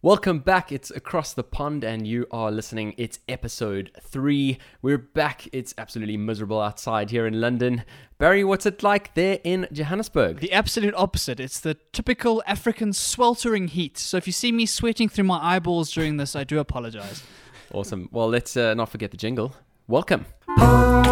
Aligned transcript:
Welcome 0.00 0.38
back. 0.38 0.70
It's 0.70 0.92
Across 0.92 1.32
the 1.32 1.42
Pond, 1.42 1.82
and 1.82 2.06
you 2.06 2.28
are 2.30 2.52
listening. 2.52 2.94
It's 2.96 3.18
episode 3.28 3.90
three. 4.00 4.58
We're 4.80 4.96
back. 4.96 5.48
It's 5.52 5.74
absolutely 5.76 6.16
miserable 6.16 6.60
outside 6.60 7.10
here 7.10 7.26
in 7.26 7.40
London. 7.40 7.82
Barry, 8.16 8.44
what's 8.44 8.64
it 8.64 8.84
like 8.84 9.14
there 9.14 9.40
in 9.42 9.66
Johannesburg? 9.72 10.38
The 10.38 10.52
absolute 10.52 10.94
opposite. 10.96 11.40
It's 11.40 11.58
the 11.58 11.74
typical 11.92 12.44
African 12.46 12.92
sweltering 12.92 13.66
heat. 13.66 13.98
So 13.98 14.16
if 14.16 14.28
you 14.28 14.32
see 14.32 14.52
me 14.52 14.66
sweating 14.66 15.08
through 15.08 15.24
my 15.24 15.40
eyeballs 15.42 15.90
during 15.90 16.16
this, 16.16 16.36
I 16.36 16.44
do 16.44 16.60
apologize. 16.60 17.24
Awesome. 17.72 18.08
Well, 18.12 18.28
let's 18.28 18.56
uh, 18.56 18.74
not 18.74 18.90
forget 18.90 19.10
the 19.10 19.16
jingle. 19.16 19.56
Welcome. 19.88 20.26
Pond 20.58 21.06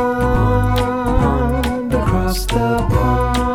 across 1.92 2.46
the 2.46 2.86
pond 2.88 3.45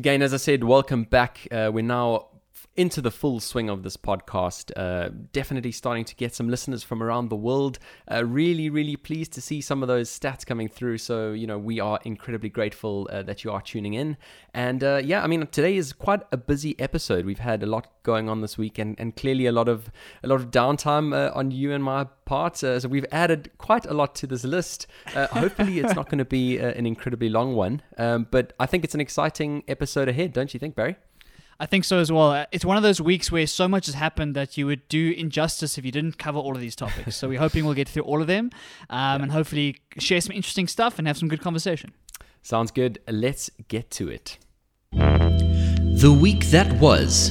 Again, 0.00 0.22
as 0.22 0.32
I 0.32 0.38
said, 0.38 0.64
welcome 0.64 1.04
back. 1.04 1.46
Uh, 1.50 1.70
we're 1.70 1.82
now 1.82 2.28
into 2.76 3.00
the 3.00 3.10
full 3.10 3.40
swing 3.40 3.68
of 3.68 3.82
this 3.82 3.96
podcast. 3.96 4.70
Uh, 4.76 5.10
definitely 5.32 5.72
starting 5.72 6.04
to 6.04 6.14
get 6.14 6.34
some 6.34 6.48
listeners 6.48 6.82
from 6.82 7.02
around 7.02 7.28
the 7.28 7.36
world. 7.36 7.78
Uh, 8.10 8.24
really, 8.24 8.70
really 8.70 8.96
pleased 8.96 9.32
to 9.32 9.40
see 9.40 9.60
some 9.60 9.82
of 9.82 9.88
those 9.88 10.08
stats 10.08 10.46
coming 10.46 10.68
through. 10.68 10.98
So, 10.98 11.32
you 11.32 11.46
know, 11.46 11.58
we 11.58 11.80
are 11.80 11.98
incredibly 12.04 12.48
grateful 12.48 13.08
uh, 13.12 13.22
that 13.24 13.44
you 13.44 13.50
are 13.50 13.60
tuning 13.60 13.94
in. 13.94 14.16
And 14.54 14.82
uh, 14.84 15.00
yeah, 15.04 15.22
I 15.22 15.26
mean, 15.26 15.46
today 15.48 15.76
is 15.76 15.92
quite 15.92 16.22
a 16.32 16.36
busy 16.36 16.78
episode. 16.78 17.24
We've 17.24 17.40
had 17.40 17.62
a 17.62 17.66
lot 17.66 17.88
going 18.02 18.28
on 18.28 18.40
this 18.40 18.56
week, 18.56 18.78
and, 18.78 18.98
and 18.98 19.14
clearly 19.14 19.46
a 19.46 19.52
lot 19.52 19.68
of 19.68 19.90
a 20.22 20.28
lot 20.28 20.40
of 20.40 20.50
downtime 20.50 21.14
uh, 21.14 21.32
on 21.34 21.50
you 21.50 21.72
and 21.72 21.82
my 21.82 22.04
part. 22.24 22.62
Uh, 22.62 22.80
so 22.80 22.88
we've 22.88 23.06
added 23.12 23.50
quite 23.58 23.86
a 23.86 23.94
lot 23.94 24.14
to 24.16 24.26
this 24.26 24.44
list. 24.44 24.86
Uh, 25.14 25.26
hopefully, 25.28 25.78
it's 25.80 25.94
not 25.94 26.08
going 26.08 26.18
to 26.18 26.24
be 26.24 26.60
uh, 26.60 26.68
an 26.68 26.86
incredibly 26.86 27.28
long 27.28 27.54
one, 27.54 27.82
um, 27.98 28.26
but 28.30 28.52
I 28.58 28.66
think 28.66 28.84
it's 28.84 28.94
an 28.94 29.00
exciting 29.00 29.64
episode 29.68 30.08
ahead, 30.08 30.32
don't 30.32 30.54
you 30.54 30.60
think, 30.60 30.74
Barry? 30.74 30.96
I 31.62 31.66
think 31.66 31.84
so 31.84 31.98
as 31.98 32.10
well. 32.10 32.30
Uh, 32.30 32.46
It's 32.52 32.64
one 32.64 32.78
of 32.78 32.82
those 32.82 33.02
weeks 33.02 33.30
where 33.30 33.46
so 33.46 33.68
much 33.68 33.84
has 33.84 33.94
happened 33.94 34.34
that 34.34 34.56
you 34.56 34.64
would 34.64 34.88
do 34.88 35.10
injustice 35.10 35.76
if 35.76 35.84
you 35.84 35.92
didn't 35.92 36.16
cover 36.16 36.38
all 36.38 36.54
of 36.54 36.60
these 36.62 36.74
topics. 36.74 37.16
so 37.16 37.28
we're 37.28 37.38
hoping 37.38 37.66
we'll 37.66 37.74
get 37.74 37.86
through 37.86 38.04
all 38.04 38.22
of 38.22 38.26
them 38.26 38.50
um, 38.88 39.20
and 39.22 39.30
hopefully 39.30 39.76
share 39.98 40.22
some 40.22 40.34
interesting 40.34 40.66
stuff 40.66 40.98
and 40.98 41.06
have 41.06 41.18
some 41.18 41.28
good 41.28 41.42
conversation. 41.42 41.92
Sounds 42.42 42.70
good. 42.70 42.98
Let's 43.06 43.50
get 43.68 43.90
to 43.92 44.08
it. 44.08 44.38
The 44.92 46.16
week 46.18 46.46
that 46.46 46.72
was. 46.80 47.30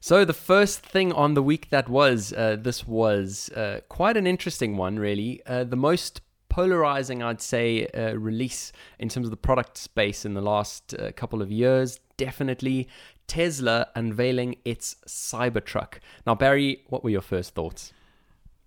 So 0.00 0.24
the 0.24 0.32
first 0.32 0.80
thing 0.80 1.12
on 1.12 1.34
the 1.34 1.42
week 1.42 1.68
that 1.68 1.90
was, 1.90 2.32
uh, 2.32 2.56
this 2.58 2.86
was 2.86 3.50
uh, 3.50 3.80
quite 3.90 4.16
an 4.16 4.26
interesting 4.26 4.78
one, 4.78 4.98
really. 4.98 5.42
Uh, 5.46 5.64
the 5.64 5.76
most 5.76 6.22
polarizing, 6.48 7.22
I'd 7.22 7.42
say, 7.42 7.86
uh, 7.88 8.14
release 8.14 8.72
in 8.98 9.08
terms 9.08 9.26
of 9.26 9.30
the 9.30 9.36
product 9.36 9.76
space 9.76 10.24
in 10.24 10.34
the 10.34 10.40
last 10.40 10.94
uh, 10.94 11.10
couple 11.12 11.42
of 11.42 11.50
years. 11.50 12.00
Definitely 12.16 12.88
Tesla 13.26 13.88
unveiling 13.94 14.56
its 14.64 14.96
Cybertruck. 15.06 15.98
Now, 16.26 16.34
Barry, 16.34 16.82
what 16.88 17.02
were 17.02 17.10
your 17.10 17.20
first 17.20 17.54
thoughts? 17.54 17.92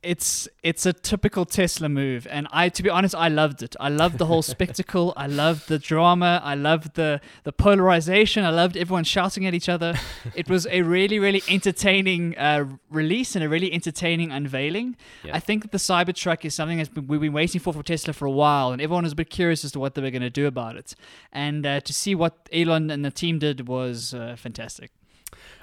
It's 0.08 0.48
it's 0.64 0.86
a 0.86 0.94
typical 0.94 1.46
Tesla 1.46 1.90
move, 1.90 2.28
and 2.30 2.48
I, 2.52 2.70
to 2.70 2.82
be 2.82 2.90
honest, 2.90 3.14
I 3.14 3.28
loved 3.28 3.62
it. 3.62 3.76
I 3.80 3.90
loved 3.90 4.18
the 4.18 4.26
whole 4.26 4.42
spectacle. 4.56 5.14
I 5.18 5.28
loved 5.28 5.68
the 5.68 5.78
drama. 5.78 6.42
I 6.44 6.56
loved 6.56 6.96
the 6.96 7.20
the 7.44 7.52
polarization. 7.52 8.46
I 8.46 8.52
loved 8.52 8.78
everyone 8.78 9.04
shouting 9.04 9.46
at 9.46 9.54
each 9.54 9.70
other. 9.70 9.94
It 10.36 10.50
was 10.50 10.68
a 10.68 10.82
really 10.82 11.20
really 11.20 11.42
entertaining 11.50 12.38
uh, 12.38 12.66
release 12.90 13.36
and 13.36 13.44
a 13.44 13.50
really 13.50 13.72
entertaining 13.74 14.32
unveiling. 14.32 14.96
Yeah. 15.24 15.36
I 15.36 15.40
think 15.40 15.64
that 15.64 15.72
the 15.72 15.78
Cybertruck 15.90 16.46
is 16.46 16.54
something 16.56 16.78
that's 16.78 16.92
we've 16.96 17.22
been 17.22 17.34
waiting 17.34 17.60
for 17.60 17.74
for 17.74 17.84
Tesla 17.84 18.14
for 18.14 18.26
a 18.26 18.32
while, 18.44 18.72
and 18.72 18.82
everyone 18.82 19.04
was 19.04 19.14
a 19.14 19.16
bit 19.24 19.30
curious 19.30 19.66
as 19.66 19.72
to 19.74 19.80
what 19.80 19.94
they 19.96 20.02
were 20.02 20.12
going 20.12 20.30
to 20.34 20.38
do 20.42 20.48
about 20.48 20.76
it. 20.78 20.96
And 21.32 21.66
uh, 21.66 21.82
to 21.82 21.94
see 21.94 22.16
what 22.16 22.34
Elon 22.54 22.90
and 22.90 23.04
the 23.04 23.12
team 23.12 23.40
did 23.40 23.68
was 23.68 24.14
uh, 24.14 24.36
fantastic. 24.38 24.92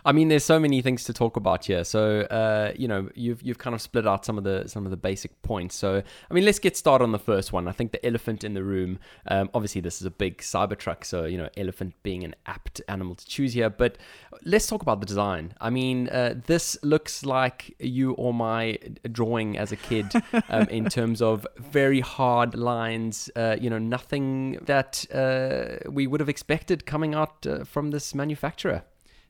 I 0.04 0.12
mean, 0.12 0.28
there's 0.28 0.44
so 0.44 0.60
many 0.60 0.82
things 0.82 1.04
to 1.04 1.14
talk 1.14 1.36
about 1.36 1.64
here. 1.64 1.82
So, 1.82 2.20
uh, 2.22 2.72
you 2.76 2.86
know, 2.88 3.08
you've 3.14 3.42
you've 3.42 3.58
kind 3.58 3.74
of 3.74 3.80
split 3.80 4.06
out 4.06 4.24
some 4.24 4.36
of 4.36 4.44
the 4.44 4.64
some 4.66 4.84
of 4.84 4.90
the 4.90 4.96
basic 4.98 5.40
points. 5.42 5.74
So, 5.74 6.02
I 6.30 6.34
mean, 6.34 6.44
let's 6.44 6.58
get 6.58 6.76
started 6.76 7.04
on 7.04 7.12
the 7.12 7.18
first 7.18 7.52
one. 7.52 7.68
I 7.68 7.72
think 7.72 7.92
the 7.92 8.04
elephant 8.04 8.44
in 8.44 8.54
the 8.54 8.62
room. 8.62 8.98
Um, 9.26 9.48
obviously, 9.54 9.80
this 9.80 10.00
is 10.00 10.06
a 10.06 10.10
big 10.10 10.38
Cybertruck, 10.38 11.04
so 11.04 11.24
you 11.24 11.38
know, 11.38 11.48
elephant 11.56 11.94
being 12.02 12.22
an 12.22 12.34
apt 12.46 12.82
animal 12.86 13.14
to 13.14 13.26
choose 13.26 13.54
here. 13.54 13.70
But 13.70 13.96
let's 14.44 14.66
talk 14.66 14.82
about 14.82 15.00
the 15.00 15.06
design. 15.06 15.54
I 15.60 15.70
mean, 15.70 16.08
uh, 16.08 16.34
this 16.46 16.76
looks 16.82 17.24
like 17.24 17.74
you 17.78 18.12
or 18.12 18.34
my 18.34 18.78
drawing 19.10 19.56
as 19.56 19.72
a 19.72 19.76
kid 19.76 20.12
um, 20.50 20.68
in 20.70 20.90
terms 20.90 21.22
of 21.22 21.46
very 21.58 22.00
hard 22.00 22.54
lines. 22.54 23.30
Uh, 23.34 23.56
you 23.58 23.70
know, 23.70 23.78
nothing 23.78 24.58
that 24.66 25.06
uh, 25.14 25.90
we 25.90 26.06
would 26.06 26.20
have 26.20 26.28
expected 26.28 26.84
coming 26.84 27.14
out 27.14 27.46
uh, 27.46 27.64
from 27.64 27.90
this 27.90 28.14
manufacturer. 28.14 28.82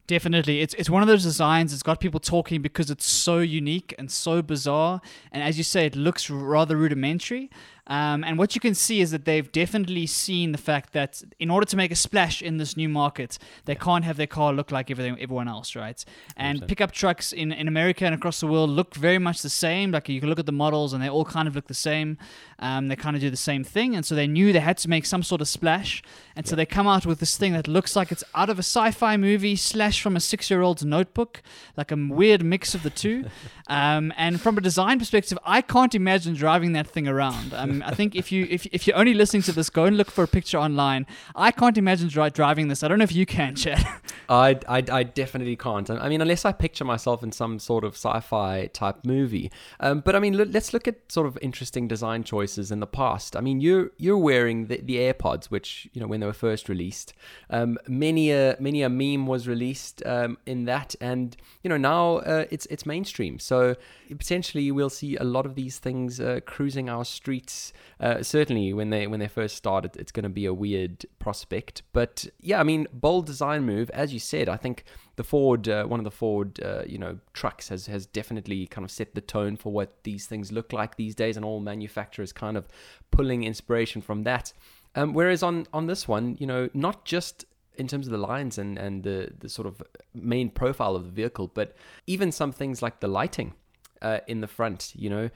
Definitely. 0.06 0.60
It's 0.60 0.75
it's 0.75 0.91
one 0.91 1.00
of 1.00 1.09
those 1.09 1.22
designs 1.22 1.70
that's 1.70 1.82
got 1.82 1.98
people 1.98 2.20
talking 2.20 2.60
because 2.60 2.91
it's 2.91 3.06
so 3.06 3.38
unique 3.38 3.94
and 3.98 4.10
so 4.10 4.42
bizarre. 4.42 5.00
And 5.32 5.42
as 5.42 5.56
you 5.56 5.65
say, 5.65 5.87
it 5.87 5.97
looks 5.97 6.28
rather 6.28 6.76
rudimentary. 6.76 7.48
Um, 7.86 8.24
and 8.24 8.38
what 8.38 8.54
you 8.54 8.60
can 8.60 8.74
see 8.74 9.00
is 9.00 9.10
that 9.10 9.24
they've 9.24 9.50
definitely 9.50 10.06
seen 10.06 10.52
the 10.52 10.58
fact 10.58 10.92
that 10.94 11.22
in 11.38 11.50
order 11.50 11.66
to 11.66 11.76
make 11.76 11.90
a 11.90 11.96
splash 11.96 12.40
in 12.40 12.56
this 12.56 12.76
new 12.76 12.88
market, 12.88 13.38
they 13.66 13.74
can't 13.74 14.04
have 14.04 14.16
their 14.16 14.26
car 14.26 14.52
look 14.52 14.70
like 14.70 14.90
everything, 14.90 15.20
everyone 15.20 15.48
else, 15.48 15.76
right? 15.76 16.02
And 16.36 16.62
100%. 16.62 16.68
pickup 16.68 16.92
trucks 16.92 17.32
in, 17.32 17.52
in 17.52 17.68
America 17.68 18.06
and 18.06 18.14
across 18.14 18.40
the 18.40 18.46
world 18.46 18.70
look 18.70 18.94
very 18.94 19.18
much 19.18 19.42
the 19.42 19.50
same. 19.50 19.90
Like 19.90 20.08
you 20.08 20.20
can 20.20 20.28
look 20.30 20.38
at 20.38 20.46
the 20.46 20.52
models 20.52 20.92
and 20.92 21.02
they 21.02 21.08
all 21.08 21.24
kind 21.24 21.46
of 21.46 21.54
look 21.54 21.66
the 21.66 21.74
same. 21.74 22.16
Um, 22.58 22.88
they 22.88 22.96
kind 22.96 23.16
of 23.16 23.20
do 23.20 23.30
the 23.30 23.36
same 23.36 23.64
thing. 23.64 23.94
And 23.94 24.06
so 24.06 24.14
they 24.14 24.26
knew 24.26 24.52
they 24.52 24.60
had 24.60 24.78
to 24.78 24.88
make 24.88 25.04
some 25.04 25.22
sort 25.22 25.40
of 25.40 25.48
splash. 25.48 26.02
And 26.36 26.46
so 26.46 26.56
they 26.56 26.66
come 26.66 26.86
out 26.86 27.04
with 27.04 27.20
this 27.20 27.36
thing 27.36 27.52
that 27.52 27.68
looks 27.68 27.94
like 27.94 28.10
it's 28.10 28.24
out 28.34 28.48
of 28.48 28.58
a 28.58 28.62
sci 28.62 28.92
fi 28.92 29.16
movie 29.16 29.56
slash 29.56 30.00
from 30.00 30.16
a 30.16 30.20
six 30.20 30.50
year 30.50 30.62
old's 30.62 30.84
notebook, 30.84 31.42
like 31.76 31.92
a 31.92 31.96
weird 31.96 32.42
mix 32.42 32.74
of 32.74 32.82
the 32.82 32.90
two. 32.90 33.26
um, 33.66 34.12
and 34.16 34.40
from 34.40 34.56
a 34.56 34.60
design 34.60 34.98
perspective, 34.98 35.38
I 35.44 35.60
can't 35.60 35.94
imagine 35.94 36.34
driving 36.34 36.72
that 36.72 36.86
thing 36.86 37.06
around. 37.06 37.52
I 37.82 37.92
think 37.92 38.14
if 38.14 38.30
you 38.30 38.46
if, 38.50 38.66
if 38.66 38.86
you're 38.86 38.96
only 38.96 39.14
listening 39.14 39.42
to 39.42 39.52
this, 39.52 39.70
go 39.70 39.84
and 39.84 39.96
look 39.96 40.10
for 40.10 40.24
a 40.24 40.28
picture 40.28 40.58
online. 40.58 41.06
I 41.34 41.50
can't 41.50 41.76
imagine 41.78 42.08
dri- 42.08 42.30
driving 42.30 42.68
this. 42.68 42.82
I 42.82 42.88
don't 42.88 42.98
know 42.98 43.04
if 43.04 43.14
you 43.14 43.26
can, 43.26 43.54
Chad. 43.56 43.86
I, 44.28 44.58
I, 44.68 44.82
I 44.90 45.02
definitely 45.02 45.56
can't. 45.56 45.90
I 45.90 46.08
mean, 46.08 46.20
unless 46.20 46.44
I 46.44 46.52
picture 46.52 46.84
myself 46.84 47.22
in 47.22 47.32
some 47.32 47.58
sort 47.58 47.84
of 47.84 47.94
sci-fi 47.94 48.66
type 48.72 49.04
movie. 49.04 49.50
Um, 49.80 50.00
but 50.00 50.16
I 50.16 50.18
mean, 50.18 50.36
look, 50.36 50.48
let's 50.52 50.72
look 50.72 50.88
at 50.88 51.10
sort 51.10 51.26
of 51.26 51.38
interesting 51.42 51.88
design 51.88 52.24
choices 52.24 52.70
in 52.70 52.80
the 52.80 52.86
past. 52.86 53.36
I 53.36 53.40
mean, 53.40 53.60
you're 53.60 53.90
you're 53.96 54.18
wearing 54.18 54.66
the, 54.66 54.80
the 54.80 54.96
AirPods, 54.96 55.46
which 55.46 55.88
you 55.92 56.00
know 56.00 56.06
when 56.06 56.20
they 56.20 56.26
were 56.26 56.32
first 56.32 56.68
released, 56.68 57.12
um, 57.50 57.78
many 57.88 58.30
a 58.30 58.56
many 58.60 58.82
a 58.82 58.88
meme 58.88 59.26
was 59.26 59.46
released 59.46 60.02
um, 60.06 60.38
in 60.46 60.64
that, 60.64 60.94
and 61.00 61.36
you 61.62 61.68
know 61.68 61.76
now 61.76 62.16
uh, 62.18 62.44
it's 62.50 62.66
it's 62.66 62.86
mainstream. 62.86 63.38
So 63.38 63.76
potentially 64.08 64.70
we'll 64.70 64.90
see 64.90 65.16
a 65.16 65.24
lot 65.24 65.46
of 65.46 65.54
these 65.54 65.78
things 65.78 66.20
uh, 66.20 66.40
cruising 66.46 66.88
our 66.88 67.04
streets. 67.04 67.63
Uh, 68.00 68.22
certainly 68.22 68.72
when 68.72 68.91
they 68.91 69.06
when 69.06 69.20
they 69.20 69.28
first 69.28 69.56
started, 69.56 69.97
it's 69.97 70.12
going 70.12 70.25
to 70.25 70.28
be 70.28 70.47
a 70.47 70.54
weird 70.54 71.06
prospect. 71.19 71.82
But 71.92 72.26
yeah, 72.41 72.60
I 72.60 72.62
mean, 72.62 72.86
bold 72.92 73.26
design 73.26 73.64
move, 73.64 73.91
as 73.91 74.12
you 74.12 74.19
said. 74.19 74.48
I 74.48 74.56
think 74.56 74.84
the 75.16 75.25
Ford, 75.25 75.69
uh, 75.69 75.84
one 75.84 76.00
of 76.00 76.04
the 76.04 76.10
Ford, 76.10 76.60
uh, 76.62 76.82
you 76.86 76.98
know, 76.98 77.19
trucks 77.32 77.69
has 77.69 77.86
has 77.86 78.06
definitely 78.06 78.66
kind 78.66 78.84
of 78.84 78.91
set 78.91 79.14
the 79.14 79.20
tone 79.20 79.56
for 79.56 79.72
what 79.72 80.02
these 80.04 80.26
things 80.26 80.52
look 80.52 80.72
like 80.72 80.97
these 80.97 81.14
days, 81.14 81.36
and 81.36 81.44
all 81.44 81.60
manufacturers 81.60 82.32
kind 82.32 82.56
of 82.56 82.69
pulling 83.10 83.44
inspiration 83.44 84.02
from 84.02 84.25
that. 84.25 84.52
Um, 84.94 85.12
whereas 85.14 85.42
on 85.42 85.66
on 85.72 85.86
this 85.86 86.08
one, 86.08 86.36
you 86.38 86.46
know, 86.46 86.69
not 86.75 87.04
just 87.04 87.44
in 87.76 87.88
terms 87.88 88.06
of 88.06 88.12
the 88.12 88.19
lines 88.19 88.58
and 88.58 88.78
and 88.78 89.02
the 89.02 89.32
the 89.38 89.48
sort 89.48 89.66
of 89.66 89.82
main 90.14 90.50
profile 90.50 90.96
of 90.96 91.04
the 91.04 91.10
vehicle, 91.10 91.50
but 91.52 91.76
even 92.06 92.31
some 92.32 92.52
things 92.52 92.82
like 92.82 93.00
the 93.00 93.08
lighting 93.08 93.54
uh, 94.02 94.20
in 94.26 94.41
the 94.41 94.48
front, 94.48 94.92
you 94.94 95.10
know. 95.10 95.31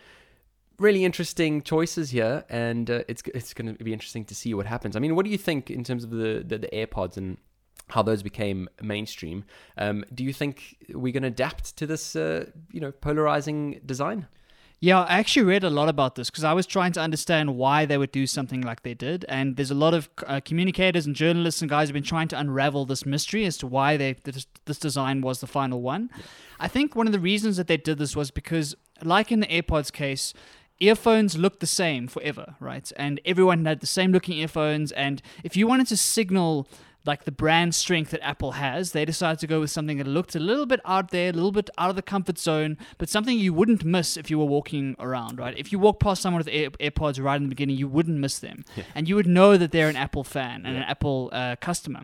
Really 0.79 1.05
interesting 1.05 1.63
choices 1.63 2.11
here, 2.11 2.45
and 2.49 2.89
uh, 2.89 3.03
it's 3.09 3.23
it's 3.35 3.53
going 3.53 3.77
to 3.77 3.85
be 3.85 3.93
interesting 3.93 4.25
to 4.27 4.35
see 4.35 4.55
what 4.55 4.67
happens. 4.67 4.95
I 4.95 5.01
mean, 5.01 5.17
what 5.17 5.25
do 5.25 5.31
you 5.31 5.39
think 5.39 5.71
in 5.71 5.83
terms 5.83 6.05
of 6.05 6.11
the 6.11 6.45
the, 6.47 6.59
the 6.59 6.69
AirPods 6.69 7.17
and 7.17 7.37
how 7.89 8.03
those 8.03 8.23
became 8.23 8.69
mainstream? 8.83 9.45
Um, 9.77 10.05
do 10.15 10.23
you 10.23 10.33
think 10.33 10.77
we're 10.91 11.13
going 11.13 11.23
to 11.23 11.29
adapt 11.29 11.77
to 11.79 11.87
this, 11.87 12.15
uh, 12.15 12.47
you 12.71 12.81
know, 12.81 12.93
polarizing 12.93 13.81
design? 13.85 14.27
Yeah, 14.81 15.03
I 15.03 15.19
actually 15.19 15.43
read 15.43 15.65
a 15.65 15.71
lot 15.71 15.89
about 15.89 16.15
this 16.15 16.31
because 16.31 16.45
I 16.45 16.53
was 16.53 16.65
trying 16.65 16.93
to 16.93 17.01
understand 17.01 17.57
why 17.57 17.85
they 17.85 17.99
would 17.99 18.13
do 18.13 18.29
something 18.29 18.61
like 18.61 18.85
they 18.85 18.95
did. 18.95 19.25
And 19.29 19.57
there's 19.57 19.73
a 19.73 19.75
lot 19.75 19.93
of 19.93 20.09
uh, 20.25 20.41
communicators 20.45 21.05
and 21.05 21.17
journalists 21.17 21.61
and 21.61 21.69
guys 21.69 21.89
have 21.89 21.95
been 21.95 22.05
trying 22.05 22.29
to 22.29 22.39
unravel 22.39 22.85
this 22.85 23.05
mystery 23.05 23.45
as 23.45 23.57
to 23.59 23.67
why 23.67 23.97
they 23.97 24.13
this, 24.23 24.47
this 24.67 24.79
design 24.79 25.21
was 25.21 25.41
the 25.41 25.49
final 25.49 25.83
one. 25.83 26.11
I 26.61 26.69
think 26.69 26.95
one 26.95 27.09
of 27.09 27.13
the 27.13 27.19
reasons 27.19 27.57
that 27.57 27.67
they 27.67 27.77
did 27.77 27.99
this 27.99 28.15
was 28.15 28.31
because, 28.31 28.77
like 29.03 29.33
in 29.33 29.41
the 29.41 29.49
AirPods 29.49 29.93
case, 29.93 30.33
earphones 30.81 31.37
looked 31.37 31.61
the 31.61 31.67
same 31.67 32.07
forever, 32.07 32.55
right? 32.61 32.91
And 32.97 33.21
everyone 33.25 33.65
had 33.65 33.81
the 33.81 33.87
same 33.87 34.13
looking 34.13 34.39
earphones. 34.39 34.93
And 34.93 35.21
if 35.45 35.57
you 35.57 35.67
wanted 35.67 35.87
to 35.89 35.97
signal 35.97 36.69
like 37.05 37.25
the 37.25 37.33
brand 37.33 37.75
strength 37.75 38.11
that 38.11 38.23
Apple 38.23 38.53
has, 38.53 38.93
they 38.93 39.05
decided 39.05 39.39
to 39.39 39.47
go 39.47 39.61
with 39.61 39.71
something 39.71 39.97
that 39.99 40.07
looked 40.07 40.35
a 40.35 40.39
little 40.39 40.67
bit 40.67 40.81
out 40.85 41.11
there, 41.11 41.31
a 41.31 41.33
little 41.33 41.53
bit 41.53 41.71
out 41.79 41.89
of 41.91 41.97
the 41.97 42.03
comfort 42.03 42.39
zone, 42.39 42.77
but 42.99 43.09
something 43.09 43.39
you 43.39 43.53
wouldn't 43.55 43.85
miss 43.85 44.17
if 44.17 44.31
you 44.31 44.39
were 44.39 44.45
walking 44.45 44.95
around, 44.99 45.39
right? 45.39 45.57
If 45.57 45.73
you 45.73 45.79
walk 45.79 46.01
past 46.01 46.21
someone 46.21 46.41
with 46.41 46.49
Air- 46.53 46.71
AirPods 46.73 47.23
right 47.23 47.37
in 47.37 47.45
the 47.45 47.49
beginning, 47.49 47.77
you 47.77 47.89
wouldn't 47.89 48.19
miss 48.19 48.39
them, 48.39 48.65
and 48.95 49.09
you 49.09 49.15
would 49.17 49.27
know 49.27 49.57
that 49.57 49.73
they're 49.73 49.89
an 49.89 49.97
Apple 49.97 50.25
fan 50.25 50.67
and 50.67 50.77
an 50.77 50.83
Apple 50.83 51.31
uh, 51.33 51.57
customer. 51.61 52.03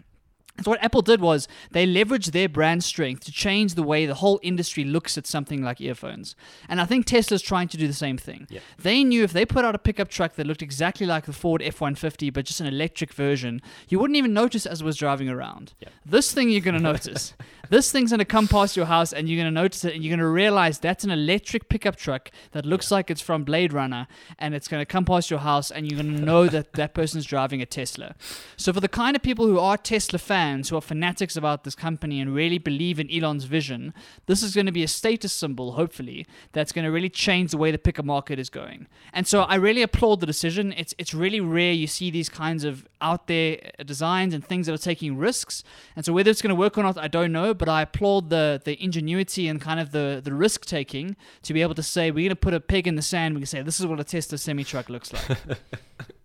So 0.63 0.71
what 0.71 0.83
Apple 0.85 1.03
did 1.03 1.21
was 1.21 1.49
they 1.73 1.85
leveraged 1.85 2.31
their 2.31 2.49
brand 2.49 2.85
strength 2.85 3.25
to 3.25 3.33
change 3.33 3.75
the 3.75 3.83
way 3.83 4.07
the 4.07 4.15
whole 4.15 4.39
industry 4.43 4.85
looks 4.85 5.19
at 5.19 5.27
something 5.27 5.63
like 5.63 5.81
earphones. 5.81 6.37
And 6.69 6.81
I 6.81 6.85
think 6.85 7.07
Tesla's 7.07 7.43
trying 7.43 7.67
to 7.69 7.77
do 7.77 7.89
the 7.89 7.93
same 7.93 8.17
thing. 8.17 8.47
Yeah. 8.49 8.61
They 8.79 9.03
knew 9.03 9.25
if 9.25 9.33
they 9.33 9.45
put 9.45 9.65
out 9.65 9.75
a 9.75 9.79
pickup 9.79 10.09
truck 10.09 10.35
that 10.35 10.47
looked 10.47 10.63
exactly 10.63 11.07
like 11.07 11.27
the 11.27 11.33
Ford 11.33 11.61
F-150 11.61 12.33
but 12.33 12.45
just 12.45 12.61
an 12.61 12.69
electric 12.69 13.13
version, 13.13 13.63
you 13.89 13.99
wouldn't 13.99 14.17
even 14.17 14.33
notice 14.33 14.65
as 14.65 14.81
it 14.81 14.85
was 14.85 14.97
driving 14.97 15.29
around. 15.29 15.73
Yeah. 15.81 15.89
This 16.07 16.33
thing 16.33 16.51
you're 16.51 16.61
going 16.61 16.77
to 16.77 16.83
notice. 16.83 17.35
this 17.69 17.91
thing's 17.91 18.11
going 18.11 18.21
to 18.21 18.25
come 18.25 18.47
past 18.47 18.77
your 18.77 18.87
house 18.87 19.13
and 19.13 19.29
you're 19.29 19.43
going 19.43 19.53
to 19.53 19.61
notice 19.61 19.85
it 19.85 19.95
and 19.95 20.05
you're 20.05 20.13
going 20.13 20.21
to 20.21 20.29
realize 20.29 20.79
that's 20.79 21.03
an 21.03 21.11
electric 21.11 21.69
pickup 21.69 21.97
truck 21.97 22.31
that 22.53 22.65
looks 22.65 22.93
like 22.93 23.11
it's 23.11 23.21
from 23.21 23.43
Blade 23.43 23.73
Runner 23.73 24.07
and 24.39 24.55
it's 24.55 24.69
going 24.69 24.81
to 24.81 24.87
come 24.87 25.05
past 25.05 25.31
your 25.31 25.41
house 25.41 25.73
and 25.73 25.91
you're 25.91 26.01
going 26.01 26.17
to 26.17 26.23
know 26.23 26.47
that 26.47 26.75
that 26.75 26.95
person's 26.95 27.25
driving 27.27 27.61
a 27.61 27.67
Tesla. 27.67 28.15
So 28.57 28.73
for 28.73 28.81
the 28.81 28.89
kind 28.89 29.17
of 29.17 29.23
people 29.23 29.47
who 29.47 29.59
are 29.59 29.77
Tesla 29.77 30.21
fans, 30.21 30.44
who 30.69 30.77
are 30.77 30.81
fanatics 30.81 31.37
about 31.37 31.65
this 31.65 31.75
company 31.75 32.21
and 32.21 32.35
really 32.35 32.59
believe 32.59 32.99
in 33.01 33.11
Elon's 33.11 33.45
vision, 33.45 33.95
this 34.27 34.43
is 34.43 34.55
going 34.55 34.67
to 34.67 34.73
be 34.73 34.83
a 34.83 34.89
status 34.89 35.33
symbol, 35.33 35.73
hopefully, 35.73 36.27
that's 36.53 36.73
going 36.73 36.85
to 36.85 36.91
really 36.91 37.09
change 37.09 37.51
the 37.51 37.59
way 37.59 37.71
the 37.71 37.79
pickup 37.79 38.05
market 38.05 38.39
is 38.39 38.51
going. 38.51 38.87
And 39.13 39.27
so 39.27 39.43
I 39.43 39.57
really 39.57 39.83
applaud 39.83 40.21
the 40.21 40.27
decision. 40.27 40.73
It's 40.77 40.95
it's 40.99 41.15
really 41.15 41.41
rare 41.41 41.73
you 41.73 41.87
see 41.87 42.11
these 42.11 42.29
kinds 42.29 42.65
of 42.65 42.87
out 43.01 43.27
there 43.27 43.59
uh, 43.79 43.83
designs 43.83 44.35
and 44.35 44.45
things 44.45 44.67
that 44.67 44.75
are 44.75 44.79
taking 44.79 45.17
risks. 45.17 45.65
And 45.97 46.05
so 46.05 46.13
whether 46.13 46.31
it's 46.31 46.43
going 46.43 46.57
to 46.57 46.61
work 46.65 46.77
or 46.79 46.83
not, 46.83 46.99
I 46.99 47.09
don't 47.09 47.33
know, 47.33 47.55
but 47.55 47.69
I 47.69 47.83
applaud 47.83 48.31
the 48.31 48.61
the 48.65 48.83
ingenuity 48.83 49.49
and 49.49 49.61
kind 49.61 49.81
of 49.81 49.93
the 49.93 50.21
the 50.23 50.33
risk 50.33 50.67
taking 50.67 51.17
to 51.43 51.53
be 51.53 51.63
able 51.63 51.75
to 51.75 51.83
say 51.83 52.11
we're 52.11 52.29
going 52.29 52.31
to 52.31 52.37
put 52.37 52.55
a 52.55 52.61
peg 52.61 52.87
in 52.87 52.97
the 52.97 53.03
sand. 53.03 53.35
We 53.35 53.41
can 53.41 53.47
say 53.47 53.63
this 53.63 53.81
is 53.81 53.87
what 53.87 54.01
a 54.01 54.05
Tesla 54.05 54.39
semi 54.39 54.65
truck 54.65 54.89
looks 54.89 55.13
like. 55.13 55.39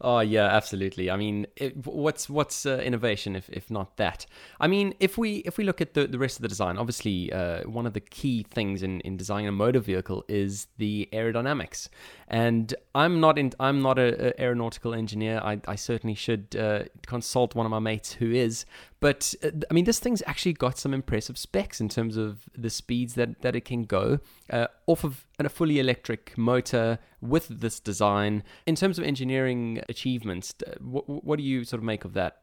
Oh 0.00 0.20
yeah, 0.20 0.46
absolutely. 0.46 1.10
I 1.10 1.16
mean, 1.16 1.46
it, 1.56 1.86
what's 1.86 2.28
what's 2.28 2.66
uh, 2.66 2.78
innovation 2.78 3.34
if, 3.34 3.48
if 3.50 3.70
not 3.70 3.96
that? 3.96 4.26
I 4.60 4.66
mean, 4.66 4.94
if 5.00 5.16
we 5.16 5.36
if 5.38 5.58
we 5.58 5.64
look 5.64 5.80
at 5.80 5.94
the, 5.94 6.06
the 6.06 6.18
rest 6.18 6.36
of 6.36 6.42
the 6.42 6.48
design, 6.48 6.76
obviously 6.76 7.32
uh, 7.32 7.62
one 7.62 7.86
of 7.86 7.94
the 7.94 8.00
key 8.00 8.44
things 8.50 8.82
in, 8.82 9.00
in 9.00 9.16
designing 9.16 9.48
a 9.48 9.52
motor 9.52 9.80
vehicle 9.80 10.24
is 10.28 10.66
the 10.78 11.08
aerodynamics. 11.12 11.88
And 12.28 12.74
I'm 12.94 13.20
not 13.20 13.38
in 13.38 13.52
I'm 13.58 13.82
not 13.82 13.98
a, 13.98 14.28
a 14.28 14.40
aeronautical 14.42 14.94
engineer. 14.94 15.40
I, 15.42 15.60
I 15.66 15.76
certainly 15.76 16.14
should 16.14 16.56
uh, 16.56 16.84
consult 17.06 17.54
one 17.54 17.66
of 17.66 17.70
my 17.70 17.78
mates 17.78 18.12
who 18.12 18.30
is. 18.30 18.66
But 19.00 19.34
uh, 19.42 19.50
I 19.70 19.74
mean, 19.74 19.84
this 19.84 19.98
thing's 19.98 20.22
actually 20.26 20.54
got 20.54 20.78
some 20.78 20.94
impressive 20.94 21.36
specs 21.36 21.80
in 21.80 21.88
terms 21.88 22.16
of 22.16 22.48
the 22.56 22.70
speeds 22.70 23.14
that, 23.14 23.42
that 23.42 23.54
it 23.54 23.64
can 23.64 23.84
go 23.84 24.20
uh, 24.50 24.68
off 24.86 25.04
of 25.04 25.26
a 25.38 25.48
fully 25.48 25.78
electric 25.78 26.36
motor 26.38 26.98
with 27.20 27.48
this 27.48 27.78
design. 27.78 28.42
In 28.66 28.74
terms 28.74 28.98
of 28.98 29.04
engineering 29.04 29.82
achievements, 29.88 30.54
what, 30.80 31.08
what 31.08 31.36
do 31.36 31.42
you 31.42 31.64
sort 31.64 31.78
of 31.78 31.84
make 31.84 32.04
of 32.04 32.14
that? 32.14 32.38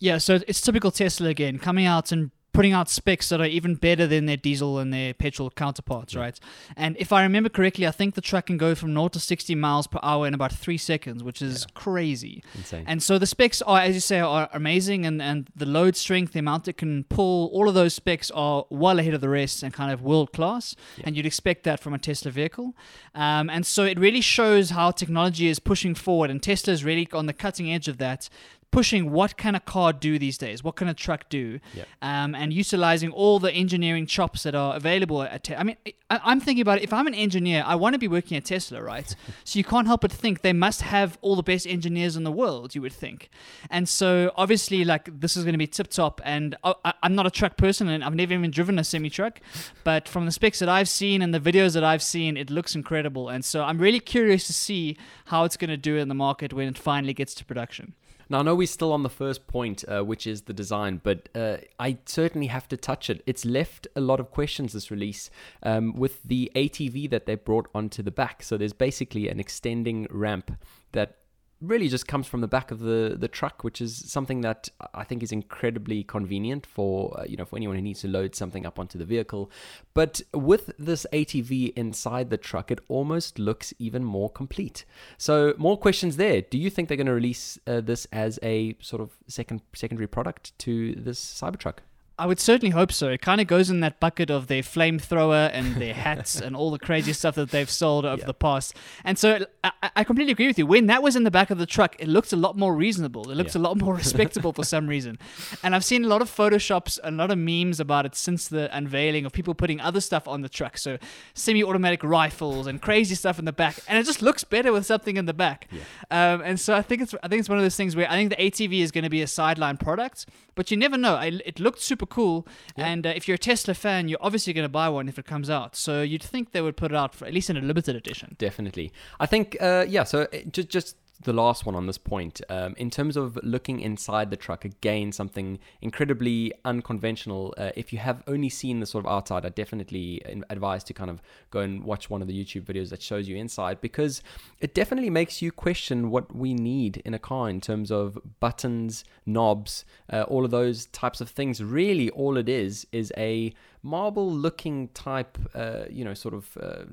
Yeah, 0.00 0.18
so 0.18 0.40
it's 0.48 0.60
typical 0.60 0.90
Tesla 0.90 1.28
again, 1.28 1.58
coming 1.58 1.86
out 1.86 2.12
and 2.12 2.30
putting 2.54 2.72
out 2.72 2.88
specs 2.88 3.28
that 3.28 3.40
are 3.40 3.46
even 3.46 3.74
better 3.74 4.06
than 4.06 4.26
their 4.26 4.36
diesel 4.36 4.78
and 4.78 4.92
their 4.94 5.12
petrol 5.12 5.50
counterparts, 5.50 6.14
right? 6.14 6.38
And 6.76 6.96
if 6.98 7.12
I 7.12 7.24
remember 7.24 7.48
correctly, 7.48 7.86
I 7.86 7.90
think 7.90 8.14
the 8.14 8.20
truck 8.20 8.46
can 8.46 8.56
go 8.56 8.76
from 8.76 8.92
0 8.92 9.08
to 9.08 9.20
60 9.20 9.54
miles 9.56 9.88
per 9.88 9.98
hour 10.02 10.26
in 10.26 10.34
about 10.34 10.52
three 10.52 10.78
seconds, 10.78 11.24
which 11.24 11.42
is 11.42 11.66
crazy. 11.74 12.44
Insane. 12.54 12.84
And 12.86 13.02
so 13.02 13.18
the 13.18 13.26
specs 13.26 13.60
are, 13.62 13.80
as 13.80 13.94
you 13.94 14.00
say, 14.00 14.20
are 14.20 14.48
amazing, 14.52 15.04
and, 15.04 15.20
and 15.20 15.50
the 15.54 15.66
load 15.66 15.96
strength, 15.96 16.32
the 16.32 16.38
amount 16.38 16.68
it 16.68 16.76
can 16.76 17.04
pull, 17.04 17.50
all 17.52 17.68
of 17.68 17.74
those 17.74 17.92
specs 17.92 18.30
are 18.30 18.64
well 18.70 19.00
ahead 19.00 19.14
of 19.14 19.20
the 19.20 19.28
rest 19.28 19.64
and 19.64 19.74
kind 19.74 19.92
of 19.92 20.00
world 20.00 20.32
class. 20.32 20.76
And 21.02 21.16
you'd 21.16 21.26
expect 21.26 21.64
that 21.64 21.80
from 21.80 21.92
a 21.92 21.98
Tesla 21.98 22.30
vehicle. 22.30 22.74
Um, 23.16 23.50
and 23.50 23.66
so 23.66 23.84
it 23.84 23.98
really 23.98 24.20
shows 24.20 24.70
how 24.70 24.92
technology 24.92 25.48
is 25.48 25.58
pushing 25.58 25.96
forward, 25.96 26.30
and 26.30 26.40
Tesla 26.40 26.72
is 26.72 26.84
really 26.84 27.08
on 27.12 27.26
the 27.26 27.32
cutting 27.32 27.72
edge 27.72 27.88
of 27.88 27.98
that. 27.98 28.28
Pushing 28.74 29.12
what 29.12 29.36
can 29.36 29.54
a 29.54 29.60
car 29.60 29.92
do 29.92 30.18
these 30.18 30.36
days? 30.36 30.64
What 30.64 30.74
can 30.76 30.88
a 30.88 30.94
truck 30.94 31.28
do? 31.28 31.60
Yep. 31.74 31.86
Um, 32.02 32.34
and 32.34 32.52
utilizing 32.52 33.10
all 33.12 33.38
the 33.38 33.52
engineering 33.52 34.06
chops 34.06 34.42
that 34.42 34.54
are 34.54 34.74
available 34.74 35.22
at. 35.22 35.44
Te- 35.44 35.54
I 35.54 35.62
mean, 35.62 35.76
I, 36.10 36.20
I'm 36.24 36.40
thinking 36.40 36.62
about 36.62 36.78
it. 36.78 36.84
If 36.84 36.92
I'm 36.92 37.06
an 37.06 37.14
engineer, 37.14 37.62
I 37.64 37.76
want 37.76 37.94
to 37.94 37.98
be 37.98 38.08
working 38.08 38.36
at 38.36 38.44
Tesla, 38.46 38.82
right? 38.82 39.14
so 39.44 39.58
you 39.58 39.64
can't 39.64 39.86
help 39.86 40.00
but 40.00 40.10
think 40.12 40.42
they 40.42 40.52
must 40.52 40.82
have 40.82 41.18
all 41.22 41.36
the 41.36 41.42
best 41.42 41.66
engineers 41.66 42.16
in 42.16 42.24
the 42.24 42.32
world. 42.32 42.74
You 42.74 42.82
would 42.82 42.92
think, 42.92 43.30
and 43.70 43.88
so 43.88 44.32
obviously, 44.36 44.84
like 44.84 45.20
this 45.20 45.36
is 45.36 45.44
going 45.44 45.54
to 45.54 45.58
be 45.58 45.66
tip 45.68 45.88
top. 45.88 46.20
And 46.24 46.56
I, 46.64 46.74
I- 46.84 46.94
I'm 47.04 47.14
not 47.14 47.26
a 47.26 47.30
truck 47.30 47.56
person, 47.56 47.88
and 47.88 48.02
I've 48.02 48.14
never 48.14 48.32
even 48.34 48.50
driven 48.50 48.78
a 48.78 48.84
semi 48.84 49.08
truck, 49.10 49.40
but 49.84 50.08
from 50.08 50.26
the 50.26 50.32
specs 50.32 50.58
that 50.58 50.68
I've 50.68 50.88
seen 50.88 51.22
and 51.22 51.32
the 51.32 51.40
videos 51.40 51.74
that 51.74 51.84
I've 51.84 52.02
seen, 52.02 52.36
it 52.36 52.50
looks 52.50 52.74
incredible. 52.74 53.28
And 53.28 53.44
so 53.44 53.62
I'm 53.62 53.78
really 53.78 54.00
curious 54.00 54.46
to 54.48 54.52
see 54.52 54.96
how 55.26 55.44
it's 55.44 55.56
going 55.56 55.70
to 55.70 55.76
do 55.76 55.96
in 55.96 56.08
the 56.08 56.14
market 56.14 56.52
when 56.52 56.66
it 56.68 56.76
finally 56.78 57.14
gets 57.14 57.34
to 57.36 57.44
production. 57.44 57.94
Now, 58.28 58.40
I 58.40 58.42
know 58.42 58.54
we're 58.54 58.66
still 58.66 58.92
on 58.92 59.02
the 59.02 59.10
first 59.10 59.46
point, 59.46 59.84
uh, 59.88 60.02
which 60.02 60.26
is 60.26 60.42
the 60.42 60.52
design, 60.52 61.00
but 61.02 61.28
uh, 61.34 61.58
I 61.78 61.98
certainly 62.06 62.48
have 62.48 62.68
to 62.68 62.76
touch 62.76 63.10
it. 63.10 63.22
It's 63.26 63.44
left 63.44 63.86
a 63.94 64.00
lot 64.00 64.20
of 64.20 64.30
questions, 64.30 64.72
this 64.72 64.90
release, 64.90 65.30
um, 65.62 65.94
with 65.94 66.22
the 66.22 66.50
ATV 66.54 67.10
that 67.10 67.26
they 67.26 67.34
brought 67.34 67.68
onto 67.74 68.02
the 68.02 68.10
back. 68.10 68.42
So 68.42 68.56
there's 68.56 68.72
basically 68.72 69.28
an 69.28 69.40
extending 69.40 70.06
ramp 70.10 70.52
that 70.92 71.16
really 71.60 71.88
just 71.88 72.06
comes 72.06 72.26
from 72.26 72.40
the 72.40 72.48
back 72.48 72.70
of 72.70 72.80
the, 72.80 73.16
the 73.18 73.28
truck, 73.28 73.64
which 73.64 73.80
is 73.80 73.96
something 74.10 74.42
that 74.42 74.68
I 74.92 75.04
think 75.04 75.22
is 75.22 75.32
incredibly 75.32 76.02
convenient 76.04 76.66
for, 76.66 77.18
uh, 77.18 77.24
you 77.24 77.36
know, 77.36 77.44
for 77.44 77.56
anyone 77.56 77.76
who 77.76 77.82
needs 77.82 78.00
to 78.02 78.08
load 78.08 78.34
something 78.34 78.66
up 78.66 78.78
onto 78.78 78.98
the 78.98 79.04
vehicle. 79.04 79.50
But 79.94 80.20
with 80.32 80.72
this 80.78 81.06
ATV 81.12 81.72
inside 81.76 82.30
the 82.30 82.36
truck, 82.36 82.70
it 82.70 82.80
almost 82.88 83.38
looks 83.38 83.72
even 83.78 84.04
more 84.04 84.30
complete. 84.30 84.84
So 85.16 85.54
more 85.56 85.78
questions 85.78 86.16
there. 86.16 86.42
Do 86.42 86.58
you 86.58 86.70
think 86.70 86.88
they're 86.88 86.96
going 86.96 87.06
to 87.06 87.14
release 87.14 87.58
uh, 87.66 87.80
this 87.80 88.06
as 88.12 88.38
a 88.42 88.76
sort 88.80 89.00
of 89.00 89.10
second 89.28 89.62
secondary 89.74 90.08
product 90.08 90.58
to 90.60 90.94
this 90.94 91.20
Cybertruck? 91.20 91.78
I 92.16 92.26
would 92.26 92.38
certainly 92.38 92.70
hope 92.70 92.92
so. 92.92 93.08
It 93.08 93.20
kind 93.22 93.40
of 93.40 93.48
goes 93.48 93.70
in 93.70 93.80
that 93.80 93.98
bucket 93.98 94.30
of 94.30 94.46
their 94.46 94.62
flamethrower 94.62 95.50
and 95.52 95.76
their 95.76 95.94
hats 96.06 96.40
and 96.40 96.54
all 96.54 96.70
the 96.70 96.78
crazy 96.78 97.12
stuff 97.12 97.34
that 97.34 97.50
they've 97.50 97.68
sold 97.68 98.04
over 98.04 98.20
Yeah. 98.20 98.26
the 98.26 98.34
past. 98.34 98.76
And 99.02 99.18
so 99.18 99.44
I, 99.64 99.72
I 99.96 100.04
completely 100.04 100.30
agree 100.32 100.46
with 100.46 100.56
you. 100.56 100.64
When 100.66 100.86
that 100.86 101.02
was 101.02 101.16
in 101.16 101.24
the 101.24 101.30
back 101.32 101.50
of 101.50 101.58
the 101.58 101.66
truck, 101.66 101.96
it 101.98 102.06
looked 102.06 102.32
a 102.32 102.36
lot 102.36 102.56
more 102.56 102.74
reasonable. 102.74 103.30
It 103.32 103.36
looks 103.36 103.56
Yeah. 103.56 103.62
a 103.62 103.64
lot 103.64 103.78
more 103.80 103.94
respectable 104.04 104.52
for 104.52 104.64
some 104.64 104.86
reason. 104.86 105.18
And 105.64 105.74
I've 105.74 105.84
seen 105.84 106.04
a 106.04 106.08
lot 106.08 106.22
of 106.22 106.30
photoshops, 106.30 107.00
a 107.02 107.10
lot 107.10 107.32
of 107.32 107.38
memes 107.38 107.80
about 107.80 108.06
it 108.06 108.14
since 108.14 108.46
the 108.46 108.74
unveiling 108.76 109.26
of 109.26 109.32
people 109.32 109.54
putting 109.54 109.80
other 109.80 110.00
stuff 110.00 110.28
on 110.28 110.42
the 110.42 110.48
truck. 110.48 110.78
So 110.78 110.98
semi-automatic 111.34 112.04
rifles 112.04 112.66
and 112.68 112.80
crazy 112.80 113.14
stuff 113.16 113.38
in 113.38 113.44
the 113.44 113.52
back, 113.52 113.78
and 113.88 113.98
it 113.98 114.04
just 114.06 114.22
looks 114.22 114.44
better 114.44 114.72
with 114.72 114.86
something 114.86 115.16
in 115.16 115.26
the 115.26 115.34
back. 115.34 115.68
Um, 116.10 116.42
and 116.42 116.60
so 116.60 116.74
I 116.74 116.82
think 116.82 117.02
it's 117.02 117.14
I 117.22 117.28
think 117.28 117.40
it's 117.40 117.48
one 117.48 117.58
of 117.58 117.64
those 117.64 117.76
things 117.76 117.96
where 117.96 118.08
I 118.10 118.14
think 118.14 118.30
the 118.30 118.36
ATV 118.36 118.80
is 118.82 118.92
going 118.92 119.04
to 119.04 119.10
be 119.10 119.22
a 119.22 119.26
sideline 119.26 119.76
product, 119.78 120.26
but 120.54 120.70
you 120.70 120.76
never 120.76 120.96
know. 120.96 121.14
I, 121.16 121.40
it 121.44 121.58
looked 121.58 121.80
super 121.80 122.03
cool, 122.06 122.46
and 122.76 123.06
uh, 123.06 123.12
if 123.14 123.28
you're 123.28 123.36
a 123.36 123.38
Tesla 123.38 123.74
fan, 123.74 124.08
you're 124.08 124.18
obviously 124.20 124.52
going 124.52 124.64
to 124.64 124.68
buy 124.68 124.88
one 124.88 125.08
if 125.08 125.18
it 125.18 125.26
comes 125.26 125.50
out. 125.50 125.76
So 125.76 126.02
you'd 126.02 126.22
think 126.22 126.52
they 126.52 126.60
would 126.60 126.76
put 126.76 126.92
it 126.92 126.96
out 126.96 127.14
for 127.14 127.26
at 127.26 127.34
least 127.34 127.50
in 127.50 127.56
a 127.56 127.60
limited 127.60 127.96
edition. 127.96 128.36
Definitely. 128.38 128.92
I 129.20 129.26
think, 129.26 129.56
uh, 129.60 129.84
yeah, 129.88 130.04
so 130.04 130.22
uh, 130.22 130.38
just, 130.50 130.68
just 130.68 130.96
the 131.24 131.32
last 131.32 131.66
one 131.66 131.74
on 131.74 131.86
this 131.86 131.98
point. 131.98 132.40
Um, 132.48 132.74
in 132.76 132.90
terms 132.90 133.16
of 133.16 133.38
looking 133.42 133.80
inside 133.80 134.30
the 134.30 134.36
truck, 134.36 134.64
again, 134.64 135.12
something 135.12 135.58
incredibly 135.82 136.52
unconventional. 136.64 137.54
Uh, 137.58 137.70
if 137.76 137.92
you 137.92 137.98
have 137.98 138.22
only 138.26 138.48
seen 138.48 138.80
the 138.80 138.86
sort 138.86 139.04
of 139.04 139.10
outside, 139.10 139.44
I 139.44 139.48
definitely 139.48 140.22
advise 140.50 140.84
to 140.84 140.94
kind 140.94 141.10
of 141.10 141.20
go 141.50 141.60
and 141.60 141.82
watch 141.84 142.08
one 142.08 142.22
of 142.22 142.28
the 142.28 142.44
YouTube 142.44 142.62
videos 142.62 142.90
that 142.90 143.02
shows 143.02 143.28
you 143.28 143.36
inside 143.36 143.80
because 143.80 144.22
it 144.60 144.74
definitely 144.74 145.10
makes 145.10 145.42
you 145.42 145.50
question 145.50 146.10
what 146.10 146.34
we 146.34 146.54
need 146.54 146.98
in 147.04 147.14
a 147.14 147.18
car 147.18 147.50
in 147.50 147.60
terms 147.60 147.90
of 147.90 148.18
buttons, 148.40 149.04
knobs, 149.26 149.84
uh, 150.12 150.22
all 150.22 150.44
of 150.44 150.50
those 150.50 150.86
types 150.86 151.20
of 151.20 151.28
things. 151.30 151.62
Really, 151.62 152.10
all 152.10 152.36
it 152.36 152.48
is 152.48 152.86
is 152.92 153.12
a 153.16 153.52
marble 153.82 154.30
looking 154.30 154.88
type, 154.88 155.38
uh, 155.54 155.84
you 155.90 156.04
know, 156.04 156.14
sort 156.14 156.34
of. 156.34 156.56
Uh, 156.60 156.84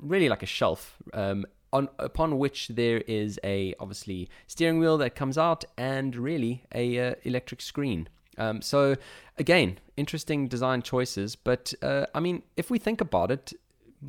really 0.00 0.28
like 0.28 0.42
a 0.42 0.46
shelf 0.46 0.96
um, 1.14 1.46
on 1.74 1.88
upon 1.98 2.38
which 2.38 2.68
there 2.68 2.98
is 3.06 3.38
a 3.44 3.74
obviously 3.80 4.30
steering 4.46 4.78
wheel 4.78 4.96
that 4.98 5.14
comes 5.14 5.36
out 5.36 5.64
and 5.76 6.16
really 6.16 6.64
a 6.74 6.98
uh, 6.98 7.14
electric 7.24 7.60
screen. 7.60 8.08
Um, 8.38 8.62
so 8.62 8.96
again, 9.38 9.78
interesting 9.96 10.48
design 10.48 10.82
choices, 10.82 11.36
but 11.36 11.74
uh, 11.82 12.06
I 12.14 12.20
mean, 12.20 12.42
if 12.56 12.70
we 12.70 12.78
think 12.78 13.00
about 13.00 13.30
it, 13.30 13.52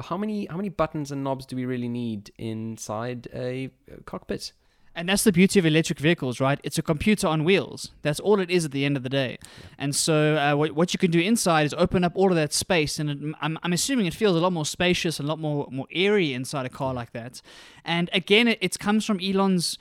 how 0.03 0.17
many 0.17 0.45
how 0.45 0.57
many 0.57 0.69
buttons 0.69 1.11
and 1.11 1.23
knobs 1.23 1.45
do 1.45 1.55
we 1.55 1.65
really 1.65 1.89
need 1.89 2.31
inside 2.37 3.27
a 3.33 3.71
cockpit? 4.05 4.51
And 4.95 5.09
that's 5.09 5.25
the 5.25 5.31
beauty 5.33 5.59
of 5.59 5.65
electric 5.65 5.99
vehicles, 5.99 6.39
right? 6.39 6.59
It's 6.63 6.77
a 6.77 6.81
computer 6.81 7.27
on 7.27 7.43
wheels. 7.43 7.91
That's 8.01 8.21
all 8.21 8.39
it 8.39 8.49
is 8.49 8.63
at 8.63 8.71
the 8.71 8.85
end 8.85 8.95
of 8.95 9.03
the 9.03 9.09
day. 9.09 9.37
And 9.77 9.93
so, 9.93 10.37
uh, 10.37 10.55
what, 10.55 10.71
what 10.71 10.93
you 10.93 10.97
can 10.97 11.11
do 11.11 11.19
inside 11.19 11.65
is 11.65 11.73
open 11.77 12.05
up 12.05 12.13
all 12.15 12.29
of 12.29 12.35
that 12.37 12.53
space, 12.53 12.97
and 12.97 13.09
it, 13.09 13.35
I'm, 13.41 13.59
I'm 13.61 13.73
assuming 13.73 14.05
it 14.05 14.13
feels 14.13 14.37
a 14.37 14.39
lot 14.39 14.53
more 14.53 14.65
spacious 14.65 15.19
and 15.19 15.27
a 15.27 15.29
lot 15.29 15.39
more 15.39 15.67
more 15.69 15.87
airy 15.91 16.33
inside 16.33 16.65
a 16.65 16.69
car 16.69 16.93
like 16.93 17.11
that. 17.11 17.41
And 17.83 18.09
again, 18.13 18.47
it, 18.47 18.57
it 18.61 18.79
comes 18.79 19.05
from 19.05 19.19
Elon's 19.19 19.77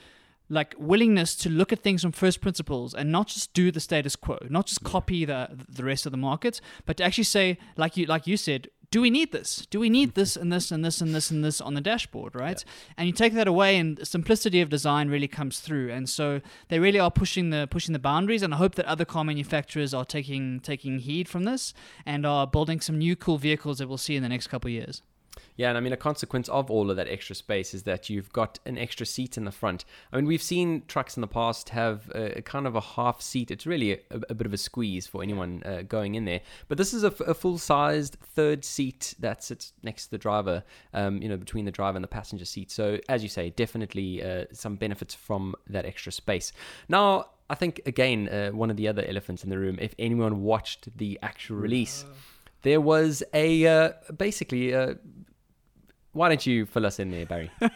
like 0.49 0.75
willingness 0.78 1.35
to 1.37 1.49
look 1.49 1.73
at 1.73 1.80
things 1.80 2.02
from 2.02 2.12
first 2.12 2.40
principles 2.40 2.92
and 2.94 3.11
not 3.11 3.28
just 3.28 3.54
do 3.54 3.71
the 3.71 3.80
status 3.80 4.14
quo, 4.14 4.38
not 4.50 4.66
just 4.66 4.83
copy 4.83 5.25
the 5.25 5.49
the 5.68 5.85
rest 5.85 6.06
of 6.06 6.12
the 6.12 6.18
market, 6.18 6.61
but 6.87 6.97
to 6.97 7.04
actually 7.04 7.25
say, 7.25 7.56
like 7.76 7.97
you 7.97 8.06
like 8.06 8.26
you 8.26 8.37
said, 8.37 8.68
do 8.90 9.00
we 9.00 9.10
need 9.10 9.32
this? 9.32 9.66
Do 9.70 9.80
we 9.80 9.90
need 9.90 10.14
this 10.14 10.36
and 10.36 10.52
this 10.52 10.70
and 10.70 10.84
this 10.84 11.00
and 11.00 11.14
this 11.14 11.30
and 11.30 11.44
this 11.44 11.60
on 11.60 11.74
the 11.74 11.80
dashboard, 11.80 12.34
right? 12.34 12.64
And 12.96 13.06
you 13.06 13.12
take 13.12 13.34
that 13.34 13.48
away, 13.48 13.76
and 13.76 14.06
simplicity 14.06 14.60
of 14.60 14.68
design 14.68 15.08
really 15.08 15.28
comes 15.28 15.60
through. 15.60 15.90
And 15.90 16.08
so 16.08 16.40
they 16.68 16.78
really 16.78 16.98
are 16.98 17.10
pushing 17.10 17.50
the 17.50 17.66
pushing 17.70 17.92
the 17.92 17.98
boundaries. 17.98 18.42
And 18.42 18.54
I 18.54 18.56
hope 18.56 18.74
that 18.76 18.86
other 18.86 19.04
car 19.04 19.24
manufacturers 19.24 19.94
are 19.94 20.04
taking 20.04 20.60
taking 20.60 20.98
heed 20.98 21.28
from 21.28 21.44
this 21.44 21.74
and 22.04 22.26
are 22.26 22.46
building 22.46 22.80
some 22.80 22.98
new 22.98 23.16
cool 23.16 23.38
vehicles 23.38 23.78
that 23.78 23.88
we'll 23.88 23.98
see 23.98 24.16
in 24.16 24.22
the 24.22 24.28
next 24.28 24.48
couple 24.48 24.68
of 24.68 24.72
years. 24.72 25.02
Yeah, 25.56 25.68
and 25.68 25.78
I 25.78 25.80
mean, 25.80 25.92
a 25.92 25.96
consequence 25.96 26.49
of 26.49 26.68
all 26.68 26.90
of 26.90 26.96
that 26.96 27.06
extra 27.08 27.37
space 27.37 27.75
is 27.75 27.84
that 27.84 28.11
you've 28.11 28.32
got 28.32 28.58
an 28.66 28.76
extra 28.76 29.06
seat 29.06 29.37
in 29.37 29.44
the 29.44 29.52
front. 29.52 29.84
I 30.12 30.16
mean, 30.16 30.26
we've 30.26 30.42
seen 30.42 30.82
trucks 30.88 31.16
in 31.16 31.20
the 31.20 31.28
past 31.28 31.68
have 31.68 32.11
a, 32.12 32.38
a 32.38 32.42
kind 32.42 32.66
of 32.66 32.75
a 32.75 32.80
half 32.80 33.23
seat. 33.23 33.52
It's 33.52 33.64
really 33.64 33.92
a, 33.92 34.00
a 34.30 34.34
bit 34.34 34.46
of 34.46 34.52
a 34.52 34.56
squeeze 34.56 35.06
for 35.06 35.23
anyone 35.23 35.62
uh, 35.64 35.82
going 35.82 36.16
in 36.16 36.25
there. 36.25 36.40
But 36.66 36.78
this 36.78 36.92
is 36.92 37.04
a, 37.04 37.08
f- 37.08 37.20
a 37.20 37.34
full-sized 37.34 38.16
third 38.20 38.64
seat 38.64 39.14
that 39.20 39.44
sits 39.44 39.73
next 39.84 40.06
to 40.06 40.11
the 40.11 40.18
driver, 40.18 40.64
um, 40.92 41.23
you 41.23 41.28
know, 41.28 41.37
between 41.37 41.66
the 41.66 41.70
driver 41.70 41.96
and 41.96 42.02
the 42.02 42.08
passenger 42.08 42.44
seat. 42.44 42.73
So, 42.73 42.99
as 43.08 43.23
you 43.23 43.28
say, 43.28 43.50
definitely 43.50 44.25
uh, 44.25 44.46
some 44.52 44.75
benefits 44.75 45.14
from 45.14 45.54
that 45.68 45.84
extra 45.84 46.11
space. 46.11 46.52
Now, 46.88 47.30
I 47.49 47.54
think 47.54 47.80
again, 47.87 48.28
uh, 48.28 48.50
one 48.50 48.70
of 48.70 48.76
the 48.76 48.88
other 48.88 49.04
elephants 49.04 49.44
in 49.44 49.50
the 49.50 49.58
room. 49.58 49.78
If 49.80 49.94
anyone 50.00 50.42
watched 50.42 50.96
the 50.96 51.18
actual 51.23 51.56
release, 51.56 52.04
there 52.62 52.80
was 52.80 53.23
a 53.32 53.66
uh, 53.66 53.92
basically. 54.16 54.75
Uh, 54.75 54.94
why 56.14 56.28
don't 56.28 56.47
you 56.47 56.64
fill 56.64 56.87
us 56.87 56.99
in 56.99 57.11
there, 57.11 57.26
Barry? 57.26 57.50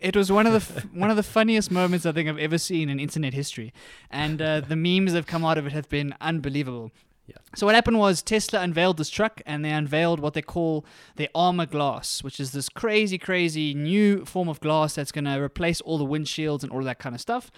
It 0.00 0.14
was 0.14 0.30
one 0.30 0.46
of 0.46 0.52
the 0.52 0.58
f- 0.80 0.86
one 0.92 1.10
of 1.10 1.16
the 1.16 1.22
funniest 1.24 1.70
moments 1.72 2.06
I 2.06 2.12
think 2.12 2.28
I've 2.28 2.38
ever 2.38 2.56
seen 2.58 2.88
in 2.88 3.00
internet 3.00 3.34
history, 3.34 3.72
and 4.10 4.40
uh, 4.40 4.60
the 4.60 4.76
memes 4.76 5.12
that 5.12 5.18
have 5.18 5.26
come 5.26 5.44
out 5.44 5.58
of 5.58 5.66
it 5.66 5.72
have 5.72 5.88
been 5.88 6.14
unbelievable. 6.20 6.92
Yeah. 7.28 7.36
So 7.54 7.66
what 7.66 7.74
happened 7.74 7.98
was 7.98 8.22
Tesla 8.22 8.60
unveiled 8.60 8.96
this 8.96 9.10
truck, 9.10 9.42
and 9.44 9.62
they 9.62 9.70
unveiled 9.70 10.18
what 10.18 10.32
they 10.32 10.40
call 10.40 10.86
the 11.16 11.28
armor 11.34 11.66
glass, 11.66 12.22
which 12.22 12.40
is 12.40 12.52
this 12.52 12.70
crazy, 12.70 13.18
crazy 13.18 13.74
new 13.74 14.24
form 14.24 14.48
of 14.48 14.60
glass 14.60 14.94
that's 14.94 15.12
going 15.12 15.26
to 15.26 15.38
replace 15.38 15.82
all 15.82 15.98
the 15.98 16.06
windshields 16.06 16.62
and 16.62 16.72
all 16.72 16.82
that 16.82 16.98
kind 16.98 17.14
of 17.14 17.20
stuff. 17.20 17.50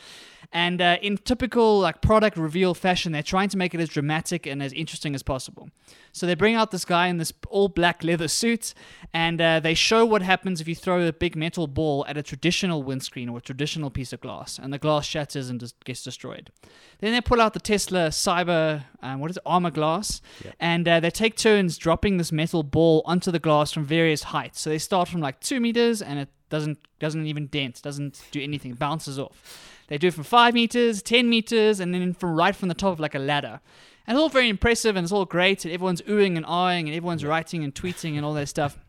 And 0.52 0.80
uh, 0.80 0.96
in 1.00 1.18
typical 1.18 1.78
like 1.78 2.02
product 2.02 2.36
reveal 2.36 2.74
fashion, 2.74 3.12
they're 3.12 3.22
trying 3.22 3.48
to 3.50 3.56
make 3.56 3.72
it 3.72 3.80
as 3.80 3.88
dramatic 3.88 4.44
and 4.44 4.60
as 4.60 4.72
interesting 4.72 5.14
as 5.14 5.22
possible. 5.22 5.70
So 6.12 6.26
they 6.26 6.34
bring 6.34 6.56
out 6.56 6.72
this 6.72 6.84
guy 6.84 7.06
in 7.06 7.18
this 7.18 7.32
all 7.48 7.68
black 7.68 8.02
leather 8.02 8.26
suit, 8.26 8.74
and 9.14 9.40
uh, 9.40 9.60
they 9.60 9.74
show 9.74 10.04
what 10.04 10.22
happens 10.22 10.60
if 10.60 10.66
you 10.66 10.74
throw 10.74 11.06
a 11.06 11.12
big 11.12 11.36
metal 11.36 11.68
ball 11.68 12.04
at 12.08 12.16
a 12.16 12.22
traditional 12.22 12.82
windscreen 12.82 13.28
or 13.28 13.38
a 13.38 13.40
traditional 13.40 13.90
piece 13.90 14.12
of 14.12 14.20
glass, 14.20 14.58
and 14.58 14.72
the 14.72 14.78
glass 14.78 15.06
shatters 15.06 15.48
and 15.48 15.60
just 15.60 15.84
gets 15.84 16.02
destroyed. 16.02 16.50
Then 16.98 17.12
they 17.12 17.20
pull 17.20 17.40
out 17.40 17.54
the 17.54 17.60
Tesla 17.60 18.08
Cyber, 18.08 18.84
um, 19.02 19.20
what 19.20 19.30
is 19.30 19.36
it, 19.36 19.42
glass, 19.68 20.22
and 20.58 20.88
uh, 20.88 21.00
they 21.00 21.10
take 21.10 21.36
turns 21.36 21.76
dropping 21.76 22.16
this 22.16 22.32
metal 22.32 22.62
ball 22.62 23.02
onto 23.04 23.30
the 23.30 23.38
glass 23.38 23.72
from 23.72 23.84
various 23.84 24.22
heights. 24.22 24.62
So 24.62 24.70
they 24.70 24.78
start 24.78 25.08
from 25.08 25.20
like 25.20 25.40
two 25.40 25.60
meters, 25.60 26.00
and 26.00 26.18
it 26.18 26.30
doesn't 26.48 26.78
doesn't 26.98 27.26
even 27.26 27.48
dent, 27.48 27.82
doesn't 27.82 28.22
do 28.30 28.40
anything, 28.40 28.72
bounces 28.72 29.18
off. 29.18 29.66
They 29.88 29.98
do 29.98 30.06
it 30.06 30.14
from 30.14 30.24
five 30.24 30.54
meters, 30.54 31.02
ten 31.02 31.28
meters, 31.28 31.80
and 31.80 31.92
then 31.92 32.14
from 32.14 32.34
right 32.34 32.56
from 32.56 32.68
the 32.68 32.74
top 32.74 32.92
of 32.94 33.00
like 33.00 33.14
a 33.14 33.18
ladder. 33.18 33.60
And 34.06 34.16
it's 34.16 34.22
all 34.22 34.28
very 34.30 34.48
impressive 34.48 34.96
and 34.96 35.04
it's 35.04 35.12
all 35.12 35.26
great, 35.26 35.64
and 35.64 35.74
everyone's 35.74 36.00
oohing 36.02 36.36
and 36.36 36.46
ahhing, 36.46 36.86
and 36.86 36.94
everyone's 36.94 37.24
writing 37.24 37.62
and 37.64 37.74
tweeting 37.74 38.16
and 38.16 38.24
all 38.24 38.32
that 38.34 38.48
stuff. 38.48 38.78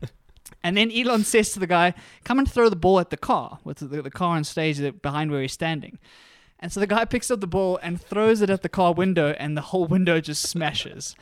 And 0.64 0.76
then 0.76 0.92
Elon 0.92 1.24
says 1.24 1.52
to 1.52 1.58
the 1.58 1.66
guy, 1.66 1.92
"Come 2.24 2.38
and 2.38 2.48
throw 2.48 2.68
the 2.68 2.76
ball 2.76 3.00
at 3.00 3.10
the 3.10 3.16
car 3.16 3.58
with 3.64 3.78
the, 3.78 4.02
the 4.02 4.10
car 4.10 4.36
on 4.36 4.44
stage 4.44 4.78
that- 4.78 5.02
behind 5.02 5.30
where 5.30 5.42
he's 5.42 5.52
standing." 5.52 5.98
And 6.62 6.72
so 6.72 6.78
the 6.78 6.86
guy 6.86 7.04
picks 7.04 7.28
up 7.28 7.40
the 7.40 7.48
ball 7.48 7.78
and 7.82 8.00
throws 8.00 8.40
it 8.40 8.48
at 8.48 8.62
the 8.62 8.68
car 8.68 8.94
window, 8.94 9.34
and 9.38 9.56
the 9.56 9.62
whole 9.62 9.86
window 9.86 10.20
just 10.20 10.42
smashes. 10.48 11.16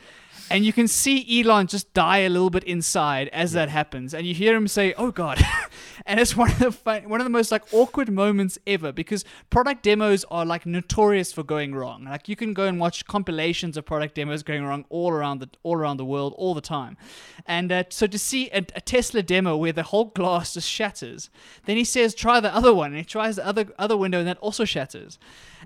And 0.51 0.65
you 0.65 0.73
can 0.73 0.89
see 0.89 1.41
Elon 1.41 1.67
just 1.67 1.93
die 1.93 2.19
a 2.19 2.29
little 2.29 2.49
bit 2.49 2.65
inside 2.65 3.29
as 3.29 3.53
that 3.53 3.69
happens, 3.69 4.13
and 4.13 4.27
you 4.27 4.33
hear 4.33 4.53
him 4.53 4.67
say, 4.67 4.93
"Oh 4.97 5.09
God!" 5.09 5.41
and 6.05 6.19
it's 6.19 6.35
one 6.35 6.51
of 6.51 6.59
the 6.59 6.71
fun, 6.73 7.07
one 7.07 7.21
of 7.21 7.25
the 7.25 7.31
most 7.31 7.53
like 7.53 7.63
awkward 7.73 8.11
moments 8.11 8.59
ever 8.67 8.91
because 8.91 9.23
product 9.49 9.81
demos 9.81 10.25
are 10.29 10.45
like 10.45 10.65
notorious 10.65 11.31
for 11.31 11.43
going 11.43 11.73
wrong. 11.73 12.03
Like 12.03 12.27
you 12.27 12.35
can 12.35 12.53
go 12.53 12.65
and 12.65 12.81
watch 12.81 13.05
compilations 13.05 13.77
of 13.77 13.85
product 13.85 14.15
demos 14.15 14.43
going 14.43 14.65
wrong 14.65 14.83
all 14.89 15.11
around 15.11 15.39
the 15.39 15.49
all 15.63 15.77
around 15.77 15.97
the 15.97 16.05
world 16.05 16.33
all 16.37 16.53
the 16.53 16.59
time, 16.59 16.97
and 17.45 17.71
uh, 17.71 17.83
so 17.89 18.05
to 18.05 18.19
see 18.19 18.49
a, 18.49 18.57
a 18.75 18.81
Tesla 18.81 19.23
demo 19.23 19.55
where 19.55 19.71
the 19.71 19.83
whole 19.83 20.05
glass 20.05 20.55
just 20.55 20.69
shatters, 20.69 21.29
then 21.65 21.77
he 21.77 21.85
says, 21.85 22.13
"Try 22.13 22.41
the 22.41 22.53
other 22.53 22.73
one," 22.73 22.91
and 22.91 22.97
he 22.97 23.05
tries 23.05 23.37
the 23.37 23.47
other 23.47 23.67
other 23.79 23.95
window, 23.95 24.19
and 24.19 24.27
that 24.27 24.37
also 24.39 24.65
shatters. 24.65 25.17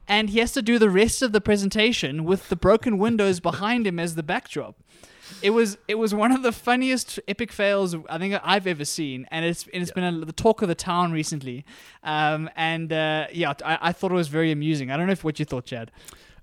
And 0.08 0.30
he 0.30 0.40
has 0.40 0.52
to 0.54 0.62
do 0.62 0.78
the 0.78 0.90
rest 0.90 1.22
of 1.22 1.32
the 1.32 1.42
presentation 1.42 2.26
with 2.26 2.50
the 2.50 2.56
broken 2.56 2.98
windows 2.98 3.40
behind 3.40 3.88
him 3.88 4.00
as 4.00 4.16
the 4.16 4.24
backdrop. 4.24 4.78
It 5.42 5.50
was 5.50 5.78
it 5.88 5.96
was 5.96 6.14
one 6.14 6.32
of 6.32 6.44
the 6.44 6.52
funniest 6.52 7.20
epic 7.28 7.52
fails 7.52 7.96
I 8.10 8.18
think 8.18 8.40
I've 8.44 8.68
ever 8.68 8.86
seen, 8.86 9.28
and 9.32 9.44
it's 9.44 9.68
and 9.74 9.82
it's 9.82 9.92
been 9.92 10.04
a, 10.04 10.26
the 10.26 10.32
talk 10.32 10.62
of 10.62 10.68
the 10.68 10.76
town 10.76 11.12
recently. 11.12 11.66
Um, 12.04 12.50
and 12.56 12.94
uh, 12.94 13.28
yeah, 13.32 13.54
I, 13.64 13.78
I 13.82 13.92
thought 13.92 14.12
it 14.12 14.16
was 14.16 14.28
very 14.28 14.52
amusing. 14.52 14.92
I 14.92 14.98
don't 14.98 15.08
know 15.08 15.14
if 15.14 15.24
what 15.24 15.40
you 15.40 15.46
thought, 15.46 15.66
Chad. 15.66 15.92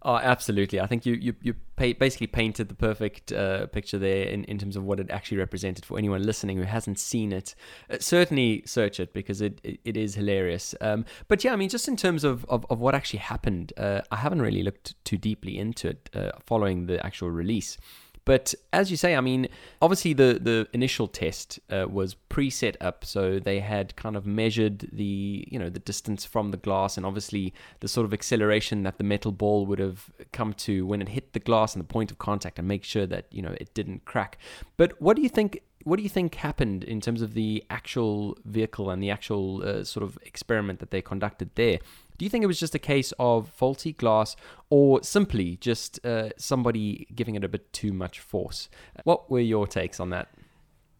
Oh, 0.04 0.16
absolutely. 0.16 0.80
I 0.80 0.86
think 0.86 1.06
you 1.06 1.14
you, 1.14 1.34
you 1.42 1.54
pa- 1.76 1.92
basically 1.98 2.26
painted 2.26 2.68
the 2.68 2.74
perfect 2.74 3.32
uh, 3.32 3.66
picture 3.66 3.98
there 3.98 4.26
in, 4.26 4.42
in 4.44 4.58
terms 4.58 4.76
of 4.76 4.82
what 4.82 4.98
it 4.98 5.10
actually 5.10 5.38
represented 5.38 5.84
for 5.84 5.96
anyone 5.96 6.24
listening 6.24 6.56
who 6.56 6.64
hasn't 6.64 6.98
seen 6.98 7.32
it. 7.32 7.54
Uh, 7.88 7.98
certainly 8.00 8.64
search 8.66 8.98
it 8.98 9.14
because 9.14 9.40
it, 9.40 9.60
it, 9.62 9.78
it 9.84 9.96
is 9.96 10.16
hilarious. 10.16 10.74
Um, 10.80 11.04
but 11.28 11.44
yeah, 11.44 11.52
I 11.52 11.56
mean, 11.56 11.68
just 11.68 11.86
in 11.86 11.96
terms 11.96 12.24
of, 12.24 12.44
of, 12.46 12.66
of 12.68 12.80
what 12.80 12.96
actually 12.96 13.20
happened, 13.20 13.72
uh, 13.76 14.00
I 14.10 14.16
haven't 14.16 14.42
really 14.42 14.64
looked 14.64 14.94
too 15.04 15.18
deeply 15.18 15.56
into 15.56 15.90
it 15.90 16.10
uh, 16.14 16.32
following 16.44 16.86
the 16.86 17.04
actual 17.06 17.30
release. 17.30 17.78
But 18.24 18.54
as 18.72 18.90
you 18.90 18.96
say, 18.96 19.16
I 19.16 19.20
mean, 19.20 19.48
obviously 19.80 20.12
the, 20.12 20.38
the 20.40 20.68
initial 20.72 21.08
test 21.08 21.58
uh, 21.70 21.86
was 21.88 22.14
pre-set 22.14 22.76
up, 22.80 23.04
so 23.04 23.40
they 23.40 23.60
had 23.60 23.96
kind 23.96 24.16
of 24.16 24.24
measured 24.26 24.88
the 24.92 25.46
you 25.50 25.58
know 25.58 25.68
the 25.68 25.80
distance 25.80 26.24
from 26.24 26.50
the 26.50 26.56
glass, 26.56 26.96
and 26.96 27.04
obviously 27.04 27.52
the 27.80 27.88
sort 27.88 28.04
of 28.04 28.12
acceleration 28.12 28.84
that 28.84 28.98
the 28.98 29.04
metal 29.04 29.32
ball 29.32 29.66
would 29.66 29.80
have 29.80 30.10
come 30.32 30.52
to 30.54 30.86
when 30.86 31.02
it 31.02 31.08
hit 31.08 31.32
the 31.32 31.40
glass 31.40 31.74
and 31.74 31.82
the 31.82 31.88
point 31.88 32.10
of 32.10 32.18
contact, 32.18 32.58
and 32.58 32.68
make 32.68 32.84
sure 32.84 33.06
that 33.06 33.26
you 33.30 33.42
know 33.42 33.54
it 33.60 33.74
didn't 33.74 34.04
crack. 34.04 34.38
But 34.76 35.00
what 35.00 35.16
do 35.16 35.22
you 35.22 35.28
think? 35.28 35.62
What 35.84 35.96
do 35.96 36.04
you 36.04 36.08
think 36.08 36.36
happened 36.36 36.84
in 36.84 37.00
terms 37.00 37.22
of 37.22 37.34
the 37.34 37.64
actual 37.68 38.38
vehicle 38.44 38.88
and 38.88 39.02
the 39.02 39.10
actual 39.10 39.64
uh, 39.64 39.82
sort 39.82 40.04
of 40.04 40.16
experiment 40.24 40.78
that 40.78 40.92
they 40.92 41.02
conducted 41.02 41.50
there? 41.56 41.80
Do 42.22 42.24
you 42.24 42.30
think 42.30 42.44
it 42.44 42.46
was 42.46 42.60
just 42.60 42.72
a 42.72 42.78
case 42.78 43.12
of 43.18 43.48
faulty 43.48 43.94
glass 43.94 44.36
or 44.70 45.02
simply 45.02 45.56
just 45.56 45.98
uh, 46.06 46.28
somebody 46.36 47.08
giving 47.12 47.34
it 47.34 47.42
a 47.42 47.48
bit 47.48 47.72
too 47.72 47.92
much 47.92 48.20
force? 48.20 48.68
What 49.02 49.28
were 49.28 49.40
your 49.40 49.66
takes 49.66 49.98
on 49.98 50.10
that? 50.10 50.28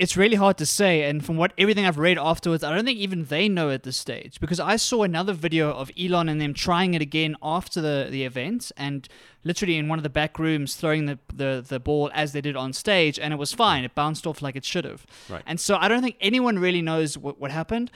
It's 0.01 0.17
really 0.17 0.35
hard 0.35 0.59
to 0.59 0.67
say, 0.67 1.09
and 1.09 1.25
from 1.25 1.37
what 1.37 1.53
everything 1.57 1.87
I've 1.87 1.99
read 1.99 2.19
afterwards, 2.19 2.65
I 2.65 2.75
don't 2.75 2.85
think 2.85 2.99
even 2.99 3.27
they 3.27 3.49
know 3.49 3.71
at 3.71 3.85
this 3.85 3.97
stage. 3.97 4.41
Because 4.41 4.59
I 4.59 4.75
saw 4.75 5.05
another 5.05 5.33
video 5.33 5.71
of 5.71 5.93
Elon 5.97 6.29
and 6.29 6.41
them 6.41 6.55
trying 6.55 6.95
it 6.95 7.03
again 7.03 7.37
after 7.41 7.81
the, 7.81 8.09
the 8.11 8.25
event, 8.25 8.73
and 8.77 9.09
literally 9.45 9.77
in 9.77 9.87
one 9.87 10.01
of 10.01 10.03
the 10.03 10.11
back 10.11 10.41
rooms 10.41 10.75
throwing 10.75 11.07
the, 11.07 11.21
the, 11.33 11.65
the 11.65 11.79
ball 11.79 12.11
as 12.15 12.33
they 12.33 12.41
did 12.41 12.57
on 12.57 12.73
stage, 12.73 13.17
and 13.17 13.33
it 13.33 13.37
was 13.37 13.53
fine. 13.53 13.85
It 13.85 13.95
bounced 13.95 14.27
off 14.27 14.43
like 14.43 14.57
it 14.57 14.65
should 14.65 14.87
have. 14.87 15.07
Right. 15.29 15.43
And 15.47 15.61
so 15.61 15.77
I 15.77 15.87
don't 15.87 16.03
think 16.03 16.17
anyone 16.21 16.59
really 16.59 16.83
knows 16.83 17.17
what, 17.17 17.39
what 17.39 17.53
happened. 17.53 17.93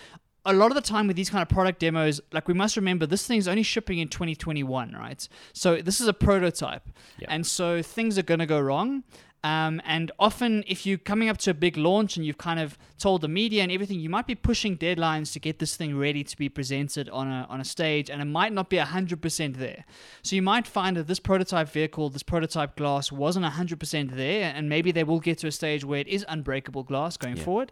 A 0.49 0.53
lot 0.53 0.71
of 0.71 0.77
the 0.77 0.81
time 0.81 1.09
with 1.09 1.17
these 1.17 1.29
kind 1.29 1.43
of 1.43 1.49
product 1.49 1.81
demos, 1.81 2.21
like 2.33 2.47
we 2.47 2.55
must 2.55 2.77
remember, 2.77 3.05
this 3.05 3.27
thing's 3.27 3.49
only 3.49 3.65
shipping 3.65 3.99
in 3.99 4.07
2021, 4.07 4.93
right? 4.93 5.29
So 5.53 5.83
this 5.83 6.01
is 6.01 6.07
a 6.07 6.13
prototype, 6.15 6.89
and 7.27 7.45
so 7.45 7.83
things 7.83 8.17
are 8.17 8.23
going 8.23 8.39
to 8.39 8.47
go 8.47 8.61
wrong. 8.61 9.03
Um, 9.45 9.81
and 9.85 10.11
often, 10.19 10.65
if 10.67 10.85
you're 10.87 10.99
coming 10.99 11.29
up 11.29 11.39
to 11.39 11.51
a 11.53 11.55
big 11.55 11.77
launch 11.77 12.17
and 12.17 12.27
you've 12.27 12.39
kind 12.39 12.59
of 12.59 12.77
told 12.99 13.21
the 13.21 13.29
media 13.29 13.63
and 13.63 13.71
everything, 13.71 14.01
you 14.01 14.09
might 14.11 14.27
be 14.27 14.35
pushing 14.35 14.77
deadlines 14.77 15.33
to 15.35 15.39
get 15.39 15.61
this 15.61 15.77
thing 15.77 15.97
ready 15.97 16.25
to 16.25 16.37
be 16.37 16.49
presented 16.49 17.09
on 17.11 17.29
a, 17.29 17.47
on 17.49 17.61
a 17.61 17.65
stage, 17.65 18.11
and 18.11 18.21
it 18.21 18.25
might 18.25 18.53
not 18.53 18.69
be 18.71 18.77
100% 18.79 19.57
there. 19.57 19.85
So 20.23 20.35
you 20.35 20.43
might 20.43 20.67
find 20.67 20.97
that 20.97 21.07
this 21.07 21.21
prototype 21.21 21.69
vehicle, 21.69 22.11
this 22.11 22.25
prototype 22.25 22.75
glass, 22.75 23.13
wasn't 23.13 23.47
100% 23.47 24.17
there, 24.17 24.53
and 24.53 24.69
maybe 24.69 24.91
they 24.91 25.05
will 25.05 25.21
get 25.21 25.39
to 25.39 25.47
a 25.47 25.53
stage 25.53 25.85
where 25.85 26.01
it 26.01 26.09
is 26.09 26.25
unbreakable 26.29 26.83
glass 26.83 27.17
going 27.17 27.37
Yeah. 27.37 27.45
forward. 27.45 27.71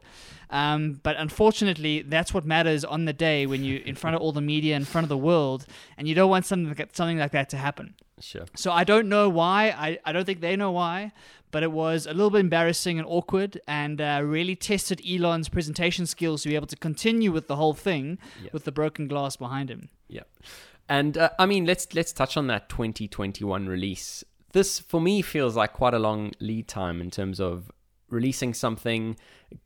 Um, 0.50 1.00
but 1.02 1.16
unfortunately, 1.16 2.02
that's 2.02 2.32
what 2.32 2.44
matters 2.44 2.84
on 2.84 3.04
the 3.06 3.12
day 3.12 3.46
when 3.46 3.64
you're 3.64 3.80
in 3.82 3.96
front 3.96 4.14
of 4.14 4.22
all 4.22 4.30
the 4.30 4.40
media, 4.40 4.76
in 4.76 4.84
front 4.84 5.04
of 5.04 5.08
the 5.08 5.18
world, 5.18 5.66
and 5.98 6.06
you 6.06 6.14
don't 6.14 6.30
want 6.30 6.46
something 6.46 6.68
like, 6.76 6.94
something 6.94 7.18
like 7.18 7.32
that 7.32 7.48
to 7.48 7.56
happen. 7.56 7.94
Sure. 8.20 8.44
So 8.54 8.70
I 8.70 8.84
don't 8.84 9.08
know 9.08 9.28
why. 9.28 9.74
I, 9.76 9.98
I 10.04 10.12
don't 10.12 10.24
think 10.24 10.40
they 10.40 10.54
know 10.54 10.70
why, 10.70 11.10
but 11.54 11.62
it 11.62 11.70
was 11.72 12.04
a 12.06 12.12
little 12.18 12.30
bit 12.30 12.40
embarrassing 12.40 12.98
and 12.98 13.06
awkward 13.08 13.60
and 13.68 14.00
uh, 14.00 14.20
really 14.24 14.56
tested 14.56 15.00
Elon's 15.08 15.48
presentation 15.48 16.04
skills 16.04 16.42
to 16.42 16.48
be 16.48 16.56
able 16.56 16.66
to 16.66 16.76
continue 16.76 17.30
with 17.30 17.46
the 17.46 17.54
whole 17.56 17.74
thing 17.74 18.18
Yeah. 18.42 18.50
with 18.52 18.64
the 18.64 18.72
broken 18.72 19.06
glass 19.08 19.36
behind 19.36 19.70
him. 19.70 19.88
Yeah, 20.08 20.24
and 20.88 21.16
uh, 21.16 21.30
I 21.38 21.46
mean, 21.46 21.64
let's 21.64 21.86
let's 21.94 22.12
touch 22.12 22.36
on 22.36 22.46
that 22.48 22.68
2021 22.68 23.66
release. 23.68 24.24
This 24.52 24.80
for 24.80 25.00
me 25.00 25.22
feels 25.22 25.54
like 25.56 25.72
quite 25.72 25.94
a 25.94 25.98
long 26.08 26.32
lead 26.40 26.66
time 26.68 27.00
in 27.00 27.10
terms 27.10 27.40
of 27.40 27.70
releasing 28.10 28.54
something, 28.54 29.16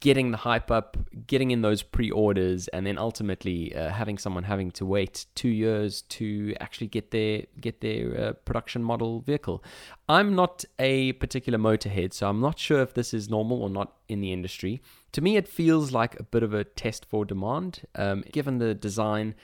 getting 0.01 0.31
the 0.31 0.39
hype 0.39 0.71
up, 0.71 0.97
getting 1.27 1.51
in 1.51 1.63
those 1.63 1.83
pre-orders, 1.83 2.69
and 2.69 2.87
then 2.87 2.99
ultimately 2.99 3.75
uh, 3.75 3.91
having 3.91 4.19
someone 4.19 4.45
having 4.45 4.71
to 4.73 4.87
wait 4.87 5.27
two 5.35 5.49
years 5.49 6.03
to 6.03 6.55
actually 6.61 6.87
get 6.87 7.11
their 7.11 7.45
get 7.61 7.81
their 7.81 8.21
uh, 8.21 8.33
production 8.45 8.83
model 8.83 9.21
vehicle. 9.21 9.63
I'm 10.09 10.35
not 10.35 10.65
a 10.79 11.13
particular 11.15 11.59
motorhead, 11.59 12.13
so 12.13 12.29
I'm 12.29 12.41
not 12.41 12.59
sure 12.59 12.81
if 12.81 12.95
this 12.95 13.13
is 13.13 13.29
normal 13.29 13.63
or 13.63 13.71
not 13.71 13.95
in 14.09 14.21
the 14.21 14.33
industry. 14.33 14.81
To 15.13 15.21
me, 15.21 15.37
it 15.37 15.49
feels 15.49 15.93
like 15.93 16.19
a 16.19 16.23
bit 16.23 16.43
of 16.43 16.55
a 16.55 16.65
test 16.65 17.05
for 17.07 17.25
demand, 17.25 17.83
um, 17.95 18.25
given 18.33 18.59
the 18.59 18.75
design. 18.75 19.35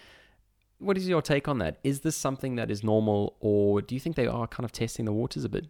What 0.78 0.96
is 0.98 1.08
your 1.08 1.22
take 1.22 1.48
on 1.48 1.58
that? 1.58 1.78
Is 1.84 2.00
this 2.00 2.16
something 2.16 2.56
that 2.56 2.70
is 2.70 2.82
normal, 2.82 3.36
or 3.40 3.80
do 3.80 3.94
you 3.94 4.00
think 4.00 4.16
they 4.16 4.26
are 4.26 4.46
kind 4.46 4.64
of 4.64 4.72
testing 4.72 5.04
the 5.04 5.12
waters 5.12 5.44
a 5.44 5.48
bit? 5.48 5.66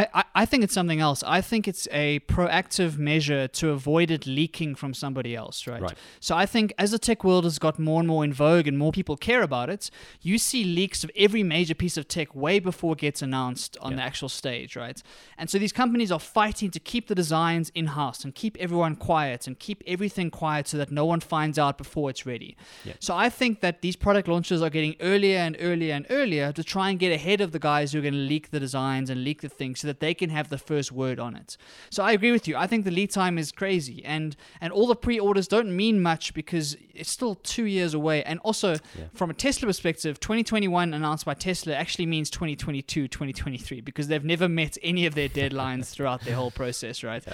I, 0.00 0.06
I, 0.20 0.24
I 0.42 0.44
think 0.50 0.62
it's 0.64 0.74
something 0.74 1.00
else. 1.00 1.20
I 1.38 1.40
think 1.40 1.66
it's 1.66 1.88
a 1.90 2.20
proactive 2.34 2.98
measure 2.98 3.48
to 3.60 3.70
avoid 3.70 4.10
it 4.10 4.26
leaking 4.26 4.74
from 4.74 4.92
somebody 4.94 5.34
else, 5.42 5.66
right? 5.66 5.80
Right. 5.80 5.98
So 6.20 6.36
I 6.36 6.46
think 6.46 6.74
as 6.78 6.90
the 6.90 6.98
tech 6.98 7.24
world 7.24 7.44
has 7.44 7.58
got 7.58 7.78
more 7.78 8.00
and 8.00 8.08
more 8.08 8.22
in 8.24 8.32
vogue 8.32 8.66
and 8.68 8.76
more 8.76 8.92
people 8.92 9.16
care 9.16 9.42
about 9.42 9.70
it, 9.70 9.90
you 10.20 10.36
see 10.38 10.62
leaks 10.64 11.02
of 11.04 11.10
every 11.16 11.42
major 11.42 11.74
piece 11.74 11.96
of 11.96 12.04
tech 12.08 12.34
way 12.34 12.58
before 12.58 12.92
it 12.92 12.98
gets 12.98 13.22
announced 13.22 13.76
on 13.80 13.92
Yeah. 13.92 13.96
the 13.98 14.02
actual 14.02 14.28
stage, 14.28 14.76
right? 14.76 15.02
And 15.38 15.48
so 15.50 15.58
these 15.58 15.72
companies 15.72 16.12
are 16.12 16.20
fighting 16.20 16.70
to 16.72 16.80
keep 16.80 17.04
the 17.08 17.14
designs 17.14 17.70
in 17.74 17.86
house 17.86 18.22
and 18.24 18.34
keep 18.34 18.56
everyone 18.58 18.96
quiet 18.96 19.46
and 19.46 19.58
keep 19.58 19.82
everything 19.86 20.30
quiet 20.30 20.68
so 20.68 20.76
that 20.76 20.90
no 20.90 21.04
one 21.06 21.20
finds 21.20 21.58
out 21.58 21.78
before 21.78 22.10
it's 22.10 22.26
ready. 22.26 22.56
Yeah. 22.84 22.94
So 23.00 23.16
I 23.16 23.30
think 23.30 23.60
that 23.60 23.80
these 23.80 23.96
product 23.96 24.28
launches 24.28 24.60
are 24.62 24.70
getting 24.70 24.94
earlier 25.00 25.38
and 25.38 25.56
earlier 25.58 25.94
and 25.94 26.06
earlier 26.10 26.52
to 26.52 26.62
try 26.62 26.90
and 26.90 26.98
get 26.98 27.12
ahead 27.12 27.40
of 27.40 27.52
the 27.52 27.58
guys 27.58 27.92
who 27.92 27.98
are 28.00 28.02
going 28.02 28.14
to 28.14 28.26
leak 28.34 28.50
the 28.50 28.60
designs 28.60 29.08
and 29.10 29.24
leak 29.24 29.40
the 29.40 29.48
things 29.48 29.80
so 29.80 29.85
that 29.86 30.00
they 30.00 30.14
can 30.14 30.30
have 30.30 30.48
the 30.48 30.58
first 30.58 30.92
word 30.92 31.18
on 31.18 31.34
it. 31.34 31.56
So 31.90 32.02
I 32.02 32.12
agree 32.12 32.32
with 32.32 32.46
you. 32.46 32.56
I 32.56 32.66
think 32.66 32.84
the 32.84 32.90
lead 32.90 33.10
time 33.10 33.38
is 33.38 33.52
crazy 33.52 34.04
and 34.04 34.36
and 34.60 34.72
all 34.72 34.86
the 34.86 34.96
pre-orders 34.96 35.48
don't 35.48 35.74
mean 35.74 36.02
much 36.02 36.34
because 36.34 36.76
it's 36.94 37.10
still 37.10 37.34
2 37.36 37.64
years 37.64 37.94
away 37.94 38.22
and 38.24 38.38
also 38.40 38.76
from 39.14 39.30
a 39.30 39.34
Tesla 39.34 39.66
perspective 39.66 40.20
2021 40.20 40.94
announced 40.94 41.24
by 41.24 41.34
Tesla 41.34 41.74
actually 41.74 42.06
means 42.06 42.30
2022 42.30 43.08
2023 43.08 43.80
because 43.80 44.08
they've 44.08 44.24
never 44.24 44.48
met 44.48 44.76
any 44.82 45.06
of 45.06 45.14
their 45.14 45.28
deadlines 45.28 45.90
throughout 45.92 46.20
their 46.22 46.34
whole 46.34 46.50
process, 46.50 47.02
right? 47.02 47.24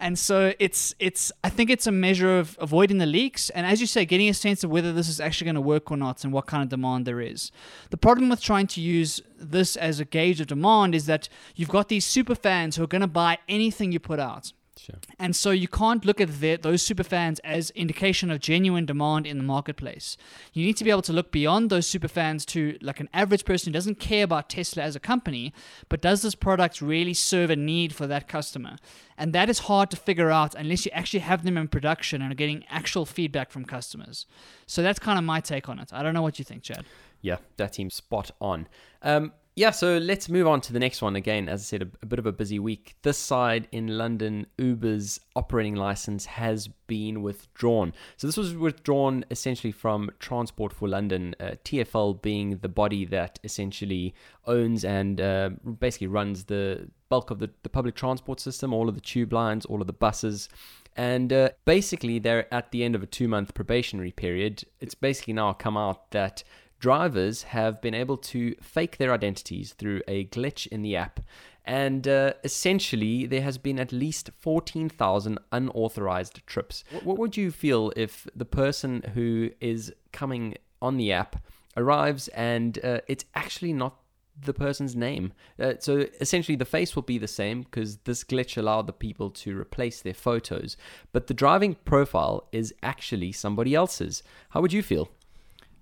And 0.00 0.18
so 0.18 0.52
it's 0.58 0.94
it's 0.98 1.32
I 1.44 1.50
think 1.50 1.70
it's 1.70 1.86
a 1.86 1.92
measure 1.92 2.38
of 2.38 2.56
avoiding 2.60 2.98
the 2.98 3.06
leaks 3.06 3.50
and 3.50 3.66
as 3.66 3.80
you 3.80 3.86
say 3.86 4.04
getting 4.04 4.28
a 4.28 4.34
sense 4.34 4.64
of 4.64 4.70
whether 4.70 4.92
this 4.92 5.08
is 5.08 5.20
actually 5.20 5.46
going 5.46 5.56
to 5.56 5.60
work 5.60 5.90
or 5.90 5.96
not 5.96 6.24
and 6.24 6.32
what 6.32 6.46
kind 6.46 6.62
of 6.62 6.68
demand 6.68 7.06
there 7.06 7.20
is. 7.20 7.50
The 7.90 7.96
problem 7.96 8.28
with 8.28 8.40
trying 8.40 8.66
to 8.68 8.80
use 8.80 9.20
this 9.38 9.76
as 9.76 10.00
a 10.00 10.04
gauge 10.04 10.40
of 10.40 10.46
demand 10.46 10.94
is 10.94 11.06
that 11.06 11.28
you've 11.54 11.68
got 11.68 11.88
these 11.88 12.04
super 12.04 12.34
fans 12.34 12.76
who 12.76 12.84
are 12.84 12.88
going 12.88 13.00
to 13.00 13.06
buy 13.06 13.38
anything 13.48 13.92
you 13.92 14.00
put 14.00 14.18
out. 14.18 14.52
Sure. 14.78 14.96
And 15.18 15.34
so 15.34 15.50
you 15.52 15.68
can't 15.68 16.04
look 16.04 16.20
at 16.20 16.40
their, 16.40 16.58
those 16.58 16.82
super 16.82 17.02
fans 17.02 17.38
as 17.40 17.70
indication 17.70 18.30
of 18.30 18.40
genuine 18.40 18.84
demand 18.84 19.26
in 19.26 19.38
the 19.38 19.42
marketplace. 19.42 20.18
You 20.52 20.66
need 20.66 20.76
to 20.76 20.84
be 20.84 20.90
able 20.90 21.02
to 21.02 21.14
look 21.14 21.32
beyond 21.32 21.70
those 21.70 21.86
super 21.86 22.08
fans 22.08 22.44
to 22.46 22.76
like 22.82 23.00
an 23.00 23.08
average 23.14 23.46
person 23.46 23.70
who 23.70 23.74
doesn't 23.74 23.98
care 23.98 24.24
about 24.24 24.50
Tesla 24.50 24.82
as 24.82 24.94
a 24.94 25.00
company, 25.00 25.54
but 25.88 26.02
does 26.02 26.20
this 26.20 26.34
product 26.34 26.82
really 26.82 27.14
serve 27.14 27.48
a 27.48 27.56
need 27.56 27.94
for 27.94 28.06
that 28.06 28.28
customer? 28.28 28.76
And 29.16 29.32
that 29.32 29.48
is 29.48 29.60
hard 29.60 29.90
to 29.92 29.96
figure 29.96 30.30
out 30.30 30.54
unless 30.54 30.84
you 30.84 30.92
actually 30.92 31.20
have 31.20 31.42
them 31.42 31.56
in 31.56 31.68
production 31.68 32.20
and 32.20 32.30
are 32.30 32.36
getting 32.36 32.64
actual 32.68 33.06
feedback 33.06 33.50
from 33.50 33.64
customers. 33.64 34.26
So 34.66 34.82
that's 34.82 34.98
kind 34.98 35.18
of 35.18 35.24
my 35.24 35.40
take 35.40 35.70
on 35.70 35.78
it. 35.78 35.90
I 35.92 36.02
don't 36.02 36.12
know 36.12 36.22
what 36.22 36.38
you 36.38 36.44
think, 36.44 36.62
Chad. 36.62 36.84
Yeah, 37.20 37.38
that 37.56 37.74
seems 37.74 37.94
spot 37.94 38.30
on. 38.40 38.68
Um, 39.02 39.32
yeah, 39.58 39.70
so 39.70 39.96
let's 39.96 40.28
move 40.28 40.46
on 40.46 40.60
to 40.60 40.72
the 40.74 40.78
next 40.78 41.00
one. 41.00 41.16
Again, 41.16 41.48
as 41.48 41.62
I 41.62 41.64
said, 41.64 41.82
a, 41.82 41.88
a 42.02 42.06
bit 42.06 42.18
of 42.18 42.26
a 42.26 42.32
busy 42.32 42.58
week. 42.58 42.94
This 43.00 43.16
side 43.16 43.68
in 43.72 43.96
London, 43.96 44.46
Uber's 44.58 45.18
operating 45.34 45.74
license 45.76 46.26
has 46.26 46.68
been 46.86 47.22
withdrawn. 47.22 47.94
So 48.18 48.26
this 48.26 48.36
was 48.36 48.54
withdrawn 48.54 49.24
essentially 49.30 49.72
from 49.72 50.10
Transport 50.18 50.74
for 50.74 50.88
London, 50.88 51.34
uh, 51.40 51.52
TFL 51.64 52.20
being 52.20 52.58
the 52.58 52.68
body 52.68 53.06
that 53.06 53.38
essentially 53.44 54.14
owns 54.46 54.84
and 54.84 55.22
uh, 55.22 55.48
basically 55.80 56.08
runs 56.08 56.44
the 56.44 56.90
bulk 57.08 57.30
of 57.30 57.38
the, 57.38 57.48
the 57.62 57.70
public 57.70 57.94
transport 57.94 58.40
system, 58.40 58.74
all 58.74 58.90
of 58.90 58.94
the 58.94 59.00
tube 59.00 59.32
lines, 59.32 59.64
all 59.64 59.80
of 59.80 59.86
the 59.86 59.92
buses. 59.94 60.50
And 60.96 61.32
uh, 61.32 61.50
basically, 61.64 62.18
they're 62.18 62.52
at 62.52 62.72
the 62.72 62.84
end 62.84 62.94
of 62.94 63.02
a 63.02 63.06
two 63.06 63.26
month 63.26 63.54
probationary 63.54 64.12
period. 64.12 64.64
It's 64.80 64.94
basically 64.94 65.32
now 65.32 65.54
come 65.54 65.78
out 65.78 66.10
that 66.10 66.44
drivers 66.78 67.44
have 67.44 67.80
been 67.80 67.94
able 67.94 68.16
to 68.16 68.54
fake 68.60 68.98
their 68.98 69.12
identities 69.12 69.72
through 69.72 70.02
a 70.06 70.26
glitch 70.26 70.66
in 70.66 70.82
the 70.82 70.96
app. 70.96 71.20
And 71.64 72.06
uh, 72.06 72.34
essentially, 72.44 73.26
there 73.26 73.42
has 73.42 73.58
been 73.58 73.80
at 73.80 73.90
least 73.90 74.30
14,000 74.38 75.38
unauthorized 75.50 76.46
trips. 76.46 76.84
What, 77.02 77.18
would 77.18 77.36
you 77.36 77.50
feel 77.50 77.92
if 77.96 78.28
the 78.36 78.44
person 78.44 79.02
who 79.14 79.50
is 79.60 79.92
coming 80.12 80.56
on 80.80 80.96
the 80.96 81.12
app 81.12 81.36
arrives 81.76 82.28
and 82.28 82.78
uh, 82.84 83.00
it's 83.08 83.24
actually 83.34 83.72
not 83.72 83.96
the 84.40 84.52
person's 84.52 84.94
name. 84.94 85.32
Uh, 85.58 85.74
so 85.78 86.06
essentially, 86.20 86.56
the 86.56 86.64
face 86.64 86.94
will 86.94 87.02
be 87.02 87.18
the 87.18 87.28
same 87.28 87.62
because 87.62 87.96
this 87.98 88.22
glitch 88.22 88.56
allowed 88.56 88.86
the 88.86 88.92
people 88.92 89.30
to 89.30 89.58
replace 89.58 90.02
their 90.02 90.14
photos, 90.14 90.76
but 91.12 91.26
the 91.26 91.34
driving 91.34 91.74
profile 91.84 92.46
is 92.52 92.74
actually 92.82 93.32
somebody 93.32 93.74
else's. 93.74 94.22
How 94.50 94.60
would 94.60 94.72
you 94.72 94.82
feel? 94.82 95.08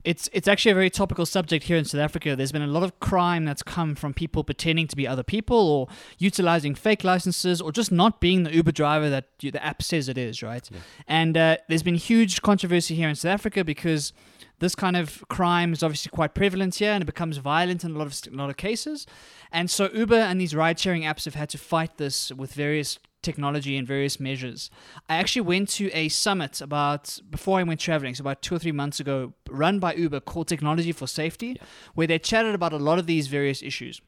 It's 0.05 0.29
it's 0.33 0.47
actually 0.47 0.73
a 0.73 0.75
very 0.75 0.91
topical 0.91 1.25
subject 1.25 1.65
here 1.65 1.77
in 1.77 1.85
South 1.85 2.01
Africa. 2.01 2.37
There's 2.37 2.53
been 2.53 2.63
a 2.63 2.67
lot 2.67 2.83
of 2.83 3.01
crime 3.01 3.45
that's 3.45 3.63
come 3.63 3.95
from 3.95 4.13
people 4.13 4.45
pretending 4.45 4.87
to 4.89 4.97
be 4.97 5.09
other 5.09 5.23
people 5.23 5.57
or 5.57 5.89
utilizing 6.19 6.75
fake 6.75 7.05
licenses 7.05 7.61
or 7.61 7.73
just 7.73 7.91
not 7.91 8.21
being 8.21 8.43
the 8.43 8.55
Uber 8.55 8.73
driver 8.73 9.09
that 9.09 9.29
you, 9.41 9.51
the 9.51 9.65
app 9.65 9.83
says 9.83 10.09
it 10.09 10.19
is, 10.19 10.43
right? 10.43 10.69
And 11.09 11.37
uh, 11.37 11.57
there's 11.69 11.83
been 11.83 11.95
huge 11.95 12.43
controversy 12.43 12.95
here 12.95 13.09
in 13.09 13.15
South 13.15 13.33
Africa 13.33 13.65
because 13.65 14.13
this 14.59 14.75
kind 14.75 14.97
of 14.97 15.25
crime 15.29 15.73
is 15.73 15.83
obviously 15.83 16.11
quite 16.11 16.35
prevalent 16.35 16.77
here 16.77 16.93
and 16.93 17.03
it 17.03 17.07
becomes 17.07 17.39
violent 17.39 17.83
in 17.85 17.91
a 17.93 17.99
lot 17.99 18.07
of 18.07 18.33
a 18.33 18.37
lot 18.37 18.51
of 18.51 18.57
cases. 18.57 19.07
And 19.51 19.71
so 19.71 19.91
Uber 19.93 20.17
and 20.17 20.41
these 20.41 20.55
ride-sharing 20.55 21.03
apps 21.03 21.25
have 21.25 21.35
had 21.35 21.49
to 21.51 21.59
fight 21.59 21.97
this 21.97 22.31
with 22.33 22.53
various 22.53 22.99
technology 23.25 23.77
and 23.77 23.87
various 23.87 24.21
measures. 24.21 24.71
I 25.09 25.17
actually 25.17 25.43
went 25.43 25.69
to 25.71 25.91
a 25.93 26.09
summit 26.09 26.61
about 26.61 27.19
before 27.29 27.59
I 27.59 27.63
went 27.63 27.81
traveling, 27.81 28.15
so 28.15 28.23
about 28.23 28.43
two 28.43 28.55
or 28.55 28.59
three 28.59 28.73
months 28.73 29.01
ago, 29.01 29.33
run 29.49 29.79
by 29.79 29.95
Uber 29.95 30.21
called 30.21 30.49
Technology 30.49 30.93
for 30.93 31.07
Safety, 31.07 31.61
where 31.95 32.07
they 32.07 32.19
chatted 32.19 32.55
about 32.55 32.73
a 32.73 32.79
lot 32.79 32.99
of 32.99 33.07
these 33.07 33.27
various 33.27 33.63
issues. 33.63 34.01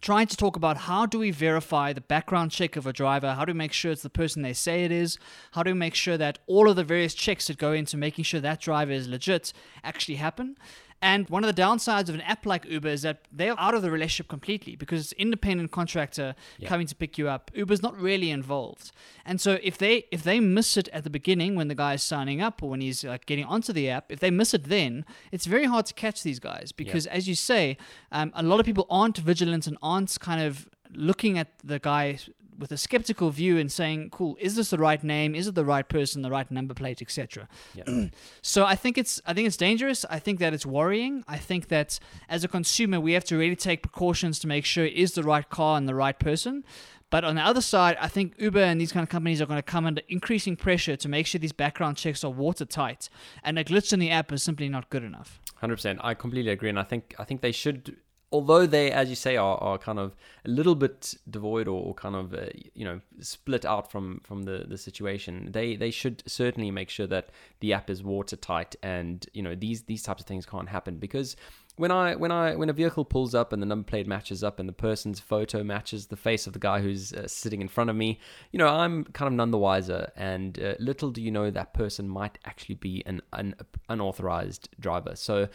Trying 0.00 0.26
to 0.26 0.36
talk 0.36 0.56
about 0.56 0.76
how 0.76 1.06
do 1.06 1.18
we 1.18 1.30
verify 1.30 1.92
the 1.92 2.00
background 2.00 2.50
check 2.50 2.76
of 2.76 2.86
a 2.86 2.92
driver? 2.92 3.32
How 3.32 3.46
do 3.46 3.52
we 3.52 3.58
make 3.58 3.72
sure 3.72 3.90
it's 3.90 4.02
the 4.02 4.10
person 4.10 4.42
they 4.42 4.52
say 4.52 4.84
it 4.84 4.92
is? 4.92 5.18
How 5.52 5.62
do 5.62 5.70
we 5.70 5.78
make 5.78 5.94
sure 5.94 6.18
that 6.18 6.40
all 6.46 6.68
of 6.68 6.76
the 6.76 6.84
various 6.84 7.14
checks 7.14 7.46
that 7.46 7.56
go 7.56 7.72
into 7.72 7.96
making 7.96 8.24
sure 8.24 8.40
that 8.40 8.60
driver 8.60 8.92
is 8.92 9.08
legit 9.08 9.54
actually 9.82 10.16
happen? 10.16 10.58
And 11.04 11.28
one 11.28 11.44
of 11.44 11.54
the 11.54 11.62
downsides 11.62 12.08
of 12.08 12.14
an 12.14 12.22
app 12.22 12.46
like 12.46 12.64
Uber 12.64 12.88
is 12.88 13.02
that 13.02 13.28
they're 13.30 13.60
out 13.60 13.74
of 13.74 13.82
the 13.82 13.90
relationship 13.90 14.26
completely 14.26 14.74
because 14.74 15.02
it's 15.02 15.12
independent 15.12 15.70
contractor 15.70 16.34
coming 16.64 16.86
to 16.86 16.94
pick 16.94 17.18
you 17.18 17.28
up. 17.28 17.50
Uber's 17.54 17.82
not 17.82 17.94
really 18.00 18.30
involved. 18.30 18.90
And 19.26 19.38
so 19.38 19.58
if 19.62 19.76
they 19.76 20.06
if 20.10 20.22
they 20.22 20.40
miss 20.40 20.78
it 20.78 20.88
at 20.94 21.04
the 21.04 21.10
beginning 21.10 21.56
when 21.56 21.68
the 21.68 21.74
guy 21.74 21.92
is 21.92 22.02
signing 22.02 22.40
up 22.40 22.62
or 22.62 22.70
when 22.70 22.80
he's 22.80 23.04
like 23.04 23.26
getting 23.26 23.44
onto 23.44 23.70
the 23.70 23.90
app, 23.90 24.10
if 24.10 24.20
they 24.20 24.30
miss 24.30 24.54
it 24.54 24.64
then, 24.64 25.04
it's 25.30 25.44
very 25.44 25.66
hard 25.66 25.84
to 25.86 25.92
catch 25.92 26.22
these 26.22 26.40
guys 26.40 26.72
because 26.72 27.06
as 27.08 27.28
you 27.28 27.34
say, 27.34 27.76
um, 28.10 28.32
a 28.34 28.42
lot 28.42 28.58
of 28.58 28.64
people 28.64 28.86
aren't 28.88 29.18
vigilant 29.18 29.66
and 29.66 29.76
aren't 29.82 30.18
kind 30.20 30.40
of 30.40 30.66
looking 30.94 31.36
at 31.36 31.48
the 31.62 31.78
guy 31.78 32.18
with 32.58 32.72
a 32.72 32.76
skeptical 32.76 33.30
view 33.30 33.58
and 33.58 33.70
saying, 33.70 34.10
"Cool, 34.10 34.36
is 34.40 34.56
this 34.56 34.70
the 34.70 34.78
right 34.78 35.02
name? 35.02 35.34
Is 35.34 35.46
it 35.46 35.54
the 35.54 35.64
right 35.64 35.88
person? 35.88 36.22
The 36.22 36.30
right 36.30 36.50
number 36.50 36.74
plate, 36.74 37.02
etc." 37.02 37.48
so 38.42 38.64
I 38.64 38.76
think 38.76 38.98
it's 38.98 39.20
I 39.26 39.34
think 39.34 39.46
it's 39.46 39.56
dangerous. 39.56 40.04
I 40.10 40.18
think 40.18 40.38
that 40.40 40.54
it's 40.54 40.66
worrying. 40.66 41.24
I 41.28 41.38
think 41.38 41.68
that 41.68 41.98
as 42.28 42.44
a 42.44 42.48
consumer, 42.48 43.00
we 43.00 43.12
have 43.12 43.24
to 43.24 43.36
really 43.36 43.56
take 43.56 43.82
precautions 43.82 44.38
to 44.40 44.46
make 44.46 44.64
sure 44.64 44.84
it 44.84 44.94
is 44.94 45.12
the 45.12 45.22
right 45.22 45.48
car 45.48 45.76
and 45.78 45.88
the 45.88 45.94
right 45.94 46.18
person. 46.18 46.64
But 47.10 47.24
on 47.24 47.36
the 47.36 47.42
other 47.42 47.60
side, 47.60 47.96
I 48.00 48.08
think 48.08 48.34
Uber 48.38 48.58
and 48.58 48.80
these 48.80 48.90
kind 48.90 49.04
of 49.04 49.08
companies 49.08 49.40
are 49.40 49.46
going 49.46 49.58
to 49.58 49.62
come 49.62 49.86
under 49.86 50.02
increasing 50.08 50.56
pressure 50.56 50.96
to 50.96 51.08
make 51.08 51.28
sure 51.28 51.38
these 51.38 51.52
background 51.52 51.96
checks 51.96 52.24
are 52.24 52.30
watertight, 52.30 53.08
and 53.44 53.56
a 53.56 53.62
glitch 53.62 53.92
in 53.92 54.00
the 54.00 54.10
app 54.10 54.32
is 54.32 54.42
simply 54.42 54.68
not 54.68 54.90
good 54.90 55.04
enough. 55.04 55.40
Hundred 55.56 55.76
percent. 55.76 56.00
I 56.02 56.14
completely 56.14 56.50
agree, 56.50 56.68
and 56.68 56.78
I 56.78 56.82
think 56.82 57.14
I 57.18 57.24
think 57.24 57.40
they 57.40 57.52
should, 57.52 57.96
although 58.34 58.66
they, 58.66 58.90
as 58.90 59.08
you 59.08 59.14
say, 59.14 59.36
are, 59.36 59.56
are 59.58 59.78
kind 59.78 60.00
of 60.00 60.16
a 60.44 60.50
little 60.50 60.74
bit 60.74 61.14
devoid 61.30 61.68
or 61.68 61.94
kind 61.94 62.16
of 62.16 62.34
uh, 62.34 62.46
you 62.74 62.84
know 62.84 63.00
split 63.20 63.64
out 63.64 63.92
from 63.92 64.20
from 64.24 64.42
the 64.42 64.64
the 64.68 64.76
situation. 64.76 65.50
They 65.52 65.76
they 65.76 65.92
should 65.92 66.24
certainly 66.26 66.72
make 66.72 66.90
sure 66.90 67.06
that 67.06 67.28
the 67.60 67.72
app 67.72 67.88
is 67.88 68.02
watertight, 68.02 68.74
and 68.82 69.24
you 69.32 69.42
know 69.42 69.54
these 69.54 69.84
these 69.84 70.02
types 70.02 70.20
of 70.20 70.26
things 70.26 70.44
can't 70.44 70.68
happen 70.68 70.98
because. 70.98 71.36
When 71.76 71.90
I 71.90 72.14
when 72.14 72.30
I 72.30 72.54
when 72.54 72.70
a 72.70 72.72
vehicle 72.72 73.04
pulls 73.04 73.34
up 73.34 73.52
and 73.52 73.60
the 73.60 73.66
number 73.66 73.84
plate 73.84 74.06
matches 74.06 74.44
up 74.44 74.60
and 74.60 74.68
the 74.68 74.72
person's 74.72 75.18
photo 75.18 75.64
matches 75.64 76.06
the 76.06 76.16
face 76.16 76.46
of 76.46 76.52
the 76.52 76.60
guy 76.60 76.80
who's 76.80 77.12
uh, 77.12 77.26
sitting 77.26 77.60
in 77.60 77.66
front 77.66 77.90
of 77.90 77.96
me, 77.96 78.20
you 78.52 78.60
know 78.60 78.68
I'm 78.68 79.02
kind 79.06 79.26
of 79.26 79.32
none 79.32 79.50
the 79.50 79.58
wiser. 79.58 80.12
And 80.14 80.56
uh, 80.62 80.74
little 80.78 81.10
do 81.10 81.20
you 81.20 81.32
know 81.32 81.50
that 81.50 81.74
person 81.74 82.08
might 82.08 82.38
actually 82.44 82.76
be 82.76 83.02
an 83.06 83.22
un- 83.32 83.56
unauthorized 83.88 84.68
driver. 84.78 85.16
So 85.16 85.48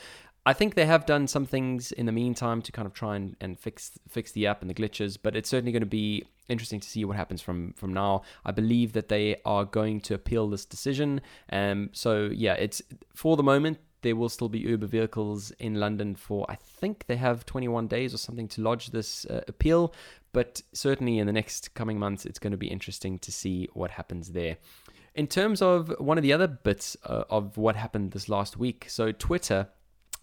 I 0.45 0.53
think 0.53 0.75
they 0.75 0.85
have 0.85 1.05
done 1.05 1.27
some 1.27 1.45
things 1.45 1.91
in 1.91 2.05
the 2.05 2.11
meantime 2.11 2.61
to 2.63 2.71
kind 2.71 2.85
of 2.85 2.93
try 2.93 3.15
and, 3.15 3.35
and 3.41 3.59
fix 3.59 3.91
fix 4.07 4.31
the 4.31 4.47
app 4.47 4.61
and 4.61 4.69
the 4.69 4.73
glitches, 4.73 5.17
but 5.21 5.35
it's 5.35 5.49
certainly 5.49 5.71
going 5.71 5.81
to 5.81 5.85
be 5.85 6.25
interesting 6.47 6.79
to 6.79 6.89
see 6.89 7.05
what 7.05 7.17
happens 7.17 7.41
from 7.41 7.73
from 7.73 7.93
now. 7.93 8.23
I 8.45 8.51
believe 8.51 8.93
that 8.93 9.09
they 9.09 9.37
are 9.45 9.65
going 9.65 10.01
to 10.01 10.13
appeal 10.13 10.47
this 10.47 10.65
decision. 10.65 11.21
Um, 11.51 11.89
so 11.93 12.29
yeah, 12.33 12.53
it's 12.53 12.81
for 13.13 13.37
the 13.37 13.43
moment 13.43 13.79
there 14.01 14.15
will 14.15 14.29
still 14.29 14.49
be 14.49 14.59
Uber 14.59 14.87
vehicles 14.87 15.51
in 15.59 15.75
London 15.75 16.15
for 16.15 16.45
I 16.49 16.55
think 16.55 17.05
they 17.07 17.17
have 17.17 17.45
21 17.45 17.87
days 17.87 18.13
or 18.13 18.17
something 18.17 18.47
to 18.49 18.61
lodge 18.61 18.87
this 18.87 19.25
uh, 19.25 19.41
appeal, 19.47 19.93
but 20.31 20.61
certainly 20.73 21.19
in 21.19 21.27
the 21.27 21.33
next 21.33 21.73
coming 21.73 21.99
months 21.99 22.25
it's 22.25 22.39
going 22.39 22.51
to 22.51 22.57
be 22.57 22.67
interesting 22.67 23.19
to 23.19 23.31
see 23.31 23.67
what 23.73 23.91
happens 23.91 24.31
there. 24.31 24.57
In 25.15 25.27
terms 25.27 25.61
of 25.61 25.93
one 25.99 26.17
of 26.17 26.21
the 26.23 26.31
other 26.31 26.47
bits 26.47 26.95
uh, 27.03 27.25
of 27.29 27.57
what 27.57 27.75
happened 27.75 28.11
this 28.11 28.29
last 28.29 28.57
week, 28.57 28.85
so 28.87 29.11
Twitter 29.11 29.67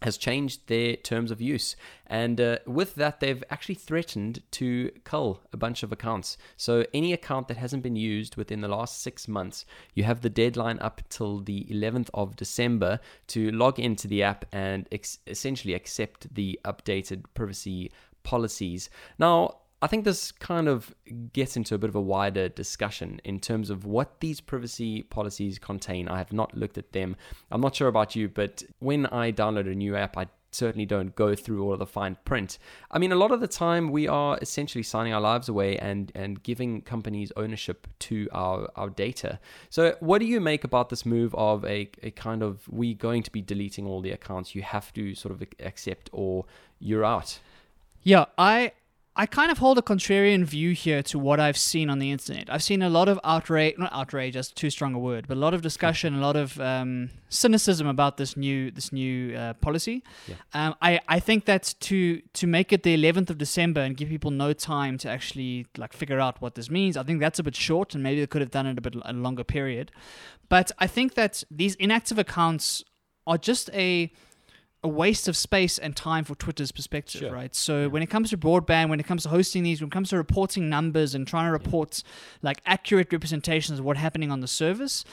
has 0.02 0.18
changed 0.18 0.66
their 0.66 0.96
terms 0.96 1.30
of 1.30 1.40
use. 1.40 1.74
And 2.06 2.40
uh, 2.40 2.58
with 2.66 2.94
that, 2.96 3.20
they've 3.20 3.42
actually 3.50 3.76
threatened 3.76 4.42
to 4.52 4.90
cull 5.04 5.42
a 5.52 5.56
bunch 5.56 5.82
of 5.82 5.90
accounts. 5.90 6.36
So, 6.56 6.84
any 6.92 7.12
account 7.12 7.48
that 7.48 7.56
hasn't 7.56 7.82
been 7.82 7.96
used 7.96 8.36
within 8.36 8.60
the 8.60 8.68
last 8.68 9.02
six 9.02 9.26
months, 9.26 9.64
you 9.94 10.04
have 10.04 10.20
the 10.20 10.30
deadline 10.30 10.78
up 10.80 11.02
till 11.08 11.40
the 11.40 11.64
11th 11.70 12.10
of 12.14 12.36
December 12.36 13.00
to 13.28 13.50
log 13.50 13.78
into 13.78 14.06
the 14.06 14.22
app 14.22 14.44
and 14.52 14.86
ex- 14.92 15.18
essentially 15.26 15.74
accept 15.74 16.34
the 16.34 16.60
updated 16.64 17.24
privacy 17.34 17.90
policies. 18.22 18.90
Now, 19.18 19.58
I 19.82 19.88
think 19.88 20.04
this 20.04 20.32
kind 20.32 20.68
of 20.68 20.94
gets 21.32 21.56
into 21.56 21.74
a 21.74 21.78
bit 21.78 21.88
of 21.88 21.94
a 21.94 22.00
wider 22.00 22.48
discussion 22.48 23.20
in 23.24 23.40
terms 23.40 23.68
of 23.68 23.84
what 23.84 24.20
these 24.20 24.40
privacy 24.40 25.02
policies 25.02 25.58
contain. 25.58 26.08
I 26.08 26.16
have 26.18 26.32
not 26.32 26.56
looked 26.56 26.78
at 26.78 26.92
them. 26.92 27.14
I'm 27.50 27.60
not 27.60 27.76
sure 27.76 27.88
about 27.88 28.16
you, 28.16 28.28
but 28.28 28.62
when 28.78 29.06
I 29.06 29.32
download 29.32 29.70
a 29.70 29.74
new 29.74 29.94
app, 29.94 30.16
I 30.16 30.28
certainly 30.50 30.86
don't 30.86 31.14
go 31.14 31.34
through 31.34 31.62
all 31.62 31.74
of 31.74 31.78
the 31.78 31.86
fine 31.86 32.16
print. 32.24 32.58
I 32.90 32.98
mean, 32.98 33.12
a 33.12 33.16
lot 33.16 33.30
of 33.30 33.40
the 33.40 33.46
time 33.46 33.90
we 33.90 34.08
are 34.08 34.38
essentially 34.40 34.82
signing 34.82 35.12
our 35.12 35.20
lives 35.20 35.48
away 35.48 35.76
and 35.78 36.10
and 36.14 36.42
giving 36.42 36.80
companies 36.80 37.30
ownership 37.36 37.86
to 38.00 38.28
our 38.32 38.68
our 38.76 38.88
data. 38.88 39.38
So, 39.68 39.96
what 40.00 40.18
do 40.18 40.24
you 40.24 40.40
make 40.40 40.64
about 40.64 40.88
this 40.88 41.04
move 41.04 41.34
of 41.34 41.64
a, 41.64 41.90
a 42.02 42.10
kind 42.12 42.42
of 42.42 42.66
we 42.68 42.94
going 42.94 43.22
to 43.24 43.30
be 43.30 43.42
deleting 43.42 43.86
all 43.86 44.00
the 44.00 44.12
accounts 44.12 44.54
you 44.54 44.62
have 44.62 44.92
to 44.94 45.14
sort 45.14 45.34
of 45.34 45.46
accept 45.60 46.08
or 46.12 46.46
you're 46.78 47.04
out? 47.04 47.38
Yeah, 48.02 48.26
I 48.38 48.72
I 49.18 49.24
kind 49.24 49.50
of 49.50 49.56
hold 49.56 49.78
a 49.78 49.82
contrarian 49.82 50.44
view 50.44 50.72
here 50.72 51.02
to 51.04 51.18
what 51.18 51.40
I've 51.40 51.56
seen 51.56 51.88
on 51.88 51.98
the 51.98 52.10
internet. 52.10 52.52
I've 52.52 52.62
seen 52.62 52.82
a 52.82 52.90
lot 52.90 53.08
of 53.08 53.18
outrage, 53.24 53.78
not 53.78 53.90
outrage, 53.92 54.34
that's 54.34 54.50
too 54.50 54.68
strong 54.68 54.92
a 54.92 54.98
word, 54.98 55.26
but 55.26 55.38
a 55.38 55.40
lot 55.40 55.54
of 55.54 55.62
discussion, 55.62 56.14
a 56.14 56.20
lot 56.20 56.36
of 56.36 56.60
um, 56.60 57.08
cynicism 57.30 57.86
about 57.86 58.18
this 58.18 58.36
new 58.36 58.70
this 58.70 58.92
new 58.92 59.34
uh, 59.34 59.54
policy. 59.54 60.04
Yeah. 60.28 60.34
Um, 60.52 60.74
I 60.82 61.00
I 61.08 61.18
think 61.18 61.46
that 61.46 61.74
to 61.80 62.20
to 62.34 62.46
make 62.46 62.74
it 62.74 62.82
the 62.82 62.94
11th 62.94 63.30
of 63.30 63.38
December 63.38 63.80
and 63.80 63.96
give 63.96 64.10
people 64.10 64.30
no 64.30 64.52
time 64.52 64.98
to 64.98 65.08
actually 65.08 65.66
like 65.78 65.94
figure 65.94 66.20
out 66.20 66.42
what 66.42 66.54
this 66.54 66.70
means, 66.70 66.98
I 66.98 67.02
think 67.02 67.20
that's 67.20 67.38
a 67.38 67.42
bit 67.42 67.56
short, 67.56 67.94
and 67.94 68.02
maybe 68.02 68.20
they 68.20 68.26
could 68.26 68.42
have 68.42 68.50
done 68.50 68.66
it 68.66 68.76
a 68.76 68.82
bit 68.82 68.96
a 69.02 69.14
longer 69.14 69.44
period. 69.44 69.92
But 70.50 70.72
I 70.78 70.86
think 70.86 71.14
that 71.14 71.42
these 71.50 71.74
inactive 71.76 72.18
accounts 72.18 72.84
are 73.26 73.38
just 73.38 73.70
a 73.72 74.12
a 74.86 74.88
waste 74.88 75.26
of 75.28 75.36
space 75.36 75.78
and 75.78 75.96
time 75.96 76.24
for 76.24 76.34
Twitter's 76.36 76.72
perspective, 76.72 77.20
Sure. 77.20 77.32
right? 77.32 77.54
So 77.54 77.88
when 77.88 78.02
it 78.02 78.10
comes 78.14 78.30
to 78.30 78.38
broadband, 78.38 78.88
when 78.88 79.00
it 79.00 79.06
comes 79.06 79.24
to 79.24 79.28
hosting 79.28 79.62
these, 79.64 79.80
when 79.80 79.88
it 79.88 79.92
comes 79.92 80.10
to 80.10 80.16
reporting 80.16 80.68
numbers 80.68 81.14
and 81.14 81.26
trying 81.26 81.46
to 81.48 81.52
report 81.52 82.02
like 82.42 82.58
accurate 82.64 83.12
representations 83.12 83.78
of 83.78 83.84
what's 83.84 84.00
happening 84.00 84.30
on 84.30 84.40
the 84.40 84.46
service, 84.62 85.04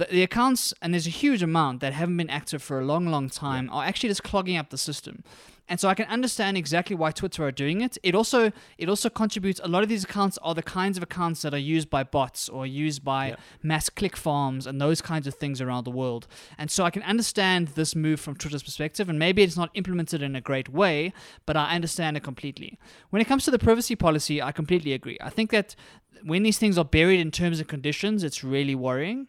the, 0.00 0.06
the 0.10 0.22
accounts 0.22 0.74
and 0.80 0.92
there's 0.92 1.06
a 1.06 1.10
huge 1.24 1.42
amount 1.42 1.80
that 1.80 1.92
haven't 1.94 2.16
been 2.18 2.30
active 2.30 2.62
for 2.62 2.78
a 2.80 2.84
long, 2.84 3.06
long 3.06 3.28
time 3.30 3.70
are 3.70 3.84
actually 3.84 4.10
just 4.10 4.22
clogging 4.22 4.56
up 4.56 4.68
the 4.70 4.78
system. 4.78 5.22
And 5.68 5.80
so 5.80 5.88
I 5.88 5.94
can 5.94 6.06
understand 6.06 6.58
exactly 6.58 6.94
why 6.94 7.10
Twitter 7.10 7.42
are 7.44 7.50
doing 7.50 7.80
it. 7.80 7.96
It 8.02 8.14
also 8.14 8.52
it 8.76 8.88
also 8.88 9.08
contributes. 9.08 9.60
A 9.64 9.68
lot 9.68 9.82
of 9.82 9.88
these 9.88 10.04
accounts 10.04 10.38
are 10.42 10.54
the 10.54 10.62
kinds 10.62 10.96
of 10.98 11.02
accounts 11.02 11.40
that 11.42 11.54
are 11.54 11.58
used 11.58 11.88
by 11.88 12.04
bots 12.04 12.48
or 12.50 12.66
used 12.66 13.02
by 13.02 13.28
Yeah. 13.28 13.36
mass 13.62 13.88
click 13.88 14.16
farms 14.16 14.66
and 14.66 14.78
those 14.80 15.00
kinds 15.00 15.26
of 15.26 15.34
things 15.34 15.60
around 15.60 15.84
the 15.84 15.90
world. 15.90 16.26
And 16.58 16.70
so 16.70 16.84
I 16.84 16.90
can 16.90 17.02
understand 17.02 17.68
this 17.68 17.96
move 17.96 18.20
from 18.20 18.34
Twitter's 18.36 18.62
perspective, 18.62 19.08
and 19.08 19.18
maybe 19.18 19.42
it's 19.42 19.56
not 19.56 19.70
implemented 19.74 20.20
in 20.22 20.36
a 20.36 20.40
great 20.40 20.68
way, 20.68 21.12
but 21.46 21.56
I 21.56 21.74
understand 21.74 22.16
it 22.18 22.22
completely. 22.22 22.78
When 23.10 23.22
it 23.22 23.26
comes 23.28 23.44
to 23.44 23.50
the 23.50 23.58
privacy 23.58 23.96
policy, 23.96 24.42
I 24.42 24.52
completely 24.52 24.92
agree. 24.92 25.16
I 25.22 25.30
think 25.30 25.50
that 25.50 25.74
when 26.22 26.42
these 26.42 26.58
things 26.58 26.76
are 26.76 26.84
buried 26.84 27.20
in 27.20 27.30
terms 27.30 27.58
and 27.58 27.68
conditions, 27.68 28.22
it's 28.22 28.44
really 28.44 28.74
worrying. 28.74 29.28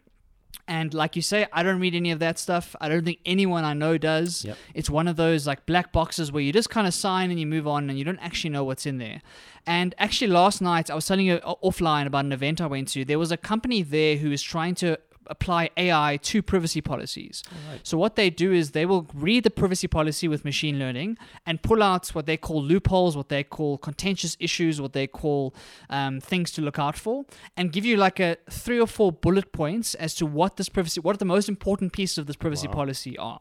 And 0.68 0.92
like 0.92 1.14
you 1.14 1.22
say, 1.22 1.46
I 1.52 1.62
don't 1.62 1.78
read 1.78 1.94
any 1.94 2.10
of 2.10 2.18
that 2.18 2.38
stuff. 2.38 2.74
I 2.80 2.88
don't 2.88 3.04
think 3.04 3.20
anyone 3.24 3.64
I 3.64 3.72
know 3.72 3.98
does. 3.98 4.44
Yep. 4.44 4.56
It's 4.74 4.90
one 4.90 5.06
of 5.06 5.16
those 5.16 5.46
like 5.46 5.64
black 5.64 5.92
boxes 5.92 6.32
where 6.32 6.42
you 6.42 6.52
just 6.52 6.70
kind 6.70 6.86
of 6.86 6.94
sign 6.94 7.30
and 7.30 7.38
you 7.38 7.46
move 7.46 7.68
on 7.68 7.88
and 7.88 7.98
you 7.98 8.04
don't 8.04 8.18
actually 8.18 8.50
know 8.50 8.64
what's 8.64 8.84
in 8.84 8.98
there. 8.98 9.22
And 9.66 9.94
actually, 9.98 10.28
last 10.28 10.60
night 10.60 10.90
I 10.90 10.94
was 10.94 11.06
telling 11.06 11.26
you 11.26 11.38
offline 11.38 12.06
about 12.06 12.24
an 12.24 12.32
event 12.32 12.60
I 12.60 12.66
went 12.66 12.88
to. 12.88 13.04
There 13.04 13.18
was 13.18 13.30
a 13.30 13.36
company 13.36 13.82
there 13.82 14.16
who 14.16 14.30
was 14.30 14.42
trying 14.42 14.74
to 14.76 14.98
apply 15.28 15.70
AI 15.76 16.18
to 16.22 16.42
privacy 16.42 16.80
policies. 16.80 17.42
So 17.82 17.96
what 17.98 18.16
they 18.16 18.30
do 18.30 18.52
is 18.52 18.70
they 18.70 18.86
will 18.86 19.06
read 19.14 19.44
the 19.44 19.50
privacy 19.50 19.88
policy 19.88 20.28
with 20.28 20.44
machine 20.44 20.78
learning 20.78 21.18
and 21.44 21.62
pull 21.62 21.82
out 21.82 22.08
what 22.08 22.26
they 22.26 22.36
call 22.36 22.62
loopholes, 22.62 23.16
what 23.16 23.28
they 23.28 23.44
call 23.44 23.78
contentious 23.78 24.36
issues, 24.40 24.80
what 24.80 24.92
they 24.92 25.06
call 25.06 25.54
um, 25.90 26.20
things 26.20 26.50
to 26.52 26.62
look 26.62 26.78
out 26.78 26.96
for, 26.96 27.24
and 27.56 27.72
give 27.72 27.84
you 27.84 27.96
like 27.96 28.20
a 28.20 28.36
three 28.50 28.80
or 28.80 28.86
four 28.86 29.12
bullet 29.12 29.52
points 29.52 29.94
as 29.94 30.14
to 30.14 30.26
what 30.26 30.56
this 30.56 30.68
privacy, 30.68 31.00
what 31.00 31.18
the 31.18 31.24
most 31.24 31.48
important 31.48 31.92
pieces 31.92 32.18
of 32.18 32.26
this 32.26 32.36
privacy 32.36 32.68
policy 32.68 33.16
are. 33.18 33.40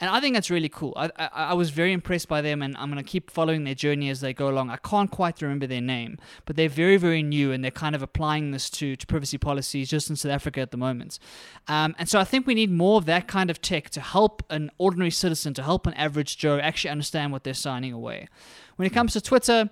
And 0.00 0.10
I 0.10 0.20
think 0.20 0.34
that's 0.34 0.50
really 0.50 0.68
cool. 0.68 0.92
I, 0.96 1.10
I, 1.16 1.28
I 1.32 1.54
was 1.54 1.70
very 1.70 1.92
impressed 1.92 2.28
by 2.28 2.40
them, 2.40 2.62
and 2.62 2.76
I'm 2.76 2.90
going 2.90 3.02
to 3.02 3.08
keep 3.08 3.30
following 3.30 3.64
their 3.64 3.74
journey 3.74 4.10
as 4.10 4.20
they 4.20 4.32
go 4.32 4.48
along. 4.48 4.70
I 4.70 4.76
can't 4.76 5.10
quite 5.10 5.40
remember 5.40 5.66
their 5.66 5.80
name, 5.80 6.18
but 6.46 6.56
they're 6.56 6.68
very, 6.68 6.96
very 6.96 7.22
new, 7.22 7.52
and 7.52 7.62
they're 7.62 7.70
kind 7.70 7.94
of 7.94 8.02
applying 8.02 8.50
this 8.50 8.68
to, 8.70 8.96
to 8.96 9.06
privacy 9.06 9.38
policies 9.38 9.88
just 9.88 10.10
in 10.10 10.16
South 10.16 10.32
Africa 10.32 10.60
at 10.60 10.70
the 10.70 10.76
moment. 10.76 11.18
Um, 11.68 11.94
and 11.98 12.08
so 12.08 12.18
I 12.18 12.24
think 12.24 12.46
we 12.46 12.54
need 12.54 12.70
more 12.70 12.98
of 12.98 13.06
that 13.06 13.28
kind 13.28 13.50
of 13.50 13.60
tech 13.60 13.90
to 13.90 14.00
help 14.00 14.42
an 14.50 14.70
ordinary 14.78 15.10
citizen, 15.10 15.54
to 15.54 15.62
help 15.62 15.86
an 15.86 15.94
average 15.94 16.36
Joe 16.38 16.58
actually 16.58 16.90
understand 16.90 17.32
what 17.32 17.44
they're 17.44 17.54
signing 17.54 17.92
away. 17.92 18.28
When 18.76 18.86
it 18.86 18.90
comes 18.90 19.12
to 19.12 19.20
Twitter, 19.20 19.70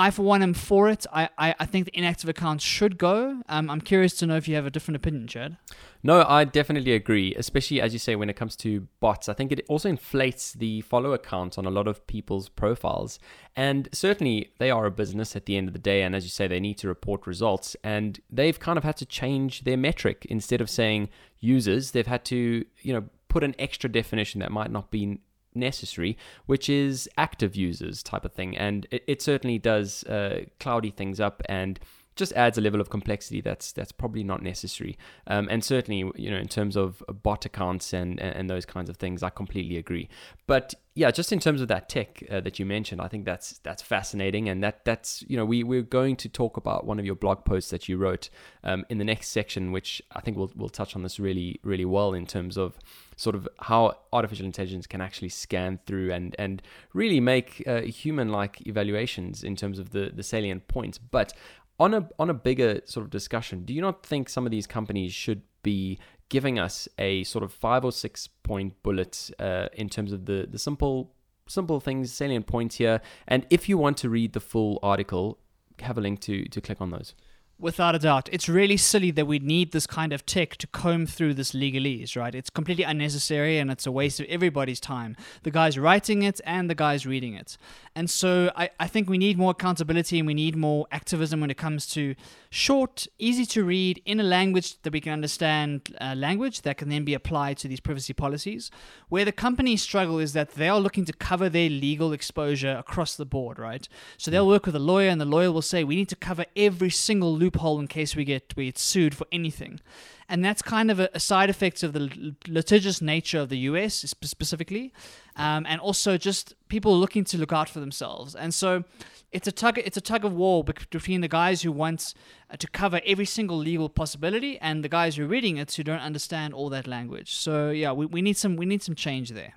I, 0.00 0.10
for 0.10 0.22
one, 0.22 0.42
am 0.42 0.54
for 0.54 0.88
it. 0.88 1.06
I, 1.12 1.28
I, 1.36 1.54
I 1.60 1.66
think 1.66 1.84
the 1.84 1.98
inactive 1.98 2.28
accounts 2.28 2.64
should 2.64 2.96
go. 2.96 3.42
Um, 3.48 3.68
I'm 3.68 3.80
curious 3.80 4.14
to 4.16 4.26
know 4.26 4.36
if 4.36 4.48
you 4.48 4.54
have 4.54 4.66
a 4.66 4.70
different 4.70 4.96
opinion, 4.96 5.26
Chad. 5.26 5.56
No, 6.02 6.24
I 6.26 6.44
definitely 6.44 6.94
agree, 6.94 7.34
especially 7.34 7.80
as 7.80 7.92
you 7.92 7.98
say 7.98 8.16
when 8.16 8.30
it 8.30 8.36
comes 8.36 8.56
to 8.56 8.88
bots. 9.00 9.28
I 9.28 9.34
think 9.34 9.52
it 9.52 9.64
also 9.68 9.90
inflates 9.90 10.54
the 10.54 10.80
follower 10.80 11.18
count 11.18 11.58
on 11.58 11.66
a 11.66 11.70
lot 11.70 11.86
of 11.86 12.06
people's 12.06 12.48
profiles. 12.48 13.18
And 13.54 13.88
certainly 13.92 14.52
they 14.58 14.70
are 14.70 14.86
a 14.86 14.90
business 14.90 15.36
at 15.36 15.44
the 15.44 15.58
end 15.58 15.68
of 15.68 15.74
the 15.74 15.78
day. 15.78 16.02
And 16.02 16.16
as 16.16 16.24
you 16.24 16.30
say, 16.30 16.48
they 16.48 16.60
need 16.60 16.78
to 16.78 16.88
report 16.88 17.26
results. 17.26 17.76
And 17.84 18.18
they've 18.30 18.58
kind 18.58 18.78
of 18.78 18.84
had 18.84 18.96
to 18.96 19.06
change 19.06 19.64
their 19.64 19.76
metric. 19.76 20.26
Instead 20.30 20.62
of 20.62 20.70
saying 20.70 21.10
users, 21.38 21.90
they've 21.90 22.06
had 22.06 22.24
to, 22.26 22.64
you 22.80 22.94
know, 22.94 23.04
put 23.28 23.44
an 23.44 23.54
extra 23.58 23.90
definition 23.90 24.40
that 24.40 24.50
might 24.50 24.70
not 24.70 24.90
be 24.90 25.20
necessary, 25.54 26.16
which 26.46 26.68
is 26.68 27.08
active 27.16 27.56
users 27.56 28.02
type 28.02 28.24
of 28.24 28.32
thing. 28.32 28.56
And 28.56 28.86
it, 28.90 29.04
it 29.06 29.22
certainly 29.22 29.58
does 29.58 30.04
uh, 30.04 30.44
cloudy 30.58 30.90
things 30.90 31.20
up 31.20 31.42
and 31.46 31.78
just 32.16 32.32
adds 32.34 32.58
a 32.58 32.60
level 32.60 32.80
of 32.80 32.90
complexity 32.90 33.40
that's 33.40 33.72
that's 33.72 33.92
probably 33.92 34.22
not 34.22 34.42
necessary. 34.42 34.98
Um, 35.26 35.48
and 35.50 35.64
certainly, 35.64 36.10
you 36.16 36.30
know, 36.30 36.36
in 36.36 36.48
terms 36.48 36.76
of 36.76 37.02
bot 37.22 37.46
accounts 37.46 37.92
and, 37.92 38.20
and 38.20 38.50
those 38.50 38.66
kinds 38.66 38.90
of 38.90 38.96
things, 38.98 39.22
I 39.22 39.30
completely 39.30 39.76
agree. 39.78 40.08
But 40.46 40.74
yeah, 40.94 41.10
just 41.10 41.32
in 41.32 41.38
terms 41.38 41.62
of 41.62 41.68
that 41.68 41.88
tech 41.88 42.22
uh, 42.30 42.40
that 42.40 42.58
you 42.58 42.66
mentioned, 42.66 43.00
I 43.00 43.08
think 43.08 43.24
that's 43.24 43.58
that's 43.58 43.80
fascinating, 43.80 44.48
and 44.48 44.62
that 44.62 44.84
that's 44.84 45.24
you 45.28 45.36
know 45.36 45.46
we 45.46 45.62
we're 45.62 45.82
going 45.82 46.16
to 46.16 46.28
talk 46.28 46.56
about 46.56 46.84
one 46.84 46.98
of 46.98 47.06
your 47.06 47.14
blog 47.14 47.44
posts 47.44 47.70
that 47.70 47.88
you 47.88 47.96
wrote 47.96 48.28
um, 48.64 48.84
in 48.90 48.98
the 48.98 49.04
next 49.04 49.28
section, 49.28 49.72
which 49.72 50.02
I 50.12 50.20
think 50.20 50.36
we'll 50.36 50.52
we'll 50.54 50.68
touch 50.68 50.94
on 50.94 51.02
this 51.02 51.18
really 51.18 51.58
really 51.62 51.86
well 51.86 52.12
in 52.12 52.26
terms 52.26 52.58
of 52.58 52.78
sort 53.20 53.36
of 53.36 53.46
how 53.58 53.92
artificial 54.14 54.46
intelligence 54.46 54.86
can 54.86 55.02
actually 55.02 55.28
scan 55.28 55.78
through 55.86 56.10
and 56.10 56.34
and 56.38 56.62
really 56.94 57.20
make 57.20 57.62
uh, 57.66 57.82
human 57.82 58.30
like 58.30 58.66
evaluations 58.66 59.44
in 59.44 59.54
terms 59.54 59.78
of 59.78 59.90
the 59.90 60.10
the 60.14 60.22
salient 60.22 60.66
points, 60.68 60.96
but 60.96 61.34
on 61.78 61.92
a 61.92 62.08
on 62.18 62.30
a 62.30 62.34
bigger 62.34 62.80
sort 62.86 63.04
of 63.04 63.10
discussion, 63.10 63.64
do 63.66 63.74
you 63.74 63.82
not 63.82 64.06
think 64.06 64.30
some 64.30 64.46
of 64.46 64.50
these 64.50 64.66
companies 64.66 65.12
should 65.12 65.42
be 65.62 65.98
giving 66.30 66.58
us 66.58 66.88
a 66.98 67.22
sort 67.24 67.44
of 67.44 67.52
five 67.52 67.84
or 67.84 67.92
six 67.92 68.26
point 68.26 68.82
bullet 68.82 69.30
uh, 69.38 69.68
in 69.74 69.90
terms 69.90 70.12
of 70.12 70.24
the 70.24 70.48
the 70.50 70.58
simple 70.58 71.12
simple 71.46 71.78
things, 71.78 72.10
salient 72.10 72.46
points 72.46 72.76
here? 72.76 73.02
And 73.28 73.46
if 73.50 73.68
you 73.68 73.76
want 73.76 73.98
to 73.98 74.08
read 74.08 74.32
the 74.32 74.40
full 74.40 74.78
article, 74.82 75.38
have 75.80 75.98
a 75.98 76.00
link 76.00 76.20
to 76.20 76.48
to 76.48 76.60
click 76.62 76.80
on 76.80 76.90
those. 76.90 77.14
Without 77.60 77.94
a 77.94 77.98
doubt. 77.98 78.30
It's 78.32 78.48
really 78.48 78.78
silly 78.78 79.10
that 79.10 79.26
we 79.26 79.38
need 79.38 79.72
this 79.72 79.86
kind 79.86 80.14
of 80.14 80.24
tech 80.24 80.56
to 80.56 80.66
comb 80.66 81.04
through 81.04 81.34
this 81.34 81.52
legalese, 81.52 82.16
right? 82.16 82.34
It's 82.34 82.48
completely 82.48 82.84
unnecessary 82.84 83.58
and 83.58 83.70
it's 83.70 83.86
a 83.86 83.92
waste 83.92 84.18
of 84.18 84.24
everybody's 84.30 84.80
time. 84.80 85.14
The 85.42 85.50
guys 85.50 85.78
writing 85.78 86.22
it 86.22 86.40
and 86.46 86.70
the 86.70 86.74
guys 86.74 87.04
reading 87.06 87.34
it. 87.34 87.58
And 87.94 88.08
so 88.08 88.50
I, 88.56 88.70
I 88.80 88.86
think 88.86 89.10
we 89.10 89.18
need 89.18 89.36
more 89.36 89.50
accountability 89.50 90.18
and 90.18 90.26
we 90.26 90.32
need 90.32 90.56
more 90.56 90.86
activism 90.90 91.42
when 91.42 91.50
it 91.50 91.58
comes 91.58 91.86
to 91.88 92.14
short, 92.48 93.06
easy 93.18 93.44
to 93.46 93.62
read, 93.62 94.00
in 94.06 94.20
a 94.20 94.22
language 94.22 94.80
that 94.80 94.94
we 94.94 95.02
can 95.02 95.12
understand, 95.12 95.94
uh, 96.00 96.14
language 96.16 96.62
that 96.62 96.78
can 96.78 96.88
then 96.88 97.04
be 97.04 97.12
applied 97.12 97.58
to 97.58 97.68
these 97.68 97.80
privacy 97.80 98.14
policies. 98.14 98.70
Where 99.10 99.26
the 99.26 99.32
companies 99.32 99.82
struggle 99.82 100.18
is 100.18 100.32
that 100.32 100.52
they 100.52 100.70
are 100.70 100.80
looking 100.80 101.04
to 101.04 101.12
cover 101.12 101.50
their 101.50 101.68
legal 101.68 102.14
exposure 102.14 102.76
across 102.78 103.16
the 103.16 103.26
board, 103.26 103.58
right? 103.58 103.86
So 104.16 104.30
they'll 104.30 104.48
work 104.48 104.64
with 104.64 104.76
a 104.76 104.80
lawyer 104.80 105.10
and 105.10 105.20
the 105.20 105.26
lawyer 105.26 105.52
will 105.52 105.60
say, 105.60 105.84
we 105.84 105.96
need 105.96 106.08
to 106.08 106.16
cover 106.16 106.46
every 106.56 106.90
single 106.90 107.34
loophole 107.54 107.80
in 107.80 107.86
case 107.86 108.16
we 108.16 108.24
get, 108.24 108.54
we 108.56 108.66
get 108.66 108.78
sued 108.78 109.14
for 109.14 109.26
anything. 109.32 109.80
And 110.28 110.44
that's 110.44 110.62
kind 110.62 110.90
of 110.90 111.00
a, 111.00 111.08
a 111.14 111.20
side 111.20 111.50
effect 111.50 111.82
of 111.82 111.92
the 111.92 112.34
litigious 112.46 113.02
nature 113.02 113.40
of 113.40 113.48
the 113.48 113.58
US 113.58 113.94
specifically, 113.94 114.92
um, 115.36 115.66
and 115.68 115.80
also 115.80 116.16
just 116.16 116.54
people 116.68 116.96
looking 116.96 117.24
to 117.24 117.38
look 117.38 117.52
out 117.52 117.68
for 117.68 117.80
themselves. 117.80 118.34
And 118.34 118.54
so 118.54 118.84
it's 119.32 119.46
a 119.46 119.52
tug 119.52 119.78
it's 119.78 119.96
a 119.96 120.00
tug 120.00 120.24
of 120.24 120.32
war 120.32 120.64
between 120.64 121.20
the 121.20 121.28
guys 121.28 121.62
who 121.62 121.72
want 121.72 122.14
uh, 122.50 122.56
to 122.56 122.66
cover 122.68 123.00
every 123.06 123.26
single 123.26 123.56
legal 123.56 123.88
possibility 123.88 124.58
and 124.58 124.82
the 124.82 124.88
guys 124.88 125.16
who 125.16 125.24
are 125.24 125.28
reading 125.28 125.56
it 125.56 125.72
who 125.72 125.84
don't 125.84 126.00
understand 126.00 126.54
all 126.54 126.68
that 126.70 126.86
language. 126.86 127.34
So 127.34 127.70
yeah, 127.70 127.92
we, 127.92 128.06
we 128.06 128.22
need 128.22 128.36
some 128.36 128.56
we 128.56 128.66
need 128.66 128.82
some 128.82 128.94
change 128.94 129.30
there. 129.30 129.54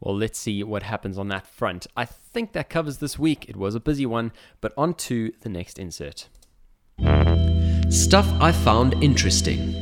Well, 0.00 0.16
let's 0.16 0.38
see 0.38 0.62
what 0.64 0.82
happens 0.82 1.18
on 1.18 1.28
that 1.28 1.46
front. 1.46 1.86
I 1.94 2.06
think 2.06 2.52
that 2.52 2.70
covers 2.70 2.98
this 2.98 3.18
week. 3.18 3.48
It 3.48 3.56
was 3.56 3.74
a 3.74 3.80
busy 3.80 4.06
one, 4.06 4.32
but 4.62 4.72
on 4.76 4.94
to 4.94 5.32
the 5.42 5.50
next 5.50 5.78
insert. 5.78 6.28
Stuff 7.90 8.30
I 8.40 8.52
found 8.52 9.02
interesting. 9.02 9.76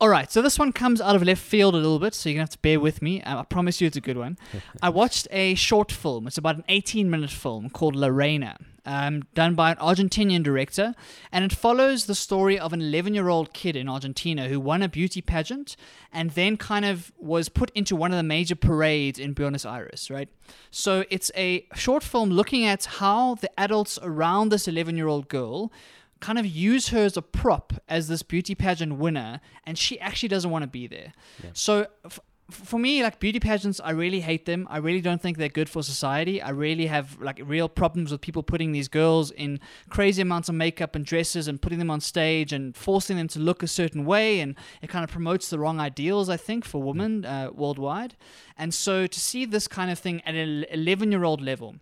All 0.00 0.08
right, 0.08 0.32
so 0.32 0.40
this 0.40 0.58
one 0.58 0.72
comes 0.72 1.00
out 1.00 1.14
of 1.14 1.22
left 1.22 1.42
field 1.42 1.74
a 1.74 1.76
little 1.76 1.98
bit, 1.98 2.14
so 2.14 2.28
you're 2.28 2.34
gonna 2.36 2.44
have 2.44 2.50
to 2.50 2.58
bear 2.58 2.80
with 2.80 3.02
me. 3.02 3.22
I 3.26 3.42
promise 3.42 3.80
you, 3.82 3.86
it's 3.86 3.98
a 3.98 4.00
good 4.00 4.16
one. 4.16 4.38
I 4.82 4.88
watched 4.88 5.28
a 5.30 5.54
short 5.54 5.92
film. 5.92 6.26
It's 6.26 6.38
about 6.38 6.56
an 6.56 6.64
18-minute 6.70 7.30
film 7.30 7.68
called 7.68 7.94
La 7.94 8.08
Reina, 8.08 8.56
um, 8.86 9.24
done 9.34 9.54
by 9.54 9.70
an 9.72 9.76
Argentinian 9.76 10.42
director, 10.42 10.94
and 11.32 11.44
it 11.44 11.52
follows 11.52 12.06
the 12.06 12.14
story 12.14 12.58
of 12.58 12.72
an 12.72 12.80
11-year-old 12.80 13.52
kid 13.52 13.76
in 13.76 13.88
Argentina 13.88 14.48
who 14.48 14.58
won 14.60 14.82
a 14.82 14.88
beauty 14.88 15.20
pageant 15.20 15.76
and 16.12 16.30
then 16.30 16.56
kind 16.56 16.84
of 16.84 17.12
was 17.18 17.48
put 17.48 17.70
into 17.74 17.94
one 17.94 18.10
of 18.10 18.16
the 18.16 18.22
major 18.22 18.54
parades 18.56 19.18
in 19.18 19.32
Buenos 19.32 19.64
Aires. 19.64 20.10
Right. 20.10 20.28
So 20.70 21.04
it's 21.10 21.30
a 21.36 21.66
short 21.74 22.02
film 22.02 22.30
looking 22.30 22.64
at 22.64 22.84
how 22.84 23.36
the 23.36 23.50
adults 23.60 23.98
around 24.02 24.50
this 24.50 24.66
11-year-old 24.66 25.28
girl 25.28 25.72
kind 26.20 26.38
of 26.38 26.44
use 26.46 26.88
her 26.88 26.98
as 26.98 27.16
a 27.16 27.22
prop 27.22 27.72
as 27.88 28.08
this 28.08 28.22
beauty 28.22 28.54
pageant 28.54 28.96
winner, 28.98 29.40
and 29.64 29.78
she 29.78 29.98
actually 30.00 30.28
doesn't 30.28 30.50
want 30.50 30.62
to 30.62 30.68
be 30.68 30.86
there. 30.86 31.12
So. 31.52 31.86
F- 32.04 32.20
for 32.50 32.78
me, 32.78 33.02
like 33.02 33.18
beauty 33.20 33.40
pageants, 33.40 33.80
I 33.82 33.90
really 33.90 34.20
hate 34.20 34.46
them. 34.46 34.66
I 34.70 34.78
really 34.78 35.00
don't 35.00 35.20
think 35.20 35.38
they're 35.38 35.48
good 35.48 35.68
for 35.68 35.82
society. 35.82 36.40
I 36.40 36.50
really 36.50 36.86
have 36.86 37.20
like 37.20 37.40
real 37.44 37.68
problems 37.68 38.12
with 38.12 38.20
people 38.20 38.42
putting 38.42 38.72
these 38.72 38.88
girls 38.88 39.30
in 39.30 39.60
crazy 39.88 40.22
amounts 40.22 40.48
of 40.48 40.54
makeup 40.54 40.94
and 40.94 41.04
dresses 41.04 41.48
and 41.48 41.60
putting 41.60 41.78
them 41.78 41.90
on 41.90 42.00
stage 42.00 42.52
and 42.52 42.76
forcing 42.76 43.16
them 43.16 43.28
to 43.28 43.38
look 43.38 43.62
a 43.62 43.66
certain 43.66 44.04
way. 44.04 44.40
And 44.40 44.56
it 44.82 44.88
kind 44.88 45.04
of 45.04 45.10
promotes 45.10 45.50
the 45.50 45.58
wrong 45.58 45.80
ideals, 45.80 46.28
I 46.28 46.36
think, 46.36 46.64
for 46.64 46.82
women 46.82 47.24
uh, 47.24 47.50
worldwide. 47.52 48.16
And 48.56 48.74
so 48.74 49.06
to 49.06 49.20
see 49.20 49.44
this 49.44 49.68
kind 49.68 49.90
of 49.90 49.98
thing 49.98 50.20
at 50.26 50.34
an 50.34 50.66
11 50.70 51.10
year 51.10 51.24
old 51.24 51.40
level, 51.40 51.76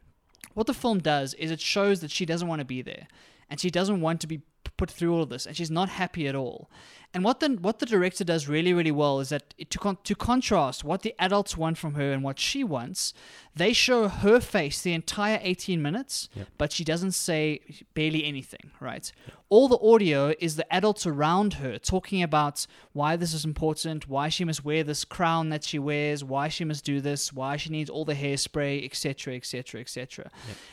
what 0.55 0.67
the 0.67 0.75
film 0.75 0.99
does 0.99 1.35
is 1.35 1.51
it 1.51 1.61
shows 1.61 2.01
that 2.01 2.11
she 2.11 2.27
doesn't 2.27 2.49
want 2.49 2.61
to 2.61 2.65
be 2.65 2.83
there 2.83 3.07
and 3.49 3.61
she 3.61 3.71
doesn't 3.71 4.01
want 4.01 4.21
to 4.21 4.27
be 4.27 4.43
put 4.77 4.91
through 4.91 5.13
all 5.15 5.23
of 5.23 5.29
this 5.29 5.47
and 5.47 5.57
she's 5.57 5.71
not 5.71 5.89
happy 5.89 6.27
at 6.27 6.35
all 6.35 6.71
and 7.15 7.25
what 7.25 7.41
the 7.41 7.49
what 7.61 7.79
the 7.79 7.87
director 7.87 8.23
does 8.25 8.49
really 8.49 8.73
really 8.75 8.91
well 8.91 9.19
is 9.21 9.31
that 9.31 9.55
it- 9.57 9.71
to 9.71 9.79
con- 9.79 9.99
to 10.05 10.15
contrast 10.15 10.85
what 10.85 11.03
the 11.03 11.15
adults 11.19 11.57
want 11.57 11.79
from 11.79 11.95
her 11.95 12.13
and 12.13 12.23
what 12.23 12.39
she 12.39 12.63
wants 12.63 13.15
they 13.57 13.73
show 13.73 14.07
her 14.09 14.39
face 14.41 14.83
the 14.83 14.93
entire 14.93 15.41
18 15.43 15.83
minutes 15.83 16.29
but 16.59 16.71
she 16.73 16.85
doesn't 16.85 17.13
say 17.13 17.61
barely 17.95 18.25
anything 18.25 18.71
right? 18.81 19.11
All 19.51 19.67
the 19.67 19.79
audio 19.79 20.35
is 20.39 20.57
the 20.57 20.71
adults 20.73 21.07
around 21.07 21.55
her 21.55 21.79
talking 21.79 22.23
about 22.23 22.67
why 22.93 23.17
this 23.17 23.33
is 23.33 23.45
important 23.47 24.07
why 24.09 24.29
she 24.29 24.45
must 24.45 24.63
wear 24.65 24.85
this 24.85 25.05
crown 25.07 25.49
that 25.49 25.65
she 25.65 25.79
wears 25.79 26.23
why 26.23 26.49
she 26.49 26.65
must 26.65 26.85
do 26.85 27.01
this 27.01 27.33
why 27.33 27.57
she 27.57 27.71
needs 27.71 27.89
all 27.91 28.05
the 28.05 28.15
hairspray 28.15 28.85
etc 28.85 29.35
etc 29.35 29.81
etc 29.81 30.31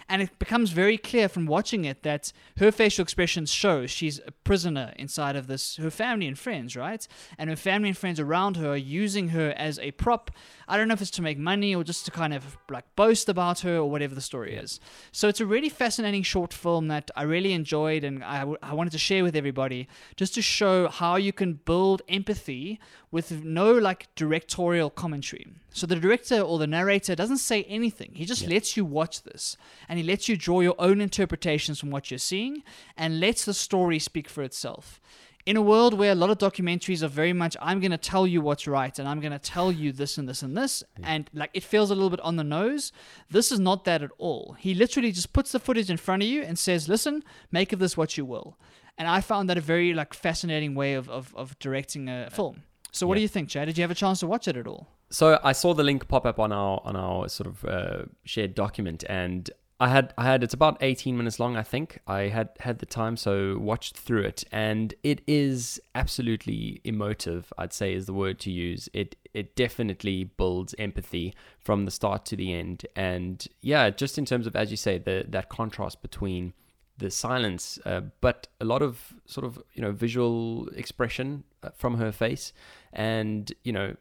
and 0.10 0.22
it 0.22 0.38
becomes 0.38 0.72
very 0.72 0.98
clear 0.98 1.28
from 1.30 1.46
watching 1.46 1.86
it 1.86 2.04
that 2.04 2.34
her 2.58 2.72
facial 2.72 3.02
expressions 3.04 3.50
show 3.52 3.88
she's 3.88 4.20
a 4.28 4.32
prisoner 4.44 4.94
inside 4.98 5.36
of 5.38 5.48
this 5.48 5.78
her 5.78 5.90
family 5.90 6.25
and 6.28 6.38
friends 6.38 6.76
right? 6.76 7.08
And 7.38 7.50
her 7.50 7.56
family 7.56 7.90
and 7.90 7.98
friends 7.98 8.20
around 8.20 8.58
her 8.58 8.72
are 8.72 8.78
using 8.78 9.30
her 9.30 9.54
as 9.58 9.80
a 9.80 9.92
prop. 9.92 10.32
I 10.68 10.78
don't 10.78 10.88
know 10.88 10.94
if 10.94 11.02
it's 11.02 11.12
to 11.12 11.22
make 11.22 11.38
money 11.38 11.76
or 11.76 11.84
just 11.84 12.06
to 12.06 12.12
kind 12.12 12.34
of 12.34 12.58
like 12.70 12.86
boast 12.96 13.30
about 13.30 13.60
her 13.62 13.78
or 13.78 13.90
whatever 13.90 14.16
the 14.16 14.22
story 14.22 14.56
is. 14.56 14.80
So 15.12 15.28
it's 15.28 15.42
a 15.42 15.46
really 15.46 15.70
fascinating 15.70 16.24
short 16.24 16.54
film 16.54 16.88
that 16.88 17.12
i 17.16 17.24
really 17.24 17.54
enjoyed 17.54 18.04
and 18.04 18.24
I, 18.24 18.40
w- 18.40 18.58
I 18.62 18.74
wanted 18.74 18.92
to 18.92 18.98
share 18.98 19.24
with 19.24 19.36
everybody 19.36 19.88
just 20.16 20.34
to 20.36 20.42
show 20.42 20.88
how 20.88 21.16
you 21.16 21.34
can 21.34 21.54
build 21.54 22.02
empathy 22.10 22.80
with 23.12 23.44
no 23.44 23.72
like 23.72 24.14
directorial 24.16 24.90
commentary. 24.90 25.48
So 25.72 25.86
the 25.86 25.96
director 25.96 26.40
or 26.40 26.58
the 26.58 26.68
narrator 26.68 27.16
doesn't 27.16 27.38
say 27.38 27.64
anything. 27.64 28.12
He 28.14 28.26
just 28.26 28.48
lets 28.48 28.76
you 28.78 28.86
watch 28.86 29.24
this 29.24 29.58
and 29.88 30.00
he 30.00 30.06
lets 30.06 30.28
you 30.28 30.38
draw 30.38 30.62
your 30.62 30.76
own 30.80 31.02
interpretations 31.02 31.80
from 31.80 31.92
what 31.92 32.10
you're 32.10 32.18
seeing 32.18 32.64
and 32.98 33.20
lets 33.20 33.46
the 33.46 33.54
story 33.54 34.00
speak 34.00 34.30
for 34.30 34.44
itself 34.44 35.00
in 35.46 35.56
a 35.58 35.62
world 35.62 35.94
where 35.94 36.12
a 36.12 36.16
lot 36.16 36.30
of 36.32 36.38
documentaries 36.40 37.04
are 37.04 37.08
very 37.08 37.34
much 37.34 37.56
i'm 37.62 37.80
going 37.80 37.92
to 37.92 37.98
tell 37.98 38.26
you 38.26 38.42
what's 38.42 38.66
right 38.68 38.98
and 39.00 39.08
i'm 39.08 39.20
going 39.20 39.32
to 39.32 39.38
tell 39.40 39.72
you 39.72 39.92
this 39.92 40.18
and 40.18 40.28
this 40.28 40.42
and 40.42 40.58
this 40.58 40.84
and 41.04 41.30
like 41.34 41.52
it 41.54 41.64
feels 41.64 41.92
a 41.92 41.96
little 41.96 42.10
bit 42.10 42.22
on 42.22 42.36
the 42.36 42.44
nose. 42.44 42.92
This 43.30 43.52
is 43.52 43.60
not 43.60 43.86
that 43.86 44.02
at 44.02 44.12
all. 44.18 44.56
He 44.60 44.74
literally 44.74 45.12
just 45.12 45.34
puts 45.34 45.52
the 45.52 45.60
footage 45.60 45.90
in 45.90 45.98
front 45.98 46.24
of 46.24 46.30
you 46.30 46.42
and 46.42 46.58
says 46.58 46.90
listen 46.90 47.24
make 47.52 47.72
of 47.74 47.80
this 47.80 47.96
what 47.96 48.18
you 48.18 48.26
will. 48.26 48.58
And 48.98 49.08
i 49.08 49.20
found 49.22 49.50
that 49.50 49.58
a 49.58 49.62
very 49.62 49.94
like 49.94 50.14
fascinating 50.14 50.74
way 50.74 50.94
of, 50.96 51.10
of, 51.10 51.34
of 51.36 51.58
directing 51.60 52.10
a 52.10 52.30
film. 52.32 52.64
So 52.92 53.06
what 53.06 53.14
Yeah. 53.16 53.20
do 53.20 53.22
you 53.24 53.28
think 53.36 53.50
chad 53.50 53.68
did 53.68 53.78
you 53.78 53.84
have 53.84 53.92
a 53.92 53.96
chance 54.04 54.20
to 54.22 54.28
watch 54.28 54.48
it 54.48 54.58
at 54.58 54.68
all? 54.68 54.88
So 55.12 55.40
I 55.44 55.52
saw 55.52 55.74
the 55.74 55.84
link 55.84 56.08
pop 56.08 56.26
up 56.26 56.40
on 56.40 56.52
our 56.52 56.82
on 56.84 56.96
our 56.96 57.30
sort 57.30 57.48
of 57.48 57.64
uh, 57.66 58.06
shared 58.24 58.56
document, 58.56 59.04
and 59.08 59.50
I 59.80 59.90
had 59.90 60.14
I 60.18 60.24
had 60.24 60.44
it's 60.44 60.54
about 60.54 60.78
18 60.82 61.18
minutes 61.18 61.40
long. 61.40 61.58
I 61.58 61.64
think 61.64 62.00
I 62.08 62.22
had 62.22 62.50
had 62.62 62.80
the 62.80 62.86
time, 62.86 63.18
so 63.18 63.58
watched 63.60 63.98
through 63.98 64.22
it, 64.22 64.46
and 64.52 64.94
it 65.04 65.22
is 65.28 65.82
absolutely 65.94 66.80
emotive. 66.86 67.52
I'd 67.58 67.74
say 67.74 67.94
is 67.94 68.06
the 68.06 68.14
word 68.14 68.40
to 68.42 68.52
use. 68.52 68.88
It 68.94 69.18
it 69.34 69.56
definitely 69.56 70.24
builds 70.24 70.74
empathy 70.80 71.36
from 71.60 71.84
the 71.84 71.92
start 71.92 72.26
to 72.28 72.38
the 72.38 72.54
end, 72.54 72.86
and 72.96 73.46
yeah, 73.62 73.90
just 73.90 74.18
in 74.18 74.26
terms 74.26 74.48
of 74.48 74.56
as 74.56 74.72
you 74.72 74.78
say 74.78 74.98
the 74.98 75.26
that 75.28 75.50
contrast 75.50 76.02
between 76.02 76.54
the 76.98 77.12
silence, 77.12 77.78
uh, 77.86 78.00
but 78.22 78.48
a 78.62 78.66
lot 78.66 78.82
of 78.82 79.14
sort 79.26 79.46
of 79.46 79.62
you 79.74 79.82
know 79.82 79.92
visual 79.92 80.70
expression 80.70 81.44
uh, 81.64 81.70
from 81.76 81.98
her 81.98 82.14
face, 82.14 82.54
and 82.94 83.52
you 83.66 83.74
know 83.74 83.96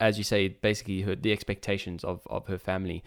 as 0.00 0.16
you 0.18 0.24
say, 0.24 0.48
basically 0.48 1.02
her, 1.02 1.14
the 1.14 1.30
expectations 1.30 2.02
of, 2.04 2.26
of 2.30 2.46
her 2.46 2.58
family. 2.58 3.04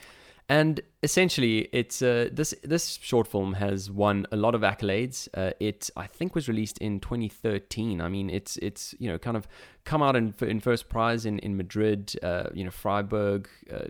And 0.47 0.81
essentially, 1.03 1.67
it's 1.73 2.01
uh, 2.01 2.29
this 2.31 2.55
this 2.63 2.97
short 3.01 3.27
film 3.27 3.53
has 3.53 3.91
won 3.91 4.25
a 4.31 4.37
lot 4.37 4.55
of 4.55 4.61
accolades. 4.61 5.27
Uh, 5.33 5.51
it 5.59 5.89
I 5.97 6.07
think 6.07 6.33
was 6.33 6.47
released 6.47 6.77
in 6.79 6.99
2013. 7.01 8.01
I 8.01 8.07
mean, 8.07 8.29
it's 8.29 8.57
it's 8.57 8.95
you 8.97 9.11
know 9.11 9.19
kind 9.19 9.35
of 9.35 9.47
come 9.83 10.01
out 10.01 10.15
in 10.15 10.33
in 10.41 10.61
first 10.61 10.87
prize 10.89 11.25
in 11.25 11.39
in 11.39 11.57
Madrid, 11.57 12.15
uh, 12.23 12.45
you 12.53 12.63
know 12.63 12.71
Freiburg, 12.71 13.49
uh, 13.71 13.87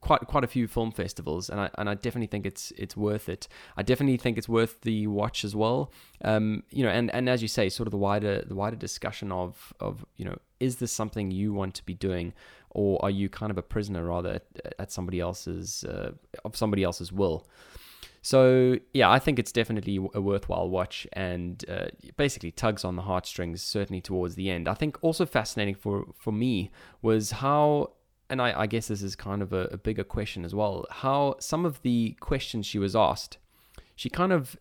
quite 0.00 0.20
quite 0.20 0.44
a 0.44 0.46
few 0.46 0.68
film 0.68 0.92
festivals, 0.92 1.50
and 1.50 1.60
I 1.60 1.70
and 1.76 1.88
I 1.88 1.94
definitely 1.94 2.28
think 2.28 2.46
it's 2.46 2.72
it's 2.78 2.96
worth 2.96 3.28
it. 3.28 3.48
I 3.76 3.82
definitely 3.82 4.16
think 4.16 4.38
it's 4.38 4.48
worth 4.48 4.80
the 4.82 5.08
watch 5.08 5.44
as 5.44 5.56
well. 5.56 5.92
Um, 6.24 6.62
you 6.70 6.84
know, 6.84 6.90
and 6.90 7.12
and 7.12 7.28
as 7.28 7.42
you 7.42 7.48
say, 7.48 7.68
sort 7.68 7.88
of 7.88 7.90
the 7.90 7.98
wider 7.98 8.42
the 8.46 8.54
wider 8.54 8.76
discussion 8.76 9.32
of 9.32 9.74
of 9.80 10.06
you 10.16 10.24
know 10.24 10.38
is 10.60 10.76
this 10.76 10.92
something 10.92 11.32
you 11.32 11.52
want 11.52 11.74
to 11.74 11.84
be 11.84 11.94
doing 11.94 12.32
or 12.74 12.98
are 13.02 13.10
you 13.10 13.28
kind 13.28 13.50
of 13.50 13.58
a 13.58 13.62
prisoner 13.62 14.04
rather 14.04 14.40
at, 14.78 14.90
somebody 14.90 15.20
else's 15.20 15.84
uh, 15.84 16.12
of 16.52 16.56
somebody 16.56 16.82
else's 16.82 17.12
will. 17.12 17.46
So 18.24 18.78
yeah 18.94 19.10
i 19.10 19.18
think 19.18 19.38
it's 19.40 19.50
definitely 19.50 19.98
a 20.14 20.20
worthwhile 20.20 20.68
watch 20.68 21.06
and 21.12 21.64
uh, 21.68 21.86
basically 22.16 22.52
tugs 22.52 22.84
on 22.84 22.94
the 22.94 23.02
heartstrings 23.02 23.62
certainly 23.62 24.00
towards 24.00 24.36
the 24.36 24.48
end. 24.48 24.68
I 24.68 24.74
think 24.74 24.96
also 25.02 25.26
fascinating 25.26 25.74
for 25.74 26.06
for 26.16 26.32
me 26.32 26.70
was 27.02 27.32
how 27.32 27.92
and 28.30 28.40
I, 28.40 28.60
I 28.62 28.66
guess 28.66 28.88
this 28.88 29.02
is 29.02 29.14
kind 29.14 29.42
of 29.42 29.52
a, 29.52 29.64
a 29.72 29.76
bigger 29.76 30.04
question 30.04 30.44
as 30.44 30.54
well 30.54 30.86
how 30.90 31.34
some 31.40 31.64
of 31.64 31.82
the 31.82 32.16
questions 32.20 32.64
she 32.64 32.78
was 32.78 32.94
asked 32.94 33.38
she 33.96 34.08
kind 34.08 34.32
of 34.32 34.56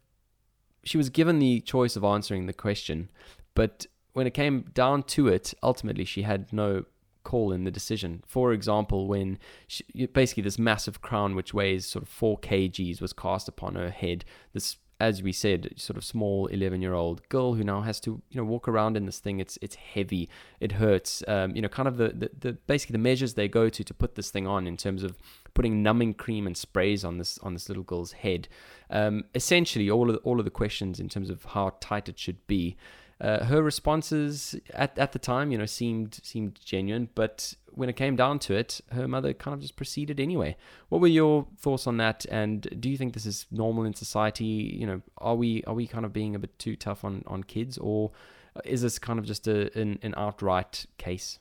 she 0.84 0.98
was 0.98 1.10
given 1.10 1.38
the 1.40 1.62
choice 1.62 1.96
of 1.96 2.04
answering 2.04 2.48
the 2.48 2.54
question 2.54 3.10
but 3.54 3.86
when 4.14 4.28
it 4.28 4.34
came 4.34 4.66
down 4.74 5.04
to 5.04 5.28
it 5.28 5.54
ultimately 5.62 6.04
she 6.04 6.24
had 6.24 6.52
no 6.52 6.86
call 7.24 7.52
in 7.52 7.64
the 7.64 7.72
decision 7.72 8.24
for 8.28 8.52
example 8.54 9.08
when 9.08 9.38
she, 9.68 9.84
basically 10.08 10.44
this 10.44 10.60
massive 10.60 11.02
crown 11.02 11.36
which 11.36 11.54
weighs 11.54 11.86
sort 11.86 12.04
of 12.04 12.10
4 12.10 12.40
kgs 12.40 13.02
was 13.02 13.14
cast 13.14 13.48
upon 13.48 13.76
her 13.76 13.90
head 13.90 14.26
this 14.54 14.78
as 15.02 15.24
we 15.24 15.32
said, 15.32 15.74
sort 15.78 15.98
of 15.98 16.04
small 16.04 16.46
eleven 16.46 16.80
year 16.80 16.94
old 16.94 17.28
girl 17.28 17.56
who 17.56 17.64
now 17.64 17.82
has 17.82 18.00
to 18.02 18.22
you 18.30 18.40
know 18.40 18.44
walk 18.44 18.68
around 18.68 18.96
in 18.96 19.08
this 19.08 19.20
thing. 19.20 19.40
It's 19.40 19.58
it's 19.60 19.74
heavy, 19.74 20.30
it 20.60 20.74
hurts. 20.74 21.24
Um, 21.28 21.56
you 21.56 21.62
know, 21.64 21.70
kind 21.70 21.88
of 21.88 21.98
the, 21.98 22.10
the 22.10 22.30
the 22.40 22.54
basically 22.68 22.94
the 22.94 23.00
measures 23.00 23.34
they 23.34 23.48
go 23.48 23.68
to 23.68 23.84
to 23.84 23.94
put 23.96 24.14
this 24.14 24.30
thing 24.30 24.46
on 24.46 24.68
in 24.68 24.78
terms 24.78 25.02
of 25.04 25.18
putting 25.56 25.82
numbing 25.82 26.14
cream 26.14 26.46
and 26.46 26.56
sprays 26.56 27.04
on 27.04 27.18
this 27.18 27.40
on 27.40 27.54
this 27.54 27.68
little 27.68 27.84
girl's 27.84 28.12
head. 28.12 28.48
Um, 28.92 29.24
essentially, 29.34 29.90
all 29.90 30.12
of 30.12 30.20
all 30.24 30.38
of 30.38 30.46
the 30.46 30.52
questions 30.52 31.00
in 31.00 31.10
terms 31.10 31.32
of 31.32 31.46
how 31.46 31.74
tight 31.80 32.08
it 32.08 32.20
should 32.20 32.46
be. 32.46 32.78
Uh, 33.22 33.46
her 33.46 33.62
responses 33.62 34.56
at, 34.74 34.98
at 34.98 35.12
the 35.12 35.20
time, 35.20 35.52
you 35.52 35.58
know, 35.58 35.68
seemed 35.68 36.20
seemed 36.24 36.60
genuine, 36.66 37.08
but 37.14 37.54
when 37.74 37.88
it 37.88 37.96
came 37.96 38.16
down 38.16 38.40
to 38.40 38.56
it, 38.56 38.82
her 38.92 39.08
mother 39.08 39.32
kind 39.34 39.54
of 39.54 39.62
just 39.62 39.76
proceeded 39.76 40.20
anyway. 40.20 40.56
What 40.90 41.02
were 41.02 41.08
your 41.08 41.46
thoughts 41.58 41.86
on 41.86 41.98
that? 41.98 42.26
And 42.32 42.68
do 42.82 42.90
you 42.90 42.98
think 42.98 43.14
this 43.14 43.28
is 43.28 43.46
normal 43.52 43.84
in 43.84 43.94
society? 43.94 44.76
You 44.80 44.88
know, 44.88 45.02
are 45.20 45.36
we 45.36 45.64
are 45.66 45.76
we 45.76 45.86
kind 45.86 46.04
of 46.04 46.12
being 46.12 46.36
a 46.36 46.40
bit 46.40 46.58
too 46.58 46.76
tough 46.76 47.06
on 47.06 47.24
on 47.28 47.44
kids, 47.44 47.78
or 47.78 48.12
is 48.66 48.82
this 48.82 48.98
kind 48.98 49.20
of 49.20 49.26
just 49.26 49.48
a 49.48 49.78
an, 49.80 50.00
an 50.02 50.16
outright 50.18 50.88
case? 50.98 51.38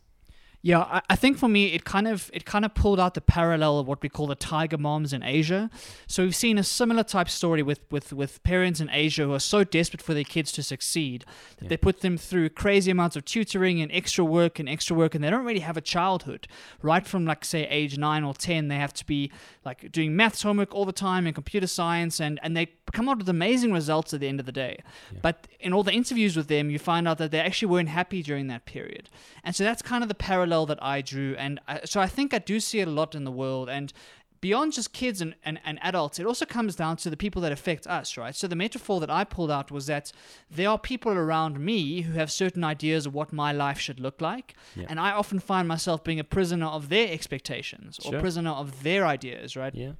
Yeah, 0.63 0.81
I, 0.81 1.01
I 1.09 1.17
think 1.17 1.39
for 1.39 1.49
me 1.49 1.69
it 1.73 1.85
kind 1.85 2.07
of 2.07 2.31
it 2.35 2.45
kind 2.45 2.67
of 2.67 2.75
pulled 2.75 3.01
out 3.01 3.15
the 3.15 3.23
parallel 3.23 3.79
of 3.79 3.87
what 3.89 4.03
we 4.03 4.11
call 4.11 4.27
the 4.27 4.35
tiger 4.35 4.77
moms 4.77 5.13
in 5.15 5.23
Asia. 5.23 5.71
So 6.07 6.23
we've 6.23 6.37
seen 6.37 6.59
a 6.59 6.63
similar 6.63 7.03
type 7.03 7.31
story 7.31 7.63
with 7.63 7.81
with 7.91 8.13
with 8.13 8.43
parents 8.43 8.79
in 8.79 8.91
Asia 8.93 9.25
who 9.25 9.33
are 9.33 9.41
so 9.41 9.65
desperate 9.65 10.03
for 10.03 10.13
their 10.13 10.25
kids 10.25 10.53
to 10.53 10.63
succeed 10.63 11.25
that 11.57 11.65
Yeah. 11.65 11.69
they 11.71 11.77
put 11.79 12.01
them 12.03 12.19
through 12.19 12.51
crazy 12.51 12.91
amounts 12.91 13.17
of 13.17 13.25
tutoring 13.25 13.81
and 13.81 13.91
extra 13.91 14.23
work 14.23 14.59
and 14.59 14.69
extra 14.69 14.95
work, 14.95 15.15
and 15.15 15.25
they 15.25 15.31
don't 15.31 15.47
really 15.47 15.61
have 15.61 15.79
a 15.79 15.81
childhood. 15.81 16.47
Right 16.83 17.07
from 17.07 17.25
like 17.25 17.43
say 17.45 17.67
age 17.67 17.97
nine 17.97 18.23
or 18.23 18.35
ten, 18.35 18.69
they 18.69 18.77
have 18.77 18.93
to 18.95 19.07
be 19.07 19.33
like 19.65 19.91
doing 19.91 20.15
maths 20.15 20.43
homework 20.43 20.75
all 20.75 20.85
the 20.85 20.93
time 20.93 21.27
and 21.27 21.35
computer 21.35 21.67
science, 21.69 22.21
and 22.21 22.39
and 22.43 22.55
they 22.55 22.67
come 22.93 23.09
out 23.09 23.17
with 23.19 23.29
amazing 23.31 23.73
results 23.73 24.13
at 24.13 24.21
the 24.21 24.29
end 24.29 24.41
of 24.41 24.45
the 24.47 24.53
day. 24.53 24.83
But 25.23 25.49
in 25.59 25.73
all 25.73 25.85
the 25.85 25.93
interviews 25.93 26.37
with 26.37 26.49
them, 26.49 26.69
you 26.71 26.79
find 26.79 27.09
out 27.09 27.17
that 27.19 27.31
they 27.31 27.39
actually 27.41 27.69
weren't 27.73 27.89
happy 27.89 28.21
during 28.23 28.49
that 28.49 28.67
period. 28.67 29.09
And 29.45 29.55
so 29.57 29.65
that's 29.65 29.81
kind 29.81 30.03
of 30.03 30.09
the 30.09 30.15
parallel 30.15 30.50
that 30.67 30.83
I 30.83 31.01
drew. 31.03 31.35
And 31.37 31.61
I, 31.69 31.81
so 31.85 32.01
I 32.01 32.07
think 32.07 32.35
I 32.35 32.39
do 32.39 32.61
see 32.61 32.81
it 32.81 32.89
a 32.89 32.91
lot 32.91 33.15
in 33.15 33.25
the 33.25 33.31
world. 33.33 33.69
And 33.69 33.93
beyond 34.41 34.73
just 34.73 34.93
kids 34.93 35.21
and, 35.21 35.35
and, 35.45 35.61
and 35.65 35.79
adults, 35.83 36.19
it 36.19 36.27
also 36.27 36.47
comes 36.47 36.75
down 36.75 36.97
to 36.97 37.11
the 37.11 37.17
people 37.17 37.43
that 37.43 37.53
affect 37.53 37.87
us, 37.87 38.17
right? 38.17 38.35
So 38.35 38.47
the 38.47 38.57
metaphor 38.57 38.99
that 39.01 39.11
I 39.11 39.25
pulled 39.25 39.51
out 39.51 39.71
was 39.71 39.87
that 39.87 40.13
there 40.51 40.69
are 40.71 40.79
people 40.79 41.13
around 41.13 41.61
me 41.61 42.03
who 42.03 42.15
have 42.15 42.31
certain 42.31 42.65
ideas 42.65 43.07
of 43.07 43.15
what 43.15 43.33
my 43.33 43.53
life 43.53 43.79
should 43.79 44.01
look 44.01 44.21
like. 44.21 44.55
Yeah. 44.75 44.87
And 44.89 44.99
I 44.99 45.11
often 45.13 45.41
find 45.41 45.69
myself 45.69 46.03
being 46.03 46.19
a 46.21 46.25
prisoner 46.25 46.67
of 46.67 46.89
their 46.89 47.13
expectations 47.13 47.99
or 48.05 48.13
Sure. 48.13 48.21
prisoner 48.21 48.51
of 48.51 48.83
their 48.83 49.07
ideas, 49.07 49.57
right? 49.57 49.75
Yeah, 49.75 49.93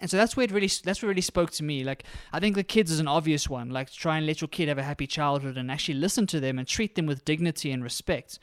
And 0.00 0.08
so 0.08 0.16
that's 0.16 0.36
where 0.36 0.44
it 0.44 0.52
really 0.52 0.70
that's 0.84 1.02
what 1.02 1.08
really 1.08 1.20
spoke 1.20 1.50
to 1.52 1.64
me. 1.64 1.82
Like 1.82 2.04
I 2.32 2.38
think 2.38 2.54
the 2.54 2.62
kids 2.62 2.90
is 2.90 3.00
an 3.00 3.08
obvious 3.08 3.48
one. 3.48 3.70
Like 3.70 3.90
try 3.90 4.16
and 4.16 4.26
let 4.26 4.40
your 4.40 4.48
kid 4.48 4.68
have 4.68 4.78
a 4.78 4.82
happy 4.82 5.06
childhood 5.06 5.56
and 5.56 5.70
actually 5.70 5.94
listen 5.94 6.26
to 6.28 6.40
them 6.40 6.58
and 6.58 6.68
treat 6.68 6.94
them 6.94 7.06
with 7.06 7.24
dignity 7.24 7.72
and 7.72 7.82
respect. 7.82 8.38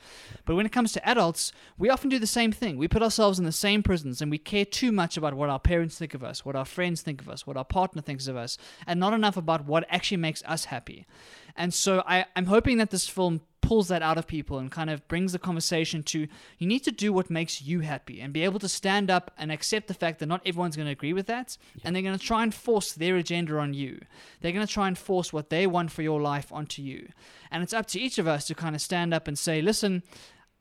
But 0.45 0.55
when 0.55 0.65
it 0.65 0.71
comes 0.71 0.91
to 0.93 1.07
adults, 1.07 1.53
we 1.77 1.89
often 1.89 2.09
do 2.09 2.19
the 2.19 2.27
same 2.27 2.51
thing. 2.51 2.77
We 2.77 2.87
put 2.87 3.03
ourselves 3.03 3.39
in 3.39 3.45
the 3.45 3.51
same 3.51 3.83
prisons 3.83 4.21
and 4.21 4.29
we 4.29 4.37
care 4.37 4.65
too 4.65 4.91
much 4.91 5.15
about 5.15 5.33
what 5.33 5.49
our 5.49 5.59
parents 5.59 5.97
think 5.97 6.13
of 6.13 6.23
us, 6.23 6.43
what 6.43 6.55
our 6.55 6.65
friends 6.65 7.01
think 7.01 7.21
of 7.21 7.29
us, 7.29 7.47
what 7.47 7.57
our 7.57 7.65
partner 7.65 8.01
thinks 8.01 8.27
of 8.27 8.35
us, 8.35 8.57
and 8.85 8.99
not 8.99 9.13
enough 9.13 9.37
about 9.37 9.65
what 9.65 9.85
actually 9.89 10.17
makes 10.17 10.43
us 10.43 10.65
happy. 10.65 11.05
And 11.55 11.73
so 11.73 12.03
I, 12.05 12.25
I'm 12.35 12.45
hoping 12.45 12.77
that 12.77 12.91
this 12.91 13.07
film 13.07 13.41
pulls 13.65 13.87
that 13.87 14.03
out 14.03 14.17
of 14.17 14.27
people 14.27 14.59
and 14.59 14.71
kind 14.71 14.91
of 14.91 15.07
brings 15.07 15.31
the 15.31 15.39
conversation 15.39 16.03
to 16.03 16.27
you 16.59 16.67
need 16.67 16.83
to 16.83 16.91
do 16.91 17.11
what 17.11 17.31
makes 17.31 17.63
you 17.63 17.79
happy 17.79 18.21
and 18.21 18.31
be 18.31 18.43
able 18.43 18.59
to 18.59 18.69
stand 18.69 19.09
up 19.09 19.31
and 19.39 19.51
accept 19.51 19.87
the 19.87 19.93
fact 19.93 20.19
that 20.19 20.27
not 20.27 20.41
everyone's 20.45 20.75
going 20.75 20.85
to 20.85 20.91
agree 20.91 21.13
with 21.13 21.25
that 21.25 21.57
and 21.83 21.95
they're 21.95 22.03
going 22.03 22.17
to 22.17 22.23
try 22.23 22.43
and 22.43 22.53
force 22.53 22.93
their 22.93 23.15
agenda 23.15 23.57
on 23.57 23.73
you. 23.73 23.99
They're 24.39 24.51
going 24.51 24.65
to 24.65 24.71
try 24.71 24.87
and 24.87 24.97
force 24.97 25.33
what 25.33 25.49
they 25.49 25.65
want 25.65 25.91
for 25.91 26.03
your 26.03 26.21
life 26.21 26.51
onto 26.51 26.83
you. 26.83 27.09
And 27.49 27.63
it's 27.63 27.73
up 27.73 27.87
to 27.87 27.99
each 27.99 28.19
of 28.19 28.27
us 28.27 28.45
to 28.47 28.55
kind 28.55 28.75
of 28.75 28.81
stand 28.81 29.13
up 29.13 29.27
and 29.27 29.37
say, 29.37 29.61
listen, 29.61 30.03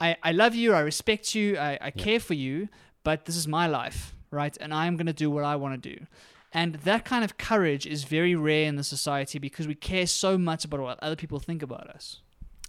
I, 0.00 0.16
I 0.22 0.32
love 0.32 0.54
you, 0.54 0.72
I 0.72 0.80
respect 0.80 1.34
you, 1.34 1.58
I, 1.58 1.78
I 1.80 1.90
care 1.90 2.20
for 2.20 2.34
you, 2.34 2.68
but 3.02 3.26
this 3.26 3.36
is 3.36 3.46
my 3.46 3.66
life, 3.66 4.14
right? 4.30 4.56
And 4.60 4.72
I'm 4.72 4.96
going 4.96 5.06
to 5.06 5.12
do 5.12 5.30
what 5.30 5.44
I 5.44 5.56
want 5.56 5.82
to 5.82 5.96
do. 5.96 6.06
And 6.54 6.76
that 6.76 7.04
kind 7.04 7.24
of 7.24 7.36
courage 7.36 7.84
is 7.84 8.04
very 8.04 8.36
rare 8.36 8.66
in 8.66 8.76
the 8.76 8.84
society 8.84 9.40
because 9.40 9.66
we 9.66 9.74
care 9.74 10.06
so 10.06 10.38
much 10.38 10.64
about 10.64 10.80
what 10.80 10.98
other 11.02 11.16
people 11.16 11.40
think 11.40 11.62
about 11.62 11.90
us. 11.90 12.20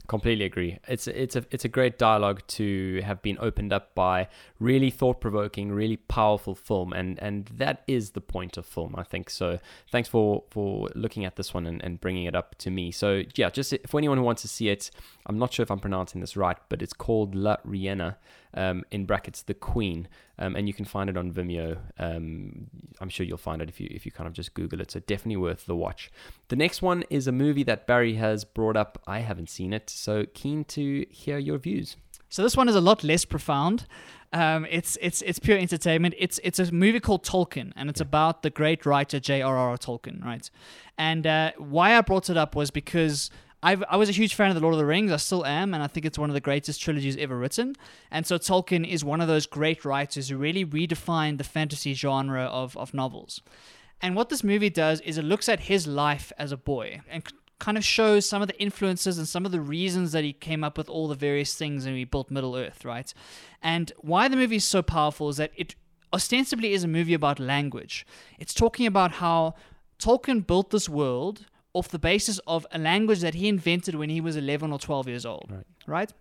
completely 0.08 0.46
agree. 0.46 0.78
It's 0.88 1.08
it's 1.08 1.36
a 1.36 1.46
it's 1.52 1.66
a 1.66 1.68
great 1.68 1.98
dialogue 1.98 2.42
to 2.60 3.02
have 3.04 3.22
been 3.22 3.38
opened 3.40 3.74
up 3.74 3.96
by 3.96 4.28
really 4.60 4.90
thought 4.90 5.20
provoking, 5.20 5.72
really 5.72 5.98
powerful 5.98 6.56
film, 6.56 6.94
and 6.94 7.20
and 7.20 7.46
that 7.48 7.84
is 7.88 8.12
the 8.12 8.22
point 8.22 8.58
of 8.58 8.66
film, 8.66 8.96
I 8.98 9.04
think. 9.04 9.30
So 9.30 9.60
thanks 9.92 10.10
for 10.10 10.44
for 10.50 10.90
looking 10.96 11.26
at 11.26 11.36
this 11.36 11.54
one 11.54 11.66
and, 11.66 11.84
and 11.84 12.00
bringing 12.00 12.26
it 12.26 12.36
up 12.36 12.58
to 12.60 12.72
me. 12.72 12.92
So 12.92 13.24
yeah, 13.36 13.50
just 13.50 13.74
for 13.88 13.98
anyone 13.98 14.18
who 14.18 14.24
wants 14.24 14.42
to 14.44 14.48
see 14.48 14.70
it, 14.70 14.92
I'm 15.26 15.38
not 15.38 15.54
sure 15.54 15.64
if 15.64 15.72
I'm 15.72 15.80
pronouncing 15.80 16.22
this 16.22 16.38
right, 16.38 16.58
but 16.70 16.82
it's 16.82 16.94
called 16.94 17.36
La 17.36 17.58
Riena, 17.64 18.18
um, 18.54 18.84
in 18.92 19.06
brackets 19.06 19.42
the 19.42 19.54
Queen, 19.54 20.08
um, 20.40 20.56
and 20.56 20.68
you 20.68 20.74
can 20.74 20.86
find 20.86 21.10
it 21.10 21.18
on 21.18 21.32
Vimeo. 21.32 21.78
Um, 22.00 22.68
I'm 23.02 23.10
sure 23.10 23.26
you'll 23.26 23.38
find 23.38 23.62
it 23.62 23.70
if 23.70 23.80
you 23.80 23.90
if 23.92 24.06
you 24.06 24.12
kind 24.12 24.28
of 24.28 24.34
just 24.34 24.54
Google 24.54 24.82
it. 24.82 24.92
So 24.92 25.02
definitely 25.02 25.38
worth 25.38 25.66
the 25.66 25.76
watch. 25.76 26.12
The 26.48 26.56
next 26.56 26.82
one 26.82 27.04
is 27.10 27.28
a 27.28 27.32
movie 27.32 27.64
that 27.64 27.86
Barry 27.88 28.16
has 28.16 28.46
brought 28.46 28.78
up. 28.78 29.02
I 29.06 29.20
haven't 29.20 29.50
seen 29.50 29.74
it, 29.74 29.90
so 29.90 30.26
keen 30.34 30.64
to 30.66 31.06
hear 31.10 31.38
your 31.38 31.58
views. 31.58 31.98
So 32.36 32.44
this 32.44 32.58
one 32.58 32.68
is 32.68 32.76
a 32.76 32.82
lot 32.82 33.02
less 33.02 33.24
profound. 33.24 33.86
Um, 34.34 34.68
it's 34.70 34.98
it's 35.00 35.22
it's 35.22 35.40
pure 35.40 35.58
entertainment. 35.58 36.16
It's 36.18 36.38
it's 36.44 36.60
a 36.60 36.70
movie 36.70 37.00
called 37.00 37.24
Tolkien, 37.24 37.72
and 37.78 37.90
it's 37.90 38.02
about 38.02 38.42
the 38.42 38.50
great 38.50 38.86
writer 38.86 39.22
J.R.R. 39.22 39.78
Tolkien, 39.78 40.22
right? 40.22 40.50
And 40.98 41.26
uh, 41.26 41.54
why 41.58 41.98
I 41.98 42.02
brought 42.02 42.30
it 42.30 42.36
up 42.36 42.54
was 42.54 42.72
because 42.72 43.30
I've, 43.64 43.86
I 43.90 43.96
was 43.96 44.10
a 44.10 44.12
huge 44.12 44.36
fan 44.36 44.50
of 44.50 44.56
the 44.56 44.60
Lord 44.60 44.74
of 44.74 44.80
the 44.80 44.86
Rings. 44.86 45.14
I 45.14 45.16
still 45.16 45.46
am, 45.46 45.74
and 45.74 45.82
I 45.82 45.88
think 45.88 46.06
it's 46.06 46.20
one 46.20 46.30
of 46.30 46.34
the 46.34 46.42
greatest 46.42 46.82
trilogies 46.82 47.16
ever 47.16 47.38
written. 47.38 47.74
And 48.12 48.28
so 48.28 48.38
Tolkien 48.38 48.86
is 48.86 49.06
one 49.06 49.22
of 49.22 49.30
those 49.30 49.46
great 49.46 49.86
writers 49.86 50.28
who 50.28 50.36
really 50.36 50.66
redefined 50.66 51.38
the 51.38 51.46
fantasy 51.46 51.94
genre 51.94 52.44
of 52.44 52.76
of 52.76 52.94
novels. 52.94 53.42
And 54.02 54.14
what 54.14 54.28
this 54.28 54.44
movie 54.44 54.70
does 54.70 55.00
is 55.00 55.18
it 55.18 55.24
looks 55.24 55.48
at 55.48 55.62
his 55.62 55.88
life 55.88 56.34
as 56.38 56.52
a 56.52 56.58
boy 56.58 57.00
and 57.10 57.24
kind 57.60 57.78
of 57.78 57.84
shows 57.86 58.28
some 58.28 58.42
of 58.42 58.48
the 58.48 58.62
influences 58.62 59.18
and 59.18 59.28
some 59.28 59.46
of 59.46 59.52
the 59.52 59.62
reasons 59.62 60.12
that 60.12 60.24
he 60.24 60.34
came 60.34 60.64
up 60.64 60.78
with 60.78 60.90
all 60.90 61.08
the 61.08 61.16
various 61.16 61.56
things 61.56 61.86
and 61.86 61.96
he 61.96 62.04
built 62.04 62.30
Middle 62.30 62.56
Earth, 62.56 62.84
right? 62.84 63.14
And 63.62 63.92
why 64.00 64.28
the 64.28 64.36
movie 64.36 64.58
is 64.58 64.66
so 64.68 64.82
powerful 64.82 65.30
is 65.30 65.38
that 65.38 65.52
it 65.56 65.76
ostensibly 66.14 66.74
is 66.74 66.84
a 66.84 66.88
movie 66.88 67.14
about 67.14 67.40
language. 67.40 68.06
It's 68.40 68.54
talking 68.54 68.86
about 68.86 69.14
how 69.14 69.56
Tolkien 70.00 70.46
built 70.46 70.70
this 70.72 70.90
world 70.90 71.46
off 71.74 71.88
the 71.90 72.00
basis 72.00 72.40
of 72.48 72.66
a 72.72 72.78
language 72.80 73.20
that 73.22 73.34
he 73.36 73.48
invented 73.48 73.96
when 73.96 74.10
he 74.10 74.22
was 74.22 74.36
11 74.36 74.72
or 74.72 74.80
12 74.80 75.08
years 75.08 75.26
old, 75.26 75.48
Right. 75.50 75.66
right? 75.88 76.14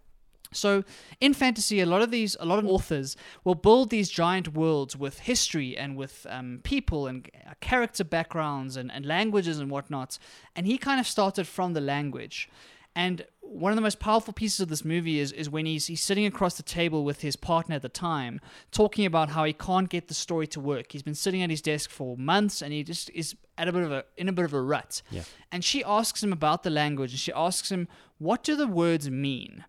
So 0.55 0.85
in 1.21 1.35
fantasy, 1.35 1.81
a 1.81 1.87
lot 1.87 2.03
of 2.03 2.11
these, 2.11 2.37
a 2.41 2.47
lot 2.47 2.59
of 2.59 2.67
authors 2.67 3.17
will 3.45 3.55
build 3.55 3.91
these 3.91 4.09
giant 4.09 4.55
worlds 4.55 4.97
with 4.97 5.21
history 5.21 5.77
and 5.77 5.97
with 5.97 6.27
um, 6.31 6.61
people 6.63 7.07
and 7.07 7.29
character 7.61 8.05
backgrounds 8.05 8.77
and, 8.77 8.91
and 8.91 9.05
languages 9.05 9.59
and 9.59 9.71
whatnot. 9.71 10.19
And 10.57 10.67
he 10.67 10.79
kind 10.79 11.01
of 11.01 11.07
started 11.07 11.47
from 11.47 11.73
the 11.73 11.81
language. 11.81 12.49
And 12.97 13.25
one 13.41 13.73
of 13.73 13.77
the 13.77 13.83
most 13.83 14.01
powerful 14.01 14.33
pieces 14.33 14.61
of 14.61 14.69
this 14.69 14.85
movie 14.85 15.19
is, 15.19 15.33
is 15.33 15.51
when 15.51 15.67
he's, 15.67 15.87
he's 15.87 16.01
sitting 16.01 16.27
across 16.27 16.57
the 16.57 16.63
table 16.63 17.05
with 17.05 17.21
his 17.21 17.37
partner 17.37 17.77
at 17.77 17.83
the 17.83 17.89
time, 17.89 18.41
talking 18.71 19.05
about 19.05 19.31
how 19.31 19.45
he 19.45 19.53
can't 19.53 19.89
get 19.89 20.09
the 20.09 20.15
story 20.15 20.47
to 20.49 20.61
work. 20.61 20.93
He's 20.93 21.03
been 21.03 21.15
sitting 21.15 21.43
at 21.43 21.51
his 21.51 21.61
desk 21.61 21.91
for 21.91 22.17
months 22.17 22.63
and 22.63 22.73
he 22.73 22.83
just 22.83 23.11
is 23.11 23.35
at 23.59 23.69
a 23.69 23.73
bit 23.73 23.83
of 23.83 23.93
a 23.93 24.05
in 24.17 24.29
a 24.29 24.33
bit 24.33 24.45
of 24.45 24.55
a 24.55 24.61
rut. 24.61 25.03
Yeah. 25.11 25.23
And 25.53 25.65
she 25.65 25.85
asks 25.85 26.23
him 26.23 26.33
about 26.33 26.63
the 26.63 26.71
language 26.71 27.13
and 27.13 27.21
she 27.21 27.33
asks 27.33 27.71
him, 27.71 27.89
What 28.19 28.43
do 28.43 28.57
the 28.57 28.67
words 28.67 29.11
mean? 29.11 29.65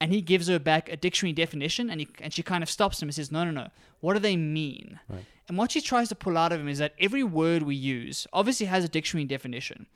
And 0.00 0.12
he 0.12 0.20
gives 0.20 0.46
her 0.48 0.58
back 0.58 0.88
a 0.88 0.96
dictionary 0.96 1.32
definition 1.32 1.90
and 1.90 2.00
he, 2.00 2.08
and 2.20 2.32
she 2.32 2.42
kind 2.42 2.62
of 2.62 2.70
stops 2.70 3.02
him 3.02 3.08
and 3.08 3.14
says, 3.14 3.32
No, 3.32 3.44
no, 3.44 3.50
no. 3.50 3.68
What 4.00 4.14
do 4.14 4.20
they 4.20 4.36
mean? 4.36 5.00
Right. 5.08 5.24
And 5.48 5.58
what 5.58 5.72
she 5.72 5.80
tries 5.80 6.08
to 6.10 6.14
pull 6.14 6.38
out 6.38 6.52
of 6.52 6.60
him 6.60 6.68
is 6.68 6.78
that 6.78 6.94
every 7.00 7.24
word 7.24 7.62
we 7.62 7.74
use 7.74 8.26
obviously 8.32 8.66
has 8.66 8.84
a 8.84 8.88
dictionary 8.88 9.24
definition. 9.24 9.86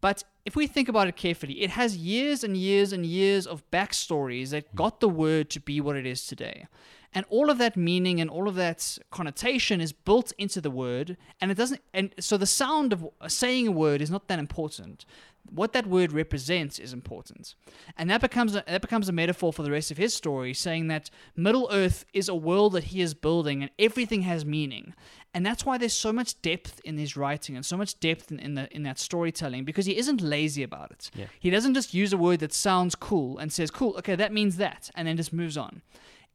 But 0.00 0.24
if 0.44 0.56
we 0.56 0.66
think 0.66 0.88
about 0.88 1.08
it 1.08 1.16
carefully, 1.16 1.62
it 1.62 1.70
has 1.70 1.96
years 1.96 2.44
and 2.44 2.56
years 2.56 2.92
and 2.92 3.06
years 3.06 3.46
of 3.46 3.68
backstories 3.70 4.50
that 4.50 4.66
hmm. 4.68 4.76
got 4.76 5.00
the 5.00 5.08
word 5.08 5.48
to 5.50 5.60
be 5.60 5.80
what 5.80 5.96
it 5.96 6.06
is 6.06 6.26
today. 6.26 6.66
And 7.14 7.24
all 7.28 7.50
of 7.50 7.58
that 7.58 7.76
meaning 7.76 8.20
and 8.20 8.28
all 8.28 8.48
of 8.48 8.54
that 8.56 8.98
connotation 9.10 9.80
is 9.80 9.92
built 9.92 10.32
into 10.38 10.60
the 10.60 10.70
word, 10.70 11.16
and 11.40 11.50
it 11.50 11.56
doesn't. 11.56 11.80
And 11.94 12.14
so 12.20 12.36
the 12.36 12.46
sound 12.46 12.92
of 12.92 13.08
saying 13.28 13.66
a 13.68 13.72
word 13.72 14.02
is 14.02 14.10
not 14.10 14.28
that 14.28 14.38
important. 14.38 15.04
What 15.48 15.72
that 15.74 15.86
word 15.86 16.10
represents 16.10 16.80
is 16.80 16.92
important, 16.92 17.54
and 17.96 18.10
that 18.10 18.20
becomes 18.20 18.56
a, 18.56 18.64
that 18.66 18.80
becomes 18.80 19.08
a 19.08 19.12
metaphor 19.12 19.52
for 19.52 19.62
the 19.62 19.70
rest 19.70 19.92
of 19.92 19.96
his 19.96 20.12
story, 20.12 20.52
saying 20.52 20.88
that 20.88 21.08
Middle 21.36 21.68
Earth 21.70 22.04
is 22.12 22.28
a 22.28 22.34
world 22.34 22.72
that 22.72 22.84
he 22.84 23.00
is 23.00 23.14
building, 23.14 23.62
and 23.62 23.70
everything 23.78 24.22
has 24.22 24.44
meaning. 24.44 24.92
And 25.36 25.44
that's 25.44 25.66
why 25.66 25.76
there's 25.76 25.92
so 25.92 26.14
much 26.14 26.40
depth 26.40 26.80
in 26.82 26.96
his 26.96 27.14
writing 27.14 27.56
and 27.56 27.64
so 27.64 27.76
much 27.76 28.00
depth 28.00 28.32
in, 28.32 28.40
in, 28.40 28.54
the, 28.54 28.74
in 28.74 28.84
that 28.84 28.98
storytelling 28.98 29.66
because 29.66 29.84
he 29.84 29.98
isn't 29.98 30.22
lazy 30.22 30.62
about 30.62 30.90
it. 30.92 31.10
Yeah. 31.14 31.26
He 31.38 31.50
doesn't 31.50 31.74
just 31.74 31.92
use 31.92 32.14
a 32.14 32.16
word 32.16 32.40
that 32.40 32.54
sounds 32.54 32.94
cool 32.94 33.36
and 33.36 33.52
says, 33.52 33.70
cool, 33.70 33.94
okay, 33.98 34.14
that 34.14 34.32
means 34.32 34.56
that, 34.56 34.90
and 34.94 35.06
then 35.06 35.18
just 35.18 35.34
moves 35.34 35.58
on. 35.58 35.82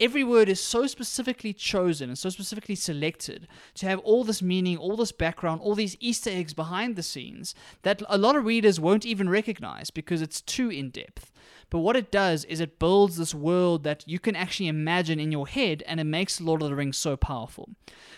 Every 0.02 0.24
word 0.24 0.50
is 0.50 0.60
so 0.60 0.88
specifically 0.88 1.54
chosen 1.54 2.10
and 2.10 2.18
so 2.18 2.30
specifically 2.30 2.76
selected 2.76 3.48
to 3.76 3.86
have 3.86 4.00
all 4.00 4.24
this 4.24 4.42
meaning, 4.42 4.78
all 4.78 4.98
this 4.98 5.12
background, 5.12 5.62
all 5.62 5.76
these 5.76 5.96
Easter 6.00 6.32
eggs 6.32 6.54
behind 6.54 6.96
the 6.96 7.04
scenes 7.04 7.54
that 7.84 8.02
a 8.10 8.18
lot 8.18 8.36
of 8.36 8.44
readers 8.44 8.80
won't 8.80 9.06
even 9.06 9.30
recognize 9.30 9.92
because 9.92 10.22
it's 10.22 10.42
too 10.42 10.70
in 10.70 10.90
depth. 10.90 11.32
But 11.70 11.80
what 11.80 11.96
it 11.96 12.12
does 12.12 12.44
is 12.46 12.60
it 12.60 12.80
builds 12.80 13.16
this 13.16 13.34
world 13.34 13.84
that 13.84 14.04
you 14.06 14.20
can 14.20 14.36
actually 14.36 14.68
imagine 14.68 15.22
in 15.22 15.32
your 15.32 15.48
head, 15.48 15.84
and 15.88 16.02
it 16.02 16.04
makes 16.04 16.42
Lord 16.42 16.62
of 16.62 16.70
the 16.70 16.76
Rings 16.76 16.98
so 16.98 17.16
powerful. 17.16 17.70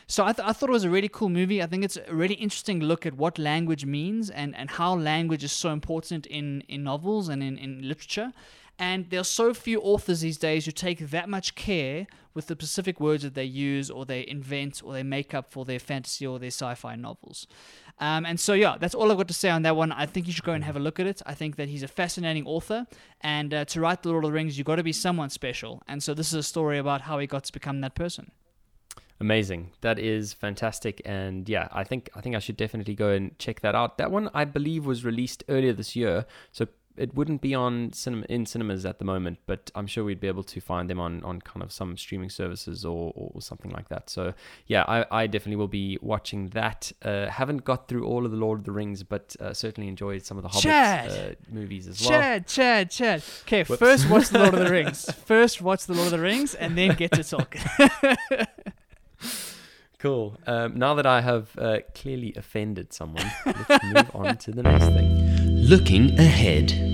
So 0.07 0.25
I, 0.25 0.33
th- 0.33 0.47
I 0.47 0.53
thought 0.53 0.69
it 0.69 0.73
was 0.73 0.85
a 0.85 0.89
really 0.89 1.07
cool 1.07 1.29
movie. 1.29 1.61
I 1.61 1.67
think 1.67 1.83
it's 1.83 1.97
a 1.97 2.15
really 2.15 2.33
interesting 2.33 2.79
look 2.79 3.05
at 3.05 3.13
what 3.13 3.37
language 3.37 3.85
means 3.85 4.31
and, 4.31 4.55
and 4.55 4.71
how 4.71 4.95
language 4.95 5.43
is 5.43 5.51
so 5.51 5.69
important 5.69 6.25
in, 6.25 6.61
in 6.61 6.83
novels 6.83 7.29
and 7.29 7.43
in, 7.43 7.59
in 7.59 7.87
literature. 7.87 8.33
And 8.79 9.09
there 9.09 9.19
are 9.19 9.25
so 9.25 9.53
few 9.53 9.79
authors 9.81 10.21
these 10.21 10.37
days 10.37 10.65
who 10.65 10.71
take 10.71 10.99
that 10.99 11.29
much 11.29 11.55
care 11.55 12.07
with 12.33 12.47
the 12.47 12.55
specific 12.55 12.99
words 12.99 13.23
that 13.23 13.35
they 13.35 13.43
use 13.43 13.91
or 13.91 14.05
they 14.05 14.25
invent 14.27 14.81
or 14.83 14.93
they 14.93 15.03
make 15.03 15.33
up 15.33 15.51
for 15.51 15.65
their 15.65 15.79
fantasy 15.79 16.25
or 16.25 16.39
their 16.39 16.47
sci 16.47 16.73
fi 16.75 16.95
novels. 16.95 17.47
Um, 17.99 18.25
and 18.25 18.39
so, 18.39 18.53
yeah, 18.53 18.77
that's 18.79 18.95
all 18.95 19.11
I've 19.11 19.17
got 19.17 19.27
to 19.27 19.33
say 19.33 19.49
on 19.49 19.61
that 19.61 19.75
one. 19.75 19.91
I 19.91 20.07
think 20.07 20.25
you 20.25 20.33
should 20.33 20.43
go 20.43 20.53
and 20.53 20.63
have 20.63 20.75
a 20.75 20.79
look 20.79 20.99
at 20.99 21.05
it. 21.05 21.21
I 21.25 21.35
think 21.35 21.57
that 21.57 21.69
he's 21.69 21.83
a 21.83 21.87
fascinating 21.87 22.45
author. 22.47 22.87
And 23.21 23.53
uh, 23.53 23.65
to 23.65 23.79
write 23.79 24.01
The 24.01 24.09
Lord 24.09 24.23
of 24.25 24.29
the 24.29 24.33
Rings, 24.33 24.57
you've 24.57 24.65
got 24.65 24.77
to 24.77 24.83
be 24.83 24.93
someone 24.93 25.29
special. 25.29 25.83
And 25.87 26.01
so, 26.01 26.15
this 26.15 26.27
is 26.27 26.33
a 26.33 26.43
story 26.43 26.79
about 26.79 27.01
how 27.01 27.19
he 27.19 27.27
got 27.27 27.43
to 27.43 27.53
become 27.53 27.81
that 27.81 27.93
person. 27.93 28.31
Amazing. 29.19 29.71
That 29.81 29.99
is 29.99 30.33
fantastic. 30.33 31.01
And 31.05 31.47
yeah, 31.47 31.67
I 31.71 31.83
think 31.83 32.09
I 32.15 32.21
think 32.21 32.35
I 32.35 32.39
should 32.39 32.57
definitely 32.57 32.95
go 32.95 33.09
and 33.09 33.37
check 33.39 33.61
that 33.61 33.75
out. 33.75 33.97
That 33.97 34.11
one 34.11 34.29
I 34.33 34.43
believe 34.43 34.85
was 34.85 35.05
released 35.05 35.43
earlier 35.47 35.71
this 35.71 35.95
year. 35.95 36.25
So 36.51 36.67
it 36.95 37.15
wouldn't 37.15 37.41
be 37.41 37.55
on 37.55 37.91
cinema 37.93 38.25
in 38.29 38.45
cinemas 38.45 38.85
at 38.85 38.99
the 38.99 39.05
moment, 39.05 39.39
but 39.45 39.71
I'm 39.75 39.87
sure 39.87 40.03
we'd 40.03 40.19
be 40.19 40.27
able 40.27 40.43
to 40.43 40.61
find 40.61 40.89
them 40.89 40.99
on, 40.99 41.23
on 41.23 41.41
kind 41.41 41.63
of 41.63 41.71
some 41.71 41.97
streaming 41.97 42.29
services 42.29 42.85
or, 42.85 43.11
or 43.15 43.41
something 43.41 43.71
like 43.71 43.89
that. 43.89 44.09
So 44.09 44.33
yeah, 44.67 44.83
I, 44.87 45.05
I 45.11 45.27
definitely 45.27 45.55
will 45.55 45.67
be 45.67 45.97
watching 46.01 46.49
that. 46.49 46.91
Uh, 47.01 47.27
haven't 47.27 47.63
got 47.63 47.87
through 47.87 48.05
all 48.05 48.25
of 48.25 48.31
the 48.31 48.37
Lord 48.37 48.59
of 48.59 48.65
the 48.65 48.71
Rings, 48.71 49.03
but 49.03 49.35
uh, 49.39 49.53
certainly 49.53 49.87
enjoyed 49.87 50.23
some 50.23 50.37
of 50.37 50.43
the 50.43 50.49
Hobbit 50.49 50.69
uh, 50.69 51.35
movies 51.51 51.87
as 51.87 52.01
well. 52.01 52.11
Chad, 52.11 52.47
Chad, 52.47 52.91
Chad. 52.91 53.23
Okay, 53.43 53.63
first 53.63 54.09
watch 54.09 54.29
the 54.29 54.39
Lord 54.39 54.53
of 54.53 54.59
the 54.59 54.71
Rings. 54.71 55.11
First 55.11 55.61
watch 55.61 55.85
the 55.85 55.93
Lord 55.93 56.07
of 56.07 56.11
the 56.11 56.19
Rings, 56.19 56.53
and 56.53 56.77
then 56.77 56.95
get 56.95 57.11
to 57.13 57.23
talk. 57.23 57.57
Cool. 60.03 60.35
Um, 60.45 60.77
now 60.77 60.95
that 60.95 61.05
I 61.05 61.21
have 61.21 61.57
uh, 61.57 61.77
clearly 61.95 62.33
offended 62.35 62.91
someone, 62.91 63.23
let's 63.45 63.83
move 63.85 64.11
on 64.13 64.35
to 64.35 64.51
the 64.51 64.61
next 64.61 64.87
thing. 64.87 65.07
Looking 65.61 66.19
ahead. 66.19 66.92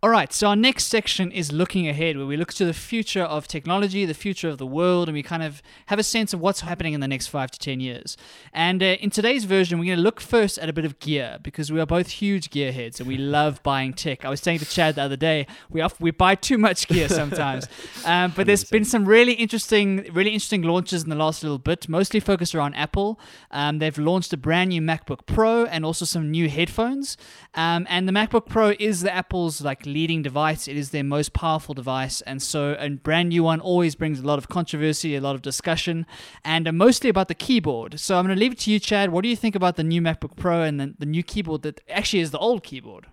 All 0.00 0.10
right, 0.10 0.32
so 0.32 0.46
our 0.46 0.54
next 0.54 0.84
section 0.84 1.32
is 1.32 1.50
looking 1.50 1.88
ahead, 1.88 2.16
where 2.16 2.24
we 2.24 2.36
look 2.36 2.54
to 2.54 2.64
the 2.64 2.72
future 2.72 3.24
of 3.24 3.48
technology, 3.48 4.04
the 4.04 4.14
future 4.14 4.48
of 4.48 4.56
the 4.58 4.66
world, 4.66 5.08
and 5.08 5.14
we 5.14 5.24
kind 5.24 5.42
of 5.42 5.60
have 5.86 5.98
a 5.98 6.04
sense 6.04 6.32
of 6.32 6.38
what's 6.38 6.60
happening 6.60 6.94
in 6.94 7.00
the 7.00 7.08
next 7.08 7.26
five 7.26 7.50
to 7.50 7.58
ten 7.58 7.80
years. 7.80 8.16
And 8.52 8.80
uh, 8.80 8.86
in 9.00 9.10
today's 9.10 9.44
version, 9.44 9.76
we're 9.76 9.86
going 9.86 9.96
to 9.96 10.02
look 10.02 10.20
first 10.20 10.56
at 10.58 10.68
a 10.68 10.72
bit 10.72 10.84
of 10.84 11.00
gear 11.00 11.38
because 11.42 11.72
we 11.72 11.80
are 11.80 11.86
both 11.86 12.10
huge 12.10 12.50
gearheads 12.50 13.00
and 13.00 13.08
we 13.08 13.16
love 13.18 13.60
buying 13.64 13.92
tech. 13.92 14.24
I 14.24 14.28
was 14.30 14.40
saying 14.40 14.60
to 14.60 14.66
Chad 14.66 14.94
the 14.94 15.02
other 15.02 15.16
day, 15.16 15.48
we 15.68 15.80
off- 15.80 16.00
we 16.00 16.12
buy 16.12 16.36
too 16.36 16.58
much 16.58 16.86
gear 16.86 17.08
sometimes. 17.08 17.66
um, 18.04 18.32
but 18.36 18.46
there's 18.46 18.62
been 18.62 18.84
some 18.84 19.04
really 19.04 19.32
interesting, 19.32 20.08
really 20.12 20.30
interesting 20.30 20.62
launches 20.62 21.02
in 21.02 21.10
the 21.10 21.16
last 21.16 21.42
little 21.42 21.58
bit, 21.58 21.88
mostly 21.88 22.20
focused 22.20 22.54
around 22.54 22.74
Apple. 22.74 23.18
Um, 23.50 23.80
they've 23.80 23.98
launched 23.98 24.32
a 24.32 24.36
brand 24.36 24.68
new 24.68 24.80
MacBook 24.80 25.26
Pro 25.26 25.64
and 25.64 25.84
also 25.84 26.04
some 26.04 26.30
new 26.30 26.48
headphones. 26.48 27.16
Um, 27.56 27.84
and 27.90 28.06
the 28.06 28.12
MacBook 28.12 28.46
Pro 28.46 28.74
is 28.78 29.00
the 29.00 29.12
Apple's 29.12 29.60
like 29.60 29.87
leading 29.88 30.22
device. 30.22 30.68
It 30.68 30.76
is 30.76 30.90
their 30.90 31.04
most 31.04 31.32
powerful 31.32 31.74
device, 31.74 32.20
and 32.22 32.42
so 32.42 32.76
a 32.78 32.90
brand 32.90 33.30
new 33.30 33.42
one 33.42 33.60
always 33.60 33.94
brings 33.94 34.20
a 34.20 34.26
lot 34.26 34.38
of 34.38 34.48
controversy, 34.48 35.16
a 35.16 35.20
lot 35.20 35.34
of 35.34 35.42
discussion, 35.42 36.06
and 36.44 36.68
uh, 36.68 36.72
mostly 36.72 37.10
about 37.10 37.28
the 37.28 37.34
keyboard. 37.34 37.98
So 37.98 38.18
I'm 38.18 38.26
going 38.26 38.36
to 38.36 38.40
leave 38.40 38.52
it 38.52 38.58
to 38.60 38.70
you, 38.70 38.78
Chad. 38.78 39.10
What 39.10 39.22
do 39.22 39.28
you 39.28 39.36
think 39.36 39.54
about 39.54 39.76
the 39.76 39.84
new 39.84 40.00
MacBook 40.00 40.36
Pro 40.36 40.62
and 40.62 40.78
the, 40.78 40.94
the 40.98 41.06
new 41.06 41.22
keyboard 41.22 41.62
that 41.62 41.80
actually 41.88 42.20
is 42.20 42.30
the 42.30 42.38
old 42.38 42.62
keyboard? 42.62 43.06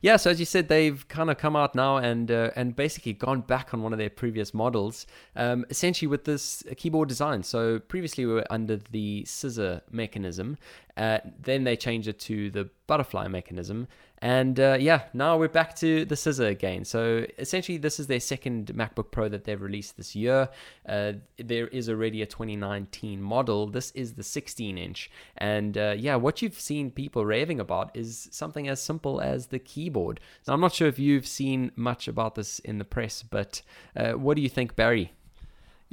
Yeah, 0.00 0.16
so 0.16 0.30
as 0.30 0.38
you 0.38 0.46
said, 0.46 0.68
they've 0.68 1.06
kind 1.08 1.30
of 1.30 1.38
come 1.38 1.56
out 1.56 1.74
now 1.74 1.96
and 1.96 2.30
uh, 2.30 2.50
and 2.56 2.76
basically 2.76 3.12
gone 3.12 3.40
back 3.40 3.74
on 3.74 3.82
one 3.82 3.92
of 3.92 3.98
their 3.98 4.10
previous 4.10 4.54
models, 4.54 5.06
um, 5.36 5.64
essentially 5.70 6.06
with 6.06 6.24
this 6.24 6.62
keyboard 6.76 7.08
design. 7.08 7.42
So 7.42 7.78
previously 7.78 8.26
we 8.26 8.34
were 8.34 8.46
under 8.50 8.76
the 8.76 9.24
scissor 9.24 9.82
mechanism, 9.90 10.58
uh, 10.96 11.18
then 11.40 11.64
they 11.64 11.76
changed 11.76 12.08
it 12.08 12.18
to 12.20 12.50
the 12.50 12.68
butterfly 12.86 13.28
mechanism, 13.28 13.88
and 14.24 14.58
uh, 14.58 14.78
yeah, 14.80 15.02
now 15.12 15.36
we're 15.36 15.48
back 15.48 15.76
to 15.76 16.06
the 16.06 16.16
scissor 16.16 16.46
again. 16.46 16.86
So 16.86 17.26
essentially, 17.38 17.76
this 17.76 18.00
is 18.00 18.06
their 18.06 18.20
second 18.20 18.72
MacBook 18.74 19.10
Pro 19.10 19.28
that 19.28 19.44
they've 19.44 19.60
released 19.60 19.98
this 19.98 20.16
year. 20.16 20.48
Uh, 20.88 21.12
there 21.36 21.68
is 21.68 21.90
already 21.90 22.22
a 22.22 22.26
2019 22.26 23.20
model. 23.20 23.66
This 23.66 23.90
is 23.90 24.14
the 24.14 24.22
16 24.22 24.78
inch, 24.78 25.10
and 25.36 25.76
uh, 25.76 25.94
yeah, 25.98 26.16
what 26.16 26.40
you've 26.40 26.58
seen 26.58 26.90
people 26.90 27.26
raving 27.26 27.60
about 27.60 27.94
is 27.94 28.30
something 28.32 28.66
as 28.66 28.80
simple 28.80 29.20
as 29.20 29.48
the 29.48 29.58
keyboard. 29.58 30.20
Now, 30.48 30.54
I'm 30.54 30.60
not 30.62 30.72
sure 30.72 30.88
if 30.88 30.98
you've 30.98 31.26
seen 31.26 31.70
much 31.76 32.08
about 32.08 32.34
this 32.34 32.60
in 32.60 32.78
the 32.78 32.86
press, 32.86 33.22
but 33.22 33.60
uh, 33.94 34.12
what 34.12 34.36
do 34.36 34.42
you 34.42 34.48
think, 34.48 34.74
Barry? 34.74 35.12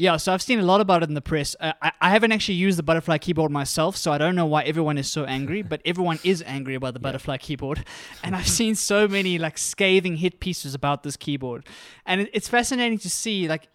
Yeah, 0.01 0.17
so 0.17 0.33
I've 0.33 0.41
seen 0.41 0.57
a 0.57 0.63
lot 0.63 0.81
about 0.81 1.03
it 1.03 1.09
in 1.09 1.13
the 1.13 1.21
press. 1.21 1.55
Uh, 1.59 1.73
I, 1.79 1.91
I 2.01 2.09
haven't 2.09 2.31
actually 2.31 2.55
used 2.55 2.79
the 2.79 2.81
butterfly 2.81 3.19
keyboard 3.19 3.51
myself, 3.51 3.95
so 3.95 4.11
I 4.11 4.17
don't 4.17 4.33
know 4.33 4.47
why 4.47 4.63
everyone 4.63 4.97
is 4.97 5.07
so 5.07 5.25
angry, 5.25 5.61
but 5.71 5.79
everyone 5.85 6.17
is 6.23 6.43
angry 6.47 6.73
about 6.73 6.95
the 6.95 6.99
butterfly 6.99 7.37
keyboard. 7.37 7.85
And 8.23 8.35
I've 8.35 8.47
seen 8.47 8.73
so 8.73 9.07
many 9.07 9.37
like 9.37 9.59
scathing 9.59 10.15
hit 10.15 10.39
pieces 10.39 10.73
about 10.73 11.03
this 11.03 11.15
keyboard. 11.15 11.67
And 12.07 12.21
it, 12.21 12.31
it's 12.33 12.47
fascinating 12.47 12.97
to 12.97 13.11
see 13.11 13.47
like 13.47 13.67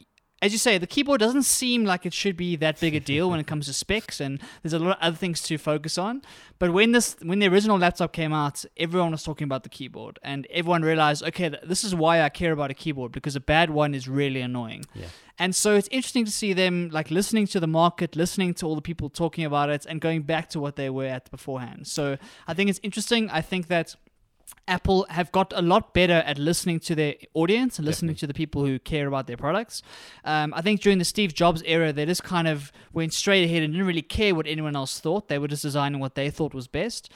as 0.42 0.52
you 0.52 0.58
say, 0.58 0.76
the 0.76 0.86
keyboard 0.86 1.18
doesn't 1.18 1.44
seem 1.44 1.84
like 1.84 2.04
it 2.04 2.12
should 2.12 2.36
be 2.36 2.56
that 2.56 2.78
big 2.78 2.94
a 2.94 3.00
deal 3.00 3.30
when 3.30 3.40
it 3.40 3.46
comes 3.46 3.66
to 3.66 3.72
specs, 3.72 4.20
and 4.20 4.38
there's 4.62 4.74
a 4.74 4.78
lot 4.78 4.98
of 4.98 5.02
other 5.02 5.16
things 5.16 5.40
to 5.42 5.56
focus 5.56 5.96
on. 5.96 6.20
But 6.58 6.72
when 6.72 6.92
this, 6.92 7.16
when 7.22 7.38
the 7.38 7.48
original 7.48 7.78
laptop 7.78 8.12
came 8.12 8.34
out, 8.34 8.64
everyone 8.76 9.12
was 9.12 9.22
talking 9.22 9.46
about 9.46 9.62
the 9.62 9.70
keyboard, 9.70 10.18
and 10.22 10.46
everyone 10.50 10.82
realized, 10.82 11.22
okay, 11.22 11.54
this 11.64 11.84
is 11.84 11.94
why 11.94 12.20
I 12.20 12.28
care 12.28 12.52
about 12.52 12.70
a 12.70 12.74
keyboard 12.74 13.12
because 13.12 13.34
a 13.34 13.40
bad 13.40 13.70
one 13.70 13.94
is 13.94 14.08
really 14.08 14.42
annoying. 14.42 14.84
Yeah. 14.94 15.06
And 15.38 15.54
so 15.54 15.74
it's 15.74 15.88
interesting 15.90 16.24
to 16.24 16.30
see 16.30 16.52
them 16.52 16.90
like 16.92 17.10
listening 17.10 17.46
to 17.48 17.60
the 17.60 17.66
market, 17.66 18.16
listening 18.16 18.54
to 18.54 18.66
all 18.66 18.74
the 18.74 18.82
people 18.82 19.08
talking 19.08 19.44
about 19.44 19.70
it, 19.70 19.86
and 19.86 20.00
going 20.00 20.22
back 20.22 20.50
to 20.50 20.60
what 20.60 20.76
they 20.76 20.90
were 20.90 21.06
at 21.06 21.30
beforehand. 21.30 21.86
So 21.86 22.18
I 22.46 22.54
think 22.54 22.68
it's 22.68 22.80
interesting. 22.82 23.30
I 23.30 23.40
think 23.40 23.68
that 23.68 23.96
Apple 24.68 25.06
have 25.10 25.30
got 25.32 25.52
a 25.54 25.62
lot 25.62 25.94
better 25.94 26.22
at 26.26 26.38
listening 26.38 26.80
to 26.80 26.94
their 26.94 27.14
audience 27.34 27.78
and 27.78 27.86
listening 27.86 28.16
to 28.16 28.26
the 28.26 28.34
people 28.34 28.64
who 28.64 28.78
care 28.78 29.06
about 29.06 29.26
their 29.26 29.36
products. 29.36 29.82
Um, 30.24 30.52
I 30.54 30.62
think 30.62 30.80
during 30.80 30.98
the 30.98 31.04
Steve 31.04 31.34
Jobs 31.34 31.62
era, 31.64 31.92
they 31.92 32.04
just 32.04 32.24
kind 32.24 32.48
of 32.48 32.72
went 32.92 33.12
straight 33.12 33.44
ahead 33.44 33.62
and 33.62 33.72
didn't 33.72 33.86
really 33.86 34.02
care 34.02 34.34
what 34.34 34.46
anyone 34.46 34.76
else 34.76 34.98
thought. 34.98 35.28
They 35.28 35.38
were 35.38 35.48
just 35.48 35.62
designing 35.62 36.00
what 36.00 36.14
they 36.14 36.30
thought 36.30 36.54
was 36.54 36.66
best. 36.68 37.10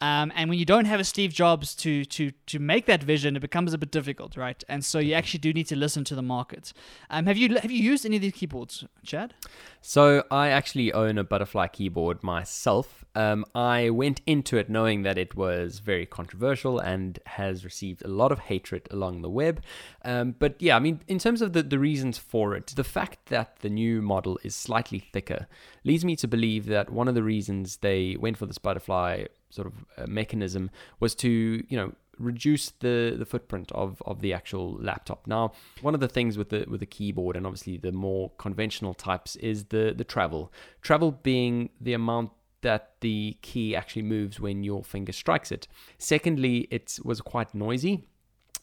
Um, 0.00 0.32
and 0.34 0.50
when 0.50 0.58
you 0.58 0.64
don't 0.64 0.84
have 0.84 1.00
a 1.00 1.04
Steve 1.04 1.32
Jobs 1.32 1.74
to 1.76 2.04
to 2.06 2.32
to 2.46 2.58
make 2.58 2.86
that 2.86 3.02
vision, 3.02 3.36
it 3.36 3.40
becomes 3.40 3.72
a 3.72 3.78
bit 3.78 3.90
difficult, 3.90 4.36
right? 4.36 4.62
And 4.68 4.84
so 4.84 4.98
you 4.98 5.14
actually 5.14 5.40
do 5.40 5.52
need 5.52 5.66
to 5.68 5.76
listen 5.76 6.04
to 6.04 6.14
the 6.14 6.22
market. 6.22 6.72
Um, 7.10 7.26
have 7.26 7.36
you 7.36 7.56
have 7.56 7.70
you 7.70 7.82
used 7.82 8.04
any 8.04 8.16
of 8.16 8.22
these 8.22 8.32
keyboards, 8.32 8.84
Chad? 9.04 9.34
So 9.80 10.24
I 10.30 10.48
actually 10.48 10.92
own 10.92 11.18
a 11.18 11.24
butterfly 11.24 11.68
keyboard 11.68 12.22
myself. 12.22 13.04
Um, 13.14 13.44
I 13.54 13.90
went 13.90 14.20
into 14.26 14.56
it 14.56 14.68
knowing 14.68 15.02
that 15.02 15.16
it 15.18 15.36
was 15.36 15.78
very 15.78 16.04
controversial 16.04 16.80
and 16.80 17.18
has 17.26 17.64
received 17.64 18.04
a 18.04 18.08
lot 18.08 18.32
of 18.32 18.40
hatred 18.40 18.88
along 18.90 19.22
the 19.22 19.30
web. 19.30 19.62
Um, 20.04 20.34
but 20.38 20.60
yeah, 20.60 20.76
I 20.76 20.80
mean, 20.80 21.00
in 21.06 21.18
terms 21.18 21.40
of 21.40 21.52
the, 21.52 21.62
the 21.62 21.78
reasons 21.78 22.18
for 22.18 22.56
it, 22.56 22.68
the 22.74 22.82
fact 22.82 23.26
that 23.26 23.60
the 23.60 23.70
new 23.70 24.02
model 24.02 24.40
is 24.42 24.56
slightly 24.56 24.98
thicker 24.98 25.46
leads 25.84 26.04
me 26.04 26.16
to 26.16 26.26
believe 26.26 26.66
that 26.66 26.90
one 26.90 27.06
of 27.06 27.14
the 27.14 27.22
reasons 27.22 27.76
they 27.76 28.16
went 28.18 28.36
for 28.36 28.46
this 28.46 28.58
butterfly 28.58 29.24
sort 29.54 29.66
of 29.66 29.74
uh, 29.96 30.06
mechanism 30.06 30.70
was 31.00 31.14
to, 31.16 31.30
you 31.68 31.76
know, 31.76 31.92
reduce 32.18 32.70
the 32.70 33.14
the 33.18 33.26
footprint 33.26 33.72
of 33.72 34.00
of 34.06 34.20
the 34.20 34.32
actual 34.32 34.74
laptop. 34.74 35.26
Now, 35.26 35.52
one 35.80 35.94
of 35.94 36.00
the 36.00 36.08
things 36.08 36.36
with 36.38 36.50
the 36.50 36.64
with 36.68 36.80
the 36.80 36.86
keyboard 36.86 37.36
and 37.36 37.46
obviously 37.46 37.76
the 37.76 37.92
more 37.92 38.30
conventional 38.38 38.94
types 38.94 39.36
is 39.36 39.64
the 39.64 39.94
the 39.96 40.04
travel. 40.04 40.52
Travel 40.82 41.12
being 41.12 41.70
the 41.80 41.94
amount 41.94 42.30
that 42.62 42.92
the 43.00 43.36
key 43.42 43.76
actually 43.76 44.02
moves 44.02 44.40
when 44.40 44.64
your 44.64 44.82
finger 44.82 45.12
strikes 45.12 45.52
it. 45.52 45.68
Secondly, 45.98 46.66
it 46.70 46.98
was 47.04 47.20
quite 47.20 47.54
noisy. 47.54 48.08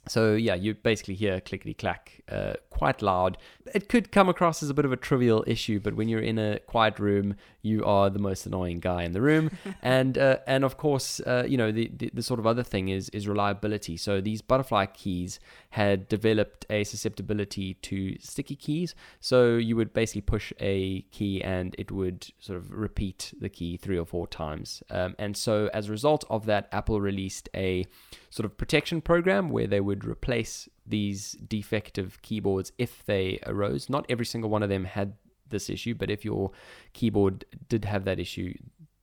So 0.07 0.33
yeah, 0.33 0.55
you 0.55 0.73
basically 0.73 1.13
hear 1.13 1.39
clickety 1.39 1.75
clack, 1.75 2.21
uh, 2.29 2.53
quite 2.71 3.03
loud. 3.03 3.37
It 3.75 3.87
could 3.87 4.11
come 4.11 4.29
across 4.29 4.63
as 4.63 4.69
a 4.69 4.73
bit 4.73 4.83
of 4.83 4.91
a 4.91 4.97
trivial 4.97 5.43
issue, 5.45 5.79
but 5.79 5.93
when 5.95 6.09
you're 6.09 6.21
in 6.21 6.39
a 6.39 6.59
quiet 6.59 6.97
room, 6.97 7.35
you 7.61 7.85
are 7.85 8.09
the 8.09 8.17
most 8.17 8.47
annoying 8.47 8.79
guy 8.79 9.03
in 9.03 9.11
the 9.11 9.21
room. 9.21 9.51
and 9.83 10.17
uh, 10.17 10.37
and 10.47 10.63
of 10.63 10.77
course, 10.77 11.19
uh, 11.21 11.45
you 11.47 11.55
know 11.55 11.71
the, 11.71 11.91
the 11.95 12.09
the 12.15 12.23
sort 12.23 12.39
of 12.39 12.47
other 12.47 12.63
thing 12.63 12.89
is 12.89 13.09
is 13.09 13.27
reliability. 13.27 13.95
So 13.95 14.21
these 14.21 14.41
butterfly 14.41 14.87
keys 14.87 15.39
had 15.71 16.07
developed 16.07 16.65
a 16.71 16.83
susceptibility 16.83 17.75
to 17.75 18.17
sticky 18.19 18.55
keys. 18.55 18.95
So 19.19 19.57
you 19.57 19.75
would 19.75 19.93
basically 19.93 20.21
push 20.21 20.51
a 20.59 21.01
key 21.11 21.43
and 21.43 21.75
it 21.77 21.91
would 21.91 22.27
sort 22.39 22.57
of 22.57 22.71
repeat 22.71 23.33
the 23.39 23.49
key 23.49 23.77
three 23.77 23.99
or 23.99 24.05
four 24.05 24.25
times. 24.25 24.81
Um, 24.89 25.15
and 25.19 25.37
so 25.37 25.69
as 25.75 25.89
a 25.89 25.91
result 25.91 26.23
of 26.29 26.47
that, 26.47 26.67
Apple 26.71 26.99
released 26.99 27.49
a 27.53 27.85
sort 28.31 28.45
of 28.45 28.57
protection 28.57 29.01
program 29.01 29.49
where 29.49 29.67
they 29.67 29.81
would 29.81 30.03
replace 30.05 30.67
these 30.87 31.33
defective 31.33 32.19
keyboards 32.23 32.71
if 32.77 33.05
they 33.05 33.39
arose. 33.45 33.89
Not 33.89 34.05
every 34.09 34.25
single 34.25 34.49
one 34.49 34.63
of 34.63 34.69
them 34.69 34.85
had 34.85 35.13
this 35.49 35.69
issue, 35.69 35.93
but 35.93 36.09
if 36.09 36.25
your 36.25 36.51
keyboard 36.93 37.45
did 37.67 37.85
have 37.85 38.05
that 38.05 38.19
issue, 38.19 38.53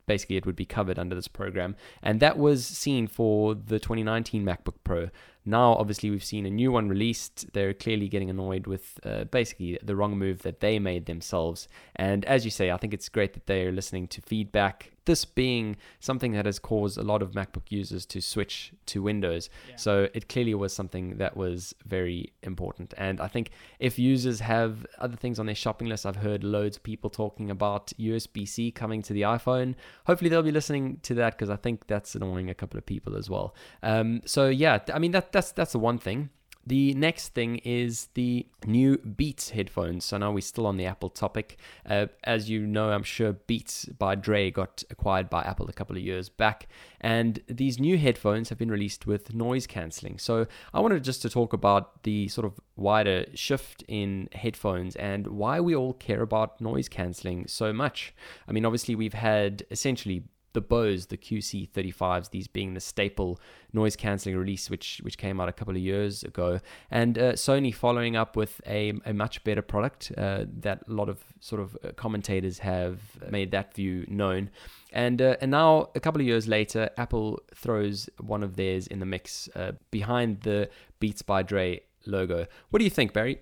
basically 0.07 0.37
it 0.37 0.47
would 0.47 0.57
be 0.57 0.65
covered 0.65 0.99
under 0.99 1.15
this 1.15 1.29
program. 1.29 1.77
And 2.03 2.21
that 2.21 2.39
was 2.39 2.67
seen 2.67 3.07
for 3.07 3.55
the 3.55 3.79
2019 3.79 4.45
MacBook 4.45 4.77
Pro. 4.83 5.11
Now, 5.45 5.75
obviously, 5.75 6.11
we've 6.11 6.25
seen 6.25 6.45
a 6.45 6.51
new 6.51 6.73
one 6.73 6.89
released. 6.89 7.53
They're 7.53 7.73
clearly 7.73 8.09
getting 8.09 8.29
annoyed 8.29 8.67
with 8.67 8.99
uh, 9.05 9.25
basically 9.25 9.79
the 9.83 9.97
wrong 9.97 10.19
move 10.19 10.43
that 10.43 10.61
they 10.61 10.79
made 10.79 11.07
themselves. 11.07 11.69
And 11.97 12.25
as 12.25 12.45
you 12.45 12.51
say, 12.51 12.71
I 12.71 12.77
think 12.77 12.93
it's 12.93 13.09
great 13.09 13.35
that 13.35 13.47
they're 13.47 13.73
listening 13.73 14.09
to 14.09 14.21
feedback. 14.21 14.93
This 15.09 15.25
being 15.25 15.77
something 16.01 16.33
that 16.33 16.45
has 16.45 16.59
caused 16.59 16.99
a 16.99 17.03
lot 17.03 17.23
of 17.23 17.33
MacBook 17.33 17.71
users 17.71 18.05
to 18.07 18.21
switch 18.21 18.73
to 18.87 19.03
Windows. 19.03 19.49
So 19.77 20.09
it 20.13 20.29
clearly 20.29 20.55
was 20.55 20.75
something 20.75 21.17
that 21.17 21.35
was 21.35 21.75
very 21.87 22.33
important. 22.43 22.93
And 22.99 23.19
I 23.19 23.29
think 23.29 23.51
if 23.79 23.99
users 23.99 24.41
have 24.41 24.87
other 24.99 25.17
things 25.17 25.39
on 25.39 25.47
their 25.47 25.55
shopping 25.55 25.89
list, 25.89 26.05
I've 26.05 26.17
heard 26.17 26.45
loads 26.45 26.77
of 26.77 26.83
people 26.83 27.09
talking 27.09 27.51
about 27.51 27.93
USB 27.99 28.47
C 28.47 28.71
coming 28.71 29.01
to 29.03 29.15
the 29.15 29.23
iPhone. 29.23 29.75
Hopefully, 30.07 30.29
they'll 30.29 30.43
be 30.43 30.53
listening 30.53 30.99
to 31.05 31.15
that 31.15 31.31
because 31.37 31.49
I 31.49 31.57
think 31.57 31.87
that's 31.87 32.15
annoying 32.15 32.51
a 32.51 32.55
couple 32.55 32.77
of 32.77 32.85
people 32.85 33.17
as 33.17 33.31
well. 33.31 33.55
Um, 33.83 34.21
so 34.27 34.49
yeah, 34.49 34.81
I 34.93 34.99
mean 34.99 35.13
that 35.13 35.33
that's 35.33 35.53
that's 35.53 35.73
the 35.73 35.79
one 35.79 35.99
thing. 35.99 36.29
The 36.69 36.93
next 36.93 37.31
thing 37.31 37.57
is 37.65 38.09
the 38.13 38.47
new 38.67 38.99
Beats 38.99 39.49
headphones. 39.49 40.05
So 40.05 40.19
now 40.19 40.33
we're 40.33 40.43
still 40.43 40.67
on 40.67 40.77
the 40.77 40.85
Apple 40.85 41.09
topic. 41.09 41.57
Uh, 41.89 42.09
as 42.25 42.51
you 42.51 42.67
know, 42.67 42.91
I'm 42.91 43.05
sure 43.05 43.33
Beats 43.33 43.87
by 43.87 44.15
Dre 44.17 44.51
got 44.51 44.83
acquired 44.91 45.31
by 45.31 45.41
Apple 45.45 45.67
a 45.71 45.73
couple 45.73 45.97
of 45.97 46.03
years 46.03 46.29
back, 46.29 46.69
and 47.01 47.41
these 47.47 47.81
new 47.81 47.97
headphones 47.97 48.51
have 48.51 48.59
been 48.59 48.71
released 48.71 49.07
with 49.07 49.33
noise 49.33 49.67
cancelling. 49.67 50.19
So 50.19 50.47
I 50.75 50.81
wanted 50.81 51.05
just 51.05 51.23
to 51.23 51.31
talk 51.31 51.55
about 51.55 52.03
the 52.03 52.29
sort 52.29 52.45
of 52.45 52.61
wider 52.77 53.25
shift 53.33 53.83
in 53.89 54.29
headphones 54.33 54.95
and 54.97 55.27
why 55.27 55.61
we 55.61 55.75
all 55.75 55.95
care 55.95 56.21
about 56.21 56.61
noise 56.61 56.91
cancelling 56.91 57.47
so 57.47 57.73
much. 57.73 58.15
I 58.47 58.53
mean, 58.53 58.67
obviously 58.67 58.95
we've 58.95 59.15
had 59.15 59.65
essentially 59.71 60.25
the 60.53 60.61
Bose, 60.61 61.07
the 61.07 61.17
QC35s, 61.17 62.31
these 62.31 62.49
being 62.49 62.75
the 62.75 62.81
staple 62.81 63.39
noise 63.73 63.97
cancelling 63.97 64.37
release, 64.37 64.71
which 64.71 65.01
which 65.03 65.19
came 65.19 65.41
out 65.41 65.49
a 65.49 65.53
couple 65.53 65.75
of 65.75 65.81
years 65.81 66.23
ago, 66.23 66.61
and 66.91 67.19
uh, 67.19 67.33
Sony 67.33 67.75
following 67.75 68.17
up 68.17 68.37
with 68.37 68.61
a, 68.67 68.93
a 69.05 69.13
much 69.13 69.45
better 69.45 69.63
product 69.63 70.13
uh, 70.17 70.45
that 70.61 70.83
a 70.89 70.93
lot 70.93 71.09
of 71.09 71.23
sort 71.41 71.61
of 71.61 71.77
uh, 71.85 71.93
commentators 71.93 72.61
have 72.61 72.99
made 73.31 73.51
that 73.51 73.75
view 73.75 74.05
known, 74.09 74.51
and 74.93 75.21
uh, 75.21 75.37
and 75.41 75.51
now 75.51 75.91
a 75.95 76.01
couple 76.01 76.21
of 76.21 76.27
years 76.27 76.49
later, 76.49 76.91
Apple 76.97 77.41
throws 77.55 78.09
one 78.21 78.43
of 78.43 78.57
theirs 78.57 78.87
in 78.87 79.01
the 79.01 79.07
mix 79.07 79.49
uh, 79.55 79.73
behind 79.91 80.41
the 80.43 80.69
Beats 81.01 81.23
by 81.23 81.43
Dre 81.43 81.81
logo. 82.07 82.47
What 82.71 82.79
do 82.79 82.85
you 82.85 82.91
think, 82.91 83.13
Barry? 83.13 83.41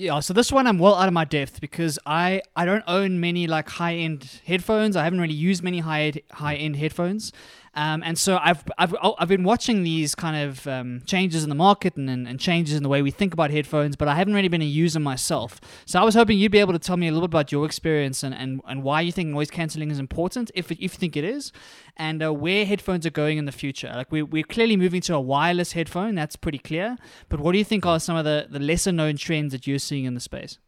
Yeah, 0.00 0.20
so 0.20 0.32
this 0.32 0.52
one 0.52 0.68
I'm 0.68 0.78
well 0.78 0.94
out 0.94 1.08
of 1.08 1.12
my 1.12 1.24
depth 1.24 1.60
because 1.60 1.98
I 2.06 2.40
I 2.54 2.64
don't 2.64 2.84
own 2.86 3.18
many 3.18 3.48
like 3.48 3.68
high 3.68 3.96
end 3.96 4.40
headphones. 4.46 4.94
I 4.94 5.02
haven't 5.02 5.20
really 5.20 5.34
used 5.34 5.64
many 5.64 5.80
high 5.80 6.12
high 6.30 6.54
end 6.54 6.76
headphones, 6.76 7.32
um, 7.78 8.02
and 8.04 8.18
so 8.18 8.40
I've 8.42 8.64
I've 8.76 8.92
I've 9.20 9.28
been 9.28 9.44
watching 9.44 9.84
these 9.84 10.16
kind 10.16 10.36
of 10.36 10.66
um, 10.66 11.00
changes 11.06 11.44
in 11.44 11.48
the 11.48 11.54
market 11.54 11.96
and, 11.96 12.10
and 12.10 12.26
and 12.26 12.40
changes 12.40 12.74
in 12.74 12.82
the 12.82 12.88
way 12.88 13.02
we 13.02 13.12
think 13.12 13.32
about 13.32 13.52
headphones, 13.52 13.94
but 13.94 14.08
I 14.08 14.16
haven't 14.16 14.34
really 14.34 14.48
been 14.48 14.62
a 14.62 14.64
user 14.64 14.98
myself. 14.98 15.60
So 15.86 16.00
I 16.00 16.02
was 16.02 16.16
hoping 16.16 16.38
you'd 16.38 16.50
be 16.50 16.58
able 16.58 16.72
to 16.72 16.80
tell 16.80 16.96
me 16.96 17.06
a 17.06 17.12
little 17.12 17.28
bit 17.28 17.34
about 17.34 17.52
your 17.52 17.64
experience 17.64 18.24
and 18.24 18.34
and, 18.34 18.60
and 18.66 18.82
why 18.82 19.00
you 19.02 19.12
think 19.12 19.28
noise 19.28 19.48
cancelling 19.48 19.92
is 19.92 20.00
important, 20.00 20.50
if 20.56 20.72
if 20.72 20.82
you 20.82 20.88
think 20.88 21.16
it 21.16 21.22
is, 21.22 21.52
and 21.96 22.20
uh, 22.20 22.34
where 22.34 22.66
headphones 22.66 23.06
are 23.06 23.10
going 23.10 23.38
in 23.38 23.44
the 23.44 23.52
future. 23.52 23.92
Like 23.94 24.10
we 24.10 24.24
we're 24.24 24.42
clearly 24.42 24.76
moving 24.76 25.00
to 25.02 25.14
a 25.14 25.20
wireless 25.20 25.70
headphone. 25.70 26.16
That's 26.16 26.34
pretty 26.34 26.58
clear. 26.58 26.96
But 27.28 27.38
what 27.38 27.52
do 27.52 27.58
you 27.58 27.64
think 27.64 27.86
are 27.86 28.00
some 28.00 28.16
of 28.16 28.24
the 28.24 28.48
the 28.50 28.58
lesser 28.58 28.90
known 28.90 29.16
trends 29.16 29.52
that 29.52 29.68
you're 29.68 29.78
seeing 29.78 30.04
in 30.04 30.14
the 30.14 30.20
space? 30.20 30.58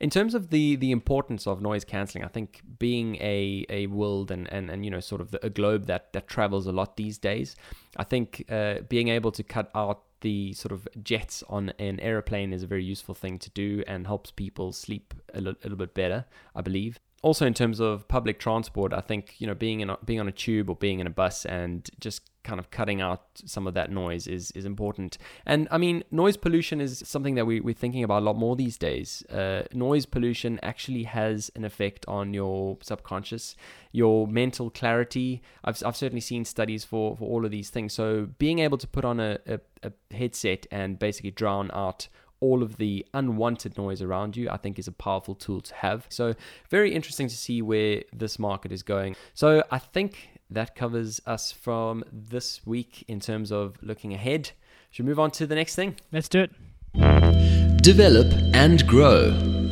In 0.00 0.10
terms 0.10 0.34
of 0.34 0.50
the 0.50 0.76
the 0.76 0.90
importance 0.90 1.46
of 1.46 1.60
noise 1.60 1.84
cancelling, 1.84 2.24
I 2.24 2.28
think 2.28 2.62
being 2.78 3.16
a, 3.16 3.66
a 3.68 3.86
world 3.86 4.30
and, 4.30 4.52
and, 4.52 4.70
and 4.70 4.84
you 4.84 4.90
know 4.90 5.00
sort 5.00 5.20
of 5.20 5.30
the, 5.30 5.44
a 5.44 5.50
globe 5.50 5.86
that 5.86 6.12
that 6.12 6.28
travels 6.28 6.66
a 6.66 6.72
lot 6.72 6.96
these 6.96 7.18
days, 7.18 7.56
I 7.96 8.04
think 8.04 8.44
uh, 8.50 8.80
being 8.88 9.08
able 9.08 9.32
to 9.32 9.42
cut 9.42 9.70
out 9.74 10.02
the 10.20 10.52
sort 10.54 10.72
of 10.72 10.88
jets 11.02 11.44
on 11.48 11.72
an 11.78 12.00
aeroplane 12.00 12.52
is 12.52 12.62
a 12.62 12.66
very 12.66 12.84
useful 12.84 13.14
thing 13.14 13.38
to 13.38 13.50
do 13.50 13.84
and 13.86 14.06
helps 14.06 14.30
people 14.30 14.72
sleep 14.72 15.14
a 15.34 15.40
little 15.40 15.76
bit 15.76 15.94
better, 15.94 16.24
I 16.54 16.62
believe. 16.62 16.98
Also, 17.22 17.46
in 17.46 17.54
terms 17.54 17.80
of 17.80 18.06
public 18.08 18.38
transport, 18.38 18.92
I 18.92 19.00
think 19.00 19.34
you 19.38 19.46
know 19.46 19.54
being 19.54 19.80
in 19.80 19.90
a, 19.90 19.98
being 20.04 20.20
on 20.20 20.28
a 20.28 20.32
tube 20.32 20.70
or 20.70 20.76
being 20.76 21.00
in 21.00 21.06
a 21.06 21.10
bus 21.10 21.44
and 21.44 21.88
just 21.98 22.22
kind 22.46 22.60
of 22.60 22.70
cutting 22.70 23.00
out 23.00 23.22
some 23.44 23.66
of 23.66 23.74
that 23.74 23.90
noise 23.90 24.26
is 24.28 24.52
is 24.52 24.64
important. 24.64 25.18
And 25.44 25.66
I 25.70 25.78
mean, 25.78 26.04
noise 26.10 26.36
pollution 26.36 26.80
is 26.80 27.02
something 27.04 27.34
that 27.34 27.44
we, 27.44 27.60
we're 27.60 27.74
thinking 27.74 28.04
about 28.04 28.22
a 28.22 28.24
lot 28.24 28.36
more 28.36 28.54
these 28.54 28.78
days. 28.78 29.24
Uh, 29.26 29.64
noise 29.74 30.06
pollution 30.06 30.60
actually 30.62 31.02
has 31.02 31.50
an 31.56 31.64
effect 31.64 32.06
on 32.06 32.32
your 32.32 32.78
subconscious, 32.80 33.56
your 33.90 34.28
mental 34.28 34.70
clarity. 34.70 35.42
I've, 35.64 35.82
I've 35.84 35.96
certainly 35.96 36.20
seen 36.20 36.44
studies 36.44 36.84
for, 36.84 37.16
for 37.16 37.28
all 37.28 37.44
of 37.44 37.50
these 37.50 37.68
things. 37.68 37.92
So 37.92 38.28
being 38.38 38.60
able 38.60 38.78
to 38.78 38.86
put 38.86 39.04
on 39.04 39.18
a, 39.18 39.38
a, 39.46 39.60
a 39.82 39.92
headset 40.14 40.66
and 40.70 40.98
basically 40.98 41.32
drown 41.32 41.70
out 41.74 42.08
all 42.40 42.62
of 42.62 42.76
the 42.76 43.06
unwanted 43.14 43.76
noise 43.76 44.02
around 44.02 44.36
you, 44.36 44.48
I 44.50 44.56
think 44.56 44.78
is 44.78 44.88
a 44.88 44.92
powerful 44.92 45.34
tool 45.34 45.60
to 45.62 45.74
have. 45.74 46.06
So, 46.08 46.34
very 46.68 46.94
interesting 46.94 47.28
to 47.28 47.36
see 47.36 47.62
where 47.62 48.02
this 48.12 48.38
market 48.38 48.72
is 48.72 48.82
going. 48.82 49.16
So, 49.34 49.62
I 49.70 49.78
think 49.78 50.30
that 50.50 50.74
covers 50.74 51.20
us 51.26 51.50
from 51.52 52.04
this 52.12 52.64
week 52.66 53.04
in 53.08 53.20
terms 53.20 53.50
of 53.50 53.76
looking 53.82 54.12
ahead. 54.14 54.52
Should 54.90 55.04
we 55.04 55.10
move 55.10 55.18
on 55.18 55.30
to 55.32 55.46
the 55.46 55.54
next 55.54 55.74
thing? 55.74 55.96
Let's 56.12 56.28
do 56.28 56.40
it. 56.40 57.82
Develop 57.82 58.32
and 58.54 58.86
grow. 58.86 59.65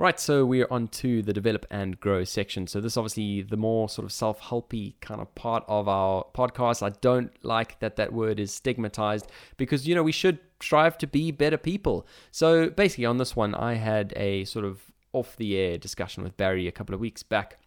Right, 0.00 0.18
so 0.18 0.46
we're 0.46 0.66
on 0.70 0.88
to 0.88 1.20
the 1.20 1.34
develop 1.34 1.66
and 1.70 2.00
grow 2.00 2.24
section. 2.24 2.66
So 2.66 2.80
this 2.80 2.94
is 2.94 2.96
obviously 2.96 3.42
the 3.42 3.58
more 3.58 3.86
sort 3.86 4.06
of 4.06 4.12
self-helpy 4.12 4.94
kind 5.02 5.20
of 5.20 5.34
part 5.34 5.62
of 5.68 5.88
our 5.88 6.24
podcast. 6.34 6.82
I 6.82 6.96
don't 7.02 7.30
like 7.44 7.78
that 7.80 7.96
that 7.96 8.10
word 8.10 8.40
is 8.40 8.50
stigmatized 8.50 9.30
because 9.58 9.86
you 9.86 9.94
know 9.94 10.02
we 10.02 10.10
should 10.10 10.38
strive 10.58 10.96
to 10.96 11.06
be 11.06 11.32
better 11.32 11.58
people. 11.58 12.06
So 12.30 12.70
basically 12.70 13.04
on 13.04 13.18
this 13.18 13.36
one 13.36 13.54
I 13.54 13.74
had 13.74 14.14
a 14.16 14.46
sort 14.46 14.64
of 14.64 14.80
off 15.12 15.36
the 15.36 15.58
air 15.58 15.76
discussion 15.76 16.22
with 16.22 16.34
Barry 16.38 16.66
a 16.66 16.72
couple 16.72 16.94
of 16.94 17.00
weeks 17.02 17.22
back 17.22 17.58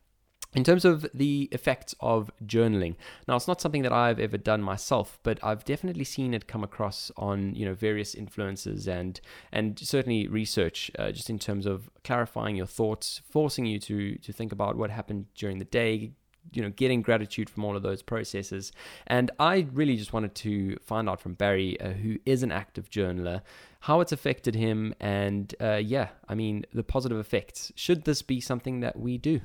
in 0.54 0.64
terms 0.64 0.86
of 0.86 1.06
the 1.14 1.50
effects 1.52 1.96
of 2.00 2.32
journaling, 2.46 2.96
now 3.28 3.36
it's 3.36 3.48
not 3.48 3.62
something 3.62 3.82
that 3.84 3.92
I've 3.92 4.20
ever 4.20 4.38
done 4.38 4.62
myself, 4.62 5.20
but 5.24 5.40
I've 5.44 5.66
definitely 5.66 6.04
seen 6.04 6.34
it 6.34 6.48
come 6.48 6.64
across 6.64 7.12
on 7.18 7.56
you 7.56 7.66
know 7.66 7.74
various 7.74 8.14
influences 8.16 8.88
and 8.88 9.20
and 9.52 9.80
certainly 9.80 10.28
research, 10.28 10.92
uh, 11.00 11.12
just 11.12 11.30
in 11.30 11.40
terms 11.40 11.66
of 11.66 11.90
clarifying 12.04 12.56
your 12.56 12.68
thoughts, 12.68 13.22
forcing 13.30 13.66
you 13.66 13.80
to 13.80 14.16
to 14.18 14.34
think 14.34 14.52
about 14.52 14.78
what 14.78 14.90
happened 14.90 15.26
during 15.36 15.60
the 15.60 15.66
day, 15.66 16.12
you 16.52 16.62
know, 16.62 16.70
getting 16.70 17.02
gratitude 17.02 17.50
from 17.50 17.64
all 17.64 17.76
of 17.76 17.84
those 17.84 18.02
processes. 18.02 18.72
And 19.08 19.32
I 19.40 19.68
really 19.74 19.96
just 19.96 20.14
wanted 20.14 20.36
to 20.36 20.78
find 20.78 21.10
out 21.10 21.22
from 21.22 21.34
Barry, 21.34 21.80
uh, 21.80 21.92
who 21.92 22.18
is 22.26 22.44
an 22.44 22.52
active 22.52 22.90
journaler, 22.90 23.42
how 23.82 24.02
it's 24.02 24.12
affected 24.12 24.56
him, 24.56 24.94
and 25.00 25.54
uh, 25.60 25.82
yeah, 25.84 26.10
I 26.28 26.36
mean 26.36 26.66
the 26.74 26.84
positive 26.84 27.18
effects. 27.18 27.72
Should 27.76 28.04
this 28.04 28.22
be 28.22 28.40
something 28.40 28.82
that 28.82 29.00
we 29.00 29.18
do? 29.18 29.42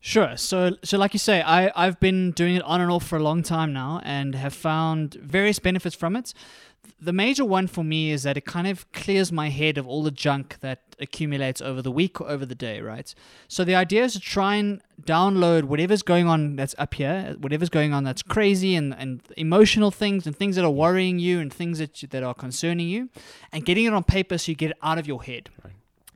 Sure. 0.00 0.36
So, 0.36 0.76
so 0.84 0.96
like 0.96 1.12
you 1.12 1.18
say, 1.18 1.42
I 1.42 1.72
I've 1.74 1.98
been 1.98 2.30
doing 2.30 2.54
it 2.54 2.62
on 2.62 2.80
and 2.80 2.90
off 2.90 3.06
for 3.06 3.16
a 3.16 3.22
long 3.22 3.42
time 3.42 3.72
now, 3.72 4.00
and 4.04 4.34
have 4.34 4.54
found 4.54 5.14
various 5.14 5.58
benefits 5.58 5.96
from 5.96 6.14
it. 6.16 6.32
The 7.00 7.12
major 7.12 7.44
one 7.44 7.66
for 7.66 7.84
me 7.84 8.10
is 8.10 8.22
that 8.22 8.36
it 8.36 8.44
kind 8.44 8.66
of 8.66 8.90
clears 8.92 9.30
my 9.30 9.50
head 9.50 9.78
of 9.78 9.86
all 9.86 10.02
the 10.02 10.10
junk 10.10 10.56
that 10.60 10.80
accumulates 11.00 11.60
over 11.60 11.80
the 11.82 11.92
week 11.92 12.20
or 12.20 12.28
over 12.28 12.44
the 12.46 12.54
day, 12.54 12.80
right? 12.80 13.14
So 13.46 13.62
the 13.64 13.74
idea 13.74 14.04
is 14.04 14.14
to 14.14 14.20
try 14.20 14.54
and 14.56 14.80
download 15.02 15.64
whatever's 15.64 16.02
going 16.02 16.26
on 16.26 16.56
that's 16.56 16.74
up 16.78 16.94
here, 16.94 17.36
whatever's 17.38 17.68
going 17.68 17.92
on 17.92 18.04
that's 18.04 18.22
crazy 18.22 18.74
and, 18.74 18.94
and 18.98 19.20
emotional 19.36 19.90
things 19.92 20.26
and 20.26 20.36
things 20.36 20.56
that 20.56 20.64
are 20.64 20.70
worrying 20.70 21.18
you 21.20 21.38
and 21.40 21.52
things 21.52 21.78
that 21.78 22.02
that 22.10 22.22
are 22.22 22.34
concerning 22.34 22.88
you, 22.88 23.10
and 23.52 23.64
getting 23.64 23.84
it 23.84 23.92
on 23.92 24.02
paper 24.02 24.38
so 24.38 24.50
you 24.50 24.56
get 24.56 24.70
it 24.70 24.78
out 24.82 24.98
of 24.98 25.06
your 25.06 25.22
head 25.22 25.50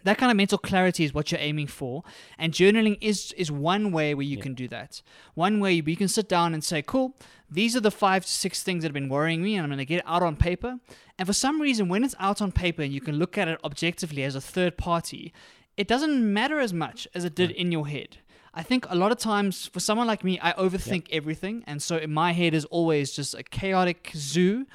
that 0.05 0.18
kind 0.18 0.30
of 0.30 0.36
mental 0.36 0.59
clarity 0.59 1.05
is 1.05 1.14
what 1.14 1.30
you're 1.30 1.40
aiming 1.40 1.66
for. 1.66 2.03
And 2.38 2.53
journaling 2.53 2.98
is 3.00 3.32
is 3.36 3.50
one 3.50 3.92
way 3.92 4.14
where 4.14 4.26
you 4.26 4.38
can 4.38 4.55
do 4.55 4.68
that. 4.68 5.03
One 5.34 5.61
way 5.61 5.72
you 5.72 5.96
can 5.96 6.09
sit 6.09 6.28
down 6.28 6.55
and 6.55 6.62
say 6.62 6.82
cool 6.82 7.16
these 7.53 7.76
are 7.76 7.80
the 7.80 7.90
five 7.90 8.24
to 8.24 8.30
six 8.30 8.62
things 8.62 8.82
that 8.82 8.88
have 8.88 8.94
been 8.94 9.11
worrying 9.11 9.42
me 9.42 9.57
and 9.57 9.62
i'm 9.62 9.68
going 9.68 9.76
to 9.76 9.84
get 9.84 9.98
it 9.98 10.05
out 10.07 10.22
on 10.22 10.36
paper. 10.36 10.78
And 11.18 11.28
for 11.28 11.34
some 11.34 11.61
reason 11.61 11.88
when 11.88 12.03
it's 12.03 12.14
out 12.18 12.40
on 12.40 12.50
paper 12.50 12.80
and 12.82 12.92
you 12.92 13.00
can 13.03 13.16
look 13.16 13.36
at 13.36 13.46
it 13.46 13.61
objectively 13.62 14.24
as 14.24 14.34
a 14.34 14.40
third 14.40 14.78
party 14.78 15.32
it 15.76 15.88
doesn't 15.88 16.32
matter 16.32 16.61
as 16.61 16.72
much 16.72 17.09
as 17.14 17.24
it 17.24 17.34
did 17.34 17.50
in 17.50 17.72
your 17.72 17.88
head. 17.88 18.18
I 18.55 18.62
think 18.62 18.86
a 18.90 18.94
lot 18.94 19.12
of 19.12 19.18
times 19.18 19.66
for 19.66 19.80
someone 19.80 20.07
like 20.07 20.22
me, 20.22 20.38
I 20.40 20.53
overthink 20.53 21.07
everything. 21.11 21.64
And 21.66 21.82
so 21.82 21.96
in 21.96 22.12
my 22.12 22.32
head 22.32 22.53
is 22.53 22.66
always 22.66 23.12
just 23.12 23.34
a 23.34 23.42
chaotic 23.42 24.12
zoo. 24.14 24.66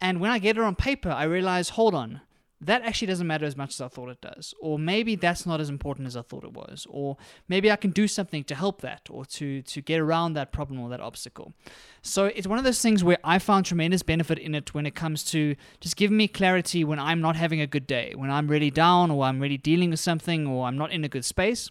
And 0.00 0.20
when 0.20 0.30
I 0.30 0.38
get 0.38 0.56
it 0.56 0.62
on 0.62 0.74
paper, 0.74 1.10
I 1.10 1.24
realize, 1.24 1.70
hold 1.70 1.94
on, 1.94 2.22
that 2.60 2.82
actually 2.82 3.08
doesn't 3.08 3.26
matter 3.26 3.44
as 3.44 3.56
much 3.56 3.70
as 3.70 3.80
I 3.80 3.88
thought 3.88 4.08
it 4.08 4.20
does. 4.20 4.54
Or 4.60 4.78
maybe 4.78 5.14
that's 5.14 5.44
not 5.44 5.60
as 5.60 5.68
important 5.68 6.06
as 6.06 6.16
I 6.16 6.22
thought 6.22 6.42
it 6.42 6.54
was. 6.54 6.86
Or 6.88 7.18
maybe 7.48 7.70
I 7.70 7.76
can 7.76 7.90
do 7.90 8.08
something 8.08 8.44
to 8.44 8.54
help 8.54 8.80
that 8.80 9.08
or 9.10 9.26
to, 9.26 9.60
to 9.62 9.80
get 9.82 10.00
around 10.00 10.32
that 10.34 10.52
problem 10.52 10.80
or 10.80 10.88
that 10.88 11.00
obstacle. 11.00 11.52
So 12.00 12.26
it's 12.26 12.46
one 12.46 12.58
of 12.58 12.64
those 12.64 12.80
things 12.80 13.04
where 13.04 13.18
I 13.22 13.38
found 13.38 13.66
tremendous 13.66 14.02
benefit 14.02 14.38
in 14.38 14.54
it 14.54 14.72
when 14.72 14.86
it 14.86 14.94
comes 14.94 15.22
to 15.24 15.54
just 15.80 15.96
giving 15.96 16.16
me 16.16 16.28
clarity 16.28 16.82
when 16.82 16.98
I'm 16.98 17.20
not 17.20 17.36
having 17.36 17.60
a 17.60 17.66
good 17.66 17.86
day, 17.86 18.14
when 18.16 18.30
I'm 18.30 18.48
really 18.48 18.70
down 18.70 19.10
or 19.10 19.24
I'm 19.24 19.40
really 19.40 19.58
dealing 19.58 19.90
with 19.90 20.00
something 20.00 20.46
or 20.46 20.66
I'm 20.66 20.78
not 20.78 20.92
in 20.92 21.04
a 21.04 21.08
good 21.08 21.24
space. 21.24 21.70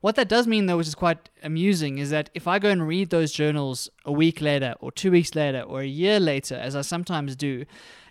What 0.00 0.16
that 0.16 0.28
does 0.28 0.46
mean, 0.46 0.66
though, 0.66 0.78
which 0.78 0.86
is 0.86 0.94
quite 0.94 1.28
amusing, 1.42 1.98
is 1.98 2.10
that 2.10 2.30
if 2.34 2.46
I 2.46 2.58
go 2.58 2.70
and 2.70 2.86
read 2.86 3.10
those 3.10 3.32
journals 3.32 3.90
a 4.04 4.12
week 4.12 4.40
later, 4.40 4.74
or 4.80 4.90
two 4.90 5.10
weeks 5.10 5.34
later, 5.34 5.60
or 5.60 5.80
a 5.80 5.86
year 5.86 6.18
later, 6.18 6.54
as 6.54 6.74
I 6.74 6.80
sometimes 6.80 7.36
do, 7.36 7.64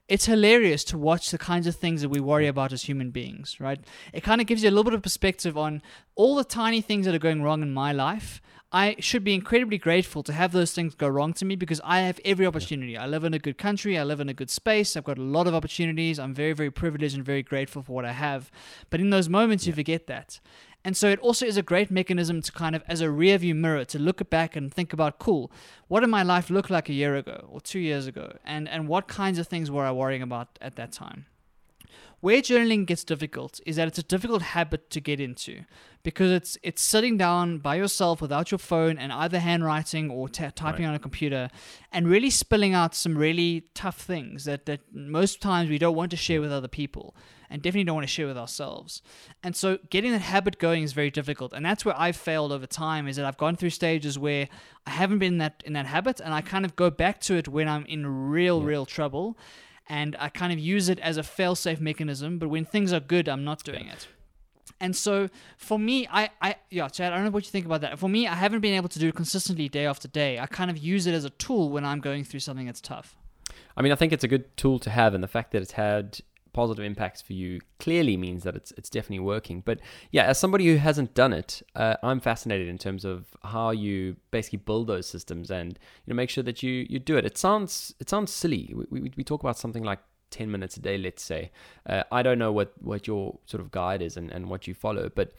it's 0.08 0.26
hilarious 0.26 0.84
to 0.86 0.98
watch 0.98 1.32
the 1.32 1.38
kinds 1.38 1.68
of 1.68 1.76
things 1.76 2.02
that 2.02 2.10
we 2.10 2.20
worry 2.20 2.48
about 2.48 2.72
as 2.72 2.84
human 2.84 3.12
beings, 3.12 3.60
right? 3.60 3.80
It 4.14 4.24
kind 4.24 4.40
of 4.40 4.48
gives 4.48 4.64
you 4.64 4.70
a 4.70 4.72
little 4.72 4.86
bit 4.86 4.94
of 4.94 5.02
perspective 5.02 5.58
on 5.58 5.82
all 6.16 6.36
the 6.36 6.44
tiny 6.44 6.82
things 6.82 7.06
that 7.06 7.16
are 7.16 7.20
going 7.20 7.44
wrong 7.44 7.62
in 7.62 7.74
my 7.74 7.92
life. 7.92 8.42
I 8.72 8.98
should 9.00 9.24
be 9.24 9.34
incredibly 9.34 9.78
grateful 9.78 10.24
to 10.24 10.34
have 10.34 10.52
those 10.52 10.74
things 10.74 10.94
go 10.94 11.08
wrong 11.08 11.32
to 11.34 11.46
me 11.46 11.56
because 11.56 11.80
I 11.86 12.02
have 12.02 12.20
every 12.26 12.46
opportunity. 12.46 12.98
I 12.98 13.06
live 13.06 13.24
in 13.24 13.34
a 13.34 13.40
good 13.40 13.58
country, 13.58 13.98
I 13.98 14.04
live 14.04 14.20
in 14.20 14.28
a 14.28 14.34
good 14.34 14.50
space, 14.50 14.98
I've 14.98 15.06
got 15.06 15.18
a 15.18 15.22
lot 15.22 15.48
of 15.48 15.56
opportunities. 15.56 16.20
I'm 16.20 16.34
very, 16.34 16.52
very 16.52 16.70
privileged 16.70 17.16
and 17.16 17.24
very 17.24 17.44
grateful 17.44 17.82
for 17.82 17.94
what 17.94 18.04
I 18.04 18.12
have. 18.12 18.52
But 18.90 19.00
in 19.00 19.10
those 19.10 19.30
moments, 19.30 19.68
you 19.68 19.74
forget 19.74 20.08
that. 20.08 20.42
And 20.84 20.96
so 20.96 21.10
it 21.10 21.20
also 21.20 21.46
is 21.46 21.58
a 21.58 21.62
great 21.62 21.92
mechanism 21.92 22.42
to 22.42 22.52
kind 22.52 22.76
of, 22.76 22.84
as 22.88 23.02
a 23.02 23.12
rear 23.12 23.38
view 23.38 23.56
mirror, 23.56 23.84
to 23.86 24.00
look 24.00 24.30
back 24.30 24.56
and 24.56 24.74
think 24.74 24.94
about, 24.94 25.20
cool, 25.20 25.52
what 25.88 26.00
did 26.00 26.08
my 26.08 26.24
life 26.24 26.50
look 26.50 26.70
like 26.70 26.88
a 26.88 26.94
year 26.94 27.16
ago 27.16 27.48
or 27.52 27.60
two 27.60 27.80
years 27.80 28.08
ago? 28.08 28.38
And, 28.46 28.70
and 28.70 28.88
what 28.88 29.08
kinds 29.08 29.38
of 29.38 29.48
things 29.48 29.70
were 29.70 29.86
I 29.86 29.92
worrying 29.92 30.22
about 30.22 30.58
at 30.62 30.76
that 30.78 30.92
time? 30.92 31.26
Where 32.20 32.42
journaling 32.42 32.88
gets 32.88 33.04
difficult 33.04 33.60
is 33.66 33.76
that 33.76 33.88
it's 33.88 34.00
a 34.00 34.04
difficult 34.04 34.42
habit 34.42 34.90
to 34.90 35.00
get 35.00 35.20
into 35.20 35.62
because 36.02 36.32
it's 36.32 36.58
it's 36.64 36.82
sitting 36.82 37.16
down 37.16 37.60
by 37.60 37.76
yourself 37.76 38.22
without 38.22 38.50
your 38.50 38.58
phone 38.58 38.98
and 38.98 39.14
either 39.14 39.38
handwriting 39.38 40.10
or 40.10 40.28
ta 40.28 40.50
typing 40.56 40.86
on 40.86 40.96
a 40.96 41.00
computer 41.00 41.50
and 41.92 42.08
really 42.08 42.32
spilling 42.32 42.74
out 42.74 42.96
some 42.96 43.16
really 43.16 43.66
tough 43.76 44.00
things 44.02 44.46
that, 44.46 44.66
that 44.66 44.80
most 44.92 45.42
times 45.42 45.70
we 45.70 45.78
don't 45.78 45.96
want 45.96 46.10
to 46.10 46.18
share 46.18 46.42
with 46.42 46.52
other 46.52 46.68
people 46.68 47.16
and 47.50 47.62
definitely 47.62 47.84
don't 47.84 47.96
want 47.96 48.08
to 48.08 48.14
share 48.14 48.28
with 48.28 48.38
ourselves. 48.38 49.02
And 49.44 49.56
so 49.56 49.78
getting 49.90 50.12
that 50.12 50.22
habit 50.22 50.58
going 50.58 50.84
is 50.84 50.94
very 50.94 51.12
difficult. 51.12 51.54
And 51.54 51.66
that's 51.66 51.86
where 51.86 51.98
I've 51.98 52.18
failed 52.18 52.52
over 52.52 52.66
time 52.66 53.08
is 53.08 53.16
that 53.18 53.26
I've 53.26 53.38
gone 53.38 53.56
through 53.56 53.70
stages 53.70 54.18
where 54.18 54.50
I 54.86 54.90
haven't 54.90 55.20
been 55.20 55.34
in 55.34 55.38
that 55.38 55.62
in 55.66 55.74
that 55.74 55.86
habit 55.86 56.20
and 56.20 56.34
I 56.34 56.42
kind 56.42 56.66
of 56.66 56.76
go 56.76 56.90
back 56.90 57.20
to 57.22 57.36
it 57.36 57.48
when 57.48 57.68
I'm 57.68 57.86
in 57.86 58.30
real, 58.30 58.64
real 58.64 58.86
trouble 58.86 59.38
and 59.90 60.16
I 60.20 60.30
kind 60.30 60.52
of 60.54 60.60
use 60.60 60.90
it 60.90 61.00
as 61.00 61.18
a 61.18 61.24
fail-safe 61.24 61.80
mechanism. 61.80 62.40
But 62.40 62.50
when 62.50 62.66
things 62.66 62.94
are 62.94 63.00
good, 63.00 63.28
I'm 63.28 63.44
not 63.44 63.64
doing 63.64 63.88
it. 63.88 64.08
And 64.80 64.96
so 64.96 65.30
for 65.58 65.80
me, 65.80 66.08
I, 66.12 66.30
I 66.42 66.56
yeah, 66.70 66.88
Chad, 66.88 67.12
I 67.12 67.16
don't 67.16 67.26
know 67.26 67.32
what 67.32 67.46
you 67.46 67.52
think 67.52 67.66
about 67.66 67.82
that. 67.82 67.98
For 67.98 68.10
me, 68.10 68.28
I 68.28 68.36
haven't 68.36 68.60
been 68.60 68.76
able 68.76 68.90
to 68.90 69.00
do 69.00 69.08
it 69.08 69.16
consistently 69.16 69.70
day 69.70 69.86
after 69.86 70.08
day. 70.08 70.40
I 70.40 70.46
kind 70.46 70.70
of 70.70 70.78
use 70.78 71.08
it 71.08 71.14
as 71.14 71.26
a 71.26 71.32
tool 71.32 71.70
when 71.70 71.84
I'm 71.84 72.00
going 72.00 72.24
through 72.24 72.42
something 72.42 72.66
that's 72.66 72.82
tough. 72.82 73.16
I 73.76 73.82
mean, 73.82 73.92
I 73.92 73.96
think 73.96 74.14
it's 74.14 74.24
a 74.24 74.28
good 74.28 74.56
tool 74.58 74.78
to 74.80 74.90
have, 74.90 75.14
and 75.14 75.24
the 75.24 75.28
fact 75.28 75.52
that 75.52 75.62
it's 75.62 75.72
had 75.72 76.20
positive 76.58 76.84
impacts 76.84 77.22
for 77.22 77.34
you 77.34 77.62
clearly 77.80 78.18
means 78.18 78.42
that 78.44 78.56
it's 78.56 78.72
it's 78.80 78.90
definitely 78.90 79.26
working. 79.36 79.62
But 79.70 79.80
yeah, 80.10 80.24
as 80.24 80.40
somebody 80.40 80.66
who 80.66 80.78
hasn't 80.78 81.14
done 81.14 81.32
it, 81.32 81.62
uh, 81.76 81.96
I'm 82.02 82.20
fascinated 82.20 82.68
in 82.68 82.80
terms 82.80 83.06
of 83.06 83.38
how 83.44 83.70
you 83.70 84.16
basically 84.32 84.62
build 84.70 84.88
those 84.88 85.06
systems 85.08 85.52
and 85.52 85.78
you 86.04 86.08
know 86.12 86.16
make 86.16 86.32
sure 86.32 86.44
that 86.44 86.64
you 86.64 86.74
you 86.90 86.98
do 86.98 87.16
it. 87.16 87.26
It 87.26 87.38
sounds 87.38 87.94
it 88.00 88.10
sounds 88.10 88.32
silly. 88.32 88.74
We 88.76 89.02
we, 89.02 89.12
we 89.18 89.24
talk 89.24 89.42
about 89.42 89.58
something 89.58 89.84
like 89.84 90.00
10 90.30 90.52
minutes 90.52 90.76
a 90.76 90.82
day 90.82 90.98
let's 90.98 91.24
say 91.24 91.52
uh, 91.86 92.04
i 92.12 92.22
don't 92.22 92.38
know 92.38 92.52
what 92.52 92.74
what 92.82 93.08
your 93.08 93.40
sort 93.46 93.62
of 93.62 93.72
guide 93.72 94.02
is 94.02 94.18
and, 94.18 94.30
and 94.30 94.50
what 94.50 94.68
you 94.68 94.74
follow 94.74 95.10
but 95.20 95.32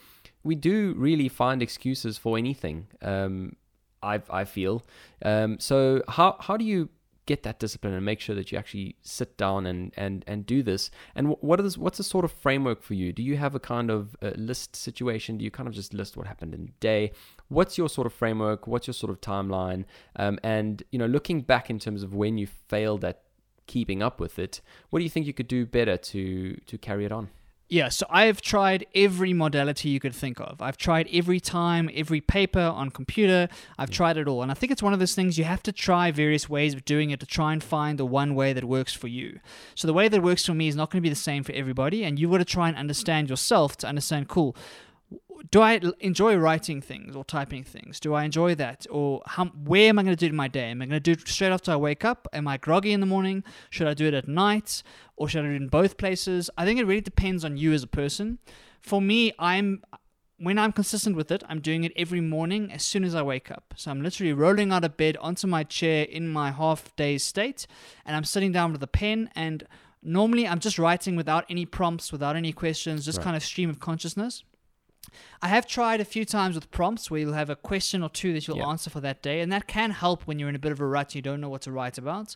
we 0.44 0.54
do 0.54 0.94
really 0.96 1.28
find 1.28 1.62
excuses 1.62 2.16
for 2.16 2.38
anything 2.38 2.86
um, 3.02 3.54
I, 4.02 4.22
I 4.30 4.44
feel 4.44 4.82
um, 5.22 5.58
so 5.60 6.02
how, 6.08 6.36
how 6.40 6.56
do 6.56 6.64
you 6.64 6.88
get 7.28 7.42
that 7.42 7.58
discipline 7.60 7.92
and 7.92 8.04
make 8.04 8.20
sure 8.20 8.34
that 8.34 8.50
you 8.50 8.56
actually 8.56 8.96
sit 9.02 9.36
down 9.36 9.66
and 9.66 9.92
and 9.96 10.24
and 10.26 10.46
do 10.46 10.62
this. 10.62 10.90
And 11.14 11.36
what 11.40 11.60
is 11.60 11.76
what's 11.76 11.98
the 11.98 12.04
sort 12.04 12.24
of 12.24 12.32
framework 12.32 12.82
for 12.82 12.94
you? 12.94 13.12
Do 13.12 13.22
you 13.22 13.36
have 13.36 13.54
a 13.54 13.60
kind 13.60 13.90
of 13.90 14.16
uh 14.22 14.30
list 14.36 14.74
situation? 14.74 15.36
Do 15.36 15.44
you 15.44 15.50
kind 15.50 15.68
of 15.68 15.74
just 15.74 15.92
list 15.92 16.16
what 16.16 16.26
happened 16.26 16.54
in 16.54 16.62
the 16.66 16.72
day? 16.80 17.12
What's 17.48 17.76
your 17.76 17.90
sort 17.90 18.06
of 18.06 18.14
framework? 18.14 18.66
What's 18.66 18.86
your 18.86 18.94
sort 18.94 19.10
of 19.10 19.20
timeline? 19.20 19.84
Um, 20.16 20.38
and 20.42 20.82
you 20.90 20.98
know 20.98 21.06
looking 21.06 21.42
back 21.42 21.68
in 21.68 21.78
terms 21.78 22.02
of 22.02 22.14
when 22.14 22.38
you 22.38 22.46
failed 22.46 23.04
at 23.04 23.22
keeping 23.66 24.02
up 24.02 24.18
with 24.18 24.38
it 24.38 24.62
what 24.88 24.98
do 24.98 25.04
you 25.04 25.10
think 25.10 25.26
you 25.26 25.34
could 25.34 25.46
do 25.46 25.66
better 25.66 25.98
to 25.98 26.54
to 26.64 26.78
carry 26.78 27.04
it 27.04 27.12
on 27.12 27.28
Yeah, 27.70 27.90
so 27.90 28.06
I've 28.08 28.40
tried 28.40 28.86
every 28.94 29.34
modality 29.34 29.90
you 29.90 30.00
could 30.00 30.14
think 30.14 30.40
of. 30.40 30.62
I've 30.62 30.78
tried 30.78 31.06
every 31.12 31.38
time, 31.38 31.90
every 31.92 32.22
paper 32.22 32.60
on 32.60 32.90
computer. 32.90 33.46
I've 33.76 33.90
tried 33.90 34.16
it 34.16 34.26
all. 34.26 34.42
And 34.42 34.50
I 34.50 34.54
think 34.54 34.72
it's 34.72 34.82
one 34.82 34.94
of 34.94 34.98
those 34.98 35.14
things 35.14 35.36
you 35.36 35.44
have 35.44 35.62
to 35.64 35.72
try 35.72 36.10
various 36.10 36.48
ways 36.48 36.72
of 36.72 36.86
doing 36.86 37.10
it 37.10 37.20
to 37.20 37.26
try 37.26 37.52
and 37.52 37.62
find 37.62 37.98
the 37.98 38.06
one 38.06 38.34
way 38.34 38.54
that 38.54 38.64
works 38.64 38.94
for 38.94 39.08
you. 39.08 39.40
So 39.74 39.86
the 39.86 39.92
way 39.92 40.08
that 40.08 40.22
works 40.22 40.46
for 40.46 40.54
me 40.54 40.68
is 40.68 40.76
not 40.76 40.90
going 40.90 41.02
to 41.02 41.06
be 41.06 41.10
the 41.10 41.14
same 41.14 41.44
for 41.44 41.52
everybody. 41.52 42.04
And 42.04 42.18
you've 42.18 42.30
got 42.30 42.38
to 42.38 42.46
try 42.46 42.68
and 42.68 42.76
understand 42.76 43.28
yourself 43.28 43.76
to 43.78 43.86
understand, 43.86 44.28
cool, 44.28 44.56
do 45.50 45.60
I 45.60 45.80
enjoy 46.00 46.36
writing 46.36 46.80
things 46.80 47.14
or 47.14 47.24
typing 47.24 47.64
things? 47.64 48.00
Do 48.00 48.14
I 48.14 48.24
enjoy 48.24 48.54
that? 48.56 48.86
Or 48.90 49.22
how, 49.26 49.46
where 49.46 49.88
am 49.88 49.98
I 49.98 50.02
going 50.02 50.16
to 50.16 50.18
do 50.18 50.26
it 50.26 50.30
in 50.30 50.36
my 50.36 50.48
day? 50.48 50.70
Am 50.70 50.82
I 50.82 50.86
going 50.86 51.00
to 51.00 51.00
do 51.00 51.12
it 51.12 51.28
straight 51.28 51.52
after 51.52 51.70
I 51.72 51.76
wake 51.76 52.04
up? 52.04 52.28
Am 52.32 52.48
I 52.48 52.56
groggy 52.56 52.92
in 52.92 53.00
the 53.00 53.06
morning? 53.06 53.44
Should 53.70 53.86
I 53.86 53.94
do 53.94 54.06
it 54.06 54.14
at 54.14 54.28
night? 54.28 54.82
Or 55.16 55.28
should 55.28 55.44
I 55.44 55.48
do 55.48 55.54
it 55.54 55.56
in 55.56 55.68
both 55.68 55.96
places? 55.96 56.50
I 56.56 56.64
think 56.64 56.80
it 56.80 56.84
really 56.84 57.00
depends 57.00 57.44
on 57.44 57.56
you 57.56 57.72
as 57.72 57.82
a 57.82 57.88
person. 57.88 58.38
For 58.80 59.00
me, 59.00 59.32
I'm 59.38 59.82
when 60.40 60.56
I'm 60.56 60.72
consistent 60.72 61.16
with 61.16 61.32
it, 61.32 61.42
I'm 61.48 61.60
doing 61.60 61.82
it 61.82 61.92
every 61.96 62.20
morning 62.20 62.70
as 62.70 62.84
soon 62.84 63.02
as 63.02 63.14
I 63.14 63.22
wake 63.22 63.50
up. 63.50 63.74
So 63.76 63.90
I'm 63.90 64.00
literally 64.00 64.32
rolling 64.32 64.72
out 64.72 64.84
of 64.84 64.96
bed 64.96 65.16
onto 65.16 65.48
my 65.48 65.64
chair 65.64 66.04
in 66.04 66.28
my 66.28 66.52
half 66.52 66.94
day 66.94 67.18
state, 67.18 67.66
and 68.06 68.14
I'm 68.14 68.22
sitting 68.24 68.52
down 68.52 68.72
with 68.72 68.82
a 68.82 68.86
pen. 68.86 69.30
And 69.34 69.66
normally, 70.00 70.46
I'm 70.46 70.60
just 70.60 70.78
writing 70.78 71.16
without 71.16 71.44
any 71.48 71.66
prompts, 71.66 72.12
without 72.12 72.36
any 72.36 72.52
questions, 72.52 73.04
just 73.04 73.20
kind 73.20 73.36
of 73.36 73.42
stream 73.42 73.68
of 73.68 73.80
consciousness. 73.80 74.44
I 75.42 75.48
have 75.48 75.66
tried 75.66 76.00
a 76.00 76.04
few 76.04 76.24
times 76.24 76.54
with 76.54 76.70
prompts 76.70 77.10
where 77.10 77.20
you'll 77.20 77.32
have 77.34 77.50
a 77.50 77.56
question 77.56 78.02
or 78.02 78.08
two 78.08 78.32
that 78.32 78.46
you'll 78.46 78.58
Yeah. 78.58 78.68
answer 78.68 78.90
for 78.90 79.00
that 79.00 79.22
day, 79.22 79.40
and 79.40 79.52
that 79.52 79.66
can 79.66 79.90
help 79.92 80.22
when 80.26 80.38
you're 80.38 80.48
in 80.48 80.54
a 80.54 80.58
bit 80.58 80.72
of 80.72 80.80
a 80.80 80.86
rut 80.86 81.08
and 81.08 81.14
you 81.16 81.22
don't 81.22 81.40
know 81.40 81.48
what 81.48 81.62
to 81.62 81.72
write 81.72 81.98
about. 81.98 82.34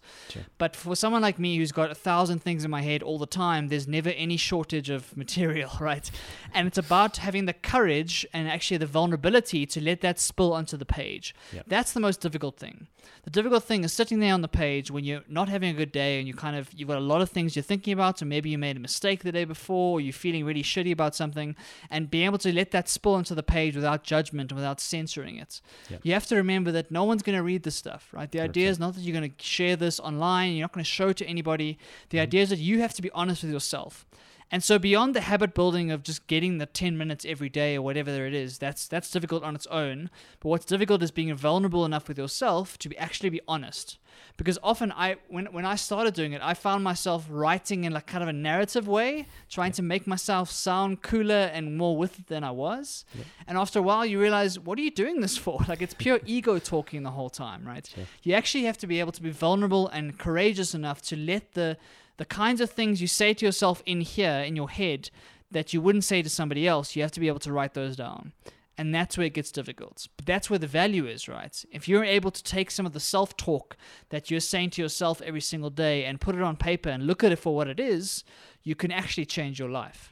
But 0.59 0.77
for 0.77 0.95
someone 0.97 1.23
like 1.23 1.39
me 1.39 1.57
who's 1.57 1.73
got 1.73 1.91
a 1.91 1.95
thousand 1.95 2.41
things 2.43 2.65
in 2.65 2.71
my 2.71 2.83
head 2.83 3.03
all 3.03 3.19
the 3.19 3.27
time, 3.27 3.69
there's 3.69 3.89
never 3.89 4.11
any 4.11 4.37
shortage 4.37 4.91
of 4.91 5.17
material, 5.17 5.71
right? 5.81 6.11
And 6.55 6.67
it's 6.69 6.79
about 6.79 7.17
having 7.19 7.47
the 7.47 7.53
courage 7.53 8.27
and 8.33 8.49
actually 8.49 8.77
the 8.79 8.87
vulnerability 8.87 9.67
to 9.67 9.81
let 9.81 10.01
that 10.03 10.19
spill 10.21 10.53
onto 10.53 10.77
the 10.77 10.87
page. 10.87 11.35
Yep. 11.53 11.65
That's 11.67 11.93
the 11.93 12.01
most 12.01 12.21
difficult 12.21 12.57
thing. 12.59 12.87
The 13.25 13.31
difficult 13.31 13.65
thing 13.65 13.83
is 13.85 13.93
sitting 13.93 14.21
there 14.21 14.33
on 14.35 14.43
the 14.43 14.49
page 14.49 14.91
when 14.91 15.05
you're 15.05 15.23
not 15.29 15.49
having 15.49 15.71
a 15.71 15.73
good 15.73 15.91
day 15.93 16.19
and 16.19 16.29
you 16.29 16.35
kind 16.35 16.57
of 16.57 16.71
you've 16.73 16.89
got 16.89 16.99
a 16.99 17.01
lot 17.01 17.21
of 17.21 17.31
things 17.31 17.57
you're 17.57 17.63
thinking 17.63 17.93
about, 17.93 18.23
or 18.23 18.27
maybe 18.27 18.51
you 18.51 18.59
made 18.59 18.77
a 18.77 18.81
mistake 18.81 19.23
the 19.25 19.33
day 19.33 19.45
before, 19.45 19.97
or 19.97 20.01
you're 20.01 20.13
feeling 20.13 20.45
really 20.45 20.63
shitty 20.63 20.93
about 20.93 21.15
something, 21.17 21.57
and 21.91 22.11
being 22.11 22.27
able 22.27 22.39
to 22.39 22.53
let 22.53 22.62
that 22.71 22.89
spill 22.89 23.15
onto 23.15 23.35
the 23.35 23.43
page 23.43 23.75
without 23.75 24.05
judgment 24.05 24.51
and 24.51 24.57
without 24.57 24.81
censoring 24.81 25.37
it. 25.37 25.61
Yep. 25.91 26.01
You 26.05 26.13
have 26.13 26.27
to 26.27 26.37
remember 26.37 26.73
that 26.73 26.91
no 26.91 27.05
one's 27.05 27.23
going 27.23 27.37
to 27.37 27.43
read 27.43 27.65
this 27.65 27.75
stuff, 27.75 28.09
right? 28.13 28.31
The 28.31 28.41
idea 28.41 28.69
is 28.69 28.79
not 28.79 28.95
that 28.95 29.01
you're 29.01 29.19
going 29.19 29.31
to 29.31 29.45
share 29.45 29.77
this 29.77 30.01
online, 30.01 30.53
you're 30.53 30.65
not 30.65 30.73
going 30.73 30.85
to 30.85 30.91
show 30.91 31.09
it 31.09 31.17
to 31.19 31.27
anybody. 31.27 31.79
The 32.11 32.19
mm-hmm. 32.19 32.23
idea 32.23 32.43
is 32.43 32.51
that 32.51 32.59
you 32.59 32.81
have 32.81 32.95
to 32.95 33.03
be 33.03 33.11
honest 33.11 33.43
with 33.43 33.53
yourself. 33.53 34.07
And 34.53 34.63
so 34.63 34.79
beyond 34.79 35.17
the 35.17 35.23
habit 35.23 35.55
building 35.55 35.91
of 35.91 36.03
just 36.03 36.27
getting 36.27 36.59
the 36.59 36.67
10 36.67 36.99
minutes 36.99 37.25
every 37.27 37.49
day 37.49 37.75
or 37.75 37.81
whatever 37.81 38.27
it 38.27 38.35
is, 38.35 38.59
that's 38.59 38.87
that's 38.87 39.11
difficult 39.11 39.43
on 39.43 39.55
its 39.55 39.67
own. 39.69 40.11
But 40.41 40.51
what's 40.51 40.67
difficult 40.67 41.03
is 41.03 41.11
being 41.11 41.35
vulnerable 41.35 41.87
enough 41.87 42.07
with 42.07 42.19
yourself 42.19 42.77
to 42.81 42.91
be 42.91 42.99
actually 42.99 43.31
be 43.31 43.41
honest. 43.49 43.97
Because 44.37 44.59
often 44.63 44.93
I 44.93 45.17
when 45.29 45.47
when 45.47 45.65
I 45.65 45.77
started 45.77 46.13
doing 46.13 46.35
it, 46.35 46.43
I 46.43 46.53
found 46.53 46.85
myself 46.85 47.27
writing 47.31 47.85
in 47.85 47.95
like 47.95 48.07
kind 48.07 48.23
of 48.23 48.29
a 48.29 48.35
narrative 48.35 48.87
way, 48.87 49.27
trying 49.49 49.73
to 49.73 49.83
make 49.83 50.07
myself 50.07 50.51
sound 50.51 51.01
cooler 51.01 51.51
and 51.55 51.79
more 51.79 51.97
with 51.97 52.19
it 52.19 52.27
than 52.27 52.45
I 52.45 52.51
was. 52.51 53.07
And 53.47 53.57
after 53.57 53.79
a 53.79 53.83
while 53.83 54.05
you 54.05 54.21
realize 54.21 54.59
what 54.59 54.79
are 54.79 54.83
you 54.83 54.91
doing 54.91 55.21
this 55.23 55.39
for? 55.39 55.61
Like 55.73 55.81
it's 55.81 55.95
pure 55.95 56.21
ego 56.27 56.59
talking 56.59 57.03
the 57.03 57.13
whole 57.13 57.31
time, 57.31 57.67
right? 57.67 57.89
You 58.23 58.35
actually 58.35 58.65
have 58.65 58.77
to 58.79 58.87
be 58.87 59.01
able 59.01 59.13
to 59.13 59.23
be 59.23 59.31
vulnerable 59.31 59.89
and 59.89 60.19
courageous 60.19 60.75
enough 60.75 61.01
to 61.03 61.17
let 61.17 61.53
the 61.53 61.79
the 62.23 62.27
kinds 62.27 62.61
of 62.61 62.71
things 62.71 63.01
you 63.01 63.09
say 63.09 63.35
to 63.35 63.45
yourself 63.45 63.83
in 63.85 64.01
here 64.01 64.45
in 64.47 64.55
your 64.55 64.71
head 64.71 65.11
that 65.51 65.73
you 65.73 65.81
wouldn't 65.81 66.05
say 66.05 66.23
to 66.23 66.31
somebody 66.31 66.69
else, 66.69 66.95
you 66.95 67.03
have 67.03 67.11
to 67.11 67.19
be 67.19 67.27
able 67.27 67.41
to 67.41 67.53
write 67.53 67.75
those 67.75 67.97
down. 67.97 68.31
And 68.79 68.95
that's 68.95 69.19
where 69.19 69.27
it 69.27 69.35
gets 69.35 69.51
difficult. 69.51 70.07
But 70.17 70.27
that's 70.27 70.49
where 70.49 70.61
the 70.61 70.69
value 70.69 71.05
is, 71.05 71.29
right? 71.29 71.65
If 71.73 71.89
you're 71.89 72.05
able 72.05 72.31
to 72.31 72.45
take 72.45 72.71
some 72.71 72.87
of 72.87 72.93
the 72.93 73.01
self 73.01 73.37
talk 73.37 73.77
that 74.11 74.31
you're 74.31 74.39
saying 74.39 74.71
to 74.71 74.83
yourself 74.83 75.21
every 75.23 75.41
single 75.41 75.69
day 75.69 76.05
and 76.05 76.21
put 76.21 76.37
it 76.37 76.43
on 76.43 76.55
paper 76.55 76.91
and 76.91 77.09
look 77.09 77.25
at 77.25 77.33
it 77.33 77.41
for 77.41 77.57
what 77.57 77.67
it 77.67 77.81
is, 77.81 78.23
you 78.63 78.77
can 78.77 78.93
actually 78.93 79.27
change 79.27 79.59
your 79.59 79.69
life. 79.69 80.12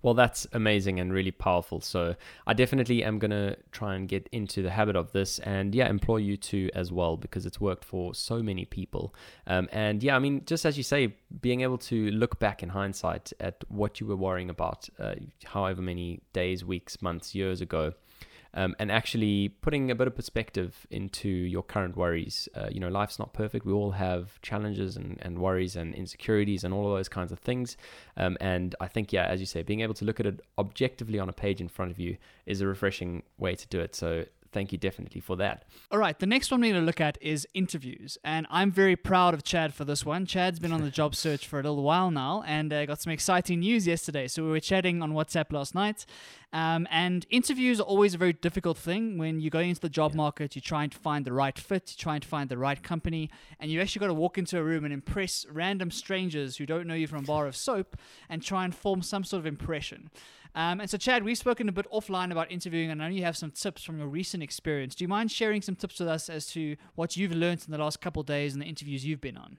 Well, 0.00 0.14
that's 0.14 0.46
amazing 0.52 1.00
and 1.00 1.12
really 1.12 1.32
powerful. 1.32 1.80
So 1.80 2.14
I 2.46 2.54
definitely 2.54 3.02
am 3.02 3.18
going 3.18 3.32
to 3.32 3.56
try 3.72 3.96
and 3.96 4.08
get 4.08 4.28
into 4.30 4.62
the 4.62 4.70
habit 4.70 4.94
of 4.94 5.10
this 5.12 5.40
and, 5.40 5.74
yeah, 5.74 5.88
implore 5.88 6.20
you 6.20 6.36
to 6.36 6.70
as 6.74 6.92
well 6.92 7.16
because 7.16 7.46
it's 7.46 7.60
worked 7.60 7.84
for 7.84 8.14
so 8.14 8.40
many 8.40 8.64
people. 8.64 9.12
Um, 9.46 9.68
and, 9.72 10.02
yeah, 10.02 10.14
I 10.14 10.20
mean, 10.20 10.44
just 10.44 10.64
as 10.64 10.76
you 10.76 10.84
say, 10.84 11.16
being 11.40 11.62
able 11.62 11.78
to 11.78 12.10
look 12.12 12.38
back 12.38 12.62
in 12.62 12.68
hindsight 12.68 13.32
at 13.40 13.64
what 13.68 13.98
you 13.98 14.06
were 14.06 14.16
worrying 14.16 14.50
about, 14.50 14.88
uh, 15.00 15.16
however 15.44 15.82
many 15.82 16.20
days, 16.32 16.64
weeks, 16.64 17.02
months, 17.02 17.34
years 17.34 17.60
ago, 17.60 17.92
um, 18.54 18.74
and 18.78 18.90
actually 18.90 19.48
putting 19.48 19.90
a 19.90 19.94
bit 19.94 20.06
of 20.06 20.16
perspective 20.16 20.86
into 20.90 21.28
your 21.28 21.62
current 21.62 21.96
worries. 21.96 22.48
Uh, 22.54 22.68
you 22.70 22.80
know, 22.80 22.88
life's 22.88 23.18
not 23.18 23.32
perfect. 23.32 23.66
We 23.66 23.72
all 23.72 23.92
have 23.92 24.40
challenges 24.42 24.96
and, 24.96 25.18
and 25.22 25.38
worries 25.38 25.76
and 25.76 25.94
insecurities 25.94 26.64
and 26.64 26.72
all 26.72 26.90
of 26.90 26.96
those 26.96 27.08
kinds 27.08 27.32
of 27.32 27.38
things. 27.38 27.76
Um, 28.16 28.36
and 28.40 28.74
I 28.80 28.88
think, 28.88 29.12
yeah, 29.12 29.26
as 29.26 29.40
you 29.40 29.46
say, 29.46 29.62
being 29.62 29.80
able 29.80 29.94
to 29.94 30.04
look 30.04 30.20
at 30.20 30.26
it 30.26 30.40
objectively 30.58 31.18
on 31.18 31.28
a 31.28 31.32
page 31.32 31.60
in 31.60 31.68
front 31.68 31.90
of 31.90 31.98
you 31.98 32.16
is 32.46 32.60
a 32.60 32.66
refreshing 32.66 33.22
way 33.38 33.54
to 33.54 33.66
do 33.68 33.80
it. 33.80 33.94
So 33.94 34.24
thank 34.52 34.72
you 34.72 34.78
definitely 34.78 35.20
for 35.20 35.36
that. 35.36 35.64
All 35.90 35.98
right, 35.98 36.18
the 36.18 36.26
next 36.26 36.50
one 36.50 36.60
we're 36.60 36.72
going 36.72 36.82
to 36.82 36.86
look 36.86 37.00
at 37.00 37.18
is 37.20 37.46
interviews. 37.54 38.18
And 38.24 38.46
I'm 38.50 38.70
very 38.70 38.96
proud 38.96 39.34
of 39.34 39.42
Chad 39.42 39.74
for 39.74 39.84
this 39.84 40.04
one. 40.04 40.26
Chad's 40.26 40.58
been 40.58 40.72
on 40.72 40.82
the 40.82 40.90
job 40.90 41.14
search 41.14 41.46
for 41.46 41.58
a 41.58 41.62
little 41.62 41.82
while 41.82 42.10
now 42.10 42.42
and 42.46 42.72
uh, 42.72 42.86
got 42.86 43.00
some 43.00 43.12
exciting 43.12 43.60
news 43.60 43.86
yesterday. 43.86 44.28
So 44.28 44.44
we 44.44 44.50
were 44.50 44.60
chatting 44.60 45.02
on 45.02 45.12
WhatsApp 45.12 45.52
last 45.52 45.74
night. 45.74 46.06
Um, 46.52 46.88
and 46.90 47.26
interviews 47.28 47.78
are 47.78 47.84
always 47.84 48.14
a 48.14 48.18
very 48.18 48.32
difficult 48.32 48.78
thing 48.78 49.18
when 49.18 49.38
you 49.38 49.50
go 49.50 49.58
into 49.58 49.82
the 49.82 49.90
job 49.90 50.14
market, 50.14 50.56
you're 50.56 50.62
trying 50.62 50.88
to 50.90 50.96
find 50.96 51.26
the 51.26 51.32
right 51.32 51.58
fit, 51.58 51.92
you're 51.94 52.02
trying 52.02 52.20
to 52.20 52.28
find 52.28 52.48
the 52.48 52.56
right 52.56 52.82
company, 52.82 53.30
and 53.60 53.70
you 53.70 53.82
actually 53.82 54.00
got 54.00 54.06
to 54.06 54.14
walk 54.14 54.38
into 54.38 54.58
a 54.58 54.62
room 54.62 54.84
and 54.84 54.94
impress 54.94 55.44
random 55.50 55.90
strangers 55.90 56.56
who 56.56 56.64
don't 56.64 56.86
know 56.86 56.94
you 56.94 57.06
from 57.06 57.18
a 57.18 57.26
bar 57.26 57.46
of 57.46 57.54
soap 57.54 57.96
and 58.30 58.42
try 58.42 58.64
and 58.64 58.74
form 58.74 59.02
some 59.02 59.24
sort 59.24 59.40
of 59.40 59.46
impression. 59.46 60.10
Um, 60.58 60.80
and 60.80 60.90
so, 60.90 60.98
Chad, 60.98 61.22
we've 61.22 61.38
spoken 61.38 61.68
a 61.68 61.72
bit 61.72 61.86
offline 61.92 62.32
about 62.32 62.50
interviewing, 62.50 62.90
and 62.90 63.00
I 63.00 63.06
know 63.06 63.14
you 63.14 63.22
have 63.22 63.36
some 63.36 63.52
tips 63.52 63.84
from 63.84 63.96
your 63.96 64.08
recent 64.08 64.42
experience. 64.42 64.96
Do 64.96 65.04
you 65.04 65.08
mind 65.08 65.30
sharing 65.30 65.62
some 65.62 65.76
tips 65.76 66.00
with 66.00 66.08
us 66.08 66.28
as 66.28 66.46
to 66.48 66.74
what 66.96 67.16
you've 67.16 67.30
learned 67.30 67.62
in 67.64 67.70
the 67.70 67.78
last 67.78 68.00
couple 68.00 68.18
of 68.18 68.26
days 68.26 68.54
and 68.54 68.60
the 68.60 68.66
interviews 68.66 69.06
you've 69.06 69.20
been 69.20 69.36
on? 69.36 69.58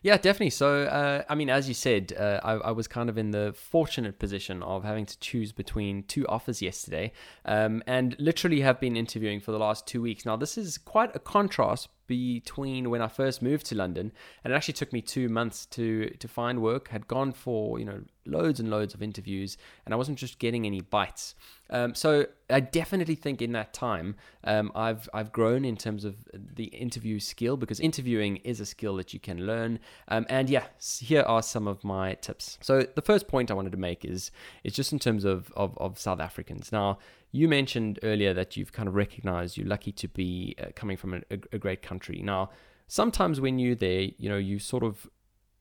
Yeah, 0.00 0.16
definitely. 0.16 0.50
So, 0.50 0.84
uh, 0.84 1.24
I 1.28 1.34
mean, 1.34 1.50
as 1.50 1.66
you 1.66 1.74
said, 1.74 2.12
uh, 2.16 2.38
I, 2.44 2.52
I, 2.52 2.70
was 2.70 2.86
kind 2.86 3.10
of 3.10 3.18
in 3.18 3.32
the 3.32 3.52
fortunate 3.52 4.20
position 4.20 4.62
of 4.62 4.84
having 4.84 5.06
to 5.06 5.18
choose 5.18 5.50
between 5.50 6.04
two 6.04 6.24
offers 6.28 6.62
yesterday, 6.62 7.12
um, 7.44 7.82
and 7.88 8.14
literally 8.20 8.60
have 8.60 8.78
been 8.78 8.96
interviewing 8.96 9.40
for 9.40 9.50
the 9.50 9.58
last 9.58 9.88
two 9.88 10.00
weeks. 10.00 10.24
Now, 10.24 10.36
this 10.36 10.56
is 10.56 10.78
quite 10.78 11.14
a 11.16 11.18
contrast 11.18 11.88
between 12.10 12.90
when 12.90 13.00
I 13.00 13.06
first 13.06 13.40
moved 13.40 13.66
to 13.66 13.76
London, 13.76 14.10
and 14.42 14.52
it 14.52 14.56
actually 14.56 14.74
took 14.74 14.92
me 14.92 15.00
two 15.00 15.28
months 15.28 15.64
to 15.66 16.10
to 16.10 16.26
find 16.26 16.60
work. 16.60 16.88
Had 16.88 17.06
gone 17.06 17.32
for 17.32 17.78
you 17.78 17.84
know 17.84 18.00
loads 18.26 18.58
and 18.58 18.68
loads 18.68 18.94
of 18.94 19.00
interviews, 19.00 19.56
and 19.84 19.94
I 19.94 19.96
wasn't 19.96 20.18
just 20.18 20.40
getting 20.40 20.66
any 20.66 20.80
bites. 20.80 21.36
Um, 21.70 21.94
so 21.94 22.26
I 22.50 22.58
definitely 22.58 23.14
think 23.14 23.40
in 23.40 23.52
that 23.52 23.72
time 23.72 24.16
um, 24.42 24.72
I've 24.74 25.08
I've 25.14 25.30
grown 25.30 25.64
in 25.64 25.76
terms 25.76 26.04
of 26.04 26.16
the 26.34 26.64
interview 26.64 27.20
skill 27.20 27.56
because 27.56 27.78
interviewing 27.78 28.38
is 28.38 28.58
a 28.58 28.66
skill 28.66 28.96
that 28.96 29.14
you 29.14 29.20
can 29.20 29.46
learn. 29.46 29.78
Um, 30.08 30.26
and 30.28 30.50
yeah, 30.50 30.64
here 31.00 31.22
are 31.22 31.42
some 31.44 31.68
of 31.68 31.84
my 31.84 32.14
tips. 32.14 32.58
So 32.60 32.82
the 32.92 33.02
first 33.02 33.28
point 33.28 33.52
I 33.52 33.54
wanted 33.54 33.70
to 33.70 33.78
make 33.78 34.04
is 34.04 34.32
is 34.64 34.72
just 34.72 34.92
in 34.92 34.98
terms 34.98 35.24
of 35.24 35.52
of, 35.54 35.78
of 35.78 35.96
South 36.00 36.18
Africans. 36.18 36.72
Now 36.72 36.98
you 37.32 37.48
mentioned 37.48 37.98
earlier 38.02 38.34
that 38.34 38.56
you've 38.56 38.72
kind 38.72 38.88
of 38.88 38.94
recognized 38.94 39.56
you're 39.56 39.66
lucky 39.66 39.92
to 39.92 40.08
be 40.08 40.54
uh, 40.60 40.66
coming 40.74 40.96
from 40.96 41.14
a, 41.14 41.38
a, 41.52 41.58
great 41.58 41.82
country. 41.82 42.20
Now, 42.22 42.50
sometimes 42.88 43.40
when 43.40 43.58
you're 43.58 43.76
there, 43.76 44.08
you 44.18 44.28
know, 44.28 44.36
you 44.36 44.58
sort 44.58 44.82
of, 44.82 45.08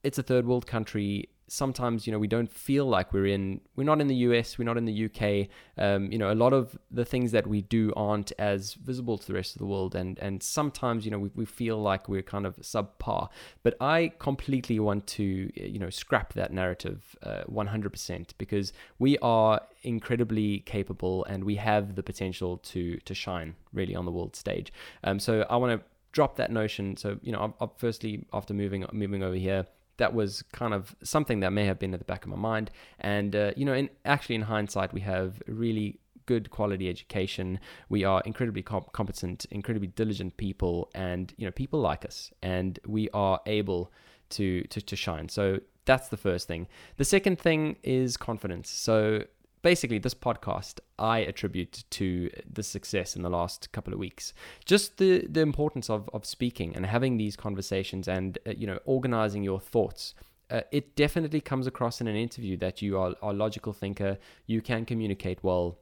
it's 0.04 0.18
a 0.18 0.24
third 0.24 0.48
world 0.48 0.66
country 0.66 1.30
sometimes 1.52 2.06
you 2.06 2.14
know 2.14 2.20
we 2.20 2.28
don't 2.28 2.52
feel 2.52 2.86
like 2.86 3.14
we're 3.14 3.28
in 3.28 3.62
we're 3.76 3.84
not 3.84 4.00
in 4.02 4.08
the 4.08 4.16
US 4.16 4.58
we're 4.58 4.66
not 4.66 4.78
in 4.78 4.86
the 4.86 5.06
UK 5.06 5.48
um, 5.78 6.12
you 6.12 6.18
know 6.18 6.32
a 6.32 6.36
lot 6.36 6.54
of 6.54 6.78
the 6.92 7.06
things 7.06 7.32
that 7.32 7.48
we 7.48 7.62
do 7.62 7.94
aren't 7.96 8.32
as 8.38 8.74
visible 8.74 9.18
to 9.18 9.28
the 9.28 9.34
rest 9.34 9.56
of 9.56 9.60
the 9.60 9.66
world. 9.66 9.96
And 9.96 10.18
and 10.20 10.42
sometimes 10.42 11.06
you 11.06 11.12
know 11.12 11.20
we, 11.20 11.30
we 11.36 11.46
feel 11.46 11.78
like 11.82 12.10
we're 12.10 12.22
kind 12.22 12.46
of 12.46 12.56
subpar. 12.58 13.30
But 13.64 13.76
I 13.82 14.12
completely 14.20 14.80
want 14.80 15.08
to 15.08 15.52
you 15.56 15.80
know 15.80 15.90
scrap 15.90 16.34
that 16.34 16.52
narrative 16.52 17.16
uh, 17.24 17.44
100% 17.50 18.30
because 18.38 18.74
we 19.00 19.18
are 19.20 19.62
incredibly 19.84 20.60
capable 20.60 21.26
and 21.26 21.44
we 21.44 21.56
have 21.56 21.96
the 21.96 22.04
potential 22.04 22.58
to 22.58 22.98
to 22.98 23.14
shine 23.14 23.56
really 23.74 23.96
on 23.96 24.06
the 24.06 24.12
world 24.12 24.36
stage. 24.36 24.72
Um, 25.04 25.20
so 25.20 25.46
I 25.50 25.56
want 25.58 25.80
to 25.80 25.86
drop 26.12 26.36
that 26.38 26.52
notion. 26.52 26.98
So 26.98 27.18
you 27.22 27.32
know 27.32 27.54
i 27.60 27.64
i 27.64 27.68
firstly 27.78 28.26
after 28.34 28.54
moving 28.54 28.86
moving 28.92 29.24
over 29.24 29.36
here 29.36 29.66
that 30.00 30.14
was 30.14 30.44
kind 30.52 30.74
of 30.74 30.96
something 31.04 31.40
that 31.42 31.52
may 31.52 31.66
have 31.66 31.80
been 31.80 31.94
at 31.94 32.00
the 32.00 32.06
back 32.06 32.24
of 32.26 32.30
my 32.30 32.36
mind. 32.36 32.72
And, 33.00 33.36
uh, 33.36 33.52
you 33.56 33.64
know, 33.64 33.74
in, 33.74 33.90
actually, 34.04 34.36
in 34.36 34.42
hindsight, 34.42 34.94
we 34.94 35.02
have 35.02 35.42
really 35.48 36.00
good 36.26 36.50
quality 36.50 36.90
education. 36.90 37.60
We 37.90 38.04
are 38.04 38.22
incredibly 38.26 38.64
comp- 38.64 38.92
competent, 38.92 39.46
incredibly 39.52 39.88
diligent 39.88 40.38
people, 40.38 40.90
and, 40.94 41.34
you 41.38 41.46
know, 41.46 41.52
people 41.52 41.80
like 41.80 42.06
us. 42.06 42.32
And 42.42 42.80
we 42.86 43.10
are 43.12 43.40
able 43.46 43.92
to, 44.32 44.64
to, 44.64 44.82
to 44.82 44.96
shine. 44.96 45.30
So 45.30 45.60
that's 45.86 46.10
the 46.10 46.18
first 46.18 46.48
thing. 46.48 46.68
The 46.98 47.06
second 47.06 47.40
thing 47.40 47.78
is 47.84 48.18
confidence. 48.18 48.70
So 48.70 49.24
basically 49.62 50.00
this 50.00 50.14
podcast 50.14 50.80
I 50.98 51.20
attribute 51.20 51.84
to 51.92 52.30
the 52.52 52.64
success 52.64 53.16
in 53.16 53.22
the 53.22 53.30
last 53.30 53.72
couple 53.72 53.94
of 53.94 54.00
weeks. 54.00 54.34
Just 54.66 54.98
the 54.98 55.26
the 55.28 55.42
importance 55.42 55.90
of 55.90 56.10
of 56.14 56.26
speaking 56.26 56.76
and 56.76 56.86
having 56.86 57.18
these 57.18 57.36
conversations 57.36 58.08
and 58.08 58.38
uh, 58.46 58.52
you 58.52 58.68
know 58.68 58.80
organizing 58.86 59.44
your 59.44 59.60
thoughts. 59.60 60.14
Uh, 60.50 60.62
it 60.72 60.96
definitely 60.96 61.40
comes 61.40 61.68
across 61.68 62.02
in 62.02 62.08
an 62.08 62.16
interview 62.16 62.58
that 62.58 62.82
you 62.82 62.98
are, 62.98 63.14
a 63.22 63.32
logical 63.32 63.72
thinker, 63.72 64.18
you 64.48 64.64
can 64.64 64.84
communicate 64.84 65.38
well, 65.44 65.78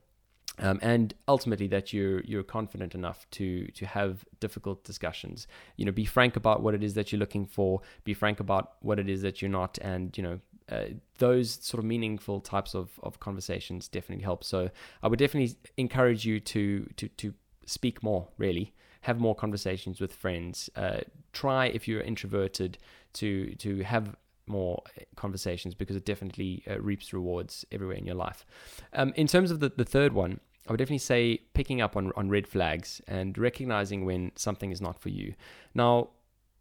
um, 0.59 0.77
and 0.81 1.13
ultimately 1.27 1.67
that 1.67 1.93
you're 1.93 2.21
you're 2.21 2.43
confident 2.43 2.95
enough 2.95 3.25
to 3.31 3.67
to 3.67 3.85
have 3.85 4.25
difficult 4.39 4.83
discussions. 4.83 5.47
You 5.77 5.85
know, 5.85 5.91
be 5.91 6.05
frank 6.05 6.35
about 6.35 6.61
what 6.61 6.73
it 6.73 6.83
is 6.83 6.95
that 6.95 7.11
you're 7.11 7.19
looking 7.19 7.45
for. 7.45 7.81
Be 8.03 8.13
frank 8.13 8.39
about 8.39 8.73
what 8.81 8.99
it 8.99 9.07
is 9.07 9.21
that 9.21 9.41
you're 9.41 9.51
not, 9.51 9.77
and 9.81 10.17
you 10.17 10.23
know, 10.23 10.39
uh, 10.69 10.85
those 11.17 11.51
sort 11.51 11.79
of 11.79 11.85
meaningful 11.85 12.39
types 12.39 12.75
of, 12.75 12.99
of 13.03 13.19
conversations 13.19 13.87
definitely 13.87 14.23
help. 14.23 14.43
So 14.43 14.69
I 15.01 15.07
would 15.07 15.19
definitely 15.19 15.55
encourage 15.77 16.25
you 16.25 16.39
to 16.39 16.87
to 16.97 17.07
to 17.07 17.33
speak 17.65 18.03
more. 18.03 18.27
Really, 18.37 18.73
have 19.01 19.19
more 19.19 19.35
conversations 19.35 19.99
with 19.99 20.13
friends. 20.13 20.69
Uh, 20.75 20.99
try 21.33 21.67
if 21.67 21.87
you're 21.87 22.01
introverted 22.01 22.77
to 23.13 23.55
to 23.55 23.83
have 23.83 24.15
more 24.47 24.81
conversations 25.15 25.75
because 25.75 25.95
it 25.95 26.05
definitely 26.05 26.63
uh, 26.69 26.79
reaps 26.79 27.13
rewards 27.13 27.65
everywhere 27.71 27.97
in 27.97 28.05
your 28.05 28.15
life. 28.15 28.45
Um, 28.93 29.13
in 29.15 29.27
terms 29.27 29.51
of 29.51 29.59
the, 29.59 29.69
the 29.75 29.83
third 29.83 30.13
one, 30.13 30.39
I 30.67 30.71
would 30.71 30.77
definitely 30.77 30.99
say 30.99 31.39
picking 31.53 31.81
up 31.81 31.95
on, 31.95 32.11
on 32.15 32.29
red 32.29 32.47
flags 32.47 33.01
and 33.07 33.37
recognizing 33.37 34.05
when 34.05 34.31
something 34.35 34.71
is 34.71 34.81
not 34.81 34.99
for 34.99 35.09
you. 35.09 35.33
Now, 35.73 36.09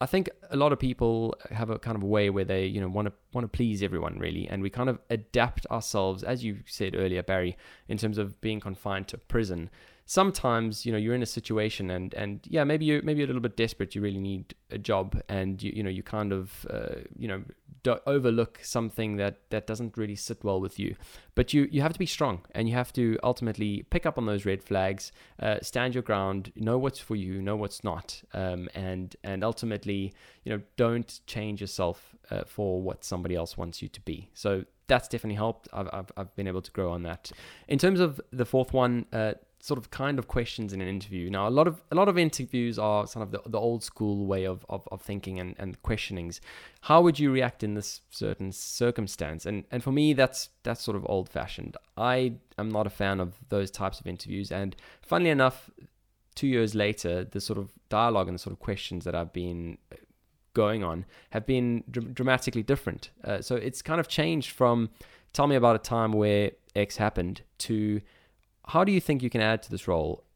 I 0.00 0.06
think 0.06 0.28
a 0.50 0.56
lot 0.56 0.72
of 0.72 0.78
people 0.78 1.34
have 1.50 1.70
a 1.70 1.78
kind 1.78 1.96
of 1.96 2.02
a 2.02 2.06
way 2.06 2.28
where 2.28 2.44
they, 2.44 2.66
you 2.66 2.80
know, 2.80 2.88
want 2.88 3.06
to 3.06 3.12
want 3.32 3.44
to 3.44 3.48
please 3.48 3.82
everyone 3.82 4.18
really, 4.18 4.46
and 4.48 4.62
we 4.62 4.68
kind 4.68 4.90
of 4.90 4.98
adapt 5.08 5.66
ourselves, 5.70 6.22
as 6.22 6.44
you 6.44 6.58
said 6.66 6.94
earlier, 6.94 7.22
Barry, 7.22 7.56
in 7.88 7.96
terms 7.96 8.18
of 8.18 8.40
being 8.40 8.60
confined 8.60 9.08
to 9.08 9.18
prison. 9.18 9.70
Sometimes 10.04 10.86
you 10.86 10.92
know 10.92 10.98
you're 10.98 11.14
in 11.14 11.22
a 11.22 11.26
situation 11.26 11.90
and 11.90 12.14
and 12.14 12.40
yeah 12.48 12.62
maybe 12.62 12.84
you 12.84 13.00
maybe 13.02 13.18
you're 13.18 13.26
a 13.26 13.32
little 13.32 13.40
bit 13.40 13.56
desperate. 13.56 13.94
You 13.94 14.02
really 14.02 14.20
need 14.20 14.54
a 14.70 14.78
job 14.78 15.20
and 15.28 15.62
you 15.62 15.72
you 15.74 15.82
know 15.82 15.90
you 15.90 16.02
kind 16.02 16.32
of 16.32 16.66
uh, 16.70 17.00
you 17.18 17.26
know 17.26 17.42
overlook 18.06 18.60
something 18.62 19.16
that 19.16 19.38
that 19.50 19.66
doesn't 19.66 19.96
really 19.96 20.16
sit 20.16 20.42
well 20.44 20.60
with 20.60 20.78
you 20.78 20.94
but 21.34 21.52
you 21.52 21.68
you 21.70 21.80
have 21.80 21.92
to 21.92 21.98
be 21.98 22.06
strong 22.06 22.40
and 22.54 22.68
you 22.68 22.74
have 22.74 22.92
to 22.92 23.18
ultimately 23.22 23.84
pick 23.90 24.06
up 24.06 24.18
on 24.18 24.26
those 24.26 24.44
red 24.44 24.62
flags 24.62 25.12
uh, 25.40 25.58
stand 25.62 25.94
your 25.94 26.02
ground 26.02 26.52
know 26.56 26.78
what's 26.78 26.98
for 26.98 27.16
you 27.16 27.40
know 27.40 27.56
what's 27.56 27.82
not 27.84 28.22
um, 28.34 28.68
and 28.74 29.16
and 29.24 29.44
ultimately 29.44 30.12
you 30.44 30.52
know 30.52 30.60
don't 30.76 31.20
change 31.26 31.60
yourself 31.60 32.14
uh, 32.30 32.44
for 32.44 32.80
what 32.80 33.04
somebody 33.04 33.34
else 33.34 33.56
wants 33.56 33.82
you 33.82 33.88
to 33.88 34.00
be 34.00 34.28
so 34.34 34.64
that's 34.88 35.08
definitely 35.08 35.36
helped. 35.36 35.68
I've, 35.72 35.88
I've, 35.92 36.12
I've, 36.16 36.36
been 36.36 36.46
able 36.46 36.62
to 36.62 36.70
grow 36.70 36.92
on 36.92 37.02
that. 37.02 37.32
In 37.68 37.78
terms 37.78 38.00
of 38.00 38.20
the 38.30 38.44
fourth 38.44 38.72
one, 38.72 39.06
uh, 39.12 39.34
sort 39.60 39.78
of 39.78 39.90
kind 39.90 40.18
of 40.18 40.28
questions 40.28 40.72
in 40.72 40.80
an 40.80 40.88
interview. 40.88 41.28
Now, 41.30 41.48
a 41.48 41.50
lot 41.50 41.66
of 41.66 41.82
a 41.90 41.94
lot 41.94 42.08
of 42.08 42.16
interviews 42.18 42.78
are 42.78 43.06
sort 43.06 43.22
of 43.22 43.32
the, 43.32 43.40
the 43.48 43.58
old 43.58 43.82
school 43.82 44.26
way 44.26 44.44
of, 44.44 44.64
of, 44.68 44.86
of 44.92 45.02
thinking 45.02 45.40
and, 45.40 45.54
and 45.58 45.80
questionings. 45.82 46.40
How 46.82 47.00
would 47.02 47.18
you 47.18 47.32
react 47.32 47.62
in 47.62 47.74
this 47.74 48.00
certain 48.10 48.52
circumstance? 48.52 49.46
And 49.46 49.64
and 49.70 49.82
for 49.82 49.92
me, 49.92 50.12
that's 50.12 50.50
that's 50.62 50.82
sort 50.82 50.96
of 50.96 51.04
old 51.08 51.28
fashioned. 51.28 51.76
I 51.96 52.34
am 52.58 52.68
not 52.70 52.86
a 52.86 52.90
fan 52.90 53.20
of 53.20 53.34
those 53.48 53.70
types 53.70 54.00
of 54.00 54.06
interviews. 54.06 54.52
And 54.52 54.76
funnily 55.02 55.30
enough, 55.30 55.70
two 56.34 56.46
years 56.46 56.74
later, 56.74 57.24
the 57.24 57.40
sort 57.40 57.58
of 57.58 57.72
dialogue 57.88 58.28
and 58.28 58.34
the 58.34 58.38
sort 58.38 58.52
of 58.52 58.60
questions 58.60 59.04
that 59.04 59.14
I've 59.14 59.32
been 59.32 59.78
going 60.54 60.82
on 60.82 61.04
have 61.30 61.44
been 61.44 61.84
dr- 61.90 62.14
dramatically 62.14 62.62
different. 62.62 63.10
Uh, 63.24 63.40
so 63.42 63.56
it's 63.56 63.82
kind 63.82 64.00
of 64.00 64.08
changed 64.08 64.50
from 64.52 64.90
tell 65.32 65.46
me 65.46 65.56
about 65.56 65.76
a 65.76 65.78
time 65.78 66.12
where 66.12 66.52
X 66.74 66.96
happened 66.96 67.42
to 67.58 68.00
how 68.68 68.84
do 68.84 68.92
you 68.92 69.00
think 69.00 69.22
you 69.22 69.30
can 69.30 69.40
add 69.40 69.62
to 69.62 69.70
this 69.70 69.86
role 69.88 70.26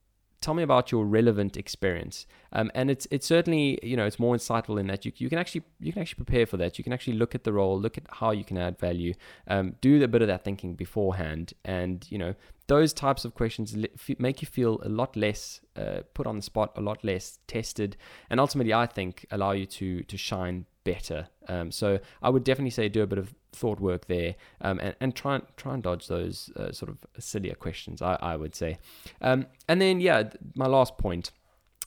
tell 0.41 0.55
me 0.55 0.62
about 0.62 0.91
your 0.91 1.05
relevant 1.05 1.57
experience. 1.57 2.26
Um, 2.53 2.70
and 2.74 2.91
it's 2.91 3.07
it's 3.11 3.26
certainly 3.26 3.78
you 3.83 3.97
know 3.97 4.07
it's 4.07 4.18
more 4.18 4.35
insightful 4.35 4.81
in 4.81 4.87
that 4.89 5.05
you, 5.05 5.12
you 5.16 5.28
can 5.28 5.39
actually 5.39 5.62
you 5.78 5.93
can 5.93 6.03
actually 6.03 6.24
prepare 6.24 6.47
for 6.47 6.57
that. 6.57 6.78
You 6.78 6.85
can 6.85 6.93
actually 6.93 7.14
look 7.14 7.35
at 7.35 7.45
the 7.45 7.53
role, 7.53 7.81
look 7.81 7.99
at 7.99 8.05
how 8.11 8.31
you 8.31 8.45
can 8.45 8.59
add 8.59 8.78
value, 8.78 9.14
um, 9.47 9.76
do 9.81 10.03
a 10.03 10.09
bit 10.09 10.22
of 10.22 10.28
that 10.28 10.45
thinking 10.45 10.74
beforehand, 10.74 11.53
and 11.64 12.07
you 12.11 12.18
know 12.18 12.35
those 12.66 12.93
types 12.93 13.24
of 13.24 13.35
questions 13.35 13.76
make 14.18 14.41
you 14.41 14.47
feel 14.47 14.81
a 14.85 14.89
lot 14.89 15.16
less 15.16 15.61
uh, 15.76 16.01
put 16.14 16.26
on 16.26 16.37
the 16.37 16.43
spot, 16.43 16.72
a 16.76 16.81
lot 16.81 17.05
less 17.05 17.39
tested, 17.47 17.97
and 18.31 18.41
ultimately 18.41 18.72
I 18.72 18.87
think 18.87 19.26
allow 19.31 19.53
you 19.53 19.66
to 19.66 20.03
to 20.03 20.16
shine 20.16 20.66
better. 20.85 21.28
Um, 21.49 21.70
so 21.70 21.99
I 22.22 22.31
would 22.31 22.45
definitely 22.45 22.70
say 22.70 22.89
do 22.89 23.03
a 23.03 23.07
bit 23.07 23.18
of 23.18 23.35
thought 23.53 23.81
work 23.81 24.07
there, 24.07 24.37
um, 24.61 24.78
and, 24.81 24.95
and 25.01 25.14
try 25.14 25.37
and 25.37 25.45
try 25.57 25.74
and 25.74 25.83
dodge 25.83 26.07
those 26.07 26.51
uh, 26.57 26.72
sort 26.72 26.91
of 26.91 26.99
sillier 27.22 27.55
questions. 27.55 28.03
I, 28.03 28.16
I 28.20 28.37
would 28.37 28.55
say, 28.55 28.78
um, 29.20 29.47
and 29.68 29.81
then 29.81 30.01
yeah, 30.01 30.31
my 30.55 30.66
last 30.66 30.99
point 30.99 31.33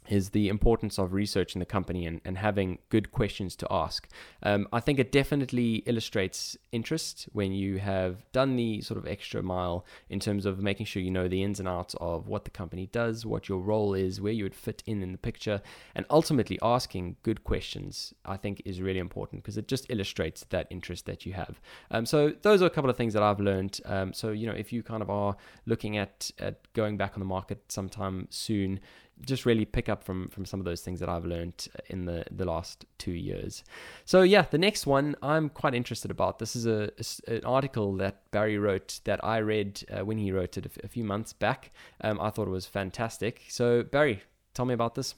is 0.09 0.29
the 0.29 0.49
importance 0.49 0.97
of 0.97 1.13
researching 1.13 1.59
the 1.59 1.65
company 1.65 2.05
and, 2.05 2.21
and 2.25 2.37
having 2.37 2.79
good 2.89 3.11
questions 3.11 3.55
to 3.57 3.67
ask. 3.71 4.07
Um, 4.41 4.67
I 4.71 4.79
think 4.79 4.99
it 4.99 5.11
definitely 5.11 5.83
illustrates 5.85 6.57
interest 6.71 7.29
when 7.33 7.51
you 7.51 7.79
have 7.79 8.31
done 8.31 8.55
the 8.55 8.81
sort 8.81 8.97
of 8.97 9.07
extra 9.07 9.41
mile 9.41 9.85
in 10.09 10.19
terms 10.19 10.45
of 10.45 10.59
making 10.59 10.85
sure 10.85 11.01
you 11.01 11.11
know 11.11 11.27
the 11.27 11.43
ins 11.43 11.59
and 11.59 11.69
outs 11.69 11.95
of 11.99 12.27
what 12.27 12.45
the 12.45 12.51
company 12.51 12.87
does, 12.91 13.25
what 13.25 13.47
your 13.47 13.59
role 13.59 13.93
is, 13.93 14.19
where 14.19 14.33
you 14.33 14.43
would 14.43 14.55
fit 14.55 14.83
in 14.85 15.01
in 15.01 15.11
the 15.11 15.17
picture, 15.17 15.61
and 15.95 16.05
ultimately 16.09 16.59
asking 16.61 17.15
good 17.23 17.43
questions, 17.43 18.13
I 18.25 18.37
think 18.37 18.61
is 18.65 18.81
really 18.81 18.99
important 18.99 19.43
because 19.43 19.57
it 19.57 19.67
just 19.67 19.85
illustrates 19.89 20.45
that 20.49 20.67
interest 20.69 21.05
that 21.05 21.25
you 21.25 21.33
have. 21.33 21.59
Um, 21.91 22.05
so 22.05 22.33
those 22.41 22.61
are 22.61 22.65
a 22.65 22.69
couple 22.69 22.89
of 22.89 22.97
things 22.97 23.13
that 23.13 23.23
I've 23.23 23.39
learned. 23.39 23.79
Um, 23.85 24.13
so, 24.13 24.31
you 24.31 24.47
know, 24.47 24.53
if 24.53 24.73
you 24.73 24.83
kind 24.83 25.01
of 25.01 25.09
are 25.09 25.35
looking 25.65 25.97
at, 25.97 26.31
at 26.39 26.71
going 26.73 26.97
back 26.97 27.13
on 27.13 27.19
the 27.19 27.25
market 27.25 27.71
sometime 27.71 28.27
soon, 28.29 28.79
just 29.25 29.45
really 29.45 29.65
pick 29.65 29.87
up 29.89 30.03
from 30.03 30.27
from 30.29 30.45
some 30.45 30.59
of 30.59 30.65
those 30.65 30.81
things 30.81 30.99
that 30.99 31.07
I've 31.09 31.25
learned 31.25 31.67
in 31.87 32.05
the 32.05 32.25
the 32.31 32.45
last 32.45 32.85
two 32.97 33.11
years. 33.13 33.63
So 34.05 34.21
yeah, 34.21 34.41
the 34.49 34.57
next 34.57 34.85
one 34.85 35.15
I'm 35.21 35.49
quite 35.49 35.73
interested 35.73 36.11
about. 36.11 36.39
This 36.39 36.55
is 36.55 36.65
a, 36.65 36.91
a- 37.27 37.35
an 37.37 37.45
article 37.45 37.95
that 37.97 38.29
Barry 38.31 38.57
wrote 38.57 38.99
that 39.05 39.23
I 39.23 39.37
read 39.37 39.83
uh, 39.91 40.03
when 40.05 40.17
he 40.17 40.31
wrote 40.31 40.57
it 40.57 40.65
a, 40.65 40.69
f- 40.69 40.83
a 40.83 40.87
few 40.87 41.03
months 41.03 41.31
back. 41.33 41.71
Um, 42.01 42.19
I 42.19 42.29
thought 42.31 42.47
it 42.47 42.51
was 42.51 42.65
fantastic. 42.65 43.41
So 43.49 43.83
Barry, 43.83 44.23
tell 44.53 44.65
me 44.65 44.73
about 44.73 44.95
this. 44.95 45.15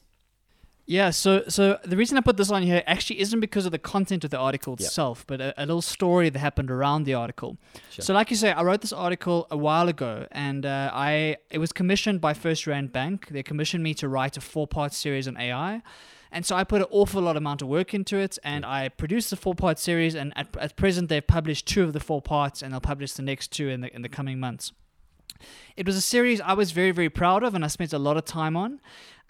Yeah, 0.87 1.09
so 1.09 1.43
so 1.47 1.79
the 1.83 1.97
reason 1.97 2.17
I 2.17 2.21
put 2.21 2.37
this 2.37 2.51
on 2.51 2.61
here 2.61 2.83
actually 2.85 3.19
isn't 3.19 3.39
because 3.39 3.65
of 3.65 3.71
the 3.71 3.79
content 3.79 4.23
of 4.23 4.29
the 4.29 4.37
article 4.37 4.75
itself, 4.75 5.25
but 5.25 5.41
a, 5.41 5.53
a 5.57 5.65
little 5.65 5.81
story 5.81 6.29
that 6.29 6.37
happened 6.37 6.69
around 6.69 7.05
the 7.05 7.15
article. 7.15 7.57
Sure. 7.89 8.03
So, 8.03 8.13
like 8.13 8.29
you 8.29 8.37
say, 8.37 8.51
I 8.51 8.61
wrote 8.61 8.81
this 8.81 8.93
article 8.93 9.47
a 9.49 9.57
while 9.57 9.89
ago, 9.89 10.27
and 10.31 10.63
uh, 10.65 10.91
I 10.93 11.37
it 11.49 11.57
was 11.57 11.71
commissioned 11.71 12.21
by 12.21 12.35
First 12.35 12.67
Rand 12.67 12.91
Bank. 12.91 13.29
They 13.29 13.41
commissioned 13.41 13.83
me 13.83 13.95
to 13.95 14.07
write 14.07 14.37
a 14.37 14.41
four 14.41 14.67
part 14.67 14.93
series 14.93 15.27
on 15.27 15.37
AI. 15.37 15.81
And 16.31 16.45
so 16.45 16.55
I 16.55 16.65
put 16.65 16.81
an 16.81 16.87
awful 16.91 17.21
lot 17.21 17.37
amount 17.37 17.61
of 17.61 17.69
work 17.69 17.93
into 17.93 18.17
it, 18.17 18.37
and 18.43 18.65
I 18.65 18.89
produced 18.89 19.29
the 19.29 19.37
four-part 19.37 19.79
series. 19.79 20.15
And 20.15 20.33
at, 20.35 20.53
at 20.57 20.75
present, 20.75 21.07
they've 21.07 21.25
published 21.25 21.65
two 21.65 21.81
of 21.83 21.93
the 21.93 22.01
four 22.01 22.21
parts, 22.21 22.61
and 22.61 22.73
they'll 22.73 22.81
publish 22.81 23.13
the 23.13 23.21
next 23.21 23.53
two 23.53 23.69
in 23.69 23.79
the 23.79 23.95
in 23.95 24.01
the 24.01 24.09
coming 24.09 24.37
months. 24.37 24.73
It 25.75 25.85
was 25.85 25.95
a 25.95 26.01
series 26.01 26.41
I 26.41 26.53
was 26.53 26.71
very, 26.71 26.91
very 26.91 27.09
proud 27.09 27.43
of, 27.43 27.55
and 27.55 27.63
I 27.63 27.67
spent 27.67 27.93
a 27.93 27.99
lot 27.99 28.17
of 28.17 28.25
time 28.25 28.55
on. 28.55 28.79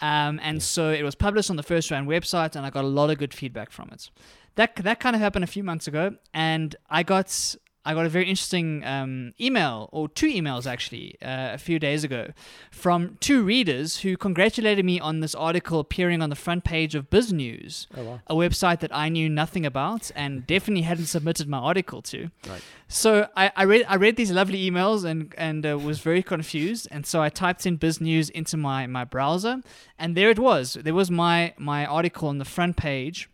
Um, 0.02 0.40
and 0.44 0.62
so 0.62 0.92
it 0.92 1.04
was 1.04 1.16
published 1.16 1.50
on 1.50 1.56
the 1.56 1.64
First 1.64 1.92
Rand 1.92 2.08
website, 2.08 2.56
and 2.56 2.66
I 2.66 2.70
got 2.70 2.84
a 2.84 2.88
lot 2.88 3.10
of 3.10 3.18
good 3.18 3.34
feedback 3.34 3.72
from 3.72 3.90
it. 3.92 4.10
That 4.56 4.76
that 4.78 5.00
kind 5.00 5.16
of 5.16 5.22
happened 5.22 5.44
a 5.44 5.48
few 5.48 5.64
months 5.64 5.88
ago, 5.88 6.16
and 6.34 6.76
I 6.90 7.04
got 7.04 7.56
I 7.86 7.94
got 7.94 8.06
a 8.06 8.10
very 8.10 8.28
interesting 8.28 8.84
um, 8.84 9.34
email, 9.40 9.90
or 9.92 10.10
two 10.10 10.28
emails 10.28 10.66
actually, 10.66 11.16
uh, 11.22 11.54
a 11.54 11.58
few 11.58 11.78
days 11.80 12.04
ago, 12.04 12.32
from 12.72 13.18
two 13.20 13.44
readers 13.44 14.00
who 14.00 14.18
congratulated 14.18 14.84
me 14.84 15.00
on 15.00 15.20
this 15.20 15.36
article 15.36 15.80
appearing 15.80 16.22
on 16.22 16.30
the 16.30 16.36
front 16.36 16.64
page 16.64 16.96
of 16.96 17.10
Biz 17.10 17.32
News, 17.32 17.88
Oh 17.96 18.04
wow. 18.04 18.20
a 18.28 18.36
website 18.36 18.80
that 18.80 18.96
I 18.96 19.10
knew 19.10 19.30
nothing 19.30 19.66
about 19.66 20.12
and 20.16 20.46
definitely 20.48 20.82
hadn't 20.84 21.06
submitted 21.06 21.48
my 21.48 21.60
article 21.60 22.02
to. 22.04 22.32
Right. 22.50 22.62
So 22.88 23.28
I, 23.36 23.52
I 23.56 23.64
read 23.66 23.86
I 23.88 23.96
read 23.96 24.16
these 24.16 24.32
lovely 24.32 24.70
emails 24.70 25.06
and 25.06 25.34
and 25.38 25.66
uh, 25.66 25.78
was 25.78 26.00
very 26.00 26.24
confused, 26.24 26.88
and 26.92 27.06
so 27.06 27.22
I 27.22 27.30
typed 27.30 27.66
in 27.66 27.78
Biz 27.78 28.02
News 28.02 28.30
into 28.30 28.58
my 28.58 28.88
my 28.88 29.04
browser, 29.04 29.62
and 29.98 30.16
there 30.18 30.30
it 30.30 30.40
was. 30.40 30.74
There 30.74 30.94
was 30.94 31.10
my 31.12 31.54
my 31.58 31.86
article 31.86 32.28
on 32.30 32.38
the 32.38 32.46
front 32.46 32.78
page, 32.78 33.30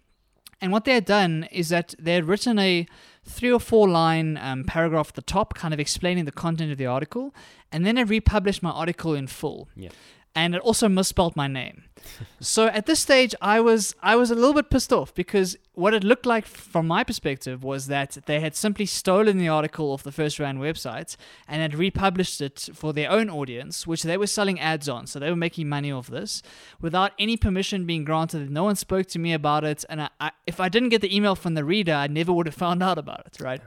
and 0.61 0.71
what 0.71 0.85
they 0.85 0.93
had 0.93 1.05
done 1.05 1.47
is 1.51 1.69
that 1.69 1.95
they 1.99 2.13
had 2.13 2.25
written 2.25 2.59
a 2.59 2.85
three 3.25 3.51
or 3.51 3.59
four 3.59 3.87
line 3.89 4.37
um, 4.37 4.63
paragraph 4.63 5.09
at 5.09 5.15
the 5.15 5.21
top, 5.21 5.53
kind 5.53 5.73
of 5.73 5.79
explaining 5.79 6.25
the 6.25 6.31
content 6.31 6.71
of 6.71 6.77
the 6.77 6.85
article, 6.85 7.33
and 7.71 7.85
then 7.85 7.97
it 7.97 8.07
republished 8.09 8.63
my 8.63 8.71
article 8.71 9.13
in 9.13 9.27
full. 9.27 9.69
Yeah. 9.75 9.89
And 10.33 10.55
it 10.55 10.61
also 10.61 10.87
misspelled 10.87 11.35
my 11.35 11.47
name. 11.47 11.83
so 12.39 12.67
at 12.67 12.85
this 12.85 12.99
stage, 12.99 13.35
I 13.41 13.59
was 13.59 13.95
I 14.01 14.15
was 14.15 14.31
a 14.31 14.35
little 14.35 14.53
bit 14.53 14.69
pissed 14.69 14.93
off 14.93 15.13
because 15.13 15.57
what 15.73 15.93
it 15.93 16.03
looked 16.03 16.25
like 16.25 16.45
from 16.45 16.87
my 16.87 17.03
perspective 17.03 17.63
was 17.63 17.87
that 17.87 18.17
they 18.25 18.39
had 18.39 18.55
simply 18.55 18.85
stolen 18.85 19.37
the 19.37 19.47
article 19.47 19.91
off 19.91 20.03
the 20.03 20.11
First 20.11 20.39
Rand 20.39 20.59
website 20.59 21.15
and 21.47 21.61
had 21.61 21.75
republished 21.75 22.41
it 22.41 22.69
for 22.73 22.93
their 22.93 23.09
own 23.09 23.29
audience, 23.29 23.87
which 23.87 24.03
they 24.03 24.17
were 24.17 24.27
selling 24.27 24.59
ads 24.59 24.89
on. 24.89 25.07
So 25.07 25.19
they 25.19 25.29
were 25.29 25.35
making 25.35 25.69
money 25.69 25.91
off 25.91 26.07
this 26.07 26.41
without 26.81 27.13
any 27.17 27.37
permission 27.37 27.85
being 27.85 28.03
granted. 28.03 28.49
No 28.49 28.63
one 28.63 28.75
spoke 28.75 29.07
to 29.07 29.19
me 29.19 29.33
about 29.33 29.63
it, 29.63 29.85
and 29.89 30.03
I, 30.03 30.09
I, 30.19 30.31
if 30.45 30.59
I 30.59 30.69
didn't 30.69 30.89
get 30.89 31.01
the 31.01 31.15
email 31.15 31.35
from 31.35 31.53
the 31.53 31.63
reader, 31.63 31.93
I 31.93 32.07
never 32.07 32.33
would 32.33 32.47
have 32.47 32.55
found 32.55 32.83
out 32.83 32.97
about 32.97 33.25
it. 33.25 33.41
Right. 33.41 33.61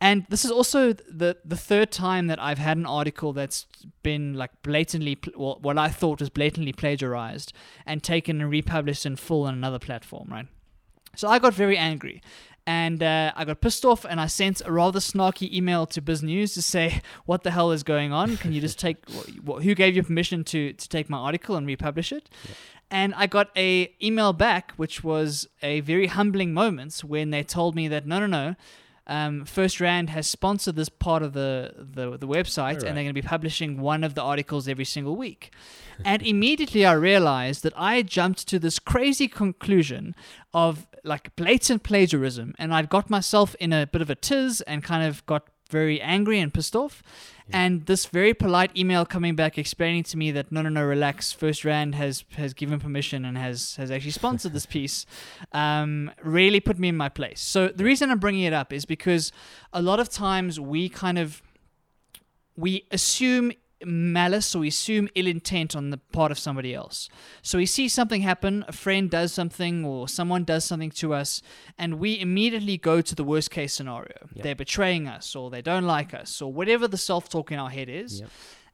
And 0.00 0.24
this 0.30 0.44
is 0.44 0.50
also 0.50 0.92
the 0.92 1.36
the 1.44 1.56
third 1.56 1.90
time 1.90 2.28
that 2.28 2.40
I've 2.40 2.58
had 2.58 2.78
an 2.78 2.86
article 2.86 3.32
that's 3.34 3.66
been 4.02 4.34
like 4.34 4.50
blatantly, 4.62 5.18
well, 5.36 5.58
what 5.60 5.76
I 5.76 5.88
thought 5.88 6.20
was 6.20 6.30
blatantly 6.30 6.72
plagiarized 6.72 7.52
and 7.84 8.02
taken 8.02 8.40
and 8.40 8.50
republished 8.50 9.04
in 9.04 9.16
full 9.16 9.44
on 9.44 9.54
another 9.54 9.78
platform, 9.78 10.28
right? 10.30 10.46
So 11.16 11.28
I 11.28 11.38
got 11.38 11.52
very 11.54 11.76
angry. 11.76 12.22
And 12.66 13.02
uh, 13.02 13.32
I 13.34 13.44
got 13.46 13.62
pissed 13.62 13.84
off, 13.84 14.04
and 14.04 14.20
I 14.20 14.26
sent 14.26 14.62
a 14.64 14.70
rather 14.70 15.00
snarky 15.00 15.52
email 15.52 15.86
to 15.86 16.00
Biz 16.00 16.22
News 16.22 16.54
to 16.54 16.62
say, 16.62 17.00
"What 17.26 17.42
the 17.42 17.50
hell 17.50 17.72
is 17.72 17.82
going 17.82 18.12
on? 18.12 18.36
Can 18.36 18.52
you 18.52 18.60
just 18.60 18.78
take 18.78 18.98
wh- 19.10 19.30
wh- 19.46 19.62
who 19.62 19.74
gave 19.74 19.96
you 19.96 20.02
permission 20.02 20.44
to 20.44 20.72
to 20.72 20.88
take 20.88 21.10
my 21.10 21.18
article 21.18 21.56
and 21.56 21.66
republish 21.66 22.12
it?" 22.12 22.30
And 22.90 23.14
I 23.14 23.26
got 23.26 23.48
a 23.56 23.94
email 24.02 24.32
back, 24.32 24.72
which 24.76 25.02
was 25.02 25.48
a 25.62 25.80
very 25.80 26.08
humbling 26.08 26.52
moment 26.52 27.00
when 27.00 27.30
they 27.30 27.42
told 27.42 27.74
me 27.74 27.88
that 27.88 28.06
no, 28.06 28.18
no, 28.18 28.26
no, 28.26 28.56
um, 29.10 29.44
First 29.44 29.80
Rand 29.80 30.08
has 30.10 30.28
sponsored 30.28 30.76
this 30.76 30.88
part 30.88 31.22
of 31.22 31.32
the 31.32 31.74
the, 31.76 32.16
the 32.16 32.28
website, 32.28 32.58
Alright. 32.58 32.84
and 32.84 32.96
they're 32.96 33.04
going 33.04 33.06
to 33.08 33.22
be 33.22 33.22
publishing 33.22 33.80
one 33.80 34.04
of 34.04 34.14
the 34.14 34.22
articles 34.22 34.68
every 34.68 34.84
single 34.84 35.16
week. 35.16 35.52
and 36.04 36.22
immediately 36.22 36.86
I 36.86 36.92
realized 36.92 37.62
that 37.64 37.74
I 37.76 38.02
jumped 38.02 38.46
to 38.48 38.58
this 38.58 38.78
crazy 38.78 39.28
conclusion 39.28 40.14
of 40.54 40.86
like 41.02 41.34
blatant 41.34 41.82
plagiarism, 41.82 42.54
and 42.58 42.72
I'd 42.72 42.88
got 42.88 43.10
myself 43.10 43.56
in 43.58 43.72
a 43.72 43.86
bit 43.86 44.00
of 44.00 44.10
a 44.10 44.14
tiz 44.14 44.60
and 44.62 44.84
kind 44.84 45.04
of 45.04 45.26
got 45.26 45.48
very 45.70 46.00
angry 46.00 46.38
and 46.40 46.52
pissed 46.52 46.76
off. 46.76 47.02
And 47.52 47.86
this 47.86 48.06
very 48.06 48.32
polite 48.32 48.76
email 48.76 49.04
coming 49.04 49.34
back 49.34 49.58
explaining 49.58 50.04
to 50.04 50.16
me 50.16 50.30
that 50.30 50.52
no, 50.52 50.62
no, 50.62 50.68
no, 50.68 50.84
relax. 50.84 51.32
First 51.32 51.64
Rand 51.64 51.96
has 51.96 52.24
has 52.36 52.54
given 52.54 52.78
permission 52.78 53.24
and 53.24 53.36
has 53.36 53.76
has 53.76 53.90
actually 53.90 54.12
sponsored 54.12 54.52
this 54.52 54.66
piece, 54.76 55.04
um, 55.52 56.10
really 56.22 56.60
put 56.60 56.78
me 56.78 56.88
in 56.88 56.96
my 56.96 57.08
place. 57.08 57.40
So 57.40 57.68
the 57.68 57.84
reason 57.84 58.10
I'm 58.10 58.20
bringing 58.20 58.42
it 58.42 58.52
up 58.52 58.72
is 58.72 58.84
because 58.84 59.32
a 59.72 59.82
lot 59.82 59.98
of 59.98 60.08
times 60.08 60.60
we 60.60 60.88
kind 60.88 61.18
of 61.18 61.42
we 62.56 62.86
assume 62.90 63.52
malice 63.84 64.54
or 64.54 64.60
we 64.60 64.68
assume 64.68 65.08
ill 65.14 65.26
intent 65.26 65.74
on 65.74 65.90
the 65.90 65.98
part 65.98 66.30
of 66.30 66.38
somebody 66.38 66.74
else. 66.74 67.08
So 67.42 67.58
we 67.58 67.66
see 67.66 67.88
something 67.88 68.22
happen, 68.22 68.64
a 68.68 68.72
friend 68.72 69.10
does 69.10 69.32
something 69.32 69.84
or 69.84 70.08
someone 70.08 70.44
does 70.44 70.64
something 70.64 70.90
to 70.92 71.14
us, 71.14 71.42
and 71.78 71.98
we 71.98 72.18
immediately 72.18 72.76
go 72.76 73.00
to 73.00 73.14
the 73.14 73.24
worst 73.24 73.50
case 73.50 73.72
scenario. 73.72 74.28
Yep. 74.34 74.42
They're 74.42 74.54
betraying 74.54 75.08
us 75.08 75.34
or 75.34 75.50
they 75.50 75.62
don't 75.62 75.86
like 75.86 76.14
us 76.14 76.40
or 76.42 76.52
whatever 76.52 76.86
the 76.88 76.98
self 76.98 77.28
talk 77.28 77.50
in 77.52 77.58
our 77.58 77.70
head 77.70 77.88
is. 77.88 78.20
Yep. 78.20 78.30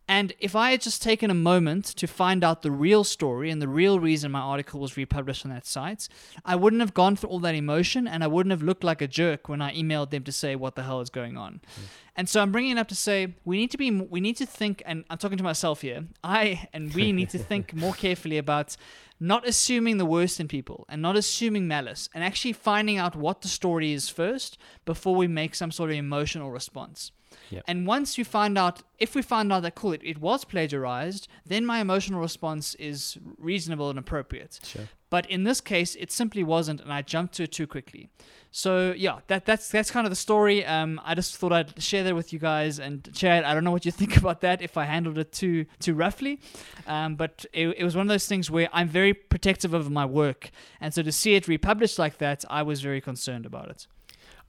And 0.09 0.35
if 0.39 0.55
I 0.55 0.71
had 0.71 0.83
just 0.83 1.03
taken 1.03 1.31
a 1.31 1.35
moment 1.35 1.85
to 1.87 2.07
find 2.07 2.45
out 2.45 2.63
the 2.63 2.71
real 2.71 3.03
story 3.03 3.51
and 3.51 3.61
the 3.61 3.67
real 3.69 3.99
reason 3.99 4.31
my 4.31 4.41
article 4.41 4.79
was 4.79 4.97
republished 4.97 5.45
on 5.45 5.51
that 5.51 5.67
site, 5.67 6.09
I 6.45 6.55
wouldn't 6.55 6.81
have 6.81 6.95
gone 6.95 7.17
through 7.17 7.31
all 7.31 7.41
that 7.41 7.57
emotion 7.57 8.07
and 8.07 8.23
I 8.23 8.29
wouldn't 8.29 8.53
have 8.53 8.63
looked 8.63 8.85
like 8.85 9.03
a 9.03 9.09
jerk 9.09 9.49
when 9.49 9.61
I 9.61 9.75
emailed 9.75 10.11
them 10.11 10.23
to 10.23 10.33
say 10.33 10.55
what 10.55 10.77
the 10.77 10.85
hell 10.85 11.01
is 11.01 11.11
going 11.11 11.37
on. 11.37 11.61
And 12.17 12.29
so 12.29 12.41
I'm 12.41 12.51
bringing 12.51 12.73
it 12.73 12.79
up 12.79 12.89
to 12.89 12.95
say 12.95 13.35
we 13.45 13.59
need 13.59 13.71
to 13.71 13.79
be 13.79 13.91
we 13.91 14.21
need 14.21 14.37
to 14.39 14.47
think 14.47 14.83
and 14.87 15.05
I'm 15.11 15.19
talking 15.19 15.39
to 15.39 15.45
myself 15.45 15.83
here. 15.83 16.07
I 16.25 16.69
and 16.73 16.93
we 16.95 17.13
need 17.19 17.31
to 17.31 17.39
think 17.39 17.75
more 17.75 17.93
carefully 17.93 18.39
about 18.39 18.77
not 19.19 19.47
assuming 19.47 19.99
the 19.99 20.07
worst 20.07 20.41
in 20.41 20.49
people 20.49 20.85
and 20.89 21.01
not 21.01 21.17
assuming 21.17 21.67
malice 21.67 22.09
and 22.15 22.23
actually 22.23 22.53
finding 22.53 22.99
out 22.99 23.17
what 23.17 23.41
the 23.43 23.49
story 23.49 23.93
is 23.93 24.09
first 24.09 24.59
before 24.85 25.15
we 25.15 25.27
make 25.27 25.55
some 25.55 25.71
sort 25.71 25.91
of 25.91 25.97
emotional 25.97 26.51
response. 26.51 27.13
Yep. 27.51 27.65
And 27.69 27.87
once 27.87 28.19
you 28.19 28.25
find 28.25 28.59
out, 28.59 28.83
if 28.99 29.15
we 29.15 29.23
find 29.23 29.53
out 29.53 29.63
that 29.63 29.75
cool, 29.75 29.93
it, 29.93 30.01
it 30.05 30.19
was 30.19 30.45
plagiarized, 30.45 31.29
then 31.45 31.65
my 31.65 31.81
emotional 31.81 32.21
response 32.21 32.75
is 32.75 33.19
reasonable 33.39 33.89
and 33.91 33.99
appropriate. 33.99 34.59
Sure. 34.65 34.89
But 35.11 35.31
in 35.31 35.45
this 35.45 35.61
case, 35.61 35.95
it 35.97 36.11
simply 36.11 36.43
wasn't, 36.43 36.81
and 36.81 36.93
I 36.93 37.03
jumped 37.03 37.35
to 37.35 37.45
it 37.45 37.53
too 37.53 37.67
quickly. 37.67 38.09
So 38.57 38.95
yeah, 38.97 39.19
that 39.27 39.45
that's 39.45 39.69
that's 39.69 39.91
kind 39.91 40.07
of 40.07 40.11
the 40.11 40.17
story. 40.17 40.65
Um, 40.65 40.99
I 41.05 41.15
just 41.15 41.37
thought 41.37 41.53
I'd 41.53 41.83
share 41.83 42.05
that 42.05 42.15
with 42.15 42.33
you 42.33 42.39
guys. 42.39 42.79
And 42.79 43.07
Chad, 43.13 43.45
I 43.45 43.53
don't 43.53 43.65
know 43.65 43.71
what 43.71 43.85
you 43.85 43.93
think 44.01 44.17
about 44.17 44.41
that. 44.41 44.63
If 44.63 44.79
I 44.79 44.85
handled 44.87 45.19
it 45.19 45.31
too 45.31 45.67
too 45.79 45.93
roughly, 45.93 46.41
um, 46.87 47.17
but 47.17 47.45
it, 47.53 47.69
it 47.77 47.85
was 47.85 47.95
one 47.95 48.07
of 48.07 48.09
those 48.09 48.27
things 48.27 48.51
where 48.51 48.71
I'm 48.73 48.89
very 48.89 49.13
protective 49.13 49.75
of 49.75 49.91
my 49.91 50.07
work, 50.07 50.51
and 50.81 50.95
so 50.95 51.03
to 51.03 51.13
see 51.13 51.35
it 51.35 51.49
republished 51.49 51.99
like 51.99 52.17
that, 52.17 52.47
I 52.49 52.63
was 52.63 52.81
very 52.81 53.03
concerned 53.03 53.45
about 53.45 53.69
it. 53.69 53.87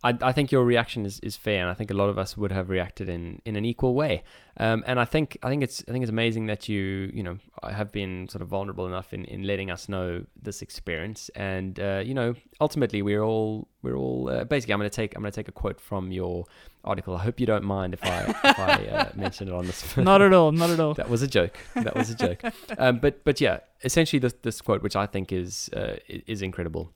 I, 0.03 0.15
I 0.21 0.31
think 0.31 0.51
your 0.51 0.63
reaction 0.63 1.05
is, 1.07 1.19
is 1.21 1.35
fair, 1.35 1.61
and 1.61 1.69
I 1.69 1.73
think 1.73 1.89
a 1.89 1.95
lot 1.95 2.09
of 2.09 2.19
us 2.19 2.37
would 2.37 2.51
have 2.51 2.69
reacted 2.69 3.09
in, 3.09 3.41
in 3.45 3.55
an 3.55 3.65
equal 3.65 3.95
way. 3.95 4.23
Um, 4.57 4.83
and 4.85 4.99
I 4.99 5.05
think 5.05 5.37
I 5.41 5.49
think 5.49 5.63
it's 5.63 5.83
I 5.87 5.91
think 5.91 6.03
it's 6.03 6.11
amazing 6.11 6.47
that 6.47 6.69
you 6.69 7.11
you 7.13 7.23
know 7.23 7.37
have 7.63 7.91
been 7.91 8.27
sort 8.29 8.41
of 8.43 8.47
vulnerable 8.47 8.85
enough 8.85 9.13
in, 9.13 9.25
in 9.25 9.43
letting 9.43 9.71
us 9.71 9.89
know 9.89 10.23
this 10.39 10.61
experience. 10.61 11.29
And 11.35 11.79
uh, 11.79 12.03
you 12.05 12.13
know, 12.13 12.35
ultimately, 12.61 13.01
we're 13.01 13.23
all 13.23 13.67
we're 13.81 13.95
all 13.95 14.29
uh, 14.29 14.43
basically. 14.43 14.73
I'm 14.73 14.79
going 14.79 14.89
to 14.89 14.95
take 14.95 15.15
I'm 15.15 15.21
going 15.21 15.31
to 15.31 15.35
take 15.35 15.47
a 15.47 15.51
quote 15.51 15.81
from 15.81 16.11
your 16.11 16.45
article. 16.83 17.15
I 17.15 17.23
hope 17.23 17.39
you 17.39 17.47
don't 17.47 17.63
mind 17.63 17.95
if 17.95 18.03
I 18.03 18.35
if 18.43 18.59
I 18.59 18.85
uh, 18.85 19.09
mention 19.15 19.47
it 19.47 19.53
on 19.53 19.65
this. 19.65 19.97
Not 19.97 20.21
at 20.21 20.31
all. 20.31 20.51
Not 20.51 20.69
at 20.69 20.79
all. 20.79 20.93
that 20.93 21.09
was 21.09 21.23
a 21.23 21.27
joke. 21.27 21.57
That 21.73 21.95
was 21.95 22.11
a 22.11 22.15
joke. 22.15 22.43
Um, 22.77 22.99
but 22.99 23.23
but 23.23 23.41
yeah, 23.41 23.59
essentially 23.83 24.19
this 24.19 24.33
this 24.43 24.61
quote, 24.61 24.83
which 24.83 24.95
I 24.95 25.07
think 25.07 25.31
is 25.31 25.71
uh, 25.75 25.95
is 26.07 26.43
incredible. 26.43 26.93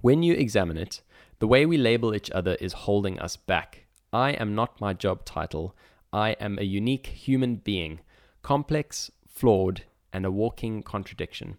When 0.00 0.22
you 0.22 0.34
examine 0.34 0.76
it, 0.76 1.00
the 1.38 1.46
way 1.46 1.66
we 1.66 1.76
label 1.76 2.14
each 2.14 2.30
other 2.30 2.54
is 2.60 2.72
holding 2.72 3.18
us 3.18 3.36
back. 3.36 3.86
I 4.12 4.30
am 4.30 4.54
not 4.54 4.80
my 4.80 4.92
job 4.92 5.24
title. 5.24 5.74
I 6.12 6.30
am 6.40 6.58
a 6.58 6.62
unique 6.62 7.06
human 7.06 7.56
being, 7.56 8.00
complex, 8.42 9.10
flawed, 9.26 9.82
and 10.12 10.24
a 10.24 10.30
walking 10.30 10.82
contradiction. 10.82 11.58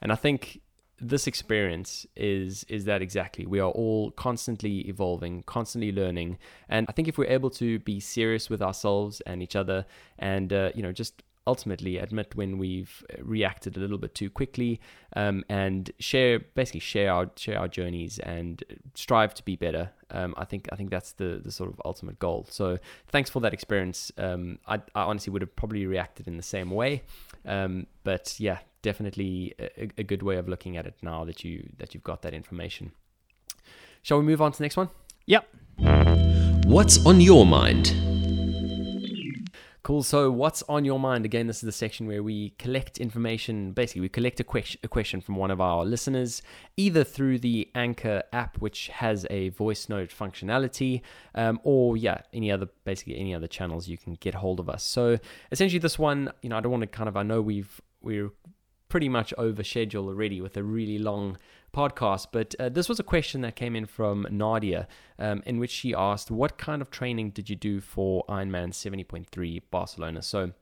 And 0.00 0.12
I 0.12 0.14
think 0.14 0.60
this 1.00 1.26
experience 1.26 2.06
is 2.16 2.64
is 2.64 2.84
that 2.86 3.02
exactly. 3.02 3.46
We 3.46 3.60
are 3.60 3.70
all 3.70 4.10
constantly 4.12 4.80
evolving, 4.88 5.42
constantly 5.44 5.92
learning, 5.92 6.38
and 6.68 6.86
I 6.88 6.92
think 6.92 7.06
if 7.08 7.18
we're 7.18 7.26
able 7.26 7.50
to 7.50 7.78
be 7.80 8.00
serious 8.00 8.50
with 8.50 8.62
ourselves 8.62 9.20
and 9.22 9.42
each 9.42 9.54
other, 9.54 9.86
and 10.18 10.52
uh, 10.52 10.70
you 10.74 10.82
know 10.82 10.92
just 10.92 11.22
ultimately 11.48 11.96
admit 11.96 12.36
when 12.36 12.58
we've 12.58 13.04
reacted 13.18 13.76
a 13.76 13.80
little 13.80 13.98
bit 13.98 14.14
too 14.14 14.30
quickly 14.30 14.80
um, 15.16 15.44
and 15.48 15.90
share 15.98 16.38
basically 16.38 16.80
share 16.80 17.10
our 17.12 17.30
share 17.36 17.58
our 17.58 17.68
journeys 17.68 18.18
and 18.20 18.62
strive 18.94 19.34
to 19.34 19.42
be 19.42 19.56
better. 19.56 19.90
Um, 20.10 20.34
I 20.36 20.44
think 20.44 20.68
I 20.72 20.76
think 20.76 20.90
that's 20.90 21.12
the 21.12 21.40
the 21.42 21.50
sort 21.50 21.70
of 21.70 21.80
ultimate 21.84 22.18
goal. 22.18 22.46
So 22.50 22.78
thanks 23.08 23.30
for 23.30 23.40
that 23.40 23.52
experience. 23.52 24.12
Um, 24.18 24.58
I, 24.66 24.76
I 24.94 25.02
honestly 25.02 25.32
would 25.32 25.42
have 25.42 25.56
probably 25.56 25.86
reacted 25.86 26.28
in 26.28 26.36
the 26.36 26.42
same 26.42 26.70
way. 26.70 27.02
Um, 27.44 27.86
but 28.04 28.38
yeah 28.38 28.58
definitely 28.82 29.54
a, 29.58 29.88
a 29.98 30.04
good 30.04 30.22
way 30.22 30.36
of 30.36 30.48
looking 30.48 30.76
at 30.76 30.86
it 30.86 30.94
now 31.02 31.24
that 31.24 31.44
you 31.44 31.68
that 31.78 31.94
you've 31.94 32.04
got 32.04 32.22
that 32.22 32.34
information. 32.34 32.92
Shall 34.02 34.18
we 34.18 34.24
move 34.24 34.40
on 34.40 34.52
to 34.52 34.58
the 34.58 34.64
next 34.64 34.76
one? 34.76 34.88
Yep. 35.26 35.46
What's 36.64 37.04
on 37.04 37.20
your 37.20 37.44
mind? 37.44 38.17
Cool. 39.84 40.02
So, 40.02 40.30
what's 40.30 40.62
on 40.68 40.84
your 40.84 40.98
mind? 40.98 41.24
Again, 41.24 41.46
this 41.46 41.58
is 41.58 41.62
the 41.62 41.72
section 41.72 42.06
where 42.06 42.22
we 42.22 42.50
collect 42.58 42.98
information. 42.98 43.72
Basically, 43.72 44.02
we 44.02 44.08
collect 44.08 44.40
a, 44.40 44.44
question, 44.44 44.80
a 44.82 44.88
question 44.88 45.20
from 45.20 45.36
one 45.36 45.50
of 45.50 45.60
our 45.60 45.84
listeners, 45.84 46.42
either 46.76 47.04
through 47.04 47.38
the 47.38 47.70
Anchor 47.74 48.22
app, 48.32 48.58
which 48.58 48.88
has 48.88 49.24
a 49.30 49.50
voice 49.50 49.88
note 49.88 50.10
functionality, 50.10 51.00
um, 51.34 51.60
or 51.62 51.96
yeah, 51.96 52.20
any 52.32 52.50
other 52.50 52.68
basically 52.84 53.16
any 53.18 53.34
other 53.34 53.46
channels 53.46 53.88
you 53.88 53.96
can 53.96 54.14
get 54.14 54.34
hold 54.34 54.58
of 54.58 54.68
us. 54.68 54.82
So, 54.82 55.18
essentially, 55.52 55.78
this 55.78 55.98
one, 55.98 56.32
you 56.42 56.48
know, 56.48 56.58
I 56.58 56.60
don't 56.60 56.72
want 56.72 56.82
to 56.82 56.88
kind 56.88 57.08
of. 57.08 57.16
I 57.16 57.22
know 57.22 57.40
we've 57.40 57.80
we're 58.02 58.30
pretty 58.88 59.08
much 59.08 59.32
over 59.38 59.62
schedule 59.62 60.08
already 60.08 60.40
with 60.40 60.56
a 60.56 60.62
really 60.62 60.98
long 60.98 61.38
podcast. 61.72 62.28
But 62.32 62.54
uh, 62.58 62.68
this 62.68 62.88
was 62.88 62.98
a 63.00 63.02
question 63.02 63.40
that 63.42 63.56
came 63.56 63.76
in 63.76 63.86
from 63.86 64.26
Nadia, 64.30 64.88
um, 65.18 65.42
in 65.46 65.58
which 65.58 65.70
she 65.70 65.94
asked, 65.94 66.30
"What 66.30 66.58
kind 66.58 66.82
of 66.82 66.90
training 66.90 67.30
did 67.30 67.48
you 67.50 67.56
do 67.56 67.80
for 67.80 68.24
Ironman 68.28 68.72
70.3 68.72 69.62
Barcelona?" 69.70 70.22
So. 70.22 70.52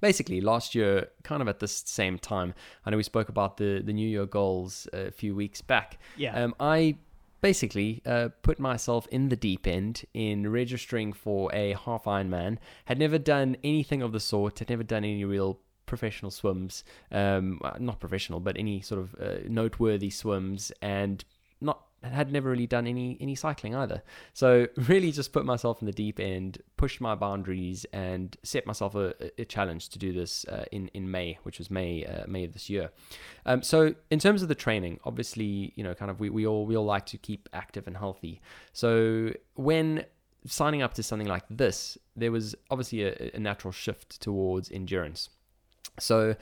Basically, 0.00 0.40
last 0.40 0.74
year, 0.74 1.10
kind 1.22 1.40
of 1.40 1.46
at 1.46 1.60
this 1.60 1.84
same 1.86 2.18
time, 2.18 2.54
I 2.84 2.90
know 2.90 2.96
we 2.96 3.04
spoke 3.04 3.28
about 3.28 3.56
the, 3.56 3.80
the 3.84 3.92
New 3.92 4.08
Year 4.08 4.26
goals 4.26 4.88
a 4.92 5.12
few 5.12 5.32
weeks 5.32 5.60
back. 5.60 5.96
Yeah. 6.16 6.34
Um, 6.34 6.56
I 6.58 6.96
basically 7.42 8.00
uh, 8.06 8.30
put 8.40 8.58
myself 8.58 9.06
in 9.12 9.28
the 9.28 9.36
deep 9.36 9.66
end 9.66 10.04
in 10.14 10.50
registering 10.50 11.12
for 11.12 11.54
a 11.54 11.74
half 11.74 12.04
Ironman. 12.04 12.56
Had 12.86 12.98
never 12.98 13.18
done 13.18 13.56
anything 13.62 14.00
of 14.00 14.12
the 14.12 14.20
sort. 14.20 14.60
Had 14.60 14.70
never 14.70 14.82
done 14.82 15.04
any 15.04 15.24
real 15.24 15.60
professional 15.86 16.30
swims, 16.30 16.84
um, 17.10 17.60
uh, 17.62 17.72
not 17.78 18.00
professional, 18.00 18.40
but 18.40 18.56
any 18.56 18.80
sort 18.80 19.00
of 19.00 19.14
uh, 19.20 19.38
noteworthy 19.48 20.10
swims, 20.10 20.72
and 20.82 21.24
not 21.60 21.82
had 22.02 22.32
never 22.32 22.50
really 22.50 22.66
done 22.66 22.86
any 22.86 23.16
any 23.20 23.34
cycling 23.34 23.74
either. 23.74 24.02
So 24.32 24.66
really, 24.76 25.12
just 25.12 25.32
put 25.32 25.44
myself 25.44 25.80
in 25.80 25.86
the 25.86 25.92
deep 25.92 26.18
end, 26.18 26.58
pushed 26.76 27.00
my 27.00 27.14
boundaries, 27.14 27.86
and 27.92 28.36
set 28.42 28.66
myself 28.66 28.94
a, 28.94 29.14
a 29.38 29.44
challenge 29.44 29.88
to 29.90 29.98
do 29.98 30.12
this 30.12 30.44
uh, 30.46 30.64
in 30.72 30.88
in 30.88 31.10
May, 31.10 31.38
which 31.44 31.58
was 31.58 31.70
May 31.70 32.04
uh, 32.04 32.24
May 32.26 32.44
of 32.44 32.52
this 32.52 32.68
year. 32.68 32.90
Um, 33.46 33.62
so 33.62 33.94
in 34.10 34.18
terms 34.18 34.42
of 34.42 34.48
the 34.48 34.54
training, 34.54 35.00
obviously, 35.04 35.72
you 35.76 35.84
know, 35.84 35.94
kind 35.94 36.10
of 36.10 36.20
we, 36.20 36.30
we 36.30 36.46
all 36.46 36.66
we 36.66 36.76
all 36.76 36.84
like 36.84 37.06
to 37.06 37.18
keep 37.18 37.48
active 37.52 37.86
and 37.86 37.96
healthy. 37.96 38.40
So 38.72 39.32
when 39.54 40.04
signing 40.46 40.82
up 40.82 40.94
to 40.94 41.02
something 41.02 41.28
like 41.28 41.44
this, 41.48 41.96
there 42.16 42.32
was 42.32 42.54
obviously 42.70 43.04
a, 43.04 43.30
a 43.34 43.38
natural 43.38 43.72
shift 43.72 44.20
towards 44.20 44.70
endurance. 44.70 45.28
So, 45.98 46.36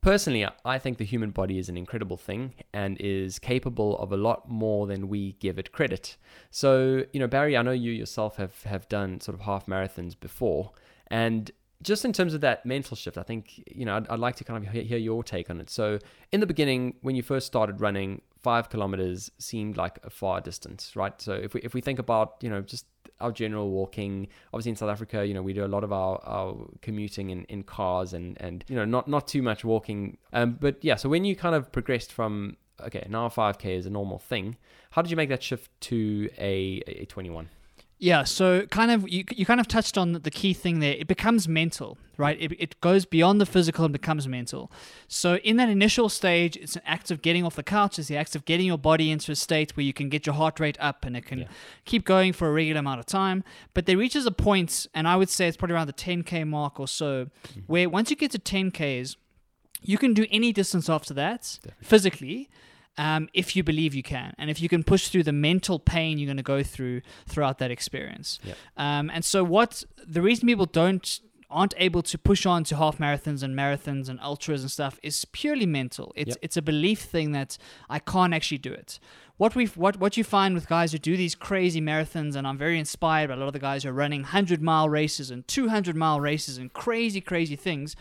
personally, 0.00 0.46
I 0.64 0.78
think 0.78 0.98
the 0.98 1.04
human 1.04 1.30
body 1.30 1.58
is 1.58 1.68
an 1.68 1.76
incredible 1.76 2.16
thing 2.16 2.54
and 2.72 2.96
is 3.00 3.38
capable 3.38 3.98
of 3.98 4.12
a 4.12 4.16
lot 4.16 4.48
more 4.48 4.86
than 4.86 5.08
we 5.08 5.32
give 5.34 5.58
it 5.58 5.72
credit. 5.72 6.16
So, 6.50 7.04
you 7.12 7.20
know, 7.20 7.26
Barry, 7.26 7.56
I 7.56 7.62
know 7.62 7.72
you 7.72 7.92
yourself 7.92 8.36
have, 8.36 8.62
have 8.64 8.88
done 8.88 9.20
sort 9.20 9.34
of 9.34 9.42
half 9.42 9.66
marathons 9.66 10.18
before. 10.18 10.72
And 11.08 11.50
just 11.82 12.04
in 12.04 12.12
terms 12.12 12.34
of 12.34 12.40
that 12.42 12.66
mental 12.66 12.96
shift, 12.96 13.16
I 13.16 13.22
think, 13.22 13.62
you 13.66 13.84
know, 13.84 13.96
I'd, 13.96 14.08
I'd 14.08 14.18
like 14.18 14.36
to 14.36 14.44
kind 14.44 14.66
of 14.66 14.72
hear, 14.72 14.98
your 14.98 15.22
take 15.22 15.48
on 15.48 15.60
it. 15.60 15.70
So, 15.70 15.98
in 16.32 16.40
the 16.40 16.46
beginning, 16.46 16.94
when 17.00 17.14
you 17.14 17.22
first 17.22 17.46
started 17.46 17.80
running, 17.80 18.20
five 18.38 18.68
kilometers 18.68 19.30
seemed 19.38 19.76
like 19.76 19.98
a 20.02 20.10
far 20.10 20.40
distance, 20.40 20.94
right? 20.94 21.20
So, 21.20 21.32
if 21.32 21.54
we, 21.54 21.60
if 21.62 21.72
we 21.72 21.80
think 21.80 21.98
about, 21.98 22.36
you 22.42 22.50
know, 22.50 22.60
just 22.60 22.84
our 23.20 23.32
general 23.32 23.70
walking. 23.70 24.28
Obviously, 24.52 24.70
in 24.70 24.76
South 24.76 24.90
Africa, 24.90 25.26
you 25.26 25.34
know, 25.34 25.42
we 25.42 25.52
do 25.52 25.64
a 25.64 25.68
lot 25.68 25.84
of 25.84 25.92
our, 25.92 26.20
our 26.24 26.56
commuting 26.82 27.30
in, 27.30 27.44
in 27.44 27.62
cars 27.62 28.12
and, 28.12 28.40
and, 28.40 28.64
you 28.68 28.76
know, 28.76 28.84
not, 28.84 29.08
not 29.08 29.26
too 29.26 29.42
much 29.42 29.64
walking. 29.64 30.18
Um, 30.32 30.58
but 30.60 30.76
yeah, 30.82 30.96
so 30.96 31.08
when 31.08 31.24
you 31.24 31.36
kind 31.36 31.54
of 31.54 31.70
progressed 31.72 32.12
from, 32.12 32.56
okay, 32.80 33.06
now 33.08 33.28
5K 33.28 33.76
is 33.76 33.86
a 33.86 33.90
normal 33.90 34.18
thing, 34.18 34.56
how 34.90 35.02
did 35.02 35.10
you 35.10 35.16
make 35.16 35.28
that 35.28 35.42
shift 35.42 35.70
to 35.82 36.30
a, 36.38 36.82
a 36.86 37.04
21? 37.06 37.48
Yeah, 38.02 38.24
so 38.24 38.64
kind 38.68 38.90
of 38.90 39.06
you, 39.06 39.24
you 39.30 39.44
kind 39.44 39.60
of 39.60 39.68
touched 39.68 39.98
on 39.98 40.12
the 40.14 40.30
key 40.30 40.54
thing 40.54 40.80
there. 40.80 40.94
It 40.94 41.06
becomes 41.06 41.46
mental, 41.46 41.98
right? 42.16 42.40
It, 42.40 42.52
it 42.58 42.80
goes 42.80 43.04
beyond 43.04 43.42
the 43.42 43.46
physical 43.46 43.84
and 43.84 43.92
becomes 43.92 44.26
mental. 44.26 44.72
So 45.06 45.36
in 45.36 45.56
that 45.58 45.68
initial 45.68 46.08
stage, 46.08 46.56
it's 46.56 46.76
an 46.76 46.82
act 46.86 47.10
of 47.10 47.20
getting 47.20 47.44
off 47.44 47.56
the 47.56 47.62
couch. 47.62 47.98
It's 47.98 48.08
the 48.08 48.16
act 48.16 48.34
of 48.34 48.46
getting 48.46 48.66
your 48.66 48.78
body 48.78 49.10
into 49.10 49.32
a 49.32 49.36
state 49.36 49.76
where 49.76 49.84
you 49.84 49.92
can 49.92 50.08
get 50.08 50.24
your 50.24 50.34
heart 50.34 50.58
rate 50.58 50.78
up 50.80 51.04
and 51.04 51.14
it 51.14 51.26
can 51.26 51.40
Yeah. 51.40 51.48
keep 51.84 52.06
going 52.06 52.32
for 52.32 52.48
a 52.48 52.52
regular 52.52 52.80
amount 52.80 53.00
of 53.00 53.06
time. 53.06 53.44
But 53.74 53.84
there 53.84 53.98
reaches 53.98 54.24
a 54.24 54.32
point, 54.32 54.86
and 54.94 55.06
I 55.06 55.16
would 55.16 55.28
say 55.28 55.46
it's 55.46 55.58
probably 55.58 55.74
around 55.74 55.88
the 55.88 55.92
10k 55.92 56.46
mark 56.46 56.80
or 56.80 56.88
so, 56.88 57.26
mm. 57.26 57.62
where 57.66 57.86
once 57.90 58.08
you 58.08 58.16
get 58.16 58.30
to 58.30 58.38
10ks, 58.38 59.16
you 59.82 59.98
can 59.98 60.14
do 60.14 60.26
any 60.30 60.54
distance 60.54 60.88
after 60.88 61.12
that 61.14 61.58
physically 61.82 62.48
um, 62.98 63.28
if 63.32 63.54
you 63.56 63.62
believe 63.62 63.94
you 63.94 64.02
can 64.02 64.34
and 64.38 64.50
if 64.50 64.60
you 64.60 64.68
can 64.68 64.82
push 64.82 65.08
through 65.08 65.22
the 65.22 65.32
mental 65.32 65.78
pain 65.78 66.18
you're 66.18 66.26
going 66.26 66.36
to 66.36 66.42
go 66.42 66.62
through 66.62 67.00
throughout 67.26 67.58
that 67.58 67.70
experience 67.70 68.38
Yep. 68.44 68.56
um, 68.76 69.10
and 69.12 69.24
so 69.24 69.42
what 69.44 69.84
the 70.06 70.20
reason 70.22 70.46
people 70.48 70.66
don't 70.66 71.20
aren't 71.52 71.74
able 71.78 72.00
to 72.02 72.16
push 72.16 72.46
on 72.46 72.62
to 72.62 72.76
half 72.76 72.98
marathons 72.98 73.42
and 73.42 73.56
marathons 73.56 74.08
and 74.08 74.20
ultras 74.20 74.60
and 74.62 74.70
stuff 74.70 75.00
is 75.02 75.24
purely 75.26 75.66
mental 75.66 76.12
it's 76.14 76.30
Yep. 76.30 76.38
it's 76.42 76.56
a 76.56 76.62
belief 76.62 77.00
thing 77.00 77.32
that 77.32 77.56
I 77.88 77.98
can't 77.98 78.32
actually 78.34 78.58
do 78.58 78.72
it 78.72 79.00
what 79.36 79.54
we 79.56 79.66
what 79.66 79.96
what 79.98 80.16
you 80.16 80.22
find 80.22 80.54
with 80.54 80.68
guys 80.68 80.92
who 80.92 80.98
do 80.98 81.16
these 81.16 81.34
crazy 81.34 81.80
marathons 81.80 82.36
and 82.36 82.46
I'm 82.46 82.58
very 82.58 82.78
inspired 82.78 83.28
by 83.28 83.34
a 83.34 83.36
lot 83.38 83.46
of 83.46 83.52
the 83.54 83.58
guys 83.58 83.82
who 83.82 83.88
are 83.88 83.92
running 83.92 84.20
100 84.22 84.60
mile 84.62 84.88
races 84.88 85.30
and 85.30 85.46
200 85.48 85.96
mile 85.96 86.20
races 86.20 86.58
and 86.58 86.72
crazy 86.72 87.20
crazy 87.20 87.56
things 87.56 87.96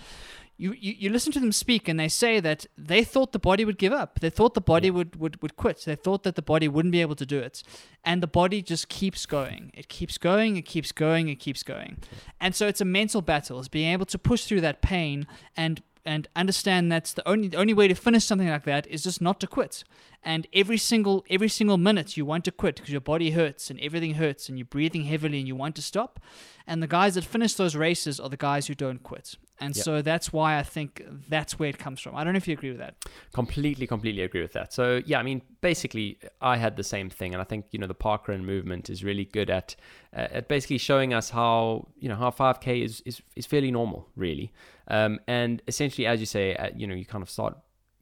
you, 0.59 0.73
you, 0.73 0.93
you 0.99 1.09
listen 1.09 1.31
to 1.31 1.39
them 1.39 1.53
speak 1.53 1.87
and 1.87 1.97
they 1.97 2.09
say 2.09 2.41
that 2.41 2.65
they 2.77 3.05
thought 3.05 3.31
the 3.31 3.39
body 3.39 3.63
would 3.63 3.77
give 3.77 3.93
up. 3.93 4.19
They 4.19 4.29
thought 4.29 4.55
the 4.55 4.61
body 4.61 4.91
would, 4.91 5.15
would, 5.15 5.41
would 5.41 5.55
quit. 5.55 5.83
They 5.85 5.95
thought 5.95 6.23
that 6.23 6.35
the 6.35 6.41
body 6.41 6.67
wouldn't 6.67 6.91
be 6.91 6.99
able 6.99 7.15
to 7.15 7.25
do 7.25 7.39
it. 7.39 7.63
And 8.03 8.21
the 8.21 8.27
body 8.27 8.61
just 8.61 8.89
keeps 8.89 9.25
going. 9.25 9.71
It 9.73 9.87
keeps 9.87 10.17
going, 10.17 10.57
it 10.57 10.63
keeps 10.63 10.91
going, 10.91 11.29
it 11.29 11.35
keeps 11.35 11.63
going. 11.63 11.99
And 12.41 12.53
so 12.53 12.67
it's 12.67 12.81
a 12.81 12.85
mental 12.85 13.21
battle, 13.21 13.57
it's 13.59 13.69
being 13.69 13.93
able 13.93 14.05
to 14.07 14.19
push 14.19 14.43
through 14.43 14.59
that 14.61 14.81
pain 14.81 15.27
and 15.55 15.81
and 16.05 16.27
understand 16.35 16.91
that's 16.91 17.13
the 17.13 17.27
only 17.27 17.49
the 17.49 17.57
only 17.57 17.73
way 17.73 17.87
to 17.87 17.93
finish 17.93 18.25
something 18.25 18.47
like 18.47 18.63
that 18.63 18.87
is 18.87 19.03
just 19.03 19.21
not 19.21 19.39
to 19.39 19.47
quit. 19.47 19.83
And 20.23 20.45
every 20.53 20.77
single 20.77 21.25
every 21.29 21.49
single 21.49 21.77
minute 21.77 22.17
you 22.17 22.25
want 22.25 22.43
to 22.45 22.51
quit 22.51 22.75
because 22.75 22.89
your 22.89 23.01
body 23.01 23.31
hurts 23.31 23.69
and 23.69 23.79
everything 23.79 24.15
hurts 24.15 24.49
and 24.49 24.57
you're 24.57 24.65
breathing 24.65 25.05
heavily 25.05 25.39
and 25.39 25.47
you 25.47 25.55
want 25.55 25.75
to 25.77 25.81
stop. 25.81 26.19
And 26.67 26.83
the 26.83 26.87
guys 26.87 27.15
that 27.15 27.23
finish 27.23 27.53
those 27.53 27.77
races 27.77 28.19
are 28.19 28.29
the 28.29 28.37
guys 28.37 28.67
who 28.67 28.75
don't 28.75 29.03
quit. 29.03 29.35
And 29.59 29.75
Yep. 29.75 29.83
so 29.83 30.01
that's 30.01 30.31
why 30.31 30.57
I 30.57 30.63
think 30.63 31.03
that's 31.27 31.59
where 31.59 31.69
it 31.69 31.77
comes 31.77 31.99
from. 31.99 32.15
I 32.15 32.23
don't 32.23 32.33
know 32.33 32.37
if 32.37 32.47
you 32.47 32.53
agree 32.53 32.69
with 32.69 32.79
that. 32.79 32.95
Completely, 33.33 33.85
completely 33.87 34.23
agree 34.23 34.41
with 34.41 34.53
that. 34.53 34.71
So 34.73 35.01
yeah, 35.05 35.19
I 35.19 35.23
mean, 35.23 35.41
basically, 35.61 36.17
I 36.41 36.57
had 36.57 36.77
the 36.77 36.83
same 36.83 37.09
thing, 37.09 37.33
and 37.33 37.41
I 37.41 37.43
think 37.45 37.65
you 37.71 37.79
know 37.79 37.87
the 37.87 37.95
parkrun 37.95 38.43
movement 38.43 38.89
is 38.89 39.03
really 39.03 39.25
good 39.25 39.49
at 39.49 39.75
uh, 40.15 40.27
at 40.31 40.47
basically 40.47 40.77
showing 40.77 41.13
us 41.13 41.29
how 41.29 41.87
you 41.97 42.07
know 42.09 42.15
how 42.15 42.31
5k 42.31 42.83
is 42.83 43.01
is, 43.05 43.21
is 43.35 43.45
fairly 43.45 43.71
normal, 43.71 44.07
really, 44.15 44.51
um, 44.87 45.19
and 45.27 45.61
essentially, 45.67 46.07
as 46.07 46.19
you 46.19 46.25
say, 46.25 46.55
uh, 46.55 46.69
you 46.75 46.87
know, 46.87 46.95
you 46.95 47.05
kind 47.05 47.21
of 47.21 47.29
start 47.29 47.57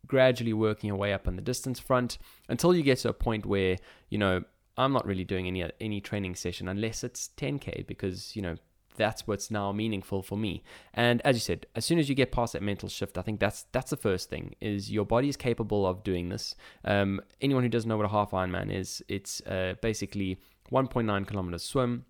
gradually 0.05 0.53
working 0.53 0.88
your 0.88 0.95
way 0.97 1.12
up 1.14 1.28
on 1.28 1.36
the 1.36 1.41
distance 1.41 1.80
front 1.80 2.18
until 2.47 2.74
you 2.74 2.82
get 2.82 2.97
to 2.99 3.10
a 3.10 3.14
point 3.14 3.45
where 3.45 3.78
you 4.10 4.18
know 4.18 4.43
I'm 4.78 4.93
not 4.93 5.05
really 5.05 5.26
doing 5.26 5.47
any 5.47 5.70
any 5.82 6.01
training 6.01 6.36
session 6.36 6.68
unless 6.68 7.03
it's 7.03 7.30
10k 7.36 7.88
because 7.88 8.36
you 8.36 8.41
know 8.41 8.55
that's 8.98 9.26
what's 9.26 9.50
now 9.50 9.72
meaningful 9.72 10.22
for 10.22 10.38
me. 10.38 10.64
And 10.93 11.22
as 11.24 11.36
you 11.36 11.39
said, 11.39 11.66
as 11.76 11.86
soon 11.86 12.00
as 12.00 12.10
you 12.10 12.16
get 12.16 12.32
past 12.32 12.54
that 12.54 12.62
mental 12.62 12.89
shift, 12.89 13.18
I 13.18 13.22
think 13.22 13.39
that's 13.39 13.66
that's 13.72 13.91
the 13.91 13.98
first 13.98 14.30
thing 14.30 14.56
is 14.60 14.91
your 14.91 15.06
body 15.06 15.30
is 15.30 15.38
capable 15.38 15.86
of 15.86 16.04
doing 16.04 16.30
this. 16.30 16.56
Um, 16.84 17.22
anyone 17.39 17.64
who 17.64 17.70
doesn't 17.70 17.88
know 17.88 17.98
what 17.98 18.06
a 18.06 18.10
half 18.10 18.32
Ironman 18.32 18.74
is, 18.74 19.04
it's 19.08 19.41
uh, 19.41 19.76
basically 19.82 20.39
1.9 20.72 21.28
kilometers 21.28 21.64
swim, 21.64 22.06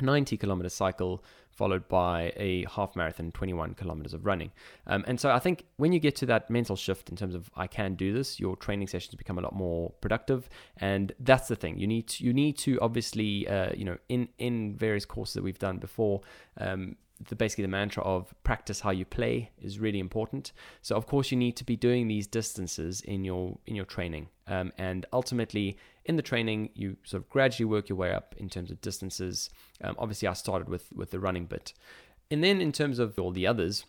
90 0.00 0.36
kilometer 0.36 0.68
cycle, 0.68 1.24
followed 1.56 1.88
by 1.88 2.32
a 2.36 2.64
half 2.66 2.94
marathon, 2.94 3.32
21 3.32 3.74
kilometers 3.74 4.12
of 4.14 4.26
running. 4.26 4.52
Um, 4.86 5.04
and 5.08 5.18
so 5.18 5.30
I 5.30 5.38
think 5.38 5.64
when 5.78 5.92
you 5.92 5.98
get 5.98 6.14
to 6.16 6.26
that 6.26 6.50
mental 6.50 6.76
shift 6.76 7.08
in 7.08 7.16
terms 7.16 7.34
of 7.34 7.50
I 7.56 7.66
can 7.66 7.94
do 7.94 8.12
this, 8.12 8.38
your 8.38 8.56
training 8.56 8.88
sessions 8.88 9.14
become 9.14 9.38
a 9.38 9.40
lot 9.40 9.54
more 9.54 9.90
productive. 10.00 10.48
And 10.76 11.12
that's 11.18 11.48
the 11.48 11.56
thing. 11.56 11.78
You 11.78 11.86
need 11.86 12.08
to, 12.08 12.24
you 12.24 12.32
need 12.32 12.58
to 12.58 12.78
obviously, 12.80 13.48
uh, 13.48 13.72
you 13.74 13.84
know, 13.84 13.96
in 14.08 14.28
in 14.38 14.76
various 14.76 15.06
courses 15.06 15.34
that 15.34 15.42
we've 15.42 15.58
done 15.58 15.78
before. 15.78 16.20
Um, 16.58 16.96
the 17.28 17.34
basically 17.34 17.62
the 17.62 17.68
mantra 17.68 18.02
of 18.02 18.34
practice 18.44 18.80
how 18.80 18.90
you 18.90 19.04
play 19.04 19.50
is 19.60 19.78
really 19.78 19.98
important. 19.98 20.52
So 20.82 20.96
of 20.96 21.06
course 21.06 21.30
you 21.30 21.38
need 21.38 21.56
to 21.56 21.64
be 21.64 21.76
doing 21.76 22.08
these 22.08 22.26
distances 22.26 23.00
in 23.00 23.24
your 23.24 23.56
in 23.66 23.74
your 23.74 23.86
training, 23.86 24.28
um, 24.46 24.72
and 24.76 25.06
ultimately 25.12 25.78
in 26.06 26.16
the 26.16 26.22
training 26.22 26.70
you 26.74 26.96
sort 27.04 27.22
of 27.22 27.28
gradually 27.28 27.66
work 27.66 27.88
your 27.88 27.98
way 27.98 28.12
up 28.12 28.34
in 28.38 28.48
terms 28.48 28.70
of 28.70 28.80
distances. 28.80 29.50
Um, 29.82 29.94
obviously 29.98 30.28
I 30.28 30.32
started 30.32 30.68
with 30.68 30.92
with 30.92 31.10
the 31.10 31.20
running 31.20 31.46
bit, 31.46 31.72
and 32.30 32.42
then 32.42 32.60
in 32.60 32.72
terms 32.72 32.98
of 32.98 33.18
all 33.18 33.30
the 33.30 33.46
others, 33.46 33.84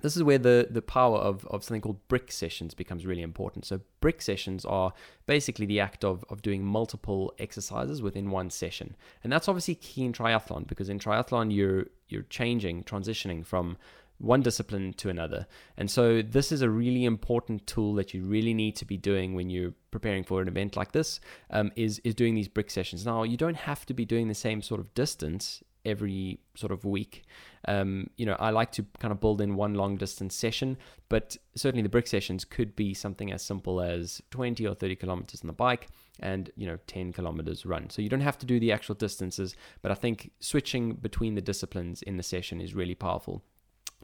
this 0.00 0.16
is 0.16 0.22
where 0.22 0.38
the, 0.38 0.66
the 0.70 0.82
power 0.82 1.18
of, 1.18 1.46
of 1.46 1.62
something 1.62 1.80
called 1.80 2.08
brick 2.08 2.32
sessions 2.32 2.74
becomes 2.74 3.06
really 3.06 3.22
important. 3.22 3.64
So, 3.66 3.80
brick 4.00 4.22
sessions 4.22 4.64
are 4.64 4.92
basically 5.26 5.66
the 5.66 5.80
act 5.80 6.04
of, 6.04 6.24
of 6.28 6.42
doing 6.42 6.64
multiple 6.64 7.34
exercises 7.38 8.02
within 8.02 8.30
one 8.30 8.50
session. 8.50 8.96
And 9.22 9.32
that's 9.32 9.48
obviously 9.48 9.76
key 9.76 10.04
in 10.04 10.12
triathlon 10.12 10.66
because 10.66 10.88
in 10.88 10.98
triathlon, 10.98 11.54
you're, 11.54 11.86
you're 12.08 12.22
changing, 12.22 12.84
transitioning 12.84 13.44
from 13.44 13.76
one 14.22 14.40
discipline 14.40 14.92
to 14.94 15.10
another. 15.10 15.46
And 15.76 15.90
so, 15.90 16.22
this 16.22 16.52
is 16.52 16.62
a 16.62 16.70
really 16.70 17.04
important 17.04 17.66
tool 17.66 17.94
that 17.94 18.14
you 18.14 18.22
really 18.22 18.54
need 18.54 18.76
to 18.76 18.84
be 18.84 18.96
doing 18.96 19.34
when 19.34 19.50
you're 19.50 19.74
preparing 19.90 20.24
for 20.24 20.40
an 20.40 20.48
event 20.48 20.76
like 20.76 20.92
this 20.92 21.20
um, 21.50 21.72
is, 21.76 22.00
is 22.04 22.14
doing 22.14 22.34
these 22.34 22.48
brick 22.48 22.70
sessions. 22.70 23.04
Now, 23.04 23.24
you 23.24 23.36
don't 23.36 23.56
have 23.56 23.84
to 23.86 23.94
be 23.94 24.04
doing 24.04 24.28
the 24.28 24.34
same 24.34 24.62
sort 24.62 24.80
of 24.80 24.94
distance 24.94 25.62
every 25.84 26.38
sort 26.54 26.72
of 26.72 26.84
week. 26.84 27.24
Um, 27.66 28.08
you 28.16 28.26
know, 28.26 28.36
I 28.38 28.50
like 28.50 28.72
to 28.72 28.86
kind 29.00 29.10
of 29.10 29.20
build 29.20 29.40
in 29.40 29.56
one 29.56 29.74
long 29.74 29.96
distance 29.96 30.34
session, 30.34 30.76
but 31.08 31.36
certainly 31.56 31.82
the 31.82 31.88
brick 31.88 32.06
sessions 32.06 32.44
could 32.44 32.76
be 32.76 32.94
something 32.94 33.32
as 33.32 33.42
simple 33.42 33.80
as 33.80 34.22
20 34.30 34.66
or 34.66 34.74
30 34.74 34.96
kilometers 34.96 35.42
on 35.42 35.46
the 35.48 35.52
bike 35.52 35.88
and, 36.20 36.50
you 36.56 36.66
know, 36.66 36.78
10 36.86 37.12
kilometers 37.12 37.66
run. 37.66 37.90
So 37.90 38.02
you 38.02 38.08
don't 38.08 38.20
have 38.20 38.38
to 38.38 38.46
do 38.46 38.60
the 38.60 38.72
actual 38.72 38.94
distances, 38.94 39.56
but 39.80 39.90
I 39.90 39.94
think 39.94 40.30
switching 40.40 40.94
between 40.94 41.34
the 41.34 41.40
disciplines 41.40 42.02
in 42.02 42.16
the 42.16 42.22
session 42.22 42.60
is 42.60 42.74
really 42.74 42.94
powerful. 42.94 43.42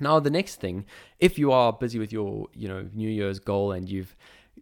Now, 0.01 0.20
the 0.20 0.30
next 0.30 0.57
thing, 0.57 0.84
if 1.18 1.38
you 1.38 1.53
are 1.53 1.72
busy 1.72 1.99
with 1.99 2.12
your, 2.12 2.49
you 2.55 2.68
know, 2.68 2.88
New 2.94 3.09
Year's 3.09 3.38
goal 3.38 3.72
and 3.72 3.88
you've 3.88 4.16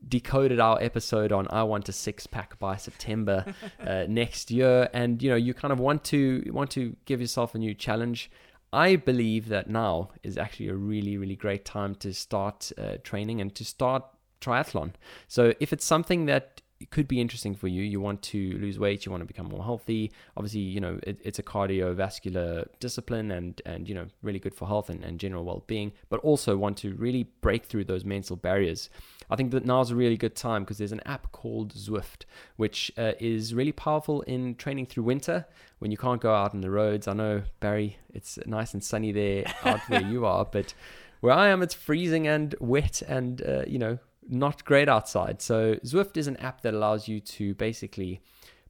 decoded 0.09 0.61
our 0.61 0.81
episode 0.83 1.33
on 1.33 1.47
I 1.51 1.63
want 1.63 1.89
a 1.89 1.93
six 1.93 2.27
pack 2.27 2.59
by 2.59 2.77
September 2.77 3.55
uh, 3.81 4.05
next 4.09 4.51
year, 4.51 4.89
and 4.93 5.23
you 5.23 5.31
know 5.31 5.37
you 5.37 5.55
kind 5.55 5.73
of 5.73 5.81
want 5.81 6.05
to 6.05 6.45
want 6.53 6.71
to 6.73 6.97
give 7.05 7.21
yourself 7.21 7.55
a 7.55 7.59
new 7.59 7.75
challenge. 7.75 8.31
I 8.73 8.97
believe 8.97 9.49
that 9.49 9.71
now 9.71 10.11
is 10.23 10.37
actually 10.37 10.69
a 10.69 10.75
really 10.75 11.17
really 11.17 11.37
great 11.37 11.65
time 11.65 11.95
to 11.97 12.13
start 12.13 12.73
uh, 12.79 12.97
training 13.03 13.41
and 13.41 13.55
to 13.55 13.65
start 13.65 14.05
triathlon. 14.41 14.93
So 15.29 15.53
if 15.61 15.73
it's 15.73 15.85
something 15.85 16.27
that 16.27 16.61
could 16.91 17.09
be 17.09 17.21
interesting 17.21 17.55
for 17.55 17.69
you, 17.69 17.83
you 17.83 18.01
want 18.01 18.21
to 18.23 18.59
lose 18.59 18.79
weight, 18.79 19.07
you 19.07 19.11
want 19.11 19.23
to 19.23 19.27
become 19.27 19.47
more 19.47 19.65
healthy. 19.65 20.13
Obviously, 20.37 20.61
you 20.61 20.81
know 20.81 20.99
it, 21.03 21.19
it's 21.25 21.39
a 21.39 21.43
cardiovascular 21.43 22.67
discipline 22.81 23.31
and 23.31 23.63
and 23.65 23.89
you 23.89 23.95
know 23.95 24.07
really 24.23 24.39
good 24.39 24.55
for 24.55 24.69
health 24.69 24.91
and, 24.91 25.03
and 25.03 25.19
general 25.19 25.45
well-being, 25.45 25.93
but 26.09 26.21
also 26.21 26.57
want 26.57 26.77
to 26.79 26.95
really 26.95 27.25
break 27.41 27.65
through 27.65 27.85
those 27.85 28.05
mental 28.05 28.37
barriers. 28.37 28.91
I 29.31 29.37
think 29.37 29.51
that 29.53 29.65
now's 29.65 29.91
a 29.91 29.97
really 29.97 30.17
good 30.17 30.37
time 30.37 30.63
because 30.63 30.79
there's 30.79 30.93
an 30.93 31.01
app 31.05 31.33
called 31.33 31.75
Zwift, 31.75 32.25
which 32.57 32.93
uh, 32.97 33.13
is 33.19 33.55
really 33.55 33.73
powerful 33.73 34.23
in 34.23 34.55
training 34.55 34.87
through 34.87 35.05
winter 35.05 35.47
when 35.79 35.91
you 35.91 35.97
can't 35.97 36.21
go 36.21 36.33
out 36.33 36.55
on 36.55 36.61
the 36.61 36.71
roads. 36.71 37.09
I 37.09 37.15
know, 37.15 37.43
Barry, 37.61 37.99
it's 38.13 38.39
nice 38.47 38.73
and 38.73 38.85
sunny 38.85 39.13
there 39.13 39.45
out 39.65 39.81
where 39.89 40.03
you 40.03 40.27
are, 40.27 40.45
but 40.45 40.75
where 41.21 41.35
I 41.35 41.49
am, 41.49 41.63
it's 41.63 41.75
freezing 41.75 42.29
and 42.29 42.55
wet 42.61 43.03
and, 43.03 43.43
uh, 43.43 43.65
you 43.67 43.79
know, 43.79 43.99
not 44.29 44.65
great 44.65 44.89
outside. 44.89 45.41
So 45.43 45.77
Zwift 45.77 46.17
is 46.17 46.27
an 46.27 46.37
app 46.39 46.63
that 46.63 46.75
allows 46.75 47.09
you 47.09 47.21
to 47.21 47.55
basically 47.55 48.21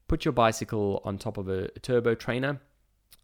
put 0.07 0.25
your 0.25 0.31
bicycle 0.31 1.01
on 1.03 1.17
top 1.17 1.37
of 1.37 1.49
a, 1.49 1.69
turbo 1.79 2.15
trainer 2.15 2.59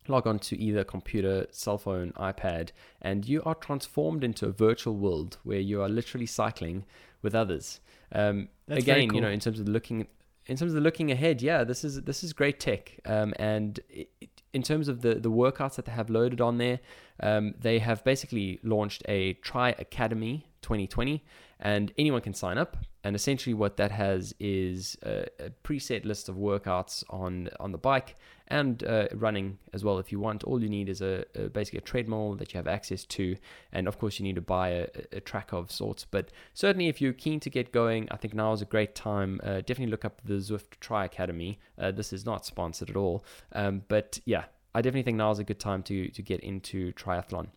log 0.08 0.28
on 0.28 0.40
to 0.40 0.60
either 0.60 0.84
computer, 0.84 1.48
cell 1.52 1.78
phone, 1.78 2.12
iPad, 2.14 2.72
and 3.02 3.28
you 3.28 3.42
are 3.46 3.56
transformed 3.56 4.24
into 4.24 4.46
a 4.46 4.52
virtual 4.52 4.96
world 4.96 5.38
where 5.44 5.60
you 5.60 5.82
are 5.82 5.90
literally 5.90 6.26
cycling 6.26 6.86
with 7.22 7.34
others. 7.34 7.80
Um, 8.12 8.50
again, 8.68 9.14
you 9.14 9.22
know, 9.22 9.30
in 9.30 9.40
terms 9.40 9.60
of 9.60 9.68
looking, 9.68 10.08
in 10.46 10.58
terms 10.58 10.74
of 10.74 10.84
looking 10.84 11.12
ahead, 11.12 11.42
yeah, 11.42 11.64
this 11.64 11.84
is 11.84 12.02
this 12.02 12.24
is 12.24 12.34
great 12.34 12.60
tech. 12.60 13.00
Um, 13.06 13.34
and 13.38 13.80
it, 13.90 14.10
in 14.54 14.62
terms 14.62 14.88
of 14.88 15.02
the 15.02 15.16
the 15.16 15.32
workouts 15.32 15.76
that 15.76 15.86
they 15.86 15.92
have 15.92 16.10
loaded 16.10 16.42
on 16.42 16.58
there, 16.58 16.80
um, 17.22 17.54
they 17.60 17.80
have 17.80 18.04
basically 18.04 18.60
launched 18.64 19.04
a 19.08 19.34
Tri 19.36 19.70
Academy 19.80 20.46
2020, 20.62 21.24
and 21.64 21.94
anyone 21.98 22.22
can 22.22 22.34
sign 22.34 22.58
up. 22.58 22.78
And 23.06 23.16
essentially, 23.16 23.54
what 23.54 23.78
that 23.78 23.92
has 23.92 24.34
is 24.40 24.98
a, 25.04 25.26
a 25.40 25.50
preset 25.64 26.06
list 26.06 26.30
of 26.30 26.36
workouts 26.36 27.04
on 27.10 27.50
on 27.60 27.72
the 27.72 27.78
bike 27.78 28.16
and 28.48 28.84
uh, 28.84 29.08
running 29.14 29.58
as 29.74 29.84
well 29.84 29.98
if 29.98 30.12
you 30.12 30.20
want. 30.20 30.44
All 30.44 30.62
you 30.62 30.70
need 30.70 30.88
is 30.88 31.02
a, 31.02 31.26
a 31.36 31.50
basically 31.50 31.80
a 31.80 31.82
treadmill 31.82 32.36
that 32.36 32.54
you 32.54 32.58
have 32.60 32.68
access 32.68 33.04
to, 33.06 33.36
and 33.74 33.88
of 33.88 33.98
course 33.98 34.20
you 34.20 34.24
need 34.24 34.36
to 34.36 34.42
buy 34.42 34.70
a, 34.70 34.88
a 35.14 35.20
track 35.20 35.52
of 35.52 35.72
sorts. 35.72 36.06
But 36.06 36.32
certainly, 36.54 36.88
if 36.88 37.02
you're 37.02 37.14
keen 37.14 37.40
to 37.42 37.50
get 37.50 37.74
going, 37.74 38.08
I 38.12 38.18
think 38.18 38.34
now 38.34 38.54
is 38.54 38.62
a 38.62 38.66
great 38.66 38.96
time. 38.96 39.42
Uh, 39.44 39.56
definitely 39.56 39.88
look 39.88 40.06
up 40.06 40.22
the 40.24 40.36
Zwift 40.36 40.80
Tri 40.80 41.04
Academy. 41.06 41.60
Uh, 41.78 41.92
this 41.92 42.14
is 42.14 42.26
not 42.26 42.46
sponsored 42.46 42.90
at 42.90 42.96
all, 42.96 43.26
um, 43.54 43.84
but 43.90 44.20
yeah, 44.26 44.46
I 44.76 44.82
definitely 44.82 45.04
think 45.04 45.18
now 45.18 45.32
is 45.32 45.40
a 45.40 45.44
good 45.44 45.60
time 45.60 45.84
to 45.84 46.08
to 46.10 46.22
get 46.22 46.40
into 46.40 46.94
triathlon. 46.94 47.48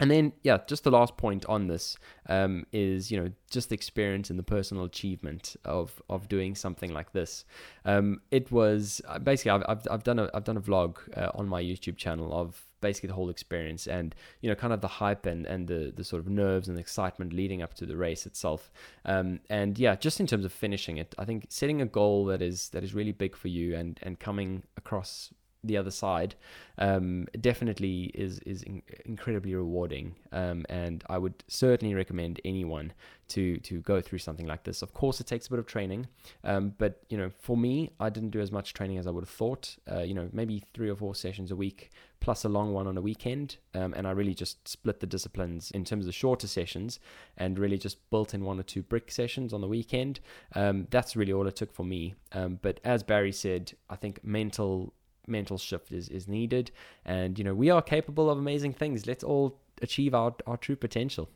And 0.00 0.10
then, 0.10 0.32
yeah, 0.42 0.58
just 0.66 0.84
the 0.84 0.90
last 0.90 1.16
point 1.16 1.46
on 1.46 1.68
this 1.68 1.96
um, 2.28 2.66
is, 2.72 3.10
you 3.10 3.20
know, 3.20 3.30
just 3.50 3.68
the 3.68 3.74
experience 3.74 4.30
and 4.30 4.38
the 4.38 4.42
personal 4.42 4.84
achievement 4.84 5.56
of 5.64 6.02
of 6.08 6.28
doing 6.28 6.54
something 6.54 6.92
like 6.92 7.12
this. 7.12 7.44
Um, 7.84 8.20
it 8.30 8.50
was 8.50 9.00
uh, 9.06 9.18
basically 9.18 9.52
I've, 9.52 9.64
I've 9.68 9.86
I've 9.90 10.04
done 10.04 10.18
a 10.18 10.30
I've 10.34 10.44
done 10.44 10.56
a 10.56 10.60
vlog 10.60 10.96
uh, 11.16 11.30
on 11.34 11.46
my 11.46 11.62
YouTube 11.62 11.96
channel 11.96 12.32
of 12.32 12.66
basically 12.80 13.06
the 13.06 13.14
whole 13.14 13.30
experience 13.30 13.86
and 13.86 14.14
you 14.40 14.50
know 14.50 14.56
kind 14.56 14.72
of 14.72 14.80
the 14.80 14.88
hype 14.88 15.24
and 15.24 15.46
and 15.46 15.68
the 15.68 15.92
the 15.94 16.04
sort 16.04 16.20
of 16.20 16.28
nerves 16.28 16.68
and 16.68 16.78
excitement 16.78 17.32
leading 17.32 17.62
up 17.62 17.74
to 17.74 17.86
the 17.86 17.96
race 17.96 18.26
itself. 18.26 18.72
Um, 19.04 19.40
and 19.48 19.78
yeah, 19.78 19.94
just 19.94 20.20
in 20.20 20.26
terms 20.26 20.44
of 20.44 20.52
finishing 20.52 20.96
it, 20.96 21.14
I 21.18 21.24
think 21.24 21.46
setting 21.48 21.80
a 21.80 21.86
goal 21.86 22.24
that 22.26 22.42
is 22.42 22.70
that 22.70 22.82
is 22.82 22.94
really 22.94 23.12
big 23.12 23.36
for 23.36 23.48
you 23.48 23.76
and 23.76 23.98
and 24.02 24.18
coming 24.18 24.64
across 24.76 25.32
the 25.64 25.76
other 25.76 25.90
side 25.90 26.34
um, 26.78 27.26
definitely 27.40 28.10
is 28.14 28.38
is 28.40 28.62
in- 28.62 28.82
incredibly 29.04 29.54
rewarding. 29.54 30.14
Um, 30.32 30.64
and 30.68 31.04
I 31.08 31.18
would 31.18 31.44
certainly 31.48 31.94
recommend 31.94 32.40
anyone 32.44 32.92
to 33.28 33.58
to 33.58 33.80
go 33.80 34.00
through 34.00 34.18
something 34.18 34.46
like 34.46 34.64
this. 34.64 34.82
Of 34.82 34.92
course 34.92 35.20
it 35.20 35.26
takes 35.26 35.46
a 35.46 35.50
bit 35.50 35.58
of 35.58 35.66
training 35.66 36.08
um, 36.44 36.74
but 36.78 37.02
you 37.08 37.16
know 37.16 37.30
for 37.38 37.56
me 37.56 37.90
I 38.00 38.10
didn't 38.10 38.30
do 38.30 38.40
as 38.40 38.50
much 38.50 38.74
training 38.74 38.98
as 38.98 39.06
I 39.06 39.10
would 39.10 39.24
have 39.24 39.30
thought. 39.30 39.76
Uh, 39.90 40.00
you 40.00 40.14
know 40.14 40.28
maybe 40.32 40.62
three 40.74 40.90
or 40.90 40.96
four 40.96 41.14
sessions 41.14 41.50
a 41.50 41.56
week 41.56 41.90
plus 42.20 42.44
a 42.44 42.48
long 42.48 42.72
one 42.72 42.86
on 42.86 42.96
a 42.96 43.00
weekend. 43.00 43.56
Um, 43.74 43.92
and 43.94 44.06
I 44.06 44.12
really 44.12 44.34
just 44.34 44.68
split 44.68 45.00
the 45.00 45.06
disciplines 45.06 45.72
in 45.72 45.84
terms 45.84 46.06
of 46.06 46.14
shorter 46.14 46.46
sessions 46.46 47.00
and 47.36 47.58
really 47.58 47.78
just 47.78 47.98
built 48.10 48.32
in 48.32 48.44
one 48.44 48.60
or 48.60 48.62
two 48.62 48.82
brick 48.82 49.10
sessions 49.10 49.52
on 49.52 49.60
the 49.60 49.66
weekend. 49.66 50.20
Um, 50.54 50.86
that's 50.90 51.16
really 51.16 51.32
all 51.32 51.46
it 51.48 51.56
took 51.56 51.72
for 51.72 51.84
me. 51.84 52.14
Um, 52.30 52.60
but 52.62 52.80
as 52.84 53.02
Barry 53.02 53.32
said 53.32 53.72
I 53.90 53.96
think 53.96 54.24
mental 54.24 54.94
mental 55.26 55.58
shift 55.58 55.92
is, 55.92 56.08
is 56.08 56.26
needed 56.28 56.70
and 57.04 57.38
you 57.38 57.44
know 57.44 57.54
we 57.54 57.70
are 57.70 57.82
capable 57.82 58.28
of 58.30 58.38
amazing 58.38 58.72
things 58.72 59.06
let's 59.06 59.24
all 59.24 59.58
achieve 59.80 60.14
our, 60.14 60.34
our 60.46 60.56
true 60.56 60.76
potential 60.76 61.28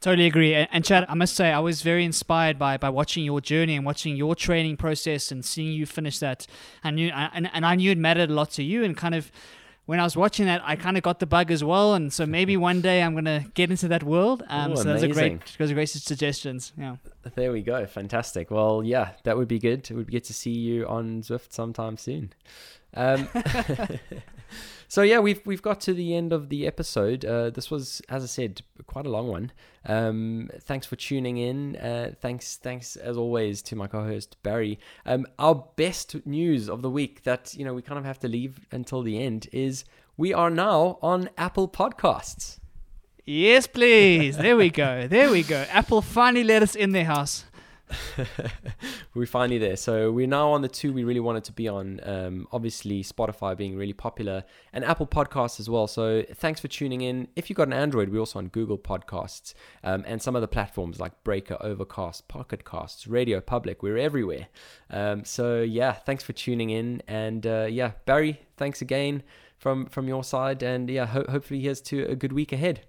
Totally 0.00 0.26
agree. 0.26 0.52
And, 0.52 0.84
Chad, 0.84 1.06
I 1.08 1.14
must 1.14 1.36
say, 1.36 1.52
I 1.52 1.60
was 1.60 1.82
very 1.82 2.04
inspired 2.04 2.58
by 2.58 2.76
by 2.76 2.90
watching 2.90 3.24
your 3.24 3.40
journey 3.40 3.76
and 3.76 3.86
watching 3.86 4.16
your 4.16 4.34
training 4.34 4.76
process 4.76 5.30
and 5.30 5.44
seeing 5.44 5.72
you 5.72 5.86
finish 5.86 6.18
that. 6.18 6.44
I 6.82 6.90
knew, 6.90 7.10
and, 7.10 7.48
and 7.54 7.64
I 7.64 7.76
knew 7.76 7.92
it 7.92 7.98
mattered 7.98 8.28
a 8.28 8.34
lot 8.34 8.50
to 8.52 8.64
you. 8.64 8.82
And 8.82 8.96
kind 8.96 9.14
of 9.14 9.30
when 9.86 10.00
I 10.00 10.02
was 10.02 10.16
watching 10.16 10.46
that, 10.46 10.60
I 10.64 10.74
kind 10.74 10.96
of 10.96 11.04
got 11.04 11.20
the 11.20 11.26
bug 11.26 11.52
as 11.52 11.62
well, 11.62 11.94
and 11.94 12.12
so 12.12 12.26
maybe 12.26 12.56
one 12.56 12.80
day 12.80 13.00
I'm 13.02 13.14
gonna 13.14 13.44
get 13.54 13.70
into 13.70 13.86
that 13.88 14.02
world. 14.02 14.42
Um, 14.48 14.72
Oh, 14.72 14.74
so 14.74 14.84
those 14.84 15.02
are 15.02 15.06
amazing. 15.06 15.36
great, 15.38 15.56
those 15.58 15.70
are 15.70 15.74
great 15.74 15.88
suggestions. 15.88 16.72
Yeah. 16.76 16.96
There 17.36 17.52
we 17.52 17.62
go. 17.62 17.86
Fantastic. 17.86 18.50
Well, 18.50 18.82
yeah, 18.84 19.10
that 19.22 19.36
would 19.36 19.48
be 19.48 19.60
good. 19.60 19.88
It 19.88 19.94
would 19.94 20.06
be 20.06 20.12
good 20.12 20.24
to 20.24 20.34
see 20.34 20.50
you 20.50 20.86
on 20.88 21.22
Zwift 21.22 21.52
sometime 21.52 21.96
soon. 21.96 22.32
Um, 22.94 23.28
so 24.88 25.02
yeah, 25.02 25.18
we've 25.18 25.44
we've 25.46 25.62
got 25.62 25.80
to 25.82 25.94
the 25.94 26.14
end 26.14 26.32
of 26.32 26.48
the 26.48 26.66
episode. 26.66 27.24
Uh, 27.24 27.50
this 27.50 27.70
was, 27.70 28.02
as 28.08 28.22
I 28.22 28.26
said, 28.26 28.62
quite 28.86 29.06
a 29.06 29.10
long 29.10 29.28
one. 29.28 29.52
Um, 29.86 30.50
thanks 30.60 30.86
for 30.86 30.96
tuning 30.96 31.38
in. 31.38 31.76
Uh, 31.76 32.14
thanks, 32.20 32.56
thanks 32.56 32.96
as 32.96 33.16
always 33.16 33.62
to 33.62 33.76
my 33.76 33.86
co-host 33.86 34.36
Barry. 34.42 34.78
Um, 35.06 35.26
our 35.38 35.66
best 35.76 36.24
news 36.26 36.68
of 36.68 36.82
the 36.82 36.90
week 36.90 37.22
that 37.24 37.54
you 37.54 37.64
know 37.64 37.74
we 37.74 37.82
kind 37.82 37.98
of 37.98 38.04
have 38.04 38.18
to 38.20 38.28
leave 38.28 38.66
until 38.70 39.02
the 39.02 39.22
end 39.22 39.48
is 39.52 39.84
we 40.16 40.32
are 40.32 40.50
now 40.50 40.98
on 41.02 41.30
Apple 41.38 41.68
Podcasts. 41.68 42.58
Yes, 43.24 43.68
please. 43.68 44.36
There 44.36 44.56
we 44.56 44.68
go. 44.68 45.06
There 45.06 45.30
we 45.30 45.44
go. 45.44 45.64
Apple 45.70 46.02
finally 46.02 46.42
let 46.42 46.60
us 46.62 46.74
in 46.74 46.90
their 46.90 47.04
house. 47.04 47.44
we're 49.14 49.26
finally 49.26 49.58
there. 49.58 49.76
So 49.76 50.10
we're 50.10 50.26
now 50.26 50.50
on 50.52 50.62
the 50.62 50.68
two 50.68 50.92
we 50.92 51.04
really 51.04 51.20
wanted 51.20 51.44
to 51.44 51.52
be 51.52 51.68
on. 51.68 52.00
Um, 52.02 52.48
obviously, 52.52 53.02
Spotify 53.02 53.56
being 53.56 53.76
really 53.76 53.92
popular 53.92 54.44
and 54.72 54.84
Apple 54.84 55.06
Podcasts 55.06 55.60
as 55.60 55.68
well. 55.68 55.86
So 55.86 56.24
thanks 56.34 56.60
for 56.60 56.68
tuning 56.68 57.00
in. 57.02 57.28
If 57.36 57.48
you've 57.50 57.56
got 57.56 57.68
an 57.68 57.72
Android, 57.72 58.10
we're 58.10 58.20
also 58.20 58.38
on 58.38 58.48
Google 58.48 58.78
Podcasts 58.78 59.54
um, 59.84 60.04
and 60.06 60.20
some 60.20 60.36
other 60.36 60.46
platforms 60.46 61.00
like 61.00 61.24
Breaker, 61.24 61.56
Overcast, 61.60 62.28
Pocket 62.28 62.64
Casts, 62.64 63.06
Radio 63.06 63.40
Public. 63.40 63.82
We're 63.82 63.98
everywhere. 63.98 64.48
Um, 64.90 65.24
so 65.24 65.62
yeah, 65.62 65.92
thanks 65.92 66.24
for 66.24 66.32
tuning 66.32 66.70
in. 66.70 67.02
And 67.06 67.46
uh, 67.46 67.66
yeah, 67.70 67.92
Barry, 68.06 68.40
thanks 68.56 68.80
again 68.82 69.22
from 69.58 69.86
from 69.86 70.08
your 70.08 70.24
side. 70.24 70.62
And 70.62 70.90
yeah, 70.90 71.06
ho- 71.06 71.26
hopefully 71.28 71.60
here's 71.60 71.80
to 71.82 72.04
a 72.04 72.16
good 72.16 72.32
week 72.32 72.52
ahead. 72.52 72.80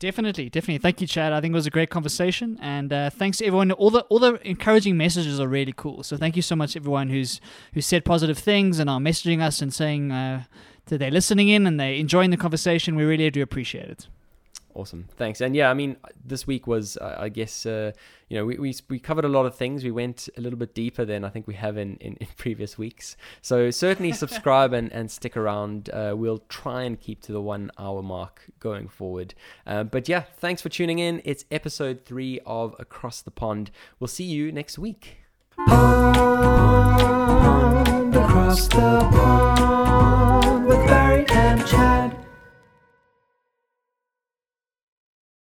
Definitely, 0.00 0.48
definitely. 0.48 0.78
Thank 0.78 1.02
you, 1.02 1.06
Chad. 1.06 1.34
I 1.34 1.42
think 1.42 1.52
it 1.52 1.54
was 1.54 1.66
a 1.66 1.70
great 1.70 1.90
conversation, 1.90 2.58
and 2.62 2.90
uh, 2.90 3.10
thanks 3.10 3.36
to 3.38 3.44
everyone. 3.44 3.70
All 3.72 3.90
the 3.90 4.00
all 4.04 4.18
the 4.18 4.40
encouraging 4.48 4.96
messages 4.96 5.38
are 5.38 5.46
really 5.46 5.74
cool. 5.76 6.02
So 6.02 6.16
thank 6.16 6.36
you 6.36 6.42
so 6.42 6.56
much, 6.56 6.74
everyone 6.74 7.10
who's 7.10 7.38
who 7.74 7.82
said 7.82 8.06
positive 8.06 8.38
things 8.38 8.78
and 8.78 8.88
are 8.88 8.98
messaging 8.98 9.42
us 9.42 9.60
and 9.60 9.74
saying 9.74 10.10
uh, 10.10 10.44
that 10.86 10.98
they're 10.98 11.10
listening 11.10 11.50
in 11.50 11.66
and 11.66 11.78
they're 11.78 11.92
enjoying 11.92 12.30
the 12.30 12.38
conversation. 12.38 12.96
We 12.96 13.04
really 13.04 13.28
do 13.30 13.42
appreciate 13.42 13.90
it. 13.90 14.08
Awesome, 14.72 15.08
thanks. 15.16 15.40
And 15.40 15.56
yeah, 15.56 15.68
I 15.68 15.74
mean, 15.74 15.96
this 16.24 16.46
week 16.46 16.68
was, 16.68 16.96
uh, 16.96 17.16
I 17.18 17.28
guess, 17.28 17.66
uh, 17.66 17.90
you 18.28 18.38
know, 18.38 18.44
we, 18.44 18.56
we 18.56 18.72
we 18.88 19.00
covered 19.00 19.24
a 19.24 19.28
lot 19.28 19.44
of 19.44 19.56
things. 19.56 19.82
We 19.82 19.90
went 19.90 20.28
a 20.36 20.40
little 20.40 20.58
bit 20.58 20.74
deeper 20.74 21.04
than 21.04 21.24
I 21.24 21.28
think 21.28 21.48
we 21.48 21.54
have 21.54 21.76
in 21.76 21.96
in, 21.96 22.14
in 22.14 22.28
previous 22.36 22.78
weeks. 22.78 23.16
So 23.42 23.72
certainly 23.72 24.12
subscribe 24.12 24.72
and, 24.72 24.92
and 24.92 25.10
stick 25.10 25.36
around. 25.36 25.90
Uh, 25.90 26.14
we'll 26.16 26.44
try 26.48 26.82
and 26.82 27.00
keep 27.00 27.20
to 27.22 27.32
the 27.32 27.40
one 27.40 27.72
hour 27.78 28.00
mark 28.00 28.42
going 28.60 28.86
forward. 28.86 29.34
Um, 29.66 29.88
but 29.88 30.08
yeah, 30.08 30.22
thanks 30.36 30.62
for 30.62 30.68
tuning 30.68 31.00
in. 31.00 31.20
It's 31.24 31.44
episode 31.50 32.04
three 32.04 32.38
of 32.46 32.76
Across 32.78 33.22
the 33.22 33.32
Pond. 33.32 33.72
We'll 33.98 34.06
see 34.08 34.24
you 34.24 34.52
next 34.52 34.78
week. 34.78 35.16
Pond 35.66 36.16
across 38.14 38.68
the 38.68 39.00
pond. 39.10 39.50